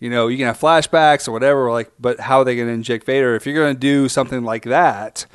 You 0.00 0.08
know, 0.10 0.28
you 0.28 0.38
can 0.38 0.46
have 0.46 0.58
flashbacks 0.58 1.28
or 1.28 1.32
whatever, 1.32 1.70
like, 1.70 1.92
but 1.98 2.20
how 2.20 2.38
are 2.38 2.44
they 2.44 2.56
going 2.56 2.68
to 2.68 2.74
inject 2.74 3.04
Vader? 3.04 3.34
If 3.34 3.46
you're 3.46 3.54
going 3.54 3.74
to 3.74 3.80
do 3.80 4.08
something 4.08 4.44
like 4.44 4.64
that, 4.64 5.26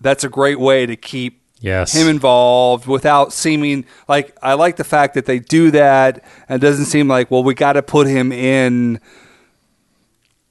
that's 0.00 0.24
a 0.24 0.28
great 0.28 0.60
way 0.60 0.86
to 0.86 0.96
keep 0.96 1.40
Yes, 1.60 1.94
him 1.94 2.08
involved 2.08 2.88
without 2.88 3.32
seeming 3.32 3.84
like 4.08 4.36
I 4.42 4.54
like 4.54 4.74
the 4.74 4.84
fact 4.84 5.14
that 5.14 5.26
they 5.26 5.38
do 5.38 5.70
that 5.70 6.24
and 6.48 6.60
it 6.60 6.66
doesn't 6.66 6.86
seem 6.86 7.06
like 7.06 7.30
well 7.30 7.44
we 7.44 7.54
got 7.54 7.74
to 7.74 7.84
put 7.84 8.08
him 8.08 8.32
in 8.32 8.98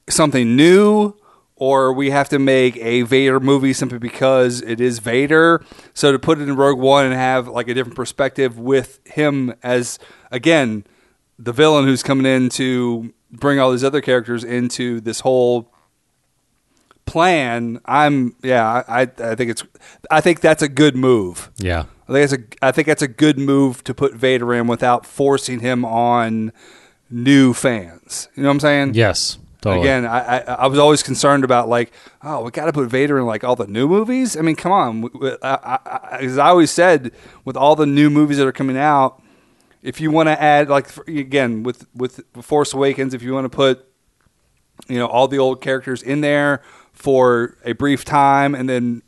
something 0.08 0.56
new 0.56 1.14
or 1.62 1.93
we 1.93 2.09
have 2.09 2.28
to 2.28 2.39
make 2.39 2.76
a 2.78 3.03
Vader 3.03 3.39
movie 3.39 3.72
simply 3.72 3.99
because 3.99 4.64
it 4.64 4.82
is 4.82 4.97
Vader. 4.97 5.64
So 5.93 6.12
to 6.12 6.18
put 6.18 6.39
it 6.39 6.49
in 6.49 6.55
Rogue 6.55 6.80
One 6.80 7.05
and 7.05 7.14
have 7.14 7.47
like 7.47 7.68
a 7.68 7.76
different 7.76 7.95
perspective 7.95 8.57
with 8.57 8.99
him 9.05 9.53
as 9.62 9.99
again 10.32 10.86
the 11.38 11.53
villain 11.53 11.86
who's 11.86 12.01
coming 12.01 12.26
in 12.26 12.49
to 12.49 13.14
bring 13.32 13.59
all 13.59 13.70
these 13.70 13.84
other 13.84 14.01
characters 14.01 14.43
into 14.43 15.01
this 15.01 15.20
whole 15.20 15.72
plan 17.05 17.80
i'm 17.86 18.36
yeah 18.41 18.84
I, 18.88 19.01
I 19.01 19.36
think 19.36 19.51
it's 19.51 19.64
i 20.09 20.20
think 20.20 20.39
that's 20.39 20.64
a 20.64 20.68
good 20.68 20.95
move. 20.95 21.51
Yeah, 21.57 21.86
i 22.07 22.14
think 22.14 22.24
it's 22.24 22.34
a 22.34 22.66
i 22.66 22.72
think 22.72 22.88
that's 22.88 23.01
a 23.03 23.07
good 23.07 23.38
move 23.38 23.84
to 23.84 23.93
put 23.93 24.16
vader 24.16 24.51
in 24.55 24.66
without 24.66 25.05
forcing 25.05 25.59
him 25.59 25.86
on 25.86 26.53
new 27.12 27.53
fans. 27.53 28.30
You 28.36 28.43
know 28.43 28.49
what 28.49 28.53
i'm 28.53 28.59
saying? 28.62 28.93
Yes, 28.95 29.38
totally. 29.62 29.88
Again, 29.88 30.05
I, 30.05 30.20
I 30.20 30.39
I 30.39 30.68
was 30.68 30.80
always 30.80 31.03
concerned 31.03 31.43
about 31.43 31.70
like, 31.70 31.91
oh, 32.24 32.43
we 32.43 32.51
got 32.51 32.66
to 32.66 32.74
put 32.74 32.89
Vader 32.89 33.18
in 33.20 33.26
like 33.26 33.43
all 33.43 33.55
the 33.55 33.68
new 33.68 33.88
movies. 33.88 34.36
I 34.36 34.41
mean, 34.41 34.55
come 34.55 34.72
on. 34.72 35.09
I, 35.41 35.80
I, 35.86 36.18
as 36.22 36.38
I 36.38 36.49
always 36.49 36.72
said, 36.72 37.12
with 37.45 37.55
all 37.55 37.76
the 37.76 37.86
new 37.86 38.09
movies 38.09 38.38
that 38.38 38.47
are 38.47 38.51
coming 38.51 38.78
out, 38.78 39.22
if 39.82 39.99
you 40.01 40.12
want 40.12 40.28
to 40.28 40.41
add 40.41 40.70
like 40.70 40.88
for- 40.88 41.05
again 41.07 41.64
with 41.64 41.88
with 41.95 42.22
Force 42.41 42.74
Awakens, 42.74 43.14
if 43.14 43.22
you 43.22 43.34
want 43.34 43.45
to 43.45 43.55
put 43.55 43.86
you 44.88 44.97
know 44.97 45.07
all 45.07 45.28
the 45.28 45.39
old 45.39 45.62
characters 45.62 46.01
in 46.01 46.22
there 46.22 46.62
for 46.91 47.57
a 47.64 47.74
brief 47.74 48.03
time 48.03 48.53
and 48.55 48.68
then 48.68 49.01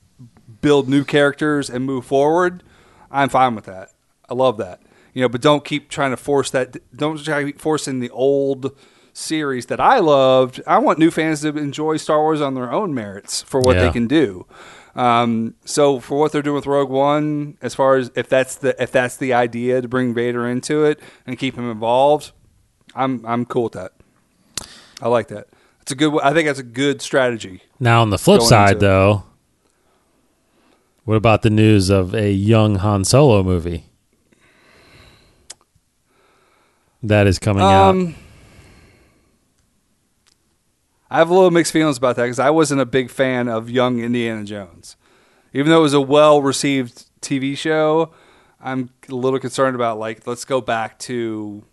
build 0.62 0.88
new 0.88 1.04
characters 1.04 1.70
and 1.70 1.86
move 1.86 2.06
forward, 2.06 2.64
I'm 3.12 3.30
fine 3.30 3.56
with 3.56 3.66
that. 3.66 3.90
I 4.30 4.34
love 4.34 4.58
that. 4.58 4.82
You 5.14 5.22
know, 5.22 5.30
but 5.30 5.42
don't 5.42 5.64
keep 5.64 5.90
trying 5.90 6.12
to 6.12 6.18
force 6.18 6.50
that. 6.52 6.78
Don't 6.96 7.24
try 7.24 7.52
forcing 7.52 8.00
the 8.00 8.10
old 8.10 8.76
series 9.14 9.68
that 9.68 9.80
I 9.80 10.00
loved. 10.00 10.62
I 10.68 10.80
want 10.80 11.00
new 11.00 11.12
fans 11.12 11.42
to 11.42 11.50
enjoy 11.50 11.98
Star 11.98 12.20
Wars 12.20 12.42
on 12.42 12.56
their 12.56 12.72
own 12.72 12.94
merits 12.94 13.42
for 13.44 13.62
what 13.62 13.76
Yeah. 13.76 13.84
they 13.86 13.92
can 13.92 14.08
do. 14.08 14.46
Um, 14.96 15.56
so 15.66 16.00
for 16.00 16.20
what 16.20 16.32
they're 16.32 16.42
doing 16.44 16.56
with 16.56 16.68
Rogue 16.68 16.90
One, 16.90 17.58
as 17.62 17.74
far 17.74 17.96
as 17.96 18.12
if 18.16 18.28
that's 18.30 18.56
the 18.56 18.80
if 18.82 18.92
that's 18.92 19.18
the 19.18 19.34
idea 19.34 19.82
to 19.82 19.88
bring 19.88 20.14
Vader 20.14 20.48
into 20.48 20.84
it 20.84 21.00
and 21.26 21.38
keep 21.40 21.56
him 21.58 21.70
involved, 21.72 22.32
I'm 22.96 23.26
I'm 23.26 23.46
cool 23.46 23.64
with 23.64 23.74
that. 23.74 23.94
I 25.02 25.08
like 25.08 25.30
that. 25.30 25.48
It's 25.82 25.92
a 25.92 25.96
good. 25.96 26.20
I 26.22 26.32
think 26.34 26.48
that's 26.48 26.60
a 26.60 26.64
good 26.64 27.02
strategy. 27.02 27.62
Now, 27.80 28.02
on 28.04 28.10
the 28.12 28.18
flip 28.20 28.42
side, 28.42 28.80
though, 28.80 29.24
what 31.06 31.16
about 31.16 31.42
the 31.42 31.50
news 31.50 31.90
of 31.90 32.14
a 32.14 32.32
young 32.32 32.76
Han 32.76 33.04
Solo 33.04 33.42
movie 33.44 33.86
that 37.02 37.28
is 37.28 37.40
coming 37.40 37.64
out? 37.64 37.96
I 41.14 41.18
have 41.18 41.30
a 41.30 41.34
little 41.36 41.52
mixed 41.52 41.72
feelings 41.72 41.98
about 41.98 42.16
that 42.16 42.24
because 42.24 42.40
I 42.40 42.50
wasn't 42.50 42.82
a 42.82 42.88
big 42.88 43.12
fan 43.12 43.48
of 43.48 43.70
Young 43.70 44.00
Indiana 44.00 44.44
Jones, 44.44 44.98
even 45.54 45.70
though 45.70 45.78
it 45.78 45.84
was 45.84 45.94
a 45.94 46.02
well 46.02 46.42
received 46.42 47.06
TV 47.22 47.56
show. 47.56 48.12
I'm 48.60 48.90
a 49.08 49.14
little 49.14 49.38
concerned 49.38 49.76
about 49.76 50.00
like 50.00 50.26
let's 50.26 50.44
go 50.44 50.60
back 50.60 50.98
to 51.00 51.64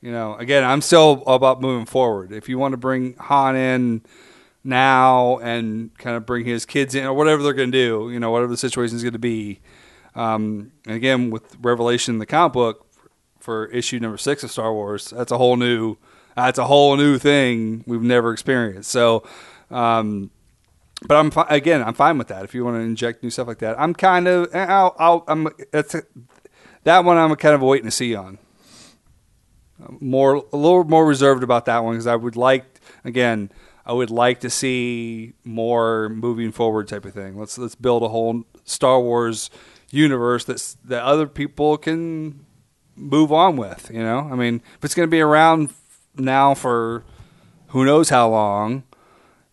you 0.00 0.12
know, 0.12 0.36
again, 0.36 0.62
I'm 0.62 0.82
still 0.82 1.24
about 1.26 1.60
moving 1.60 1.84
forward. 1.84 2.30
If 2.30 2.48
you 2.48 2.58
want 2.58 2.74
to 2.74 2.76
bring 2.76 3.14
Han 3.14 3.56
in 3.56 4.02
now 4.62 5.38
and 5.38 5.96
kind 5.98 6.16
of 6.16 6.24
bring 6.24 6.44
his 6.44 6.64
kids 6.64 6.94
in 6.94 7.04
or 7.04 7.14
whatever 7.14 7.42
they're 7.42 7.52
going 7.52 7.72
to 7.72 7.78
do, 7.78 8.08
you 8.12 8.20
know, 8.20 8.30
whatever 8.30 8.52
the 8.52 8.56
situation 8.56 8.94
is 8.96 9.02
going 9.02 9.14
to 9.14 9.18
be. 9.18 9.58
Um, 10.14 10.70
and 10.86 10.94
again, 10.94 11.30
with 11.30 11.56
Revelation, 11.60 12.18
the 12.18 12.26
comic 12.26 12.52
book 12.52 12.86
for 13.40 13.66
issue 13.66 13.98
number 13.98 14.16
six 14.16 14.44
of 14.44 14.52
Star 14.52 14.72
Wars, 14.72 15.10
that's 15.10 15.32
a 15.32 15.38
whole 15.38 15.56
new, 15.56 15.96
that's 16.36 16.58
a 16.58 16.64
whole 16.64 16.96
new 16.96 17.18
thing 17.18 17.84
we've 17.86 18.02
never 18.02 18.32
experienced. 18.32 18.90
So, 18.90 19.24
um, 19.70 20.30
but 21.06 21.16
I'm 21.16 21.30
fi- 21.30 21.46
again, 21.48 21.82
I'm 21.82 21.94
fine 21.94 22.18
with 22.18 22.28
that. 22.28 22.44
If 22.44 22.54
you 22.54 22.64
want 22.64 22.76
to 22.76 22.80
inject 22.80 23.22
new 23.22 23.30
stuff 23.30 23.48
like 23.48 23.58
that, 23.58 23.78
I'm 23.80 23.94
kind 23.94 24.28
of, 24.28 24.54
I'll, 24.54 24.94
I'll 24.98 25.24
I'm 25.28 25.48
that's 25.70 25.94
a, 25.94 26.02
that 26.84 27.04
one. 27.04 27.16
I'm 27.16 27.34
kind 27.36 27.54
of 27.54 27.62
waiting 27.62 27.86
to 27.86 27.90
see 27.90 28.14
on 28.14 28.38
more 30.00 30.34
a 30.52 30.56
little 30.56 30.84
more 30.84 31.06
reserved 31.06 31.42
about 31.42 31.66
that 31.66 31.82
one 31.82 31.94
because 31.94 32.06
I 32.06 32.16
would 32.16 32.36
like 32.36 32.80
again 33.04 33.50
I 33.84 33.92
would 33.92 34.10
like 34.10 34.40
to 34.40 34.50
see 34.50 35.32
more 35.44 36.08
moving 36.08 36.52
forward 36.52 36.88
type 36.88 37.04
of 37.04 37.14
thing. 37.14 37.38
Let's 37.38 37.58
let's 37.58 37.74
build 37.74 38.02
a 38.02 38.08
whole 38.08 38.44
Star 38.64 39.00
Wars 39.00 39.50
universe 39.90 40.44
that's 40.44 40.74
that 40.84 41.02
other 41.02 41.26
people 41.26 41.76
can 41.78 42.46
move 42.94 43.32
on 43.32 43.56
with. 43.56 43.90
You 43.92 44.02
know, 44.02 44.28
I 44.30 44.36
mean, 44.36 44.62
if 44.78 44.84
it's 44.84 44.94
going 44.94 45.08
to 45.08 45.10
be 45.10 45.20
around 45.20 45.70
now 46.16 46.54
for 46.54 47.04
who 47.68 47.84
knows 47.84 48.08
how 48.08 48.28
long, 48.28 48.84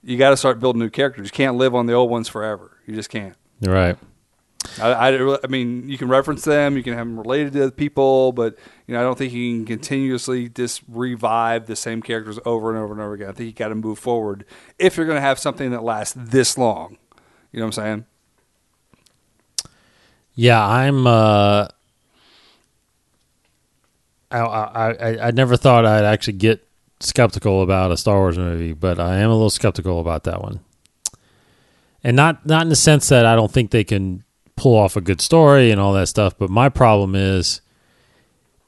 you 0.03 0.17
got 0.17 0.31
to 0.31 0.37
start 0.37 0.59
building 0.59 0.79
new 0.79 0.89
characters. 0.89 1.27
You 1.27 1.31
can't 1.31 1.55
live 1.55 1.75
on 1.75 1.85
the 1.85 1.93
old 1.93 2.09
ones 2.09 2.27
forever. 2.27 2.77
You 2.85 2.95
just 2.95 3.09
can't. 3.09 3.35
Right. 3.61 3.97
I, 4.81 4.91
I, 4.91 5.37
I, 5.43 5.47
mean, 5.47 5.87
you 5.87 5.97
can 5.97 6.09
reference 6.09 6.43
them, 6.43 6.75
you 6.75 6.83
can 6.83 6.93
have 6.93 7.07
them 7.07 7.17
related 7.17 7.53
to 7.53 7.71
people, 7.71 8.33
but 8.33 8.57
you 8.87 8.93
know, 8.93 8.99
I 8.99 9.03
don't 9.03 9.17
think 9.17 9.33
you 9.33 9.55
can 9.55 9.65
continuously 9.65 10.49
just 10.49 10.81
revive 10.87 11.65
the 11.65 11.75
same 11.75 12.01
characters 12.01 12.39
over 12.45 12.69
and 12.69 12.77
over 12.77 12.93
and 12.93 13.01
over 13.01 13.13
again. 13.13 13.29
I 13.29 13.31
think 13.31 13.47
you 13.47 13.53
got 13.53 13.69
to 13.69 13.75
move 13.75 13.99
forward 13.99 14.45
if 14.77 14.97
you're 14.97 15.05
going 15.05 15.17
to 15.17 15.21
have 15.21 15.39
something 15.39 15.71
that 15.71 15.83
lasts 15.83 16.13
this 16.17 16.57
long. 16.57 16.97
You 17.51 17.59
know 17.59 17.65
what 17.65 17.77
I'm 17.77 17.83
saying? 17.83 18.05
Yeah, 20.35 20.65
I'm. 20.65 21.07
Uh, 21.07 21.67
I, 24.31 24.39
I 24.39 25.27
I 25.27 25.31
never 25.31 25.57
thought 25.57 25.85
I'd 25.85 26.05
actually 26.05 26.33
get 26.33 26.67
skeptical 26.99 27.61
about 27.61 27.91
a 27.91 27.97
Star 27.97 28.17
Wars 28.17 28.37
movie, 28.37 28.73
but 28.73 28.99
I 28.99 29.17
am 29.17 29.29
a 29.29 29.33
little 29.33 29.49
skeptical 29.49 29.99
about 29.99 30.23
that 30.25 30.41
one. 30.41 30.59
And 32.03 32.15
not 32.15 32.45
not 32.45 32.63
in 32.63 32.69
the 32.69 32.75
sense 32.75 33.09
that 33.09 33.25
I 33.25 33.35
don't 33.35 33.51
think 33.51 33.71
they 33.71 33.83
can 33.83 34.23
pull 34.55 34.75
off 34.77 34.95
a 34.95 35.01
good 35.01 35.21
story 35.21 35.71
and 35.71 35.79
all 35.79 35.93
that 35.93 36.07
stuff. 36.07 36.37
But 36.37 36.49
my 36.49 36.69
problem 36.69 37.15
is, 37.15 37.61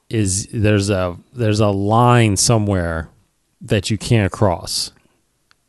is 0.08 0.48
there's 0.52 0.90
a 0.90 1.16
there's 1.32 1.60
a 1.60 1.68
line 1.68 2.36
somewhere 2.36 3.08
that 3.60 3.90
you 3.90 3.98
can't 3.98 4.32
cross, 4.32 4.92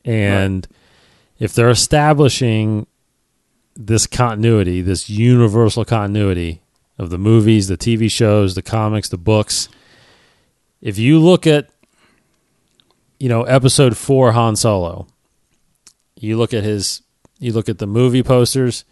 and 0.03 0.67
right. 0.69 0.77
if 1.39 1.53
they're 1.53 1.69
establishing 1.69 2.87
this 3.75 4.07
continuity, 4.07 4.81
this 4.81 5.09
universal 5.09 5.85
continuity 5.85 6.61
of 6.97 7.09
the 7.09 7.17
movies, 7.17 7.67
the 7.67 7.77
TV 7.77 8.09
shows, 8.09 8.55
the 8.55 8.61
comics, 8.61 9.09
the 9.09 9.17
books, 9.17 9.67
if 10.83 10.99
you 10.99 11.17
look 11.17 11.47
at 11.47 11.69
you 13.17 13.29
know 13.29 13.43
episode 13.43 13.97
4 13.97 14.33
Han 14.33 14.55
Solo, 14.55 15.07
you 16.19 16.37
look 16.37 16.53
at 16.53 16.63
his 16.63 17.01
you 17.39 17.53
look 17.53 17.69
at 17.69 17.79
the 17.79 17.87
movie 17.87 18.21
posters, 18.21 18.85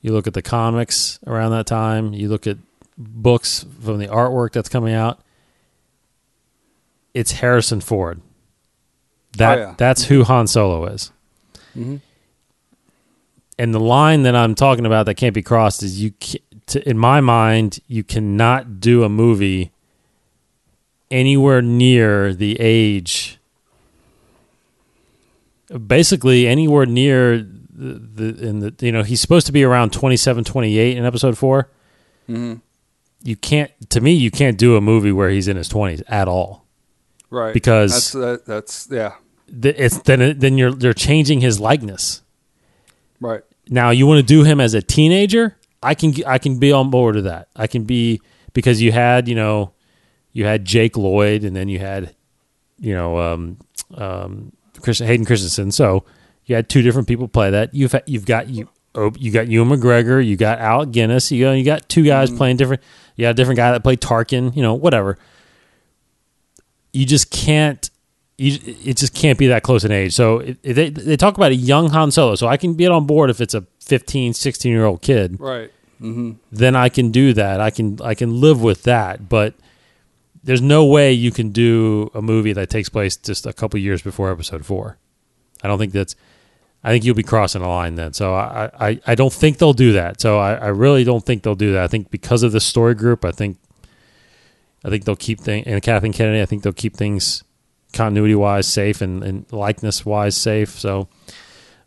you 0.00 0.12
look 0.12 0.26
at 0.26 0.34
the 0.34 0.42
comics 0.42 1.20
around 1.26 1.52
that 1.52 1.66
time. 1.66 2.12
You 2.14 2.28
look 2.28 2.46
at 2.46 2.56
books 2.96 3.64
from 3.82 3.98
the 3.98 4.08
artwork 4.08 4.52
that's 4.52 4.68
coming 4.68 4.94
out. 4.94 5.20
It's 7.12 7.32
Harrison 7.32 7.80
Ford. 7.80 8.20
That 9.36 9.58
oh, 9.58 9.60
yeah. 9.60 9.74
that's 9.76 10.04
who 10.04 10.24
Han 10.24 10.46
Solo 10.46 10.86
is. 10.86 11.12
Mm-hmm. 11.76 11.96
And 13.58 13.74
the 13.74 13.80
line 13.80 14.22
that 14.22 14.34
I'm 14.34 14.54
talking 14.54 14.86
about 14.86 15.06
that 15.06 15.14
can't 15.14 15.34
be 15.34 15.42
crossed 15.42 15.82
is 15.82 16.02
you. 16.02 16.14
To, 16.68 16.88
in 16.88 16.96
my 16.96 17.20
mind, 17.20 17.80
you 17.86 18.02
cannot 18.02 18.80
do 18.80 19.04
a 19.04 19.10
movie 19.10 19.73
anywhere 21.14 21.62
near 21.62 22.34
the 22.34 22.56
age. 22.60 23.38
Basically, 25.86 26.46
anywhere 26.46 26.84
near 26.84 27.38
the, 27.38 27.94
the 28.14 28.48
in 28.48 28.58
the 28.60 28.74
you 28.80 28.92
know 28.92 29.02
he's 29.02 29.20
supposed 29.20 29.46
to 29.46 29.52
be 29.52 29.64
around 29.64 29.92
27 29.92 30.44
28 30.44 30.96
in 30.96 31.04
episode 31.04 31.36
4 31.36 31.68
mm-hmm. 32.28 32.54
you 33.24 33.34
can't 33.34 33.72
to 33.90 34.00
me 34.00 34.12
you 34.12 34.30
can't 34.30 34.56
do 34.56 34.76
a 34.76 34.80
movie 34.80 35.10
where 35.10 35.28
he's 35.28 35.48
in 35.48 35.56
his 35.56 35.68
20s 35.68 36.02
at 36.08 36.28
all. 36.28 36.64
Right. 37.30 37.52
Because 37.52 38.12
that's 38.12 38.12
that, 38.12 38.46
that's 38.46 38.88
yeah. 38.90 39.14
it's 39.48 39.98
then 39.98 40.38
then 40.38 40.58
you're 40.58 40.76
you're 40.76 40.92
changing 40.92 41.40
his 41.40 41.58
likeness. 41.58 42.22
Right. 43.20 43.42
Now 43.68 43.90
you 43.90 44.06
want 44.06 44.20
to 44.20 44.26
do 44.26 44.44
him 44.44 44.60
as 44.60 44.74
a 44.74 44.82
teenager? 44.82 45.56
I 45.82 45.94
can 45.94 46.14
i 46.26 46.38
can 46.38 46.58
be 46.58 46.70
on 46.70 46.90
board 46.90 47.16
with 47.16 47.24
that. 47.24 47.48
I 47.56 47.66
can 47.66 47.84
be 47.84 48.20
because 48.52 48.80
you 48.80 48.92
had 48.92 49.26
you 49.26 49.34
know 49.34 49.72
you 50.34 50.44
had 50.44 50.66
jake 50.66 50.98
lloyd 50.98 51.44
and 51.44 51.56
then 51.56 51.68
you 51.68 51.78
had 51.78 52.14
you 52.78 52.94
know 52.94 53.18
um 53.18 53.56
um 53.94 54.52
Christian, 54.82 55.06
hayden 55.06 55.24
christensen 55.24 55.72
so 55.72 56.04
you 56.46 56.54
had 56.54 56.68
two 56.68 56.82
different 56.82 57.08
people 57.08 57.28
play 57.28 57.50
that. 57.50 57.74
You've 57.74 57.94
you've 58.06 58.26
got 58.26 58.48
you 58.48 58.68
oh, 58.94 59.12
you 59.18 59.30
got 59.30 59.48
Ewan 59.48 59.68
McGregor, 59.68 60.24
you 60.24 60.36
got 60.36 60.58
Alec 60.58 60.90
Guinness, 60.90 61.32
you 61.32 61.44
got 61.44 61.52
you 61.52 61.64
got 61.64 61.88
two 61.88 62.04
guys 62.04 62.30
mm 62.30 62.36
playing 62.36 62.56
different. 62.56 62.82
You 63.16 63.22
got 63.22 63.30
a 63.30 63.34
different 63.34 63.56
guy 63.56 63.72
that 63.72 63.82
played 63.82 64.00
Tarkin, 64.00 64.54
you 64.56 64.62
know, 64.62 64.74
whatever. 64.74 65.18
You 66.92 67.06
just 67.06 67.30
can't. 67.30 67.88
You, 68.36 68.58
it 68.64 68.96
just 68.96 69.14
can't 69.14 69.38
be 69.38 69.46
that 69.46 69.62
close 69.62 69.84
in 69.84 69.92
age. 69.92 70.12
So 70.12 70.40
they 70.62 70.90
they 70.90 71.16
talk 71.16 71.36
about 71.36 71.52
a 71.52 71.54
young 71.54 71.90
Han 71.90 72.10
Solo, 72.10 72.34
so 72.34 72.48
I 72.48 72.56
can 72.56 72.74
get 72.74 72.90
on 72.90 73.06
board 73.06 73.30
if 73.30 73.40
it's 73.40 73.54
a 73.54 73.64
15, 73.80 74.34
16 74.34 74.72
year 74.72 74.84
old 74.84 75.02
kid. 75.02 75.38
Right. 75.38 75.70
Mm-hmm. 76.00 76.32
Then 76.50 76.74
I 76.74 76.88
can 76.88 77.12
do 77.12 77.32
that. 77.34 77.60
I 77.60 77.70
can 77.70 78.00
I 78.02 78.14
can 78.14 78.40
live 78.40 78.60
with 78.60 78.82
that. 78.82 79.28
But 79.28 79.54
there's 80.44 80.62
no 80.62 80.84
way 80.84 81.12
you 81.12 81.30
can 81.30 81.50
do 81.50 82.10
a 82.14 82.22
movie 82.22 82.52
that 82.52 82.68
takes 82.70 82.88
place 82.88 83.16
just 83.16 83.46
a 83.46 83.52
couple 83.52 83.80
years 83.80 84.02
before 84.02 84.30
Episode 84.30 84.64
Four. 84.64 84.98
I 85.62 85.68
don't 85.68 85.78
think 85.78 85.92
that's 85.92 86.14
I 86.84 86.90
think 86.90 87.04
you'll 87.04 87.14
be 87.14 87.22
crossing 87.22 87.62
a 87.62 87.68
line 87.68 87.94
then. 87.94 88.12
So 88.12 88.34
I, 88.34 88.70
I, 88.78 89.00
I 89.06 89.14
don't 89.14 89.32
think 89.32 89.56
they'll 89.56 89.72
do 89.72 89.92
that. 89.92 90.20
So 90.20 90.38
I, 90.38 90.52
I 90.52 90.66
really 90.68 91.02
don't 91.02 91.24
think 91.24 91.42
they'll 91.42 91.54
do 91.54 91.72
that. 91.72 91.82
I 91.82 91.88
think 91.88 92.10
because 92.10 92.42
of 92.42 92.52
the 92.52 92.60
story 92.60 92.94
group, 92.94 93.24
I 93.24 93.32
think 93.32 93.56
I 94.84 94.90
think 94.90 95.04
they'll 95.04 95.16
keep 95.16 95.40
things 95.40 95.66
and 95.66 95.82
Kathleen 95.82 96.12
Kennedy. 96.12 96.42
I 96.42 96.46
think 96.46 96.62
they'll 96.62 96.74
keep 96.74 96.94
things 96.94 97.42
continuity 97.94 98.34
wise 98.34 98.68
safe 98.68 99.00
and, 99.00 99.24
and 99.24 99.50
likeness 99.50 100.04
wise 100.04 100.36
safe. 100.36 100.78
So 100.78 101.08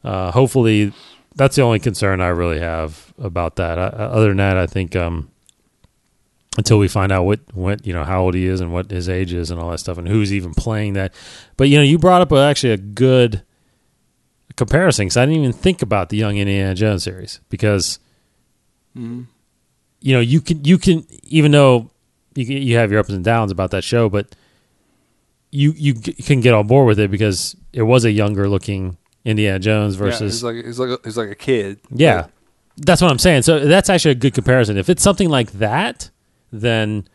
uh, 0.03 0.31
hopefully 0.31 0.93
that's 1.35 1.55
the 1.57 1.61
only 1.61 1.79
concern 1.79 2.19
I 2.21 2.29
really 2.29 2.59
have 2.59 3.13
about 3.19 3.57
that. 3.57 3.77
I, 3.77 3.83
other 3.83 4.29
than 4.29 4.37
that, 4.37 4.57
I 4.57 4.65
think 4.65 4.95
um, 4.95 5.29
until 6.57 6.79
we 6.79 6.87
find 6.87 7.11
out 7.11 7.23
what 7.23 7.39
what 7.53 7.85
you 7.85 7.93
know 7.93 8.03
how 8.03 8.21
old 8.21 8.33
he 8.33 8.45
is 8.45 8.59
and 8.59 8.73
what 8.73 8.89
his 8.89 9.07
age 9.07 9.31
is 9.31 9.51
and 9.51 9.59
all 9.59 9.69
that 9.69 9.77
stuff 9.77 9.97
and 9.97 10.07
who's 10.07 10.33
even 10.33 10.53
playing 10.53 10.93
that. 10.93 11.13
But 11.55 11.69
you 11.69 11.77
know, 11.77 11.83
you 11.83 11.97
brought 11.97 12.21
up 12.21 12.31
a, 12.31 12.37
actually 12.37 12.73
a 12.73 12.77
good 12.77 13.43
comparison 14.55 15.05
because 15.05 15.17
I 15.17 15.25
didn't 15.25 15.39
even 15.39 15.53
think 15.53 15.81
about 15.81 16.09
the 16.09 16.17
Young 16.17 16.37
Indiana 16.37 16.73
Jones 16.73 17.03
series 17.03 17.39
because 17.49 17.99
mm-hmm. 18.97 19.23
you 20.01 20.13
know 20.13 20.19
you 20.19 20.41
can 20.41 20.65
you 20.65 20.77
can 20.77 21.05
even 21.23 21.51
though 21.51 21.91
you 22.35 22.45
you 22.45 22.77
have 22.77 22.91
your 22.91 22.99
ups 22.99 23.09
and 23.09 23.23
downs 23.23 23.51
about 23.51 23.71
that 23.71 23.83
show, 23.83 24.09
but 24.09 24.35
you 25.51 25.73
you 25.77 25.93
can 25.93 26.41
get 26.41 26.53
on 26.53 26.67
board 26.67 26.87
with 26.87 26.99
it 26.99 27.11
because 27.11 27.55
it 27.71 27.83
was 27.83 28.03
a 28.03 28.11
younger 28.11 28.49
looking 28.49 28.97
Indiana 29.23 29.59
Jones 29.59 29.95
versus 29.95 30.41
yeah, 30.41 30.51
he's 30.51 30.57
like 30.57 30.65
he's 30.65 30.79
like 30.79 30.89
a, 30.89 30.99
he's 31.03 31.17
like 31.17 31.29
a 31.29 31.35
kid. 31.35 31.79
Yeah, 31.91 32.27
that's 32.77 33.01
what 33.01 33.11
I'm 33.11 33.19
saying. 33.19 33.43
So 33.43 33.65
that's 33.65 33.89
actually 33.89 34.11
a 34.11 34.15
good 34.15 34.33
comparison. 34.33 34.77
If 34.77 34.89
it's 34.89 35.03
something 35.03 35.29
like 35.29 35.51
that, 35.53 36.09
then 36.51 37.07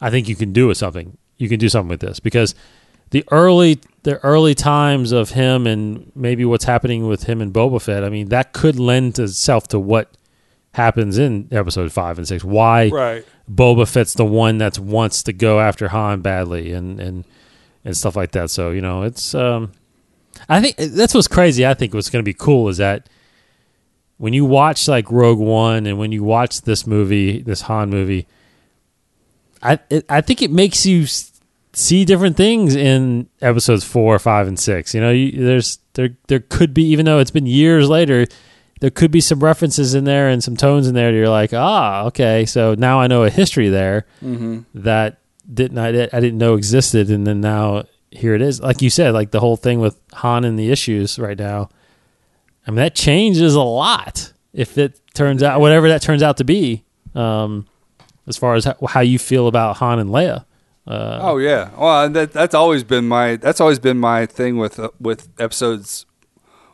I 0.00 0.10
think 0.10 0.28
you 0.28 0.36
can 0.36 0.52
do 0.52 0.68
with 0.68 0.76
something. 0.76 1.16
You 1.36 1.48
can 1.48 1.58
do 1.58 1.68
something 1.68 1.88
with 1.88 2.00
this 2.00 2.20
because 2.20 2.54
the 3.10 3.24
early 3.30 3.80
the 4.02 4.18
early 4.18 4.54
times 4.54 5.12
of 5.12 5.30
him 5.30 5.66
and 5.66 6.10
maybe 6.14 6.44
what's 6.44 6.64
happening 6.64 7.06
with 7.06 7.24
him 7.24 7.40
and 7.40 7.52
Boba 7.52 7.80
Fett, 7.80 8.04
I 8.04 8.08
mean, 8.08 8.28
that 8.28 8.52
could 8.52 8.78
lend 8.78 9.18
itself 9.18 9.68
to 9.68 9.78
what 9.78 10.16
happens 10.72 11.18
in 11.18 11.48
episode 11.50 11.92
five 11.92 12.18
and 12.18 12.28
six. 12.28 12.44
Why 12.44 12.88
right. 12.88 13.26
Boba 13.52 13.88
Fett's 13.88 14.14
the 14.14 14.24
one 14.24 14.58
that 14.58 14.78
wants 14.78 15.22
to 15.24 15.32
go 15.32 15.60
after 15.60 15.88
Han 15.88 16.20
badly 16.20 16.72
and 16.72 17.00
and 17.00 17.24
and 17.84 17.96
stuff 17.96 18.16
like 18.16 18.32
that. 18.32 18.50
So 18.50 18.70
you 18.70 18.80
know, 18.80 19.02
it's 19.02 19.34
um, 19.34 19.72
I 20.48 20.60
think 20.60 20.76
that's 20.76 21.14
what's 21.14 21.28
crazy. 21.28 21.66
I 21.66 21.74
think 21.74 21.94
what's 21.94 22.10
going 22.10 22.22
to 22.22 22.28
be 22.28 22.34
cool 22.34 22.68
is 22.68 22.76
that 22.76 23.08
when 24.18 24.32
you 24.32 24.44
watch 24.44 24.88
like 24.88 25.10
Rogue 25.10 25.38
One 25.38 25.86
and 25.86 25.98
when 25.98 26.12
you 26.12 26.22
watch 26.22 26.62
this 26.62 26.86
movie, 26.86 27.40
this 27.40 27.62
Han 27.62 27.88
movie, 27.88 28.26
I 29.62 29.78
it, 29.90 30.04
I 30.08 30.20
think 30.20 30.42
it 30.42 30.50
makes 30.50 30.86
you 30.86 31.06
see 31.72 32.04
different 32.04 32.36
things 32.36 32.74
in 32.74 33.28
episodes 33.40 33.84
four, 33.84 34.18
five, 34.18 34.48
and 34.48 34.58
six. 34.58 34.94
You 34.94 35.00
know, 35.00 35.10
you, 35.10 35.44
there's 35.44 35.78
there 35.94 36.10
there 36.28 36.40
could 36.40 36.74
be 36.74 36.84
even 36.84 37.06
though 37.06 37.18
it's 37.18 37.30
been 37.30 37.46
years 37.46 37.88
later, 37.88 38.26
there 38.80 38.90
could 38.90 39.10
be 39.10 39.20
some 39.20 39.40
references 39.40 39.94
in 39.94 40.04
there 40.04 40.28
and 40.28 40.42
some 40.42 40.56
tones 40.56 40.86
in 40.88 40.94
there. 40.94 41.10
That 41.10 41.16
you're 41.16 41.28
like, 41.28 41.52
ah, 41.52 42.04
okay, 42.06 42.46
so 42.46 42.74
now 42.74 43.00
I 43.00 43.06
know 43.06 43.24
a 43.24 43.30
history 43.30 43.68
there 43.68 44.06
that 44.74 45.20
didn't 45.52 45.78
I, 45.78 45.88
I 45.88 46.20
didn't 46.20 46.38
know 46.38 46.54
existed, 46.54 47.10
and 47.10 47.26
then 47.26 47.40
now 47.40 47.84
here 48.10 48.34
it 48.34 48.42
is. 48.42 48.60
Like 48.60 48.82
you 48.82 48.90
said, 48.90 49.12
like 49.14 49.30
the 49.30 49.40
whole 49.40 49.56
thing 49.56 49.80
with 49.80 50.00
Han 50.14 50.44
and 50.44 50.58
the 50.58 50.70
issues 50.70 51.18
right 51.18 51.38
now. 51.38 51.68
I 52.66 52.70
mean, 52.70 52.76
that 52.78 52.94
changes 52.94 53.54
a 53.54 53.62
lot 53.62 54.32
if 54.52 54.76
it 54.76 55.00
turns 55.14 55.42
out 55.42 55.60
whatever 55.60 55.88
that 55.88 56.02
turns 56.02 56.22
out 56.22 56.36
to 56.36 56.44
be. 56.44 56.84
Um, 57.14 57.66
as 58.28 58.36
far 58.36 58.54
as 58.54 58.66
how, 58.88 59.00
you 59.00 59.18
feel 59.18 59.48
about 59.48 59.76
Han 59.78 59.98
and 59.98 60.10
Leia. 60.10 60.44
Uh, 60.86 61.18
Oh 61.22 61.38
yeah. 61.38 61.70
Well, 61.78 62.08
that 62.10 62.32
that's 62.32 62.54
always 62.54 62.84
been 62.84 63.08
my 63.08 63.36
that's 63.36 63.60
always 63.60 63.78
been 63.78 63.98
my 63.98 64.26
thing 64.26 64.56
with 64.56 64.78
uh, 64.78 64.90
with 65.00 65.28
episodes 65.38 66.06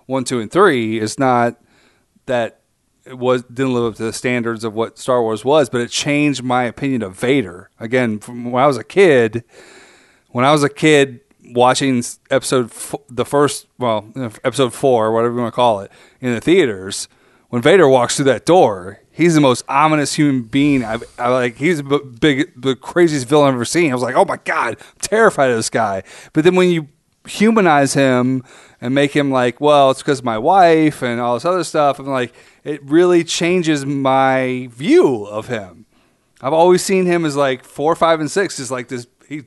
one, 0.07 0.25
two, 0.25 0.41
and 0.41 0.51
three. 0.51 0.99
Is 1.01 1.19
not 1.19 1.57
that 2.27 2.61
it 3.05 3.19
was 3.19 3.43
didn't 3.45 3.75
live 3.75 3.85
up 3.93 3.97
to 3.97 4.05
the 4.05 4.13
standards 4.13 4.65
of 4.65 4.73
what 4.75 4.99
Star 4.99 5.21
Wars 5.23 5.45
was, 5.45 5.69
but 5.69 5.81
it 5.81 5.91
changed 5.91 6.43
my 6.43 6.65
opinion 6.65 7.03
of 7.03 7.17
Vader. 7.19 7.71
Again, 7.81 8.19
from 8.19 8.51
when 8.53 8.63
I 8.63 8.67
was 8.67 8.77
a 8.77 8.85
kid, 8.85 9.45
when 10.29 10.45
I 10.45 10.53
was 10.53 10.63
a 10.63 10.69
kid 10.69 11.21
watching 11.47 12.03
episode 12.31 12.67
f- 12.71 12.95
the 13.11 13.25
first 13.25 13.67
well 13.79 14.11
episode 14.45 14.73
four 14.73 15.13
whatever 15.13 15.35
you 15.35 15.41
want 15.43 15.53
to 15.53 15.57
call 15.57 15.81
it 15.81 15.91
in 16.21 16.33
the 16.35 16.41
theaters 16.41 17.07
when 17.51 17.61
Vader 17.61 17.87
walks 17.87 18.17
through 18.17 18.25
that 18.25 18.47
door 18.47 18.99
he's 19.15 19.35
the 19.35 19.41
most 19.41 19.65
ominous 19.69 20.15
human 20.15 20.43
being 20.43 20.85
I've 20.85 21.05
I, 21.19 21.29
like 21.29 21.57
he's 21.57 21.83
the 21.83 21.99
big 21.99 22.61
the 22.61 22.77
craziest 22.77 23.27
villain 23.27 23.49
I've 23.49 23.55
ever 23.55 23.65
seen. 23.65 23.91
I 23.91 23.95
was 23.95 24.03
like 24.03 24.17
oh 24.17 24.25
my 24.25 24.37
god 24.37 24.77
I'm 24.79 25.01
terrified 25.01 25.51
of 25.51 25.57
this 25.57 25.71
guy. 25.71 26.03
But 26.35 26.45
then 26.45 26.57
when 26.57 26.69
you 26.69 26.89
humanize 27.27 27.95
him 27.95 28.43
and 28.83 28.95
make 28.95 29.13
him 29.13 29.31
like 29.31 29.61
well 29.61 29.91
it's 29.91 30.03
because 30.03 30.23
my 30.23 30.37
wife 30.37 31.03
and 31.03 31.21
all 31.21 31.35
this 31.35 31.45
other 31.47 31.65
stuff 31.65 31.99
I'm 31.99 32.07
like 32.07 32.35
it 32.65 32.83
really 32.85 33.25
changes 33.25 33.87
my 33.87 34.69
view 34.73 35.25
of 35.25 35.49
him. 35.49 35.87
I've 36.43 36.53
always 36.53 36.85
seen 36.85 37.07
him 37.07 37.25
as 37.25 37.37
like 37.37 37.65
four, 37.65 37.97
five, 37.97 38.21
and 38.21 38.31
six 38.31 38.59
is 38.59 38.71
like 38.71 38.89
this 38.89 39.07
he's 39.29 39.45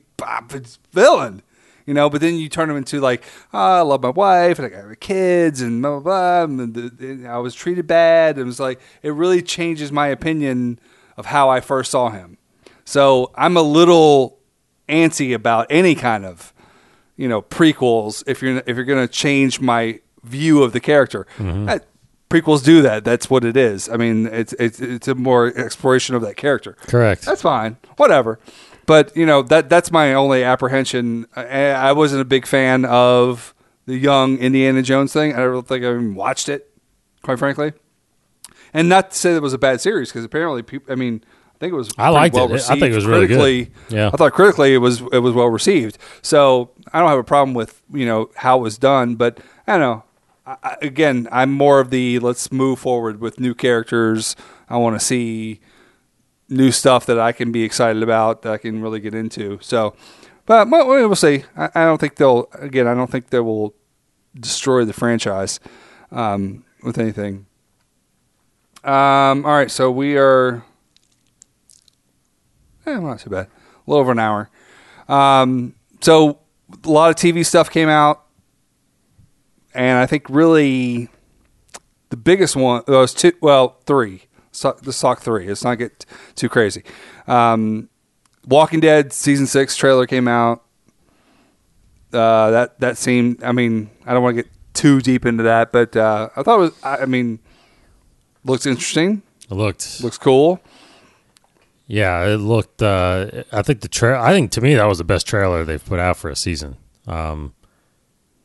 villain, 0.92 1.42
you 1.88 1.94
know. 1.94 2.10
But 2.10 2.20
then 2.20 2.34
you 2.36 2.48
turn 2.48 2.68
him 2.70 2.76
into 2.76 3.00
like, 3.00 3.24
oh, 3.52 3.58
I 3.58 3.80
love 3.80 4.02
my 4.02 4.10
wife 4.10 4.58
and 4.58 4.66
I 4.66 4.68
got 4.68 5.00
kids 5.00 5.62
and 5.62 5.80
blah 5.82 5.98
blah 5.98 6.00
blah. 6.00 6.44
And 6.44 6.74
the, 6.74 6.90
the, 6.90 7.26
I 7.26 7.38
was 7.38 7.54
treated 7.54 7.86
bad. 7.86 8.36
And 8.36 8.42
it 8.42 8.46
was 8.46 8.60
like 8.60 8.78
it 9.02 9.10
really 9.10 9.42
changes 9.42 9.90
my 9.90 10.08
opinion 10.08 10.78
of 11.16 11.26
how 11.26 11.48
I 11.48 11.60
first 11.60 11.90
saw 11.90 12.10
him. 12.10 12.36
So 12.84 13.32
I'm 13.34 13.56
a 13.56 13.62
little 13.62 14.38
antsy 14.88 15.34
about 15.34 15.66
any 15.70 15.94
kind 15.94 16.24
of 16.24 16.52
you 17.16 17.28
know 17.28 17.42
prequels 17.42 18.22
if 18.26 18.42
you're 18.42 18.62
if 18.66 18.76
you're 18.76 18.84
going 18.84 19.04
to 19.06 19.12
change 19.12 19.60
my 19.60 20.00
view 20.22 20.62
of 20.62 20.72
the 20.72 20.80
character. 20.80 21.26
Mm-hmm. 21.38 21.64
That- 21.64 21.86
prequels 22.28 22.62
do 22.62 22.82
that. 22.82 23.04
That's 23.04 23.30
what 23.30 23.44
it 23.44 23.56
is. 23.56 23.88
I 23.88 23.96
mean, 23.96 24.26
it's 24.26 24.52
it's 24.54 24.80
it's 24.80 25.08
a 25.08 25.14
more 25.14 25.46
exploration 25.46 26.14
of 26.14 26.22
that 26.22 26.36
character. 26.36 26.74
Correct. 26.86 27.24
That's 27.24 27.42
fine. 27.42 27.76
Whatever. 27.96 28.38
But 28.88 29.14
you 29.14 29.26
know 29.26 29.42
that 29.42 29.68
that's 29.68 29.92
my 29.92 30.14
only 30.14 30.42
apprehension. 30.42 31.26
I, 31.36 31.44
I 31.72 31.92
wasn't 31.92 32.22
a 32.22 32.24
big 32.24 32.46
fan 32.46 32.86
of 32.86 33.54
the 33.84 33.96
young 33.96 34.38
Indiana 34.38 34.80
Jones 34.82 35.12
thing. 35.12 35.34
I 35.34 35.40
don't 35.40 35.68
think 35.68 35.84
I 35.84 35.88
even 35.90 36.14
watched 36.14 36.48
it, 36.48 36.72
quite 37.22 37.38
frankly. 37.38 37.74
And 38.72 38.88
not 38.88 39.10
to 39.10 39.16
say 39.16 39.32
that 39.32 39.36
it 39.36 39.42
was 39.42 39.52
a 39.52 39.58
bad 39.58 39.80
series 39.82 40.08
because 40.08 40.24
apparently 40.24 40.62
people. 40.62 40.90
I 40.90 40.96
mean, 40.96 41.22
I 41.24 41.58
think 41.60 41.72
it 41.74 41.76
was. 41.76 41.90
I 41.98 42.08
liked 42.08 42.34
it. 42.34 42.38
well 42.38 42.54
I 42.54 42.58
think 42.58 42.82
it 42.82 42.94
was 42.94 43.04
received 43.06 43.08
really 43.08 43.26
good. 43.26 43.38
critically. 43.38 43.72
Yeah. 43.94 44.08
I 44.08 44.16
thought 44.16 44.32
critically 44.32 44.72
it 44.74 44.78
was 44.78 45.02
it 45.12 45.18
was 45.18 45.34
well 45.34 45.48
received. 45.50 45.98
So 46.22 46.70
I 46.92 46.98
don't 47.00 47.08
have 47.10 47.18
a 47.18 47.24
problem 47.24 47.52
with 47.54 47.82
you 47.92 48.06
know 48.06 48.30
how 48.36 48.58
it 48.58 48.62
was 48.62 48.78
done, 48.78 49.16
but 49.16 49.38
I 49.66 49.72
don't 49.72 49.80
know. 49.80 50.04
I- 50.46 50.76
again, 50.80 51.28
I'm 51.30 51.52
more 51.52 51.78
of 51.78 51.90
the 51.90 52.20
let's 52.20 52.50
move 52.50 52.78
forward 52.78 53.20
with 53.20 53.38
new 53.38 53.54
characters. 53.54 54.34
I 54.70 54.78
want 54.78 54.98
to 54.98 55.04
see 55.04 55.60
new 56.48 56.72
stuff 56.72 57.06
that 57.06 57.18
I 57.18 57.32
can 57.32 57.52
be 57.52 57.62
excited 57.62 58.02
about 58.02 58.42
that 58.42 58.52
I 58.52 58.58
can 58.58 58.80
really 58.80 59.00
get 59.00 59.14
into. 59.14 59.58
So, 59.60 59.94
but 60.46 60.68
we'll, 60.68 61.14
see. 61.14 61.44
I, 61.56 61.70
I 61.74 61.84
don't 61.84 61.98
think 61.98 62.16
they'll. 62.16 62.48
Again, 62.54 62.86
I 62.86 62.94
don't 62.94 63.10
think 63.10 63.30
they 63.30 63.40
will 63.40 63.74
destroy 64.34 64.84
the 64.84 64.92
franchise 64.92 65.60
um, 66.10 66.64
with 66.82 66.98
anything. 66.98 67.46
Um, 68.84 69.44
all 69.44 69.52
right, 69.52 69.70
so 69.70 69.90
we 69.90 70.16
are. 70.16 70.64
Eh, 72.86 72.98
not 72.98 73.20
too 73.20 73.30
bad. 73.30 73.46
A 73.46 73.50
little 73.90 74.00
over 74.00 74.12
an 74.12 74.18
hour. 74.18 74.50
Um, 75.08 75.74
so 76.00 76.38
a 76.84 76.88
lot 76.88 77.10
of 77.10 77.16
TV 77.16 77.44
stuff 77.44 77.70
came 77.70 77.88
out, 77.88 78.24
and 79.74 79.98
I 79.98 80.06
think 80.06 80.26
really 80.28 81.08
the 82.10 82.16
biggest 82.16 82.56
one 82.56 82.82
was 82.88 83.12
two. 83.12 83.32
Well, 83.40 83.80
three. 83.84 84.27
So, 84.52 84.76
let's 84.84 85.00
talk 85.00 85.20
three. 85.20 85.46
Let's 85.46 85.64
not 85.64 85.76
get 85.76 86.04
too 86.34 86.48
crazy. 86.48 86.82
Um, 87.26 87.88
Walking 88.46 88.80
Dead 88.80 89.12
season 89.12 89.46
six 89.46 89.76
trailer 89.76 90.06
came 90.06 90.26
out. 90.26 90.64
Uh, 92.12 92.50
that 92.50 92.80
that 92.80 92.96
seemed. 92.96 93.42
I 93.44 93.52
mean, 93.52 93.90
I 94.06 94.14
don't 94.14 94.22
want 94.22 94.36
to 94.36 94.42
get 94.42 94.52
too 94.72 95.00
deep 95.00 95.26
into 95.26 95.42
that, 95.42 95.72
but 95.72 95.94
uh, 95.96 96.30
I 96.34 96.42
thought 96.42 96.56
it 96.56 96.60
was. 96.60 96.82
I, 96.82 96.96
I 96.98 97.06
mean, 97.06 97.38
looks 98.44 98.64
interesting. 98.64 99.22
It 99.50 99.54
looked 99.54 100.02
Looks 100.02 100.18
cool. 100.18 100.60
Yeah, 101.86 102.26
it 102.26 102.36
looked. 102.36 102.82
Uh, 102.82 103.44
I 103.50 103.62
think 103.62 103.80
the 103.80 103.88
trail. 103.88 104.20
I 104.20 104.32
think 104.32 104.50
to 104.52 104.60
me 104.60 104.74
that 104.74 104.84
was 104.84 104.98
the 104.98 105.04
best 105.04 105.26
trailer 105.26 105.64
they've 105.64 105.84
put 105.84 105.98
out 105.98 106.16
for 106.16 106.30
a 106.30 106.36
season. 106.36 106.76
Um, 107.06 107.54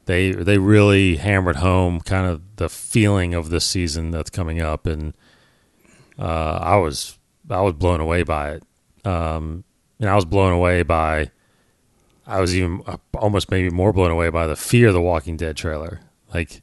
they 0.06 0.32
they 0.32 0.58
really 0.58 1.18
hammered 1.18 1.58
home 1.58 2.02
kind 2.02 2.26
of 2.26 2.42
the 2.56 2.70
feeling 2.70 3.34
of 3.34 3.50
this 3.50 3.66
season 3.66 4.12
that's 4.12 4.30
coming 4.30 4.62
up, 4.62 4.86
and 4.86 5.14
uh, 6.20 6.60
I 6.62 6.76
was 6.78 7.18
I 7.50 7.62
was 7.62 7.74
blown 7.74 8.00
away 8.02 8.24
by 8.24 8.52
it. 8.52 8.64
Um, 9.06 9.64
and 10.00 10.10
I 10.10 10.16
was 10.16 10.26
blown 10.26 10.52
away 10.54 10.84
by. 10.84 11.32
I 12.26 12.40
was 12.40 12.56
even 12.56 12.82
uh, 12.88 12.98
almost 13.16 13.52
maybe 13.52 13.70
more 13.70 13.92
blown 13.92 14.12
away 14.12 14.30
by 14.30 14.48
the 14.48 14.56
Fear 14.56 14.88
of 14.90 14.94
the 14.94 15.02
Walking 15.02 15.36
Dead 15.38 15.58
trailer. 15.58 16.00
Like, 16.34 16.62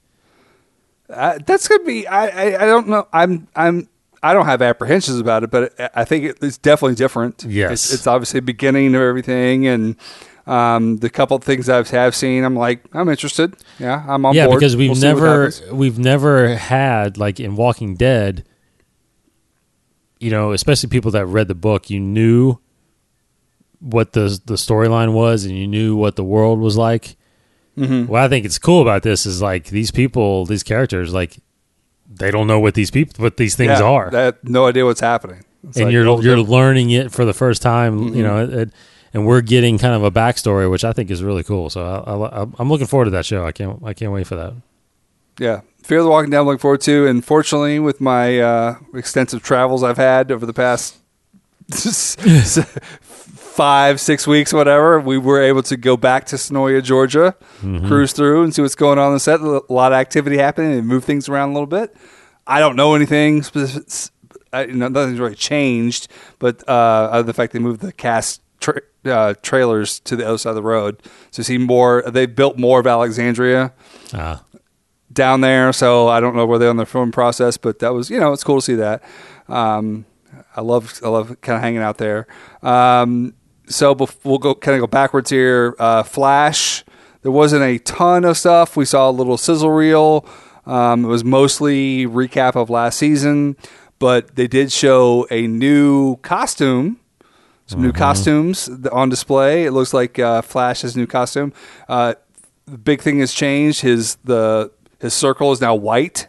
Uh, 1.08 1.38
that's 1.44 1.68
gonna 1.68 1.84
be. 1.84 2.06
I, 2.06 2.26
I. 2.28 2.62
I 2.62 2.66
don't 2.66 2.88
know. 2.88 3.06
I'm. 3.12 3.46
I'm. 3.54 3.88
I 4.22 4.34
don't 4.34 4.46
have 4.46 4.60
apprehensions 4.62 5.18
about 5.18 5.44
it, 5.44 5.50
but 5.50 5.72
I- 5.94 6.04
think 6.04 6.36
it's 6.42 6.58
definitely 6.58 6.94
different. 6.94 7.42
Yes. 7.48 7.72
it's, 7.72 7.94
it's 7.94 8.06
obviously 8.06 8.40
the 8.40 8.44
beginning 8.46 8.94
of 8.94 9.00
everything, 9.00 9.66
and 9.66 9.96
um, 10.46 10.98
the 10.98 11.08
couple 11.08 11.36
of 11.38 11.42
things 11.42 11.68
I've 11.70 11.88
have 11.90 12.14
seen, 12.14 12.44
I'm 12.44 12.54
like, 12.56 12.82
I'm 12.92 13.08
interested. 13.08 13.56
Yeah, 13.78 14.04
I'm 14.06 14.26
on 14.26 14.34
yeah, 14.34 14.46
board. 14.46 14.60
because 14.60 14.76
we've 14.76 14.90
We'll 14.90 15.00
never 15.00 15.50
we've 15.72 15.98
never 15.98 16.54
had 16.56 17.16
like 17.18 17.40
in 17.40 17.56
Walking 17.56 17.94
Dead. 17.96 18.44
You 20.20 20.30
know, 20.30 20.52
especially 20.52 20.88
people 20.90 21.10
that 21.12 21.26
read 21.26 21.48
the 21.48 21.54
book, 21.54 21.90
you 21.90 21.98
knew 21.98 22.58
what 23.80 24.12
the 24.12 24.40
the 24.44 24.54
storyline 24.54 25.12
was, 25.12 25.44
and 25.44 25.56
you 25.56 25.66
knew 25.66 25.96
what 25.96 26.16
the 26.16 26.24
world 26.24 26.60
was 26.60 26.76
like. 26.76 27.16
Mm-hmm. 27.76 28.06
What 28.06 28.20
I 28.22 28.28
think 28.28 28.44
it's 28.44 28.58
cool 28.58 28.82
about 28.82 29.02
this 29.02 29.24
is 29.26 29.40
like 29.40 29.66
these 29.66 29.90
people, 29.90 30.44
these 30.44 30.62
characters, 30.62 31.14
like 31.14 31.38
they 32.12 32.30
don't 32.30 32.46
know 32.46 32.60
what 32.60 32.74
these 32.74 32.90
people, 32.90 33.22
what 33.22 33.36
these 33.38 33.56
things 33.56 33.78
Yeah, 33.80 33.84
are, 33.84 34.10
They 34.10 34.24
have 34.24 34.38
no 34.44 34.66
idea 34.66 34.84
what's 34.84 35.00
happening. 35.00 35.42
It's 35.66 35.76
and 35.78 35.86
like, 35.86 35.92
you're 35.92 36.22
you're 36.22 36.38
learning 36.38 36.90
it 36.90 37.10
for 37.12 37.24
the 37.24 37.32
first 37.32 37.62
time. 37.62 38.00
Mm-hmm. 38.00 38.16
You 38.16 38.22
know, 38.22 38.44
it, 38.44 38.52
it- 38.52 38.72
and 39.12 39.26
we're 39.26 39.40
getting 39.40 39.76
kind 39.76 39.92
of 39.94 40.04
a 40.04 40.10
backstory, 40.12 40.70
which 40.70 40.84
I 40.84 40.92
think 40.92 41.10
is 41.10 41.20
really 41.20 41.42
cool. 41.42 41.68
So 41.68 41.84
I, 41.84 42.42
I, 42.42 42.46
I'm 42.60 42.68
looking 42.68 42.86
forward 42.86 43.06
to 43.06 43.10
that 43.10 43.26
show. 43.26 43.44
I 43.44 43.50
can't 43.50 43.82
I 43.84 43.92
can't 43.92 44.12
wait 44.12 44.26
for 44.28 44.36
that. 44.36 44.52
Yeah, 45.40 45.62
Fear 45.82 46.02
the 46.02 46.08
Walking 46.10 46.30
Dead. 46.30 46.38
I'm 46.40 46.46
looking 46.46 46.58
forward 46.58 46.82
to, 46.82 47.06
and 47.06 47.24
fortunately, 47.24 47.78
with 47.80 48.00
my 48.00 48.38
uh, 48.38 48.76
extensive 48.94 49.42
travels 49.42 49.82
I've 49.82 49.96
had 49.96 50.30
over 50.30 50.44
the 50.44 50.52
past 50.52 50.96
five, 53.02 54.00
six 54.00 54.26
weeks, 54.26 54.52
whatever, 54.52 55.00
we 55.00 55.18
were 55.18 55.40
able 55.40 55.62
to 55.64 55.76
go 55.76 55.96
back 55.96 56.26
to 56.26 56.36
Senoia, 56.36 56.82
Georgia, 56.82 57.34
cruise 57.60 58.12
through, 58.12 58.42
and 58.44 58.54
see 58.54 58.62
what's 58.62 58.74
going 58.74 58.98
on 58.98 59.08
in 59.08 59.14
the 59.14 59.20
set. 59.20 59.40
A 59.40 59.62
lot 59.72 59.92
of 59.92 59.96
activity 59.96 60.36
happening, 60.36 60.72
and 60.78 60.86
move 60.86 61.04
things 61.04 61.28
around 61.28 61.50
a 61.50 61.52
little 61.52 61.66
bit. 61.66 61.96
I 62.46 62.58
don't 62.60 62.76
know 62.76 62.94
anything 62.94 63.42
specific. 63.42 64.12
I, 64.52 64.64
you 64.64 64.74
know, 64.74 64.88
nothing's 64.88 65.20
really 65.20 65.36
changed, 65.36 66.08
but 66.38 66.68
uh, 66.68 66.72
other 67.12 67.22
the 67.22 67.32
fact 67.34 67.52
they 67.52 67.60
moved 67.60 67.80
the 67.80 67.92
cast 67.92 68.42
tra- 68.60 68.82
uh, 69.04 69.34
trailers 69.42 70.00
to 70.00 70.16
the 70.16 70.26
other 70.26 70.38
side 70.38 70.50
of 70.50 70.56
the 70.56 70.62
road 70.62 71.00
to 71.32 71.44
see 71.44 71.56
more. 71.56 72.02
They 72.06 72.26
built 72.26 72.58
more 72.58 72.80
of 72.80 72.86
Alexandria 72.86 73.72
Uh, 74.12 74.38
down 75.12 75.40
there, 75.40 75.72
so 75.72 76.08
I 76.08 76.20
don't 76.20 76.36
know 76.36 76.46
where 76.46 76.58
they're 76.58 76.70
on 76.70 76.76
the 76.76 76.86
film 76.86 77.12
process, 77.12 77.56
but 77.56 77.78
that 77.80 77.92
was 77.92 78.10
you 78.10 78.20
know 78.20 78.32
it's 78.32 78.44
cool 78.44 78.56
to 78.56 78.62
see 78.62 78.74
that. 78.76 79.02
Um, 79.48 80.06
I 80.56 80.60
love 80.60 81.00
I 81.04 81.08
love 81.08 81.40
kind 81.40 81.56
of 81.56 81.62
hanging 81.62 81.82
out 81.82 81.98
there. 81.98 82.26
Um, 82.62 83.34
so 83.66 83.96
we'll 84.24 84.38
go 84.38 84.54
kind 84.54 84.74
of 84.76 84.80
go 84.80 84.86
backwards 84.86 85.30
here. 85.30 85.74
Uh, 85.78 86.02
Flash, 86.02 86.84
there 87.22 87.32
wasn't 87.32 87.62
a 87.62 87.78
ton 87.78 88.24
of 88.24 88.36
stuff. 88.36 88.76
We 88.76 88.84
saw 88.84 89.08
a 89.08 89.12
little 89.12 89.36
sizzle 89.36 89.70
reel. 89.70 90.26
Um, 90.66 91.04
it 91.04 91.08
was 91.08 91.24
mostly 91.24 92.06
recap 92.06 92.56
of 92.56 92.70
last 92.70 92.98
season, 92.98 93.56
but 93.98 94.36
they 94.36 94.46
did 94.46 94.72
show 94.72 95.26
a 95.30 95.46
new 95.46 96.16
costume. 96.18 96.98
Some 97.66 97.82
new 97.82 97.92
costumes 97.92 98.68
on 98.90 99.10
display. 99.10 99.64
It 99.64 99.70
looks 99.70 99.94
like 99.94 100.18
uh, 100.18 100.42
Flash's 100.42 100.96
new 100.96 101.06
costume. 101.06 101.52
Uh, 101.88 102.14
the 102.66 102.78
big 102.78 103.00
thing 103.00 103.20
has 103.20 103.32
changed. 103.32 103.82
His 103.82 104.16
the 104.24 104.72
his 105.00 105.14
circle 105.14 105.52
is 105.52 105.60
now 105.60 105.74
white 105.74 106.28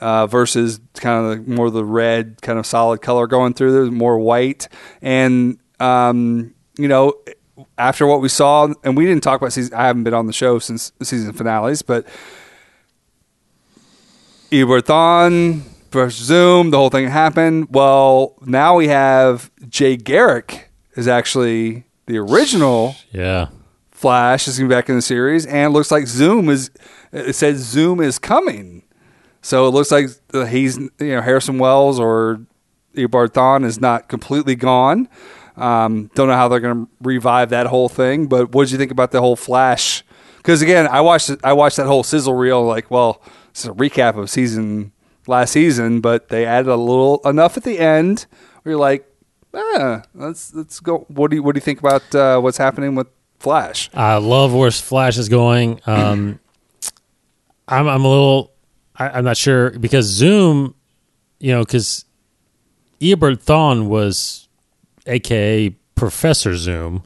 uh, 0.00 0.26
versus 0.26 0.80
kind 0.94 1.24
of 1.24 1.46
the, 1.46 1.50
more 1.50 1.70
the 1.70 1.84
red 1.84 2.40
kind 2.42 2.58
of 2.58 2.66
solid 2.66 3.00
color 3.02 3.26
going 3.26 3.54
through. 3.54 3.72
There's 3.72 3.90
more 3.90 4.18
white, 4.18 4.68
and 5.02 5.58
um, 5.78 6.54
you 6.78 6.88
know, 6.88 7.14
after 7.78 8.06
what 8.06 8.20
we 8.20 8.28
saw, 8.28 8.72
and 8.82 8.96
we 8.96 9.06
didn't 9.06 9.22
talk 9.22 9.40
about 9.40 9.52
season. 9.52 9.74
I 9.74 9.86
haven't 9.86 10.04
been 10.04 10.14
on 10.14 10.26
the 10.26 10.32
show 10.32 10.58
since 10.58 10.90
the 10.98 11.04
season 11.04 11.32
finales, 11.32 11.82
but 11.82 12.06
Eobard 14.50 14.82
Thawne 14.82 15.62
versus 15.90 16.26
Zoom, 16.26 16.70
the 16.70 16.76
whole 16.76 16.90
thing 16.90 17.08
happened. 17.08 17.68
Well, 17.70 18.34
now 18.44 18.76
we 18.76 18.88
have 18.88 19.50
Jay 19.68 19.96
Garrick 19.96 20.70
is 20.96 21.06
actually 21.08 21.84
the 22.06 22.18
original 22.18 22.96
Yeah. 23.12 23.48
Flash 23.92 24.48
is 24.48 24.58
going 24.58 24.68
to 24.68 24.74
be 24.74 24.78
back 24.78 24.88
in 24.88 24.96
the 24.96 25.02
series, 25.02 25.44
and 25.44 25.58
it 25.58 25.68
looks 25.70 25.90
like 25.90 26.06
Zoom 26.06 26.48
is. 26.48 26.70
It 27.12 27.34
says 27.34 27.58
Zoom 27.58 28.00
is 28.00 28.18
coming, 28.18 28.82
so 29.42 29.66
it 29.66 29.70
looks 29.70 29.90
like 29.90 30.08
he's 30.48 30.78
you 30.78 30.90
know 30.98 31.20
Harrison 31.20 31.58
Wells 31.58 31.98
or 31.98 32.40
Eobard 32.94 33.30
Thawne 33.30 33.64
is 33.64 33.80
not 33.80 34.08
completely 34.08 34.54
gone. 34.54 35.08
Um, 35.56 36.10
don't 36.14 36.28
know 36.28 36.34
how 36.34 36.48
they're 36.48 36.60
going 36.60 36.86
to 36.86 36.92
revive 37.02 37.50
that 37.50 37.66
whole 37.66 37.88
thing, 37.88 38.26
but 38.26 38.52
what 38.52 38.64
did 38.64 38.72
you 38.72 38.78
think 38.78 38.90
about 38.90 39.10
the 39.10 39.20
whole 39.20 39.36
Flash? 39.36 40.04
Because 40.38 40.62
again, 40.62 40.86
I 40.86 41.00
watched 41.00 41.30
I 41.44 41.52
watched 41.52 41.76
that 41.76 41.86
whole 41.86 42.02
sizzle 42.02 42.34
reel. 42.34 42.64
Like, 42.64 42.90
well, 42.90 43.22
it's 43.50 43.66
a 43.66 43.72
recap 43.72 44.16
of 44.16 44.30
season 44.30 44.92
last 45.26 45.52
season, 45.52 46.00
but 46.00 46.28
they 46.28 46.46
added 46.46 46.68
a 46.68 46.76
little 46.76 47.20
enough 47.24 47.56
at 47.56 47.64
the 47.64 47.78
end 47.78 48.26
where 48.62 48.72
you're 48.72 48.80
like, 48.80 49.06
ah, 49.52 50.02
let's 50.14 50.54
let's 50.54 50.80
go. 50.80 51.04
What 51.08 51.30
do 51.30 51.36
you 51.36 51.42
what 51.42 51.54
do 51.54 51.58
you 51.58 51.62
think 51.62 51.80
about 51.80 52.14
uh, 52.14 52.40
what's 52.40 52.58
happening 52.58 52.94
with 52.94 53.08
Flash? 53.38 53.90
I 53.92 54.16
love 54.16 54.54
where 54.54 54.70
Flash 54.70 55.18
is 55.18 55.28
going. 55.28 55.80
Um, 55.86 56.40
I'm 57.70 57.88
I'm 57.88 58.04
a 58.04 58.08
little 58.08 58.52
I, 58.96 59.08
I'm 59.10 59.24
not 59.24 59.36
sure 59.36 59.70
because 59.70 60.06
Zoom, 60.06 60.74
you 61.38 61.52
know, 61.52 61.60
because 61.64 62.04
Eobard 63.00 63.42
Thawne 63.44 63.86
was, 63.86 64.48
aka 65.06 65.70
Professor 65.94 66.56
Zoom, 66.56 67.02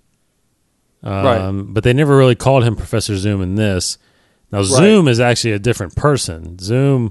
um, 1.03 1.25
Right. 1.25 1.75
but 1.75 1.85
they 1.85 1.93
never 1.93 2.17
really 2.17 2.35
called 2.35 2.65
him 2.65 2.75
Professor 2.77 3.17
Zoom 3.17 3.43
in 3.43 3.55
this. 3.57 3.99
Now 4.51 4.63
Zoom 4.63 5.09
is 5.09 5.21
actually 5.21 5.53
a 5.53 5.59
different 5.59 5.95
person. 5.97 6.59
Zoom 6.59 7.11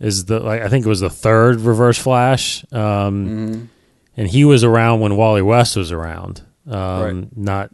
is 0.00 0.24
the 0.26 0.40
like 0.40 0.62
I 0.62 0.68
think 0.68 0.84
it 0.84 0.88
was 0.88 1.00
the 1.00 1.10
third 1.10 1.60
Reverse 1.60 1.98
Flash, 1.98 2.64
um, 2.72 3.70
and 4.16 4.28
he 4.28 4.44
was 4.44 4.64
around 4.64 5.00
when 5.00 5.16
Wally 5.16 5.42
West 5.42 5.76
was 5.76 5.92
around. 5.92 6.42
Um, 6.66 7.02
Right. 7.02 7.36
Not 7.36 7.70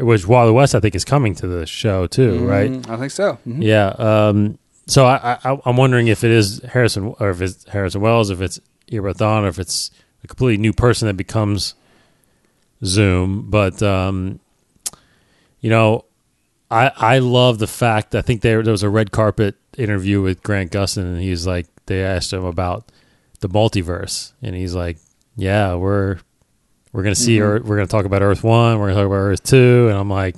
which 0.00 0.26
Wally 0.26 0.52
West 0.52 0.74
I 0.74 0.80
think 0.80 0.94
is 0.94 1.04
coming 1.04 1.34
to 1.36 1.46
the 1.46 1.66
show 1.66 2.06
too, 2.06 2.46
right? 2.46 2.70
Mm, 2.70 2.88
I 2.88 2.96
think 2.96 3.10
so. 3.12 3.38
Mhm. 3.46 3.62
Yeah. 3.62 3.88
Um, 3.98 4.58
so 4.86 5.04
I, 5.06 5.38
I, 5.44 5.58
I'm 5.64 5.76
wondering 5.76 6.06
if 6.08 6.22
it 6.24 6.30
is 6.30 6.60
Harrison 6.72 7.14
or 7.18 7.30
if 7.30 7.40
it's 7.40 7.64
Harrison 7.68 8.00
Wells, 8.00 8.30
if 8.30 8.40
it's 8.40 8.60
Eobard 8.90 9.16
Thawne, 9.16 9.42
or 9.44 9.48
if 9.48 9.58
it's 9.58 9.90
a 10.22 10.26
completely 10.28 10.58
new 10.62 10.72
person 10.72 11.08
that 11.08 11.16
becomes 11.16 11.74
Zoom. 12.84 13.50
But 13.50 13.82
um, 13.82 14.40
you 15.60 15.70
know, 15.70 16.04
I 16.70 16.90
I 16.96 17.18
love 17.18 17.58
the 17.58 17.66
fact 17.66 18.14
I 18.14 18.22
think 18.22 18.42
there 18.42 18.62
there 18.62 18.72
was 18.72 18.82
a 18.82 18.90
red 18.90 19.10
carpet 19.10 19.56
interview 19.76 20.22
with 20.22 20.42
Grant 20.42 20.70
Gustin, 20.72 21.02
and 21.04 21.20
he's 21.20 21.46
like 21.46 21.66
they 21.86 22.02
asked 22.02 22.32
him 22.32 22.44
about 22.44 22.90
the 23.40 23.48
multiverse, 23.48 24.32
and 24.42 24.54
he's 24.56 24.74
like, 24.74 24.98
yeah, 25.36 25.74
we're 25.74 26.18
we're 26.96 27.02
gonna 27.02 27.14
see 27.14 27.40
Earth, 27.42 27.62
we're 27.64 27.76
gonna 27.76 27.86
talk 27.86 28.06
about 28.06 28.22
Earth 28.22 28.42
One, 28.42 28.78
we're 28.78 28.86
gonna 28.88 29.00
talk 29.00 29.06
about 29.06 29.16
Earth 29.16 29.42
Two, 29.44 29.88
and 29.90 29.98
I'm 29.98 30.08
like. 30.10 30.34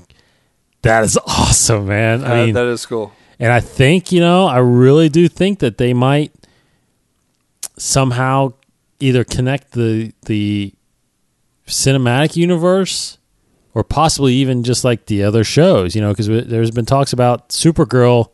That 0.82 1.02
is 1.04 1.16
awesome, 1.26 1.86
man. 1.88 2.24
I 2.24 2.42
Uh, 2.42 2.44
mean, 2.46 2.54
that 2.54 2.66
is 2.66 2.84
cool. 2.86 3.12
and 3.40 3.50
I 3.52 3.58
think, 3.60 4.12
you 4.12 4.20
know, 4.20 4.46
I 4.46 4.58
really 4.58 5.08
do 5.08 5.26
think 5.28 5.58
that 5.58 5.76
they 5.76 5.92
might 5.92 6.32
somehow 7.76 8.52
either 9.00 9.24
connect 9.24 9.72
the 9.72 10.12
the 10.26 10.72
cinematic 11.66 12.36
universe 12.36 13.18
or 13.74 13.84
possibly 13.84 14.34
even 14.34 14.64
just 14.64 14.84
like 14.84 15.06
the 15.06 15.22
other 15.22 15.44
shows, 15.44 15.94
you 15.94 16.00
know, 16.00 16.10
because 16.12 16.26
there's 16.28 16.70
been 16.70 16.86
talks 16.86 17.12
about 17.12 17.50
Supergirl 17.50 18.28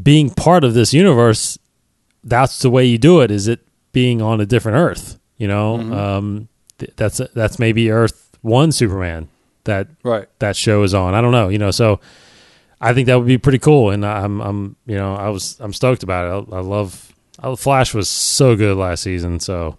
being 0.00 0.30
part 0.30 0.64
of 0.64 0.74
this 0.74 0.92
universe. 0.94 1.58
That's 2.24 2.58
the 2.60 2.70
way 2.70 2.84
you 2.86 2.98
do 2.98 3.20
it. 3.20 3.30
Is 3.30 3.46
it 3.48 3.60
being 3.92 4.20
on 4.22 4.40
a 4.40 4.46
different 4.46 4.76
Earth? 4.76 5.18
You 5.36 5.48
know, 5.48 5.74
um, 5.92 6.36
th- 6.38 6.48
that's 6.96 7.20
that's 7.34 7.58
maybe 7.58 7.90
Earth 7.90 8.36
One 8.42 8.72
Superman 8.72 9.28
that 9.64 9.88
Right. 10.02 10.28
that 10.38 10.56
show 10.56 10.82
is 10.82 10.94
on. 10.94 11.14
I 11.14 11.20
don't 11.20 11.32
know, 11.32 11.48
you 11.48 11.58
know. 11.58 11.70
So 11.70 12.00
I 12.80 12.92
think 12.94 13.06
that 13.06 13.16
would 13.18 13.26
be 13.26 13.38
pretty 13.38 13.58
cool, 13.58 13.90
and 13.90 14.04
I'm, 14.04 14.40
I'm, 14.40 14.76
you 14.86 14.96
know, 14.96 15.14
I 15.14 15.30
was, 15.30 15.58
I'm 15.60 15.72
stoked 15.72 16.02
about 16.02 16.26
it. 16.48 16.52
I, 16.52 16.56
I 16.58 16.60
love, 16.60 17.10
I, 17.42 17.54
Flash 17.56 17.94
was 17.94 18.06
so 18.08 18.54
good 18.54 18.76
last 18.76 19.02
season, 19.02 19.40
so 19.40 19.78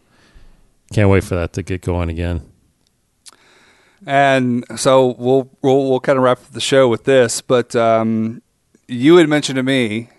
can't 0.94 1.10
wait 1.10 1.24
for 1.24 1.36
that 1.36 1.54
to 1.54 1.64
get 1.64 1.82
going 1.82 2.10
again. 2.10 2.42
And 4.06 4.64
so 4.80 5.16
we'll 5.18 5.50
we'll 5.62 5.90
we'll 5.90 6.00
kind 6.00 6.18
of 6.18 6.24
wrap 6.24 6.38
up 6.40 6.52
the 6.52 6.62
show 6.62 6.88
with 6.88 7.04
this, 7.06 7.42
but 7.42 7.76
um, 7.76 8.42
you 8.88 9.16
had 9.18 9.28
mentioned 9.28 9.56
to 9.58 9.64
me 9.64 10.10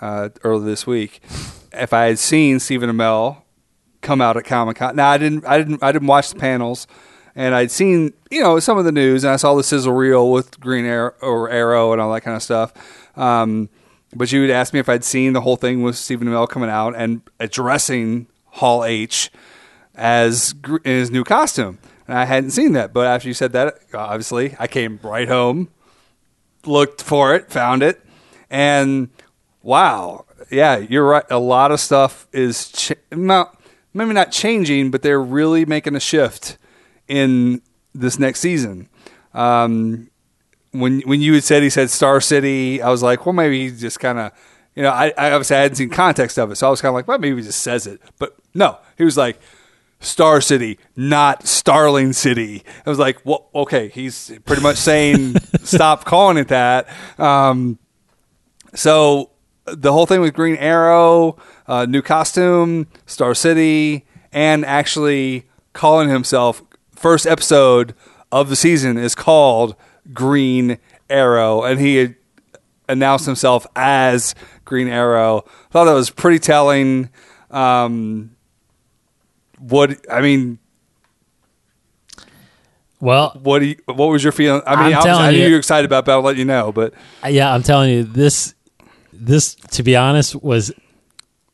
uh, 0.00 0.30
earlier 0.42 0.66
this 0.66 0.86
week 0.86 1.20
if 1.72 1.92
I 1.92 2.06
had 2.06 2.18
seen 2.18 2.58
Stephen 2.58 2.90
Amell 2.90 3.42
come 4.08 4.22
out 4.22 4.38
at 4.38 4.46
Comic 4.46 4.78
Con. 4.78 4.96
Now 4.96 5.10
I 5.10 5.18
didn't 5.18 5.44
I 5.44 5.58
didn't 5.58 5.82
I 5.82 5.92
didn't 5.92 6.08
watch 6.08 6.30
the 6.30 6.38
panels, 6.38 6.86
and 7.36 7.54
I'd 7.54 7.70
seen 7.70 8.14
you 8.30 8.42
know 8.42 8.58
some 8.58 8.78
of 8.78 8.86
the 8.86 8.92
news, 8.92 9.22
and 9.22 9.34
I 9.34 9.36
saw 9.36 9.54
the 9.54 9.62
sizzle 9.62 9.92
reel 9.92 10.32
with 10.32 10.58
Green 10.58 10.86
Arrow 10.86 11.12
or 11.20 11.50
Arrow 11.50 11.92
and 11.92 12.00
all 12.00 12.10
that 12.14 12.22
kind 12.22 12.34
of 12.34 12.42
stuff. 12.42 12.72
Um, 13.18 13.68
but 14.14 14.32
you 14.32 14.40
would 14.40 14.50
ask 14.50 14.72
me 14.72 14.80
if 14.80 14.88
I'd 14.88 15.04
seen 15.04 15.34
the 15.34 15.42
whole 15.42 15.56
thing 15.56 15.82
with 15.82 15.96
Stephen 15.96 16.26
Amell 16.26 16.48
coming 16.48 16.70
out 16.70 16.96
and 16.96 17.20
addressing 17.38 18.28
Hall 18.46 18.82
H 18.82 19.30
as 19.94 20.54
in 20.64 20.96
his 20.96 21.10
new 21.10 21.22
costume. 21.22 21.78
And 22.06 22.16
I 22.16 22.24
hadn't 22.24 22.52
seen 22.52 22.72
that, 22.72 22.94
but 22.94 23.06
after 23.06 23.28
you 23.28 23.34
said 23.34 23.52
that, 23.52 23.78
obviously, 23.92 24.56
I 24.58 24.66
came 24.66 24.98
right 25.02 25.28
home, 25.28 25.68
looked 26.64 27.02
for 27.02 27.34
it, 27.34 27.50
found 27.50 27.82
it, 27.82 28.02
and 28.48 29.10
wow, 29.60 30.24
yeah, 30.50 30.78
you're 30.78 31.06
right. 31.06 31.24
A 31.28 31.38
lot 31.38 31.72
of 31.72 31.80
stuff 31.80 32.26
is 32.32 32.72
ch- 32.72 32.92
not 33.12 33.57
maybe 33.94 34.12
not 34.12 34.30
changing, 34.32 34.90
but 34.90 35.02
they're 35.02 35.20
really 35.22 35.64
making 35.64 35.96
a 35.96 36.00
shift 36.00 36.58
in 37.06 37.62
this 37.94 38.18
next 38.18 38.40
season. 38.40 38.88
Um, 39.34 40.10
when 40.72 41.00
when 41.00 41.20
you 41.20 41.34
had 41.34 41.44
said 41.44 41.62
he 41.62 41.70
said 41.70 41.90
Star 41.90 42.20
City, 42.20 42.82
I 42.82 42.90
was 42.90 43.02
like, 43.02 43.24
well, 43.26 43.32
maybe 43.32 43.68
he 43.68 43.76
just 43.76 44.00
kind 44.00 44.18
of, 44.18 44.32
you 44.74 44.82
know, 44.82 44.90
I, 44.90 45.12
I 45.16 45.32
obviously 45.32 45.56
hadn't 45.56 45.76
seen 45.76 45.90
context 45.90 46.38
of 46.38 46.50
it, 46.50 46.56
so 46.56 46.66
I 46.66 46.70
was 46.70 46.80
kind 46.80 46.90
of 46.90 46.94
like, 46.94 47.08
well, 47.08 47.18
maybe 47.18 47.36
he 47.36 47.42
just 47.42 47.62
says 47.62 47.86
it, 47.86 48.00
but 48.18 48.36
no, 48.54 48.78
he 48.96 49.04
was 49.04 49.16
like. 49.16 49.38
Star 50.00 50.40
City, 50.40 50.78
not 50.94 51.44
Starling 51.48 52.12
City. 52.12 52.62
I 52.86 52.88
was 52.88 53.00
like, 53.00 53.18
well, 53.24 53.48
okay, 53.52 53.88
he's 53.88 54.30
pretty 54.44 54.62
much 54.62 54.76
saying 54.76 55.34
stop 55.64 56.04
calling 56.04 56.36
it 56.36 56.46
that. 56.48 56.88
Um, 57.18 57.80
so 58.76 59.30
the 59.76 59.92
whole 59.92 60.06
thing 60.06 60.20
with 60.20 60.34
Green 60.34 60.56
Arrow, 60.56 61.36
uh, 61.66 61.86
new 61.86 62.02
costume, 62.02 62.86
Star 63.06 63.34
City, 63.34 64.04
and 64.32 64.64
actually 64.64 65.46
calling 65.72 66.08
himself 66.08 66.62
first 66.94 67.26
episode 67.26 67.94
of 68.32 68.48
the 68.48 68.56
season 68.56 68.96
is 68.98 69.14
called 69.14 69.74
Green 70.12 70.78
Arrow, 71.08 71.62
and 71.62 71.80
he 71.80 71.96
had 71.96 72.14
announced 72.88 73.26
himself 73.26 73.66
as 73.76 74.34
Green 74.64 74.88
Arrow. 74.88 75.44
thought 75.70 75.84
that 75.84 75.92
was 75.94 76.10
pretty 76.10 76.38
telling. 76.38 77.10
Um, 77.50 78.32
what 79.58 79.98
I 80.12 80.20
mean, 80.20 80.58
Well, 83.00 83.38
what 83.42 83.60
do 83.60 83.66
you, 83.66 83.76
what 83.86 84.06
was 84.06 84.22
your 84.24 84.32
feeling? 84.32 84.60
I 84.66 84.70
mean, 84.76 84.78
I'm 84.78 84.98
obviously, 84.98 85.08
telling 85.08 85.24
I 85.26 85.30
knew 85.30 85.38
you- 85.38 85.44
you 85.46 85.52
were 85.52 85.58
excited 85.58 85.84
about, 85.86 86.00
it, 86.00 86.04
but 86.06 86.12
I'll 86.12 86.22
let 86.22 86.36
you 86.36 86.44
know. 86.44 86.72
But 86.72 86.94
yeah, 87.28 87.52
I'm 87.54 87.62
telling 87.62 87.90
you, 87.90 88.02
this, 88.04 88.54
this, 89.18 89.54
to 89.54 89.82
be 89.82 89.96
honest, 89.96 90.40
was 90.42 90.72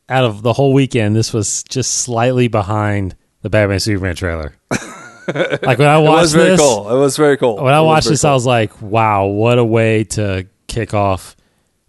out 0.09 0.23
of 0.23 0.41
the 0.41 0.53
whole 0.53 0.73
weekend. 0.73 1.15
This 1.15 1.33
was 1.33 1.63
just 1.63 1.95
slightly 1.95 2.47
behind 2.47 3.15
the 3.41 3.49
Batman 3.49 3.79
Superman 3.79 4.15
trailer. 4.15 4.55
like 4.71 5.79
when 5.79 5.87
I 5.87 5.99
it 5.99 6.03
watched 6.03 6.21
was 6.21 6.33
very 6.33 6.49
this, 6.49 6.59
cool. 6.59 6.89
It 6.95 6.99
was 6.99 7.17
very 7.17 7.37
cool. 7.37 7.57
when 7.57 7.73
I 7.73 7.79
It 7.79 7.85
watched 7.85 8.07
this, 8.07 8.21
cool. 8.21 8.29
I 8.29 8.33
was 8.33 8.45
like, 8.45 8.81
"Wow, 8.81 9.25
what 9.25 9.57
a 9.57 9.65
way 9.65 10.03
to 10.05 10.47
kick 10.67 10.93
off 10.93 11.35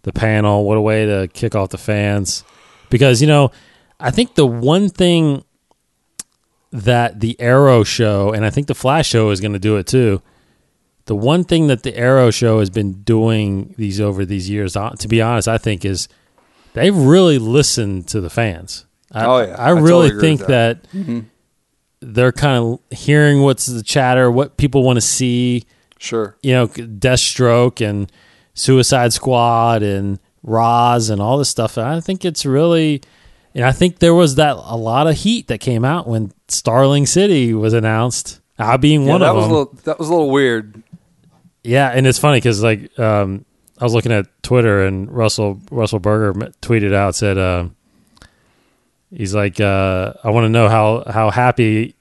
the 0.03 0.13
panel! 0.13 0.65
What 0.65 0.79
a 0.79 0.81
way 0.81 1.05
to 1.07 1.29
kick 1.33 1.55
off 1.55 1.69
the 1.71 1.79
fans!" 1.79 2.45
Because 2.89 3.21
you 3.21 3.27
know, 3.29 3.51
I 4.01 4.11
think 4.11 4.35
the 4.35 4.47
one 4.47 4.89
thing 4.89 5.45
that 6.73 7.21
the 7.21 7.39
Arrow 7.41 7.85
show, 7.85 8.33
and 8.33 8.45
I 8.45 8.51
think 8.51 8.67
the 8.67 8.75
Flash 8.75 9.09
show 9.09 9.31
is 9.31 9.41
going 9.41 9.53
to 9.53 9.59
do 9.59 9.77
it 9.77 9.87
too. 9.87 10.23
The 11.07 11.17
one 11.17 11.45
thing 11.45 11.69
that 11.69 11.83
the 11.83 11.97
Arrow 11.97 12.31
show 12.31 12.59
has 12.61 12.69
been 12.71 13.03
doing 13.03 13.75
these 13.79 14.01
over 14.01 14.25
these 14.25 14.51
years, 14.51 14.77
uh, 14.77 14.91
to 14.99 15.09
be 15.09 15.23
honest, 15.23 15.47
I 15.49 15.57
think 15.59 15.85
is 15.85 16.09
they've 16.75 16.97
really 16.97 17.39
listened 17.39 18.09
to 18.09 18.21
the 18.21 18.31
fans. 18.31 18.85
I, 19.13 19.25
Oh, 19.25 19.39
yeah. 19.47 19.55
I, 19.57 19.67
I 19.67 19.71
really 19.71 20.09
agree 20.09 20.21
think 20.21 20.41
that, 20.47 20.83
that. 20.93 21.25
they're 22.01 22.33
kind 22.33 22.59
of 22.91 22.99
hearing 22.99 23.43
what's 23.43 23.67
the 23.67 23.83
chatter, 23.83 24.31
what 24.31 24.57
people 24.57 24.83
want 24.83 24.97
to 24.97 25.01
see. 25.01 25.65
Sure. 25.99 26.37
You 26.43 26.53
know, 26.55 26.67
Deathstroke 26.67 27.81
and 27.89 28.11
Suicide 28.55 29.13
Squad 29.13 29.83
and 29.83 30.19
Ra's 30.43 31.09
and 31.11 31.21
all 31.23 31.39
this 31.39 31.49
stuff. 31.49 31.77
And 31.77 31.87
I 31.87 32.01
think 32.01 32.25
it's 32.25 32.45
really, 32.45 33.01
and 33.55 33.65
I 33.65 33.73
think 33.73 34.01
there 34.01 34.15
was 34.15 34.35
that 34.35 34.57
a 34.57 34.77
lot 34.77 35.07
of 35.07 35.17
heat 35.17 35.47
that 35.49 35.59
came 35.59 35.85
out 35.85 36.07
when 36.09 36.33
Starling 36.49 37.07
City 37.07 37.55
was 37.55 37.73
announced. 37.73 38.41
I 38.59 38.77
being 38.77 39.03
Yeah, 39.05 39.13
one 39.13 39.21
that 39.21 39.29
of 39.31 39.37
was 39.37 39.45
them. 39.45 39.53
a 39.53 39.57
little 39.59 39.75
that 39.85 39.99
was 39.99 40.09
a 40.09 40.11
little 40.13 40.31
weird. 40.31 40.83
Yeah, 41.67 41.89
and 41.89 42.07
it's 42.07 42.19
funny 42.19 42.39
because 42.39 42.63
like 42.63 42.97
um, 42.99 43.45
I 43.79 43.85
was 43.85 43.95
looking 43.95 44.13
at 44.13 44.27
Twitter 44.43 44.85
and 44.85 45.11
Russell 45.11 45.61
Russell 45.71 45.99
Berger 45.99 46.33
tweeted 46.63 46.95
out 46.95 47.15
said 47.15 47.39
uh, 47.39 47.69
he's 49.11 49.35
like 49.35 49.61
uh, 49.61 50.15
I 50.23 50.31
want 50.31 50.45
to 50.45 50.49
know 50.49 50.69
how 50.69 51.05
how 51.07 51.31
happy 51.31 51.95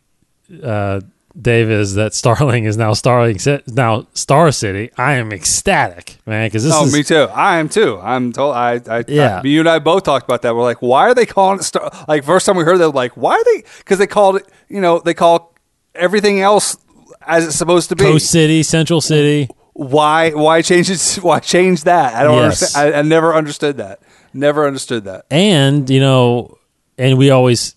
uh, 0.63 1.01
Dave 1.39 1.69
is 1.69 1.95
that 1.95 2.13
Starling 2.13 2.63
is 2.63 2.77
now 2.77 2.93
Starling 2.93 3.37
now 3.67 4.07
Star 4.13 4.51
City. 4.51 4.91
I 4.97 5.13
am 5.13 5.33
ecstatic, 5.33 6.17
man, 6.25 6.47
because 6.47 6.63
this 6.63 6.73
oh, 6.73 6.85
is 6.85 6.93
me 6.93 7.03
too. 7.03 7.27
I 7.33 7.57
am 7.57 7.67
too. 7.67 7.99
I'm 8.01 8.31
told. 8.31 8.55
I, 8.55 8.79
I, 8.87 9.03
Yeah. 9.07 9.41
I, 9.43 9.47
you 9.47 9.59
and 9.59 9.67
I 9.67 9.79
both 9.79 10.03
talked 10.03 10.25
about 10.25 10.43
that. 10.43 10.55
We're 10.55 10.63
like, 10.63 10.81
why 10.81 11.09
are 11.09 11.13
they 11.13 11.25
calling 11.25 11.59
it 11.59 11.63
Star? 11.63 11.91
Like 12.07 12.23
first 12.23 12.45
time 12.45 12.55
we 12.55 12.63
heard 12.63 12.77
that, 12.77 12.89
like, 12.89 13.17
why 13.17 13.33
are 13.33 13.43
they? 13.43 13.63
Because 13.79 13.99
they 13.99 14.07
called 14.07 14.37
it. 14.37 14.47
You 14.69 14.79
know, 14.79 14.99
they 14.99 15.13
call 15.13 15.53
everything 15.93 16.39
else 16.39 16.77
as 17.27 17.47
it's 17.47 17.55
supposed 17.55 17.89
to 17.89 17.95
be. 17.95 18.03
Coast 18.03 18.29
City, 18.29 18.63
Central 18.63 19.01
City. 19.01 19.49
Why? 19.73 20.31
Why 20.31 20.61
change 20.61 20.89
it? 20.89 21.01
Why 21.21 21.39
change 21.39 21.83
that? 21.83 22.15
I 22.15 22.23
don't 22.23 22.35
Yes. 22.35 22.61
understand. 22.61 22.95
I, 22.95 22.99
I 22.99 23.01
never 23.01 23.35
understood 23.35 23.77
that. 23.77 23.99
Never 24.33 24.67
understood 24.67 25.05
that. 25.05 25.25
and 25.31 25.89
you 25.89 25.99
know, 25.99 26.57
and 26.97 27.17
we 27.17 27.29
always 27.29 27.75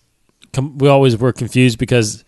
we 0.77 0.87
always 0.87 1.17
were 1.17 1.31
confused 1.31 1.77
because 1.77 2.23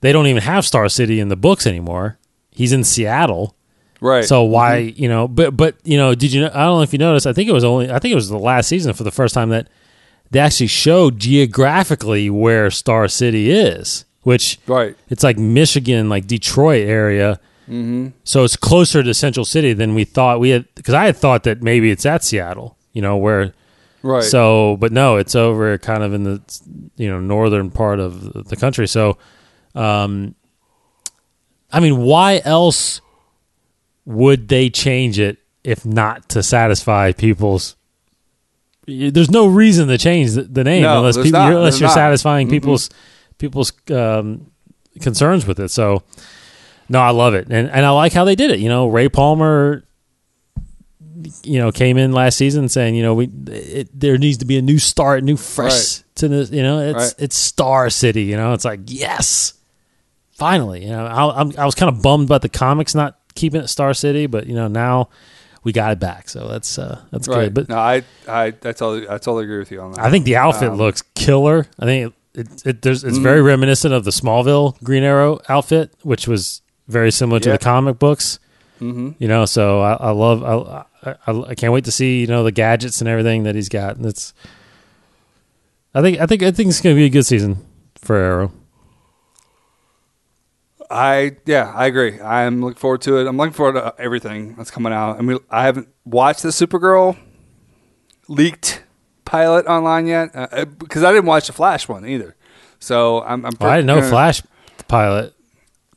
they 0.00 0.12
don't 0.12 0.26
even 0.26 0.42
have 0.42 0.64
Star 0.64 0.88
City 0.88 1.18
in 1.20 1.28
the 1.28 1.36
books 1.36 1.66
anymore. 1.66 2.18
He's 2.50 2.72
in 2.72 2.84
Seattle. 2.84 3.56
Right. 4.00 4.24
So 4.24 4.42
why 4.42 4.82
mm-hmm. 4.82 5.02
you 5.02 5.08
know? 5.08 5.26
But 5.28 5.56
but 5.56 5.76
you 5.82 5.96
know, 5.96 6.14
did 6.14 6.32
you? 6.32 6.42
know 6.42 6.50
I 6.52 6.64
don't 6.64 6.78
know 6.78 6.82
if 6.82 6.92
you 6.92 6.98
noticed. 6.98 7.26
I 7.26 7.32
think 7.32 7.48
it 7.48 7.52
was 7.52 7.64
only. 7.64 7.90
I 7.90 7.98
think 7.98 8.12
it 8.12 8.16
was 8.16 8.28
the 8.28 8.38
last 8.38 8.68
season 8.68 8.92
for 8.92 9.02
the 9.02 9.10
first 9.10 9.34
time 9.34 9.48
that 9.48 9.68
they 10.30 10.40
actually 10.40 10.66
showed 10.66 11.18
geographically 11.18 12.28
where 12.28 12.70
Star 12.70 13.08
City 13.08 13.50
is, 13.50 14.04
which 14.24 14.58
Right. 14.66 14.96
it's 15.08 15.22
like 15.22 15.38
Michigan, 15.38 16.08
like 16.08 16.26
Detroit 16.26 16.86
area. 16.86 17.38
Mm-hmm. 17.68 18.08
So 18.24 18.44
it's 18.44 18.56
closer 18.56 19.02
to 19.02 19.14
Central 19.14 19.46
City 19.46 19.72
than 19.72 19.94
we 19.94 20.04
thought. 20.04 20.38
We 20.40 20.50
had 20.50 20.66
because 20.74 20.92
I 20.94 21.06
had 21.06 21.16
thought 21.16 21.44
that 21.44 21.62
maybe 21.62 21.90
it's 21.90 22.04
at 22.04 22.22
Seattle. 22.24 22.76
You 22.92 23.00
know 23.02 23.16
where. 23.16 23.54
Right. 24.02 24.22
So, 24.22 24.76
but 24.80 24.92
no, 24.92 25.16
it's 25.16 25.34
over 25.34 25.78
kind 25.78 26.02
of 26.02 26.12
in 26.12 26.24
the 26.24 26.42
you 26.96 27.08
know 27.08 27.20
northern 27.20 27.70
part 27.70 28.00
of 28.00 28.48
the 28.50 28.56
country. 28.56 28.86
So, 28.86 29.16
um, 29.74 30.34
I 31.72 31.80
mean, 31.80 31.96
why 32.02 32.42
else 32.44 33.00
would 34.04 34.48
they 34.48 34.68
change 34.68 35.18
it 35.18 35.38
if 35.64 35.86
not 35.86 36.28
to 36.30 36.42
satisfy 36.42 37.12
people's? 37.12 37.76
There's 38.86 39.30
no 39.30 39.46
reason 39.46 39.88
to 39.88 39.96
change 39.96 40.32
the, 40.32 40.42
the 40.42 40.62
name 40.64 40.82
No, 40.82 40.98
unless 40.98 41.16
people, 41.16 41.30
not. 41.40 41.52
unless 41.54 41.80
you're 41.80 41.88
not. 41.88 41.94
satisfying 41.94 42.50
people's 42.50 42.90
people's 43.38 43.72
um, 43.90 44.50
concerns 45.00 45.46
with 45.46 45.58
it. 45.60 45.70
So, 45.70 46.02
no, 46.88 47.00
I 47.00 47.10
love 47.10 47.34
it, 47.34 47.48
and 47.50 47.68
and 47.70 47.84
I 47.86 47.90
like 47.90 48.12
how 48.12 48.24
they 48.24 48.34
did 48.36 48.50
it. 48.50 48.58
You 48.60 48.68
know, 48.68 48.88
Ray 48.88 49.08
Palmer 49.08 49.84
you 51.44 51.58
know 51.58 51.70
came 51.72 51.96
in 51.96 52.12
last 52.12 52.36
season 52.36 52.68
saying 52.68 52.94
you 52.94 53.02
know 53.02 53.14
we 53.14 53.26
it, 53.46 53.88
there 53.98 54.18
needs 54.18 54.38
to 54.38 54.44
be 54.44 54.58
a 54.58 54.62
new 54.62 54.78
start 54.78 55.22
new 55.22 55.36
fresh 55.36 55.72
Right. 55.72 56.02
to 56.16 56.28
the 56.28 56.56
you 56.56 56.62
know 56.62 56.80
it's 56.80 56.94
Right. 56.96 57.14
it's 57.18 57.36
star 57.36 57.88
city 57.88 58.24
you 58.24 58.36
know 58.36 58.52
it's 58.52 58.64
like 58.64 58.80
yes 58.86 59.54
finally 60.32 60.82
you 60.84 60.90
know 60.90 61.06
I, 61.06 61.40
I'm, 61.40 61.52
I 61.56 61.64
was 61.64 61.74
kind 61.76 61.88
of 61.88 62.02
bummed 62.02 62.26
about 62.28 62.42
the 62.42 62.48
comics 62.48 62.94
not 62.94 63.16
keeping 63.36 63.60
it 63.62 63.68
star 63.68 63.94
city 63.94 64.26
but 64.26 64.46
you 64.46 64.54
know 64.54 64.66
now 64.68 65.08
we 65.62 65.72
got 65.72 65.92
it 65.92 66.00
back 66.00 66.28
so 66.28 66.48
that's 66.48 66.78
uh 66.78 67.00
that's 67.10 67.28
right. 67.28 67.44
good 67.44 67.54
but 67.54 67.68
no, 67.68 67.78
I, 67.78 68.02
I, 68.28 68.46
I 68.46 68.50
totally, 68.50 69.08
I 69.08 69.12
totally 69.18 69.44
agree 69.44 69.58
with 69.58 69.70
you 69.70 69.80
on 69.80 69.92
that. 69.92 70.00
I 70.04 70.10
think 70.10 70.24
the 70.24 70.36
outfit 70.36 70.70
Um, 70.70 70.76
looks 70.78 71.02
killer 71.14 71.66
I 71.78 71.84
think 71.86 72.12
it, 72.34 72.66
it, 72.66 72.82
there's 72.82 73.04
it's 73.04 73.18
very 73.18 73.42
reminiscent 73.42 73.94
of 73.94 74.04
the 74.04 74.10
Smallville 74.10 74.82
Green 74.82 75.02
Arrow 75.02 75.40
outfit 75.48 75.92
which 76.02 76.26
was 76.26 76.62
very 76.88 77.10
similar 77.10 77.40
to 77.40 77.50
the 77.50 77.58
comic 77.58 77.98
books 77.98 78.38
mm-hmm. 78.80 79.10
you 79.18 79.28
know 79.28 79.46
so 79.46 79.80
i, 79.80 79.94
I 79.94 80.10
love 80.10 80.42
I, 80.44 81.12
I 81.26 81.50
i 81.50 81.54
can't 81.54 81.72
wait 81.72 81.84
to 81.86 81.92
see 81.92 82.20
you 82.20 82.26
know 82.26 82.44
the 82.44 82.52
gadgets 82.52 83.00
and 83.00 83.08
everything 83.08 83.44
that 83.44 83.54
he's 83.54 83.70
got 83.70 83.96
and 83.96 84.04
it's 84.04 84.34
i 85.94 86.02
think 86.02 86.20
i 86.20 86.26
think 86.26 86.42
i 86.42 86.50
think 86.50 86.68
it's 86.68 86.80
gonna 86.82 86.94
be 86.94 87.06
a 87.06 87.10
good 87.10 87.24
season 87.24 87.64
for 87.96 88.16
arrow 88.16 88.52
I 90.90 91.38
yeah, 91.44 91.72
I 91.74 91.86
agree. 91.86 92.20
I'm 92.20 92.60
looking 92.60 92.78
forward 92.78 93.00
to 93.02 93.16
it. 93.16 93.26
I'm 93.26 93.36
looking 93.36 93.52
forward 93.52 93.72
to 93.72 93.94
everything 93.98 94.54
that's 94.54 94.70
coming 94.70 94.92
out. 94.92 95.18
I 95.18 95.22
mean, 95.22 95.38
I 95.50 95.64
haven't 95.64 95.88
watched 96.04 96.44
the 96.44 96.50
Supergirl 96.50 97.16
leaked 98.28 98.83
pilot 99.24 99.66
online 99.66 100.06
yet 100.06 100.30
uh, 100.34 100.64
because 100.64 101.02
I 101.02 101.12
didn't 101.12 101.26
watch 101.26 101.46
the 101.46 101.52
Flash 101.52 101.88
one 101.88 102.06
either. 102.06 102.36
So 102.78 103.22
I'm. 103.22 103.44
I'm 103.46 103.52
i 103.60 103.76
didn't 103.76 103.86
know 103.86 103.96
gonna- 103.96 104.08
flash 104.10 104.42
pilot 104.88 105.34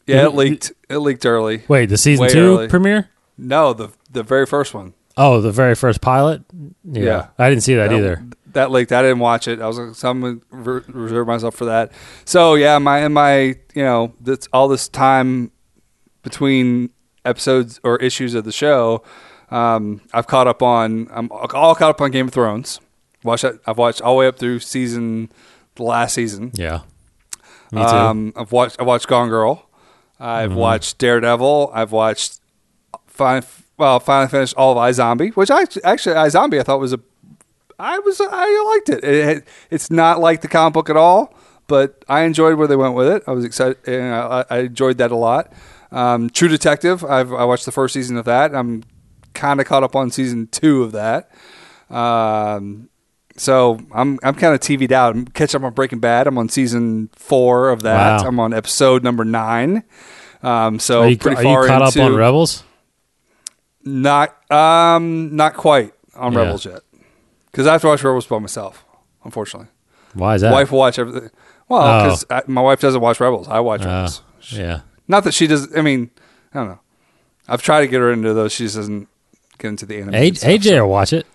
Yeah, 0.06 0.26
it 0.26 0.36
leaked. 0.36 0.72
It 0.90 0.98
leaked 0.99 1.26
early. 1.26 1.64
wait 1.68 1.88
the 1.88 1.98
season 1.98 2.24
Way 2.28 2.30
two 2.30 2.40
early. 2.58 2.68
premiere 2.70 3.10
No, 3.38 3.74
the 3.74 3.90
the 4.10 4.24
very 4.24 4.45
first 4.45 4.74
one. 4.74 4.94
oh 5.18 5.41
the 5.41 5.52
very 5.52 5.76
first 5.76 5.99
pilot 5.99 6.44
yeah, 6.86 7.04
Yeah. 7.04 7.28
i 7.38 7.49
didn't 7.49 7.64
see 7.64 7.76
that, 7.76 7.91
either 7.91 8.24
That 8.54 8.72
leaked. 8.72 8.91
I 8.94 9.02
didn't 9.02 9.20
watch 9.20 9.48
it. 9.49 9.60
I 9.60 9.68
was 9.68 9.78
like, 9.78 9.95
so 9.95 10.10
I'm 10.10 10.22
gonna 10.22 10.40
re- 10.49 10.82
reserve 10.88 11.28
myself 11.28 11.56
for 11.56 11.66
that. 11.66 11.91
So 12.24 12.56
yeah, 12.56 12.78
my 12.80 12.99
and 12.99 13.14
my 13.14 13.40
you 13.76 13.84
know 13.84 14.14
that's 14.22 14.48
all 14.54 14.68
this 14.70 14.88
time 14.88 15.52
between 16.24 16.90
episodes 17.26 17.80
or 17.84 17.98
issues 17.98 18.34
of 18.34 18.45
the 18.45 18.52
show. 18.54 19.04
Um, 19.52 20.02
I've 20.14 20.28
caught 20.28 20.48
up 20.48 20.62
on. 20.64 21.08
I'm 21.12 21.30
all 21.32 21.48
caught 21.76 21.90
up 21.90 22.02
on 22.02 22.12
Game 22.12 22.28
of 22.28 22.34
Thrones. 22.34 22.80
Watch 23.28 23.44
that. 23.44 23.60
I've 23.68 23.78
watched 23.78 24.02
all 24.02 24.14
the 24.16 24.20
way 24.20 24.28
up 24.28 24.40
through 24.40 24.60
season 24.60 25.30
the 25.76 25.84
last 25.84 26.16
season. 26.16 26.52
yeah 26.56 26.80
me 27.72 27.82
too 27.82 27.88
Um, 27.88 28.34
I've 28.36 28.52
watched. 28.52 28.80
I 28.80 28.84
watched 28.84 29.08
Gone 29.08 29.30
Girl. 29.30 29.68
I've 30.20 30.49
Mm-hmm. 30.52 30.60
watched 30.60 30.98
Daredevil. 30.98 31.70
I've 31.74 31.91
watched. 31.91 32.40
Fine, 33.08 33.44
well, 33.78 33.99
finally 33.99 34.30
finished 34.30 34.56
all 34.58 34.72
of 34.72 34.78
iZombie, 34.78 35.36
which 35.36 35.52
I 35.52 35.62
actually 35.84 36.16
iZombie 36.16 36.60
I 36.60 36.64
thought 36.64 36.80
was 36.80 36.94
a. 36.94 36.99
I 37.80 37.99
was 37.99 38.20
I 38.20 38.74
liked 38.74 38.90
it. 38.90 39.04
it. 39.04 39.48
It's 39.70 39.91
not 39.91 40.20
like 40.20 40.41
the 40.41 40.48
comic 40.48 40.74
book 40.74 40.90
at 40.90 40.98
all, 40.98 41.34
but 41.68 42.04
I 42.10 42.22
enjoyed 42.22 42.58
where 42.58 42.68
they 42.68 42.76
went 42.76 42.95
with 42.95 43.08
it. 43.08 43.22
I 43.28 43.32
was 43.32 43.45
excited. 43.45 43.78
And 43.88 44.16
I, 44.16 44.45
I 44.49 44.58
enjoyed 44.60 44.98
that 44.98 45.12
a 45.12 45.16
lot. 45.16 45.52
Um, 45.91 46.30
True 46.32 46.48
Detective. 46.48 47.04
I've 47.04 47.32
I 47.34 47.44
watched 47.44 47.66
the 47.66 47.72
first 47.72 47.94
season 47.94 48.18
of 48.18 48.26
that. 48.26 48.56
I'm 48.56 48.84
kind 49.34 49.60
of 49.60 49.68
caught 49.68 49.84
up 49.84 49.95
on 49.95 50.10
season 50.10 50.48
two 50.48 50.82
of 50.84 50.91
that. 50.94 51.30
Um, 51.90 52.90
so 53.38 53.80
I'm 53.94 54.20
I'm 54.24 54.36
kind 54.36 54.54
of 54.54 54.60
TV'd 54.60 54.92
out. 54.92 55.16
I'm 55.16 55.26
catching 55.26 55.62
up 55.62 55.66
on 55.66 55.74
Breaking 55.74 56.00
Bad. 56.00 56.28
I'm 56.28 56.38
on 56.38 56.50
season 56.50 57.10
four 57.14 57.70
of 57.70 57.84
that. 57.84 58.22
Wow. 58.22 58.28
I'm 58.28 58.40
on 58.40 58.54
episode 58.54 59.04
number 59.04 59.24
nine. 59.26 59.84
Um, 60.44 60.80
so 60.80 61.02
are 61.02 61.10
you, 61.10 61.18
pretty 61.18 61.38
are 61.38 61.44
far 61.44 61.62
you 61.64 61.68
caught 61.68 61.82
up 61.82 61.98
on 61.98 62.16
rebels 62.16 62.64
Not 63.84 64.36
um 64.52 65.36
not 65.36 65.56
quite 65.56 65.94
on 66.16 66.34
Yeah. 66.34 66.40
Rebels 66.40 66.66
yet 66.66 66.82
because 67.52 67.68
I 67.68 67.74
have 67.74 67.82
to 67.82 67.88
watch 67.88 68.04
Rebels 68.04 68.28
by 68.28 68.40
myself. 68.40 68.86
Unfortunately, 69.24 69.68
why 70.14 70.36
is 70.36 70.42
that 70.42 70.52
wife 70.54 70.72
will 70.72 70.80
watch 70.80 71.00
everything. 71.00 71.30
Well, 71.70 71.82
Oh. 71.82 72.04
because 72.28 72.48
my 72.48 72.62
wife 72.62 72.80
doesn't 72.80 73.02
watch 73.02 73.20
Rebels. 73.20 73.48
I 73.48 73.60
watch 73.60 73.82
Oh, 73.84 73.88
Rebels. 73.88 74.22
yeah 74.52 74.82
Not 75.08 75.24
that 75.24 75.34
she 75.34 75.48
does. 75.48 75.76
I 75.76 75.82
mean, 75.82 76.12
I 76.54 76.60
don't 76.60 76.68
know. 76.70 76.80
I've 77.48 77.62
tried 77.62 77.82
to 77.82 77.88
get 77.88 78.00
her 78.00 78.12
into 78.12 78.34
those. 78.34 78.52
She 78.52 78.64
just 78.66 78.76
doesn't 78.76 79.08
get 79.58 79.70
into 79.70 79.86
the 79.86 79.98
anime. 79.98 80.14
A- 80.16 80.34
stuff, 80.34 80.50
aj 80.50 80.64
so- 80.66 80.82
will 80.82 80.90
watch 80.92 81.14
it 81.14 81.26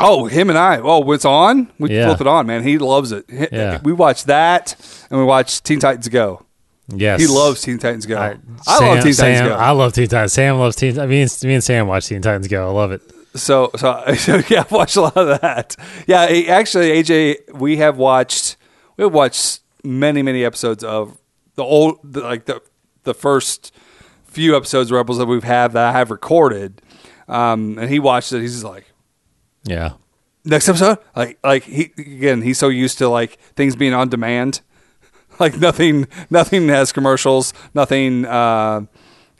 Oh, 0.00 0.26
him 0.26 0.48
and 0.50 0.58
I. 0.58 0.78
Oh, 0.82 1.10
it's 1.12 1.24
on, 1.24 1.70
we 1.78 1.90
Yeah. 1.90 2.06
flip 2.06 2.20
it 2.22 2.26
on, 2.26 2.46
man. 2.46 2.62
He 2.62 2.78
loves 2.78 3.12
it. 3.12 3.24
Yeah. 3.28 3.80
We 3.82 3.92
watch 3.92 4.24
that, 4.24 4.74
and 5.10 5.18
we 5.18 5.24
watch 5.24 5.62
Teen 5.62 5.78
Titans 5.80 6.08
Go. 6.08 6.44
yes 6.88 7.20
He 7.20 7.26
loves 7.26 7.60
Teen 7.62 7.78
Titans 7.78 8.06
Go. 8.06 8.18
I, 8.18 8.30
Sam- 8.78 8.88
love 8.88 9.02
Teen 9.04 9.12
Sam, 9.14 9.32
Titans 9.34 9.48
Go. 9.48 9.54
I 9.56 9.70
love 9.70 9.92
Teen 9.92 10.08
Titans. 10.08 10.32
Sam 10.32 10.58
loves 10.58 10.76
Teen. 10.76 10.98
I 10.98 11.06
mean, 11.06 11.28
me 11.44 11.54
and 11.54 11.64
Sam 11.64 11.86
watch 11.86 12.06
Teen 12.08 12.22
Titans 12.22 12.48
Go. 12.48 12.68
I 12.68 12.72
love 12.72 12.92
it. 12.92 13.02
so, 13.34 13.70
so, 13.76 14.02
so, 14.18 14.40
yeah, 14.48 14.60
I've 14.60 14.72
watched 14.72 14.96
a 14.96 15.02
lot 15.02 15.16
of 15.16 15.40
that. 15.40 15.76
Yeah, 16.06 16.26
he- 16.28 16.48
actually, 16.48 16.90
AJ, 17.02 17.54
we 17.54 17.76
have 17.76 17.96
watched, 17.96 18.56
we 18.96 19.04
have 19.04 19.14
watched 19.14 19.60
many, 19.84 20.22
many 20.22 20.44
episodes 20.44 20.82
of 20.84 21.16
the 21.56 21.62
old, 21.64 21.98
the, 22.04 22.20
like 22.20 22.46
the 22.46 22.60
the 23.04 23.14
first 23.14 23.72
few 24.24 24.54
episodes 24.56 24.90
of 24.90 24.96
Rebels 24.96 25.18
that 25.18 25.26
we've 25.26 25.42
had 25.44 25.72
that 25.72 25.94
I 25.94 25.98
have 25.98 26.10
recorded. 26.10 26.82
Um, 27.28 27.78
and 27.78 27.88
he 27.88 27.98
watched 27.98 28.32
it. 28.32 28.40
He's 28.40 28.52
just 28.52 28.64
like, 28.64 28.84
Yeah. 29.64 29.92
next 30.44 30.68
episode? 30.68 30.98
Like 31.14 31.38
like 31.44 31.64
he 31.64 31.92
again 31.98 32.42
he's 32.42 32.58
so 32.58 32.68
used 32.68 32.98
to 32.98 33.08
like 33.08 33.38
things 33.56 33.76
being 33.76 33.94
on 33.94 34.08
demand. 34.08 34.60
Like 35.38 35.56
nothing 35.56 36.06
nothing 36.28 36.68
has 36.68 36.92
commercials. 36.92 37.54
Nothing 37.72 38.26
uh 38.26 38.82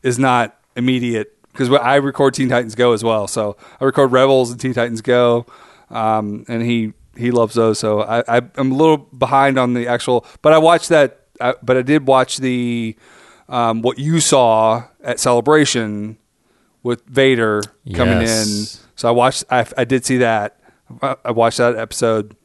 is 0.02 0.18
not 0.18 0.56
immediate. 0.74 1.36
Because 1.52 1.70
i 1.72 1.96
record 1.96 2.32
teen 2.32 2.48
titans 2.48 2.74
go 2.74 2.92
as 2.94 3.04
well. 3.04 3.26
So 3.28 3.58
i 3.80 3.84
record 3.84 4.10
rebels 4.10 4.50
and 4.50 4.58
teen 4.58 4.72
titans 4.72 5.02
go. 5.02 5.44
Um 5.90 6.46
and 6.48 6.62
he 6.62 6.94
he 7.18 7.30
loves 7.30 7.54
those. 7.54 7.78
So 7.78 8.00
i, 8.00 8.20
I 8.38 8.40
i'm 8.56 8.72
a 8.72 8.74
little 8.74 8.96
behind 8.96 9.58
on 9.58 9.74
the 9.74 9.88
actual 9.88 10.24
but 10.40 10.54
i 10.54 10.58
watched 10.58 10.88
that 10.88 11.26
I, 11.38 11.54
but 11.62 11.76
I 11.76 11.82
did 11.82 12.06
watch 12.06 12.38
the 12.38 12.96
um, 13.50 13.82
what 13.82 13.98
you 13.98 14.20
saw 14.20 14.84
at 15.02 15.18
Celebration 15.20 16.16
with 16.82 17.04
Vader 17.06 17.62
coming 17.94 18.20
Yes. 18.20 18.80
in. 18.84 18.89
So 19.00 19.08
I 19.08 19.12
watched. 19.12 19.44
I, 19.50 19.64
I 19.78 19.84
did 19.84 20.04
see 20.04 20.18
that. 20.18 20.60
I, 21.00 21.16
I 21.24 21.30
watched 21.30 21.56
that 21.56 21.74
episode. 21.76 22.36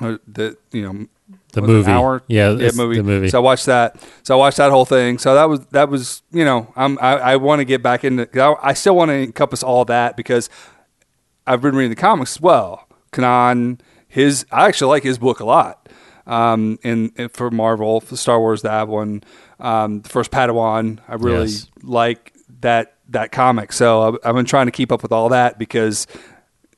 uh, 0.00 0.18
The 0.28 0.56
you 0.72 0.82
know 0.82 1.06
The 1.52 1.62
was 1.62 1.70
it 1.70 1.72
an 1.72 1.76
movie. 1.78 1.90
hour? 1.90 2.22
Yeah, 2.28 2.50
yeah, 2.50 2.70
movie. 2.74 2.96
the 2.98 3.02
movie. 3.02 3.28
So 3.30 3.38
I 3.38 3.40
watched 3.42 3.64
that. 3.64 3.96
So 4.22 4.34
I 4.34 4.38
watched 4.38 4.58
that 4.58 4.70
whole 4.70 4.84
thing. 4.84 5.16
So 5.16 5.34
that 5.34 5.44
was 5.48 5.60
that 5.70 5.88
was 5.88 6.22
you 6.32 6.44
know 6.44 6.70
I'm 6.76 6.98
I, 7.00 7.12
I 7.32 7.36
want 7.36 7.60
to 7.60 7.64
get 7.64 7.82
back 7.82 8.04
into. 8.04 8.28
I, 8.42 8.70
I 8.70 8.74
still 8.74 8.94
want 8.94 9.08
to 9.08 9.14
encompass 9.14 9.62
all 9.62 9.86
that 9.86 10.16
because 10.18 10.50
I've 11.46 11.62
been 11.62 11.74
reading 11.74 11.90
the 11.90 11.96
comics 11.96 12.36
as 12.36 12.40
well. 12.42 12.86
Kanan, 13.12 13.80
his 14.06 14.44
I 14.52 14.66
actually 14.68 14.90
like 14.90 15.02
his 15.02 15.18
book 15.18 15.40
a 15.40 15.44
lot. 15.46 15.88
Um, 16.26 16.78
in, 16.82 17.10
in 17.16 17.28
for 17.30 17.50
Marvel, 17.50 18.00
for 18.02 18.16
Star 18.16 18.38
Wars, 18.38 18.62
that 18.62 18.86
one, 18.86 19.24
um, 19.58 20.02
the 20.02 20.08
first 20.10 20.30
Padawan, 20.30 20.98
I 21.08 21.14
really 21.14 21.48
Yes. 21.48 21.66
like 21.82 22.32
that 22.60 22.94
that 23.10 23.32
comic. 23.32 23.72
So 23.72 24.02
I've, 24.02 24.14
I've 24.24 24.34
been 24.34 24.44
trying 24.46 24.66
to 24.66 24.72
keep 24.72 24.90
up 24.92 25.02
with 25.02 25.12
all 25.12 25.28
that 25.30 25.58
because 25.58 26.06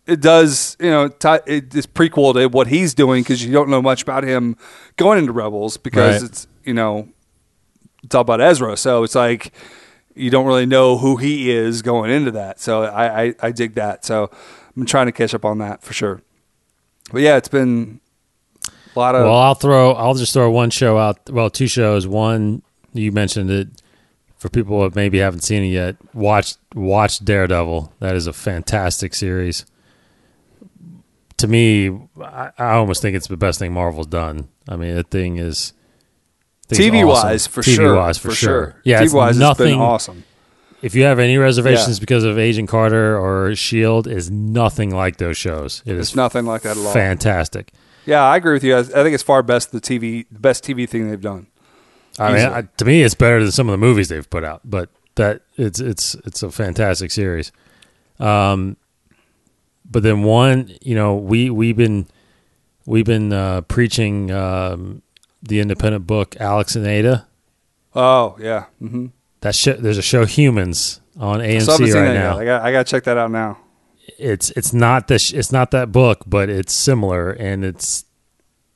it 0.06 0.20
does, 0.20 0.76
you 0.80 0.90
know, 0.90 1.08
ti 1.08 1.36
it 1.46 1.74
is 1.74 1.86
prequel 1.86 2.34
to 2.34 2.46
what 2.48 2.66
he's 2.66 2.94
doing 2.94 3.22
because 3.22 3.44
you 3.44 3.52
don't 3.52 3.68
know 3.68 3.80
much 3.82 4.02
about 4.02 4.24
him 4.24 4.56
going 4.96 5.18
into 5.18 5.32
Rebels 5.32 5.76
because 5.76 6.22
Right. 6.22 6.30
it's 6.30 6.46
you 6.64 6.74
know 6.74 7.08
it's 8.02 8.14
all 8.14 8.22
about 8.22 8.40
Ezra. 8.40 8.76
So 8.76 9.04
it's 9.04 9.14
like 9.14 9.52
you 10.14 10.28
don't 10.30 10.46
really 10.46 10.66
know 10.66 10.98
who 10.98 11.16
he 11.16 11.50
is 11.50 11.82
going 11.82 12.10
into 12.10 12.30
that. 12.32 12.60
So 12.60 12.82
I, 12.82 13.22
I, 13.22 13.34
I 13.40 13.52
dig 13.52 13.74
that. 13.74 14.04
So 14.04 14.30
I'm 14.76 14.84
trying 14.86 15.06
to 15.06 15.12
catch 15.12 15.34
up 15.34 15.44
on 15.44 15.58
that 15.58 15.82
for 15.82 15.92
sure. 15.92 16.20
But 17.12 17.22
yeah, 17.22 17.36
it's 17.36 17.48
been 17.48 18.00
a 18.94 18.98
lot 18.98 19.14
of 19.14 19.24
Well, 19.24 19.36
I'll 19.38 19.54
throw. 19.54 19.92
I'll 19.92 20.14
just 20.14 20.32
throw 20.32 20.50
one 20.50 20.70
show 20.70 20.98
out. 20.98 21.30
Well, 21.30 21.48
two 21.50 21.66
shows. 21.68 22.06
One 22.06 22.62
you 22.92 23.12
mentioned 23.12 23.50
it 23.50 23.68
for 24.42 24.48
people 24.48 24.82
that 24.82 24.96
maybe 24.96 25.18
haven't 25.18 25.42
seen 25.42 25.62
it 25.62 25.68
yet. 25.68 25.94
Watch 26.12 26.56
watch 26.74 27.24
Daredevil. 27.24 27.92
That 28.00 28.16
is 28.16 28.26
a 28.26 28.32
fantastic 28.32 29.14
series. 29.14 29.64
To 31.36 31.46
me, 31.46 31.90
I, 32.20 32.50
I 32.58 32.72
almost 32.72 33.02
think 33.02 33.16
it's 33.16 33.28
the 33.28 33.36
best 33.36 33.60
thing 33.60 33.72
Marvel's 33.72 34.08
done. 34.08 34.48
I 34.68 34.74
mean, 34.74 34.96
the 34.96 35.04
thing 35.04 35.38
is 35.38 35.72
TV 36.68 37.04
awesome. 37.08 37.28
wise 37.28 37.46
for 37.46 37.62
TV 37.62 37.74
sure. 37.76 37.94
wise 37.94 38.18
for, 38.18 38.32
sure. 38.32 38.80
Yeah, 38.84 39.00
TV 39.00 39.04
it's 39.04 39.14
wise, 39.14 39.30
it's 39.30 39.38
nothing. 39.38 39.66
been 39.74 39.78
awesome. 39.80 40.24
If 40.82 40.96
you 40.96 41.04
have 41.04 41.20
any 41.20 41.36
reservations 41.36 41.98
Yeah. 41.98 42.02
because 42.02 42.24
of 42.24 42.36
Agent 42.36 42.68
Carter 42.68 43.16
or 43.16 43.54
Shield, 43.54 44.08
is 44.08 44.28
nothing 44.28 44.92
like 44.92 45.18
those 45.18 45.36
shows. 45.36 45.84
It 45.86 45.94
is 45.94 46.08
It's 46.08 46.16
nothing 46.16 46.44
like 46.46 46.62
that 46.62 46.76
at 46.76 46.84
all. 46.84 46.92
fantastic. 46.92 47.70
Yeah, 48.06 48.24
I 48.24 48.36
agree 48.38 48.54
with 48.54 48.64
you. 48.64 48.74
I, 48.74 48.80
I 48.80 48.82
think 48.82 49.14
it's 49.14 49.22
far 49.22 49.44
best 49.44 49.70
the 49.70 49.80
TV, 49.80 50.26
the 50.32 50.40
best 50.40 50.64
TV 50.64 50.88
thing 50.88 51.08
they've 51.08 51.20
done. 51.20 51.46
I 52.18 52.32
mean, 52.32 52.46
I, 52.46 52.62
to 52.62 52.84
me, 52.84 53.02
it's 53.02 53.14
better 53.14 53.40
than 53.40 53.52
some 53.52 53.68
of 53.68 53.72
the 53.72 53.78
movies 53.78 54.08
they've 54.08 54.28
put 54.28 54.44
out. 54.44 54.60
But 54.64 54.90
that 55.14 55.42
it's 55.56 55.80
it's 55.80 56.14
it's 56.26 56.42
a 56.42 56.50
fantastic 56.50 57.10
series. 57.10 57.52
Um, 58.18 58.76
but 59.84 60.02
then 60.02 60.22
one, 60.22 60.70
you 60.80 60.94
know, 60.94 61.16
we 61.16 61.50
we've 61.50 61.76
been 61.76 62.06
we've 62.86 63.04
been 63.04 63.32
uh, 63.32 63.62
preaching 63.62 64.30
um, 64.30 65.02
the 65.42 65.60
independent 65.60 66.06
book 66.06 66.36
Alex 66.40 66.76
and 66.76 66.86
Ada. 66.86 67.26
Oh 67.94 68.36
yeah, 68.40 68.66
mm-hmm. 68.80 69.06
That 69.40 69.54
show, 69.54 69.74
there's 69.74 69.98
a 69.98 70.02
show 70.02 70.24
Humans 70.24 71.00
on 71.18 71.40
I 71.40 71.58
still 71.58 71.78
haven't 71.78 71.88
AMC 71.88 71.94
right 71.94 72.14
now. 72.14 72.38
I 72.38 72.44
got 72.44 72.62
I 72.62 72.72
got 72.72 72.86
to 72.86 72.90
check 72.90 73.04
that 73.04 73.18
out 73.18 73.30
now. 73.30 73.58
It's 74.18 74.50
it's 74.50 74.72
not 74.72 75.08
the 75.08 75.18
sh- 75.18 75.34
it's 75.34 75.52
not 75.52 75.70
that 75.72 75.92
book, 75.92 76.24
but 76.26 76.48
it's 76.48 76.72
similar 76.72 77.30
and 77.30 77.64
it's 77.64 78.04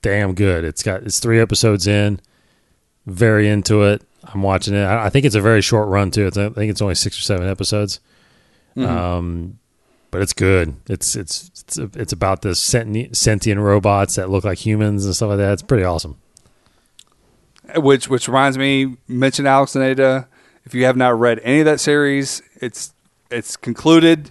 damn 0.03 0.35
good. 0.35 0.65
It's 0.65 0.83
got 0.83 1.03
it's 1.03 1.19
three 1.19 1.41
episodes 1.41 1.87
in, 1.87 2.21
very 3.07 3.49
into 3.49 3.83
it. 3.85 4.03
I'm 4.25 4.43
watching 4.43 4.75
it. 4.75 4.83
I, 4.83 5.07
I 5.07 5.11
think 5.11 5.25
it's 5.25 5.35
a 5.35 5.41
very 5.41 5.63
short 5.63 5.89
run 5.89 6.11
too. 6.11 6.27
It's, 6.27 6.37
I 6.37 6.51
think 6.51 6.71
it's 6.71 6.83
only 6.83 6.95
six 6.95 7.19
or 7.19 7.23
seven 7.23 7.49
episodes. 7.49 8.01
Mm-hmm. 8.77 8.91
Um, 8.91 9.59
but 10.11 10.23
it's 10.23 10.33
good. 10.33 10.77
It's 10.89 11.17
it's 11.17 11.51
it's 11.61 11.79
it's 11.97 12.13
about 12.13 12.43
this 12.43 12.61
sentient, 12.61 13.17
sentient 13.17 13.61
robots 13.61 14.15
that 14.17 14.31
look 14.31 14.45
like 14.45 14.59
humans 14.59 15.05
and 15.05 15.15
stuff 15.15 15.31
like 15.31 15.39
that. 15.39 15.53
It's 15.53 15.63
pretty 15.63 15.85
awesome. 15.85 16.17
Which 17.77 18.09
which 18.09 18.29
reminds 18.29 18.59
me, 18.59 18.97
mention 19.09 19.47
Alex 19.47 19.75
and 19.75 19.85
Ada. 19.85 20.29
If 20.65 20.75
you 20.75 20.85
have 20.85 20.97
not 20.97 21.19
read 21.19 21.41
any 21.43 21.61
of 21.61 21.65
that 21.67 21.81
series, 21.81 22.43
it's 22.57 22.93
it's 23.31 23.57
concluded. 23.57 24.31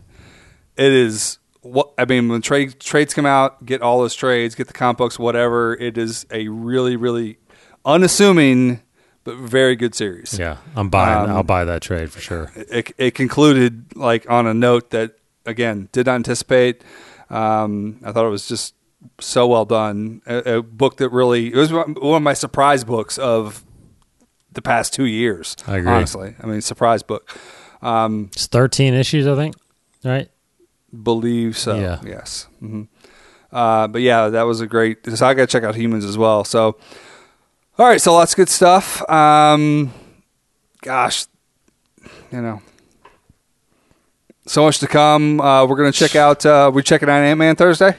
It 0.77 0.91
is 0.91 1.37
what 1.61 1.91
I 1.97 2.05
mean. 2.05 2.29
When 2.29 2.41
trade 2.41 2.79
trades 2.79 3.13
come 3.13 3.25
out, 3.25 3.65
get 3.65 3.81
all 3.81 3.99
those 3.99 4.15
trades, 4.15 4.55
get 4.55 4.67
the 4.67 4.73
comic 4.73 4.97
books, 4.97 5.19
whatever. 5.19 5.75
It 5.75 5.97
is 5.97 6.25
a 6.31 6.47
really 6.47 6.95
really 6.95 7.37
unassuming 7.85 8.81
but 9.23 9.37
very 9.37 9.75
good 9.75 9.95
series. 9.95 10.37
Yeah, 10.37 10.57
I'm 10.75 10.89
buying. 10.89 11.29
Um, 11.29 11.35
I'll 11.37 11.43
buy 11.43 11.65
that 11.65 11.81
trade 11.81 12.11
for 12.11 12.19
sure. 12.19 12.51
it, 12.55 12.91
it 12.97 13.15
concluded 13.15 13.95
like 13.95 14.29
on 14.29 14.45
a 14.47 14.53
note 14.53 14.91
that 14.91 15.17
again 15.45 15.89
did 15.91 16.05
not 16.05 16.15
anticipate. 16.15 16.83
Um, 17.29 17.99
I 18.03 18.11
thought 18.11 18.25
it 18.25 18.29
was 18.29 18.47
just 18.47 18.75
so 19.19 19.47
well 19.47 19.65
done. 19.65 20.21
A, 20.27 20.57
a 20.57 20.61
book 20.63 20.97
that 20.97 21.09
really 21.09 21.47
it 21.47 21.55
was 21.55 21.71
one 21.73 21.93
one 21.95 22.17
of 22.17 22.23
my 22.23 22.33
surprise 22.33 22.83
books 22.83 23.17
of 23.17 23.63
the 24.51 24.61
past 24.61 24.93
two 24.93 25.05
years. 25.05 25.55
I 25.67 25.77
agree. 25.77 25.91
Honestly, 25.91 26.35
I 26.41 26.45
mean, 26.45 26.61
surprise 26.61 27.03
book. 27.03 27.29
Um, 27.81 28.29
It's 28.33 28.47
13 28.47 28.93
issues, 28.93 29.27
I 29.27 29.35
think. 29.35 29.55
Right? 30.03 30.29
believe 31.03 31.57
so. 31.57 31.75
Yeah. 31.77 31.99
Yes. 32.05 32.47
hmm 32.59 32.83
Uh, 33.51 33.87
but 33.87 34.01
yeah, 34.01 34.29
that 34.29 34.43
was 34.43 34.61
a 34.61 34.67
great. 34.67 35.05
So 35.05 35.25
I 35.25 35.33
got 35.33 35.41
to 35.41 35.47
check 35.47 35.63
out 35.63 35.75
Humans 35.75 36.05
as 36.05 36.17
well. 36.17 36.43
So, 36.45 36.77
all 37.77 37.87
right, 37.87 38.01
so 38.01 38.13
lots 38.13 38.33
of 38.33 38.37
good 38.37 38.49
stuff. 38.49 39.07
Um, 39.09 39.93
gosh, 40.81 41.25
you 42.31 42.41
know, 42.41 42.61
so 44.45 44.63
much 44.63 44.79
to 44.79 44.87
come. 44.87 45.41
Uh, 45.41 45.65
we're 45.65 45.75
gonna 45.75 45.91
check 45.91 46.15
out. 46.15 46.45
Uh, 46.45 46.71
we're 46.73 46.81
checking 46.81 47.09
out 47.09 47.21
Ant 47.21 47.39
Man 47.39 47.55
Thursday. 47.55 47.95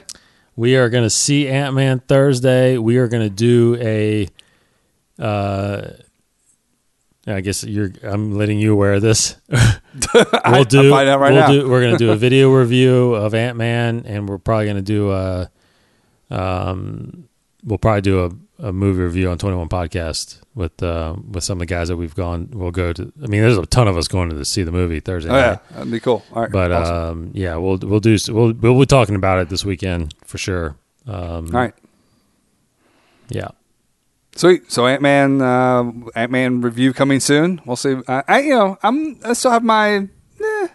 We 0.57 0.77
are 0.77 0.89
going 0.89 1.05
to 1.05 1.11
see 1.11 1.48
Ant 1.48 1.74
Man 1.74 1.98
Thursday. 2.01 2.78
We 2.78 2.97
are 2.97 3.09
going 3.09 3.23
to 3.23 3.31
do 3.31 3.77
a. 3.78 4.27
Uh, 5.23 5.90
I 7.27 7.43
guess 7.43 7.62
you're. 7.62 7.90
I'm 8.03 8.32
letting 8.32 8.59
you 8.59 8.73
aware 8.73 8.94
of 8.94 9.03
this. 9.03 9.36
we'll 9.51 10.65
do. 10.65 10.94
Out 10.94 11.20
right 11.20 11.32
we'll 11.32 11.43
now. 11.43 11.53
do. 11.53 11.69
We're 11.69 11.82
going 11.82 11.93
to 11.93 11.98
do 11.98 12.11
a 12.11 12.16
video 12.27 12.51
review 12.51 13.15
of 13.15 13.35
Ant 13.35 13.59
Man, 13.59 14.05
and 14.07 14.27
we're 14.27 14.39
probably 14.39 14.65
going 14.65 14.77
to 14.77 14.82
do 14.82 15.12
a. 15.12 15.51
Um, 16.31 17.28
we'll 17.62 17.78
probably 17.78 18.01
do 18.01 18.24
a, 18.24 18.31
a 18.58 18.72
movie 18.72 19.02
review 19.02 19.30
on 19.30 19.38
Twenty 19.38 19.56
One 19.56 19.68
Podcast 19.68 20.40
with 20.54 20.82
uh, 20.82 21.16
with 21.30 21.44
some 21.44 21.56
of 21.56 21.60
the 21.60 21.66
guys 21.66 21.88
that 21.88 21.96
we've 21.96 22.14
gone. 22.14 22.48
We'll 22.52 22.70
go 22.70 22.92
to. 22.92 23.12
I 23.22 23.26
mean, 23.26 23.42
there's 23.42 23.58
a 23.58 23.66
ton 23.66 23.88
of 23.88 23.96
us 23.96 24.08
going 24.08 24.30
to 24.30 24.44
see 24.44 24.62
the 24.62 24.72
movie 24.72 25.00
Thursday. 25.00 25.30
Oh 25.30 25.32
night. 25.34 25.40
yeah, 25.46 25.58
that'd 25.76 25.90
be 25.92 26.00
cool. 26.00 26.24
All 26.32 26.42
right, 26.42 26.50
But 26.50 26.72
awesome. 26.72 26.94
um, 26.96 27.30
yeah, 27.34 27.56
we'll 27.56 27.78
we'll 27.78 28.00
do 28.00 28.16
we'll 28.28 28.52
we'll 28.52 28.78
be 28.80 28.86
talking 28.86 29.14
about 29.14 29.38
it 29.40 29.48
this 29.48 29.64
weekend 29.64 30.14
for 30.24 30.38
sure. 30.38 30.76
Um, 31.06 31.46
all 31.46 31.60
right. 31.60 31.74
Yeah. 33.28 33.48
Sweet. 34.34 34.70
So 34.70 34.86
Ant 34.86 35.00
Man, 35.02 35.40
uh, 35.40 35.90
Ant 36.14 36.30
Man 36.30 36.60
review 36.60 36.92
coming 36.92 37.20
soon. 37.20 37.60
We'll 37.64 37.76
see. 37.76 37.96
I, 38.06 38.22
I 38.28 38.40
you 38.40 38.50
know, 38.50 38.78
I'm 38.82 39.18
I 39.24 39.32
still 39.32 39.50
have 39.50 39.64
my. 39.64 39.96
Eh, 40.40 40.68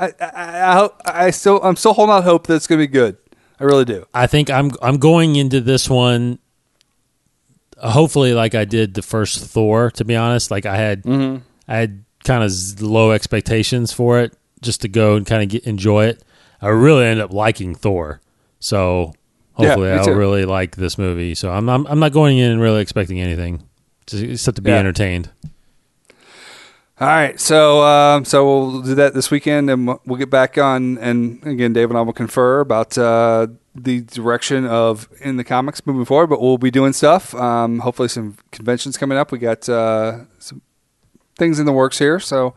I, 0.00 0.12
I, 0.20 0.70
I, 0.70 0.74
hope- 0.74 1.00
I 1.04 1.30
still 1.30 1.60
I'm 1.62 1.76
still 1.76 1.92
holding 1.92 2.14
out 2.14 2.24
hope 2.24 2.46
that 2.46 2.54
it's 2.54 2.66
gonna 2.66 2.78
be 2.80 2.86
good. 2.86 3.16
I 3.60 3.64
really 3.64 3.84
do. 3.84 4.06
I 4.14 4.26
think 4.26 4.48
I'm 4.50 4.70
I'm 4.80 4.98
going 4.98 5.36
into 5.36 5.60
this 5.60 5.90
one. 5.90 6.38
Hopefully, 7.80 8.34
like 8.34 8.54
I 8.54 8.64
did 8.64 8.94
the 8.94 9.02
first 9.02 9.38
Thor. 9.44 9.90
To 9.92 10.04
be 10.04 10.16
honest, 10.16 10.50
like 10.50 10.66
I 10.66 10.76
had 10.76 11.02
Mm-hmm. 11.04 11.42
I 11.68 11.76
had 11.76 12.04
kind 12.24 12.42
of 12.42 12.80
low 12.82 13.12
expectations 13.12 13.92
for 13.92 14.18
it, 14.20 14.36
just 14.62 14.80
to 14.82 14.88
go 14.88 15.16
and 15.16 15.26
kind 15.26 15.42
of 15.42 15.48
get, 15.50 15.64
enjoy 15.64 16.06
it. 16.06 16.22
I 16.60 16.68
really 16.68 17.04
ended 17.04 17.24
up 17.24 17.32
liking 17.32 17.74
Thor, 17.74 18.20
so 18.58 19.12
hopefully 19.52 19.90
me 19.92 19.96
I'll 19.98 20.10
really 20.14 20.44
like 20.44 20.76
this 20.76 20.98
movie. 20.98 21.34
So 21.34 21.50
I'm 21.52 21.68
I'm, 21.68 21.86
I'm 21.86 21.98
not 22.00 22.12
going 22.12 22.38
in 22.38 22.58
really 22.58 22.80
expecting 22.82 23.20
anything, 23.20 23.62
just 24.06 24.22
except 24.24 24.56
to 24.56 24.62
be 24.62 24.70
Yeah. 24.70 24.78
entertained. 24.78 25.30
All 27.00 27.06
right, 27.06 27.38
so 27.38 27.82
um, 27.82 28.24
so 28.24 28.44
we'll 28.44 28.82
do 28.82 28.96
that 28.96 29.14
this 29.14 29.30
weekend, 29.30 29.70
and 29.70 29.86
we'll- 29.86 30.02
we'll 30.04 30.18
get 30.18 30.30
back 30.30 30.58
on. 30.58 30.98
And 30.98 31.40
again, 31.46 31.72
Dave 31.72 31.90
and 31.90 31.98
I 31.98 32.02
will 32.02 32.12
confer 32.12 32.58
about 32.58 32.98
uh, 32.98 33.46
the 33.84 34.00
direction 34.02 34.66
of 34.66 35.08
in 35.20 35.36
the 35.36 35.44
comics 35.44 35.86
moving 35.86 36.04
forward. 36.04 36.28
But 36.28 36.40
we'll 36.40 36.58
be 36.58 36.70
doing 36.70 36.92
stuff. 36.92 37.34
Um, 37.34 37.80
hopefully, 37.80 38.08
some 38.08 38.36
conventions 38.52 38.96
coming 38.96 39.18
up. 39.18 39.32
We 39.32 39.38
got 39.38 39.68
uh, 39.68 40.24
some 40.38 40.62
things 41.38 41.58
in 41.58 41.66
the 41.66 41.72
works 41.72 41.98
here. 41.98 42.20
So 42.20 42.54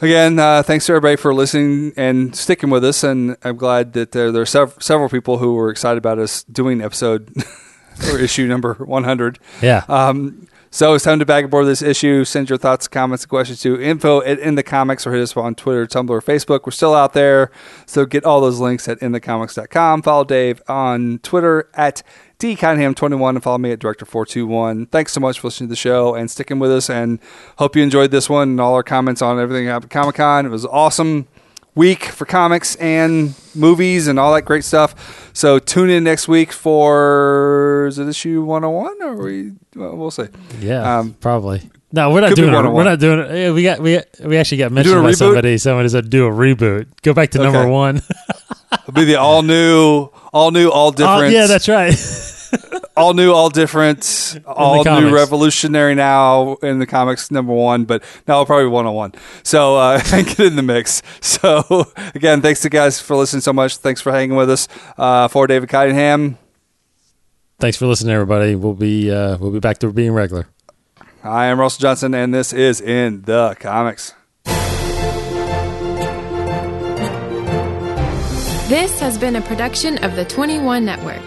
again, 0.00 0.38
uh, 0.38 0.62
thanks 0.62 0.86
to 0.86 0.92
everybody 0.92 1.16
for 1.16 1.34
listening 1.34 1.92
and 1.96 2.34
sticking 2.34 2.70
with 2.70 2.84
us. 2.84 3.04
And 3.04 3.36
I'm 3.42 3.56
glad 3.56 3.92
that 3.94 4.12
there, 4.12 4.32
there 4.32 4.42
are 4.42 4.46
sev- 4.46 4.76
several 4.80 5.08
people 5.08 5.38
who 5.38 5.54
were 5.54 5.70
excited 5.70 5.98
about 5.98 6.18
us 6.18 6.44
doing 6.44 6.80
episode 6.80 7.32
or 8.10 8.18
issue 8.18 8.46
number 8.46 8.74
100. 8.74 9.38
Yeah. 9.60 9.84
Um, 9.88 10.48
So 10.74 10.94
it's 10.94 11.04
time 11.04 11.18
to 11.18 11.26
back 11.26 11.44
aboard 11.44 11.66
this 11.66 11.82
issue. 11.82 12.24
Send 12.24 12.48
your 12.48 12.56
thoughts, 12.56 12.88
comments, 12.88 13.24
and 13.24 13.28
questions 13.28 13.60
to 13.60 13.78
info 13.78 14.22
at 14.22 14.38
in 14.38 14.54
the 14.54 14.62
comics 14.62 15.06
or 15.06 15.12
hit 15.12 15.20
us 15.20 15.36
up 15.36 15.44
on 15.44 15.54
Twitter, 15.54 15.86
Tumblr, 15.86 16.08
or 16.08 16.22
Facebook. 16.22 16.60
We're 16.64 16.72
still 16.72 16.94
out 16.94 17.12
there. 17.12 17.50
So 17.84 18.06
get 18.06 18.24
all 18.24 18.40
those 18.40 18.58
links 18.58 18.88
at 18.88 18.98
inthecomics.com. 19.00 20.00
Follow 20.00 20.24
Dave 20.24 20.62
on 20.68 21.18
Twitter 21.18 21.68
at 21.74 22.02
dcunningham21 22.38 23.28
and 23.28 23.42
follow 23.42 23.58
me 23.58 23.70
at 23.72 23.80
director421. 23.80 24.90
Thanks 24.90 25.12
so 25.12 25.20
much 25.20 25.40
for 25.40 25.48
listening 25.48 25.68
to 25.68 25.72
the 25.72 25.76
show 25.76 26.14
and 26.14 26.30
sticking 26.30 26.58
with 26.58 26.72
us. 26.72 26.88
And 26.88 27.18
hope 27.58 27.76
you 27.76 27.82
enjoyed 27.82 28.10
this 28.10 28.30
one 28.30 28.48
and 28.48 28.60
all 28.60 28.72
our 28.72 28.82
comments 28.82 29.20
on 29.20 29.38
everything 29.38 29.68
at 29.68 29.90
Comic 29.90 30.14
Con. 30.14 30.46
It 30.46 30.48
was 30.48 30.64
awesome 30.64 31.28
week 31.74 32.04
for 32.04 32.24
comics 32.24 32.76
and 32.76 33.34
movies 33.54 34.08
and 34.08 34.18
all 34.18 34.32
that 34.32 34.46
great 34.46 34.64
stuff. 34.64 35.30
So 35.34 35.58
tune 35.58 35.90
in 35.90 36.02
next 36.02 36.28
week 36.28 36.50
for 36.50 37.88
is 37.88 37.98
it 37.98 38.08
issue 38.08 38.42
101 38.42 39.02
or 39.02 39.16
we 39.22 39.52
well, 39.76 39.96
we'll 39.96 40.10
see. 40.10 40.26
Yeah, 40.60 40.98
Um, 40.98 41.14
probably. 41.20 41.62
No, 41.94 42.10
we're 42.10 42.22
not 42.22 42.34
doing. 42.34 42.54
A, 42.54 42.70
we're 42.70 42.84
not 42.84 42.98
doing. 43.00 43.18
it. 43.20 43.52
We 43.52 43.62
got. 43.62 43.78
We 43.80 44.00
we 44.24 44.38
actually 44.38 44.58
got 44.58 44.72
mentioned 44.72 45.02
by 45.02 45.12
somebody. 45.12 45.58
Somebody 45.58 45.88
said 45.90 46.08
do 46.08 46.26
a 46.26 46.30
reboot. 46.30 46.86
Go 47.02 47.12
back 47.12 47.30
to 47.32 47.38
number 47.38 47.68
one. 47.68 48.00
It'll 48.72 48.94
be 48.94 49.04
the 49.04 49.16
all 49.16 49.42
new, 49.42 50.08
all 50.32 50.50
new, 50.50 50.70
all 50.70 50.88
Oh, 50.88 50.92
different. 50.92 51.32
yeah, 51.34 51.46
that's 51.46 51.68
right. 51.68 51.94
all 52.96 53.12
new, 53.12 53.30
all 53.30 53.50
different, 53.50 54.38
all 54.46 54.82
new, 54.84 55.14
revolutionary 55.14 55.94
now 55.94 56.54
in 56.62 56.78
the 56.78 56.86
comics 56.86 57.30
number 57.30 57.52
one, 57.52 57.84
but 57.84 58.02
now 58.26 58.34
it'll 58.36 58.46
probably 58.46 58.68
one 58.68 58.86
on 58.86 58.94
one. 58.94 59.12
So 59.42 59.76
uh, 59.76 59.98
get 60.10 60.40
in 60.40 60.56
the 60.56 60.62
mix. 60.62 61.02
So 61.20 61.86
again, 62.14 62.40
thanks 62.40 62.60
to 62.62 62.70
guys 62.70 63.00
for 63.00 63.16
listening 63.16 63.42
so 63.42 63.52
much. 63.52 63.76
Thanks 63.76 64.00
for 64.00 64.10
hanging 64.12 64.36
with 64.36 64.50
us. 64.50 64.68
Uh, 64.96 65.28
for 65.28 65.46
David 65.46 65.68
Cunningham, 65.68 66.38
Thanks 67.62 67.76
for 67.76 67.86
listening, 67.86 68.12
everybody. 68.12 68.56
We'll 68.56 68.74
be 68.74 69.08
uh, 69.08 69.38
we'll 69.38 69.52
be 69.52 69.60
back 69.60 69.78
to 69.78 69.92
being 69.92 70.10
regular. 70.10 70.48
Hi, 71.22 71.44
I 71.44 71.46
am 71.46 71.60
Russell 71.60 71.82
Johnson, 71.82 72.12
and 72.12 72.34
this 72.34 72.52
is 72.52 72.80
in 72.80 73.22
the 73.22 73.56
comics. 73.60 74.14
This 78.68 78.98
has 78.98 79.16
been 79.16 79.36
a 79.36 79.40
production 79.42 80.02
of 80.02 80.16
the 80.16 80.24
21 80.24 80.84
Network. 80.84 81.22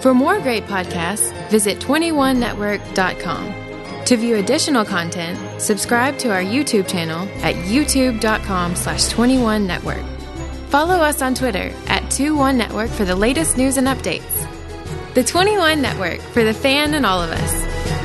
For 0.00 0.14
more 0.14 0.38
great 0.38 0.66
podcasts, 0.66 1.32
visit 1.50 1.80
21network.com. 1.80 4.04
To 4.04 4.16
view 4.16 4.36
additional 4.36 4.84
content, 4.84 5.60
subscribe 5.60 6.16
to 6.18 6.30
our 6.30 6.42
YouTube 6.42 6.86
channel 6.86 7.28
at 7.42 7.56
youtube.com 7.56 8.76
slash 8.76 9.08
21network. 9.08 10.06
Follow 10.68 10.98
us 10.98 11.22
on 11.22 11.34
Twitter 11.34 11.74
at 11.88 12.04
21network 12.04 12.90
for 12.90 13.04
the 13.04 13.16
latest 13.16 13.56
news 13.56 13.78
and 13.78 13.88
updates. 13.88 14.46
The 15.12 15.24
21 15.24 15.82
Network 15.82 16.20
for 16.20 16.44
the 16.44 16.54
fan 16.54 16.94
and 16.94 17.04
all 17.04 17.20
of 17.20 17.30
us. 17.30 17.99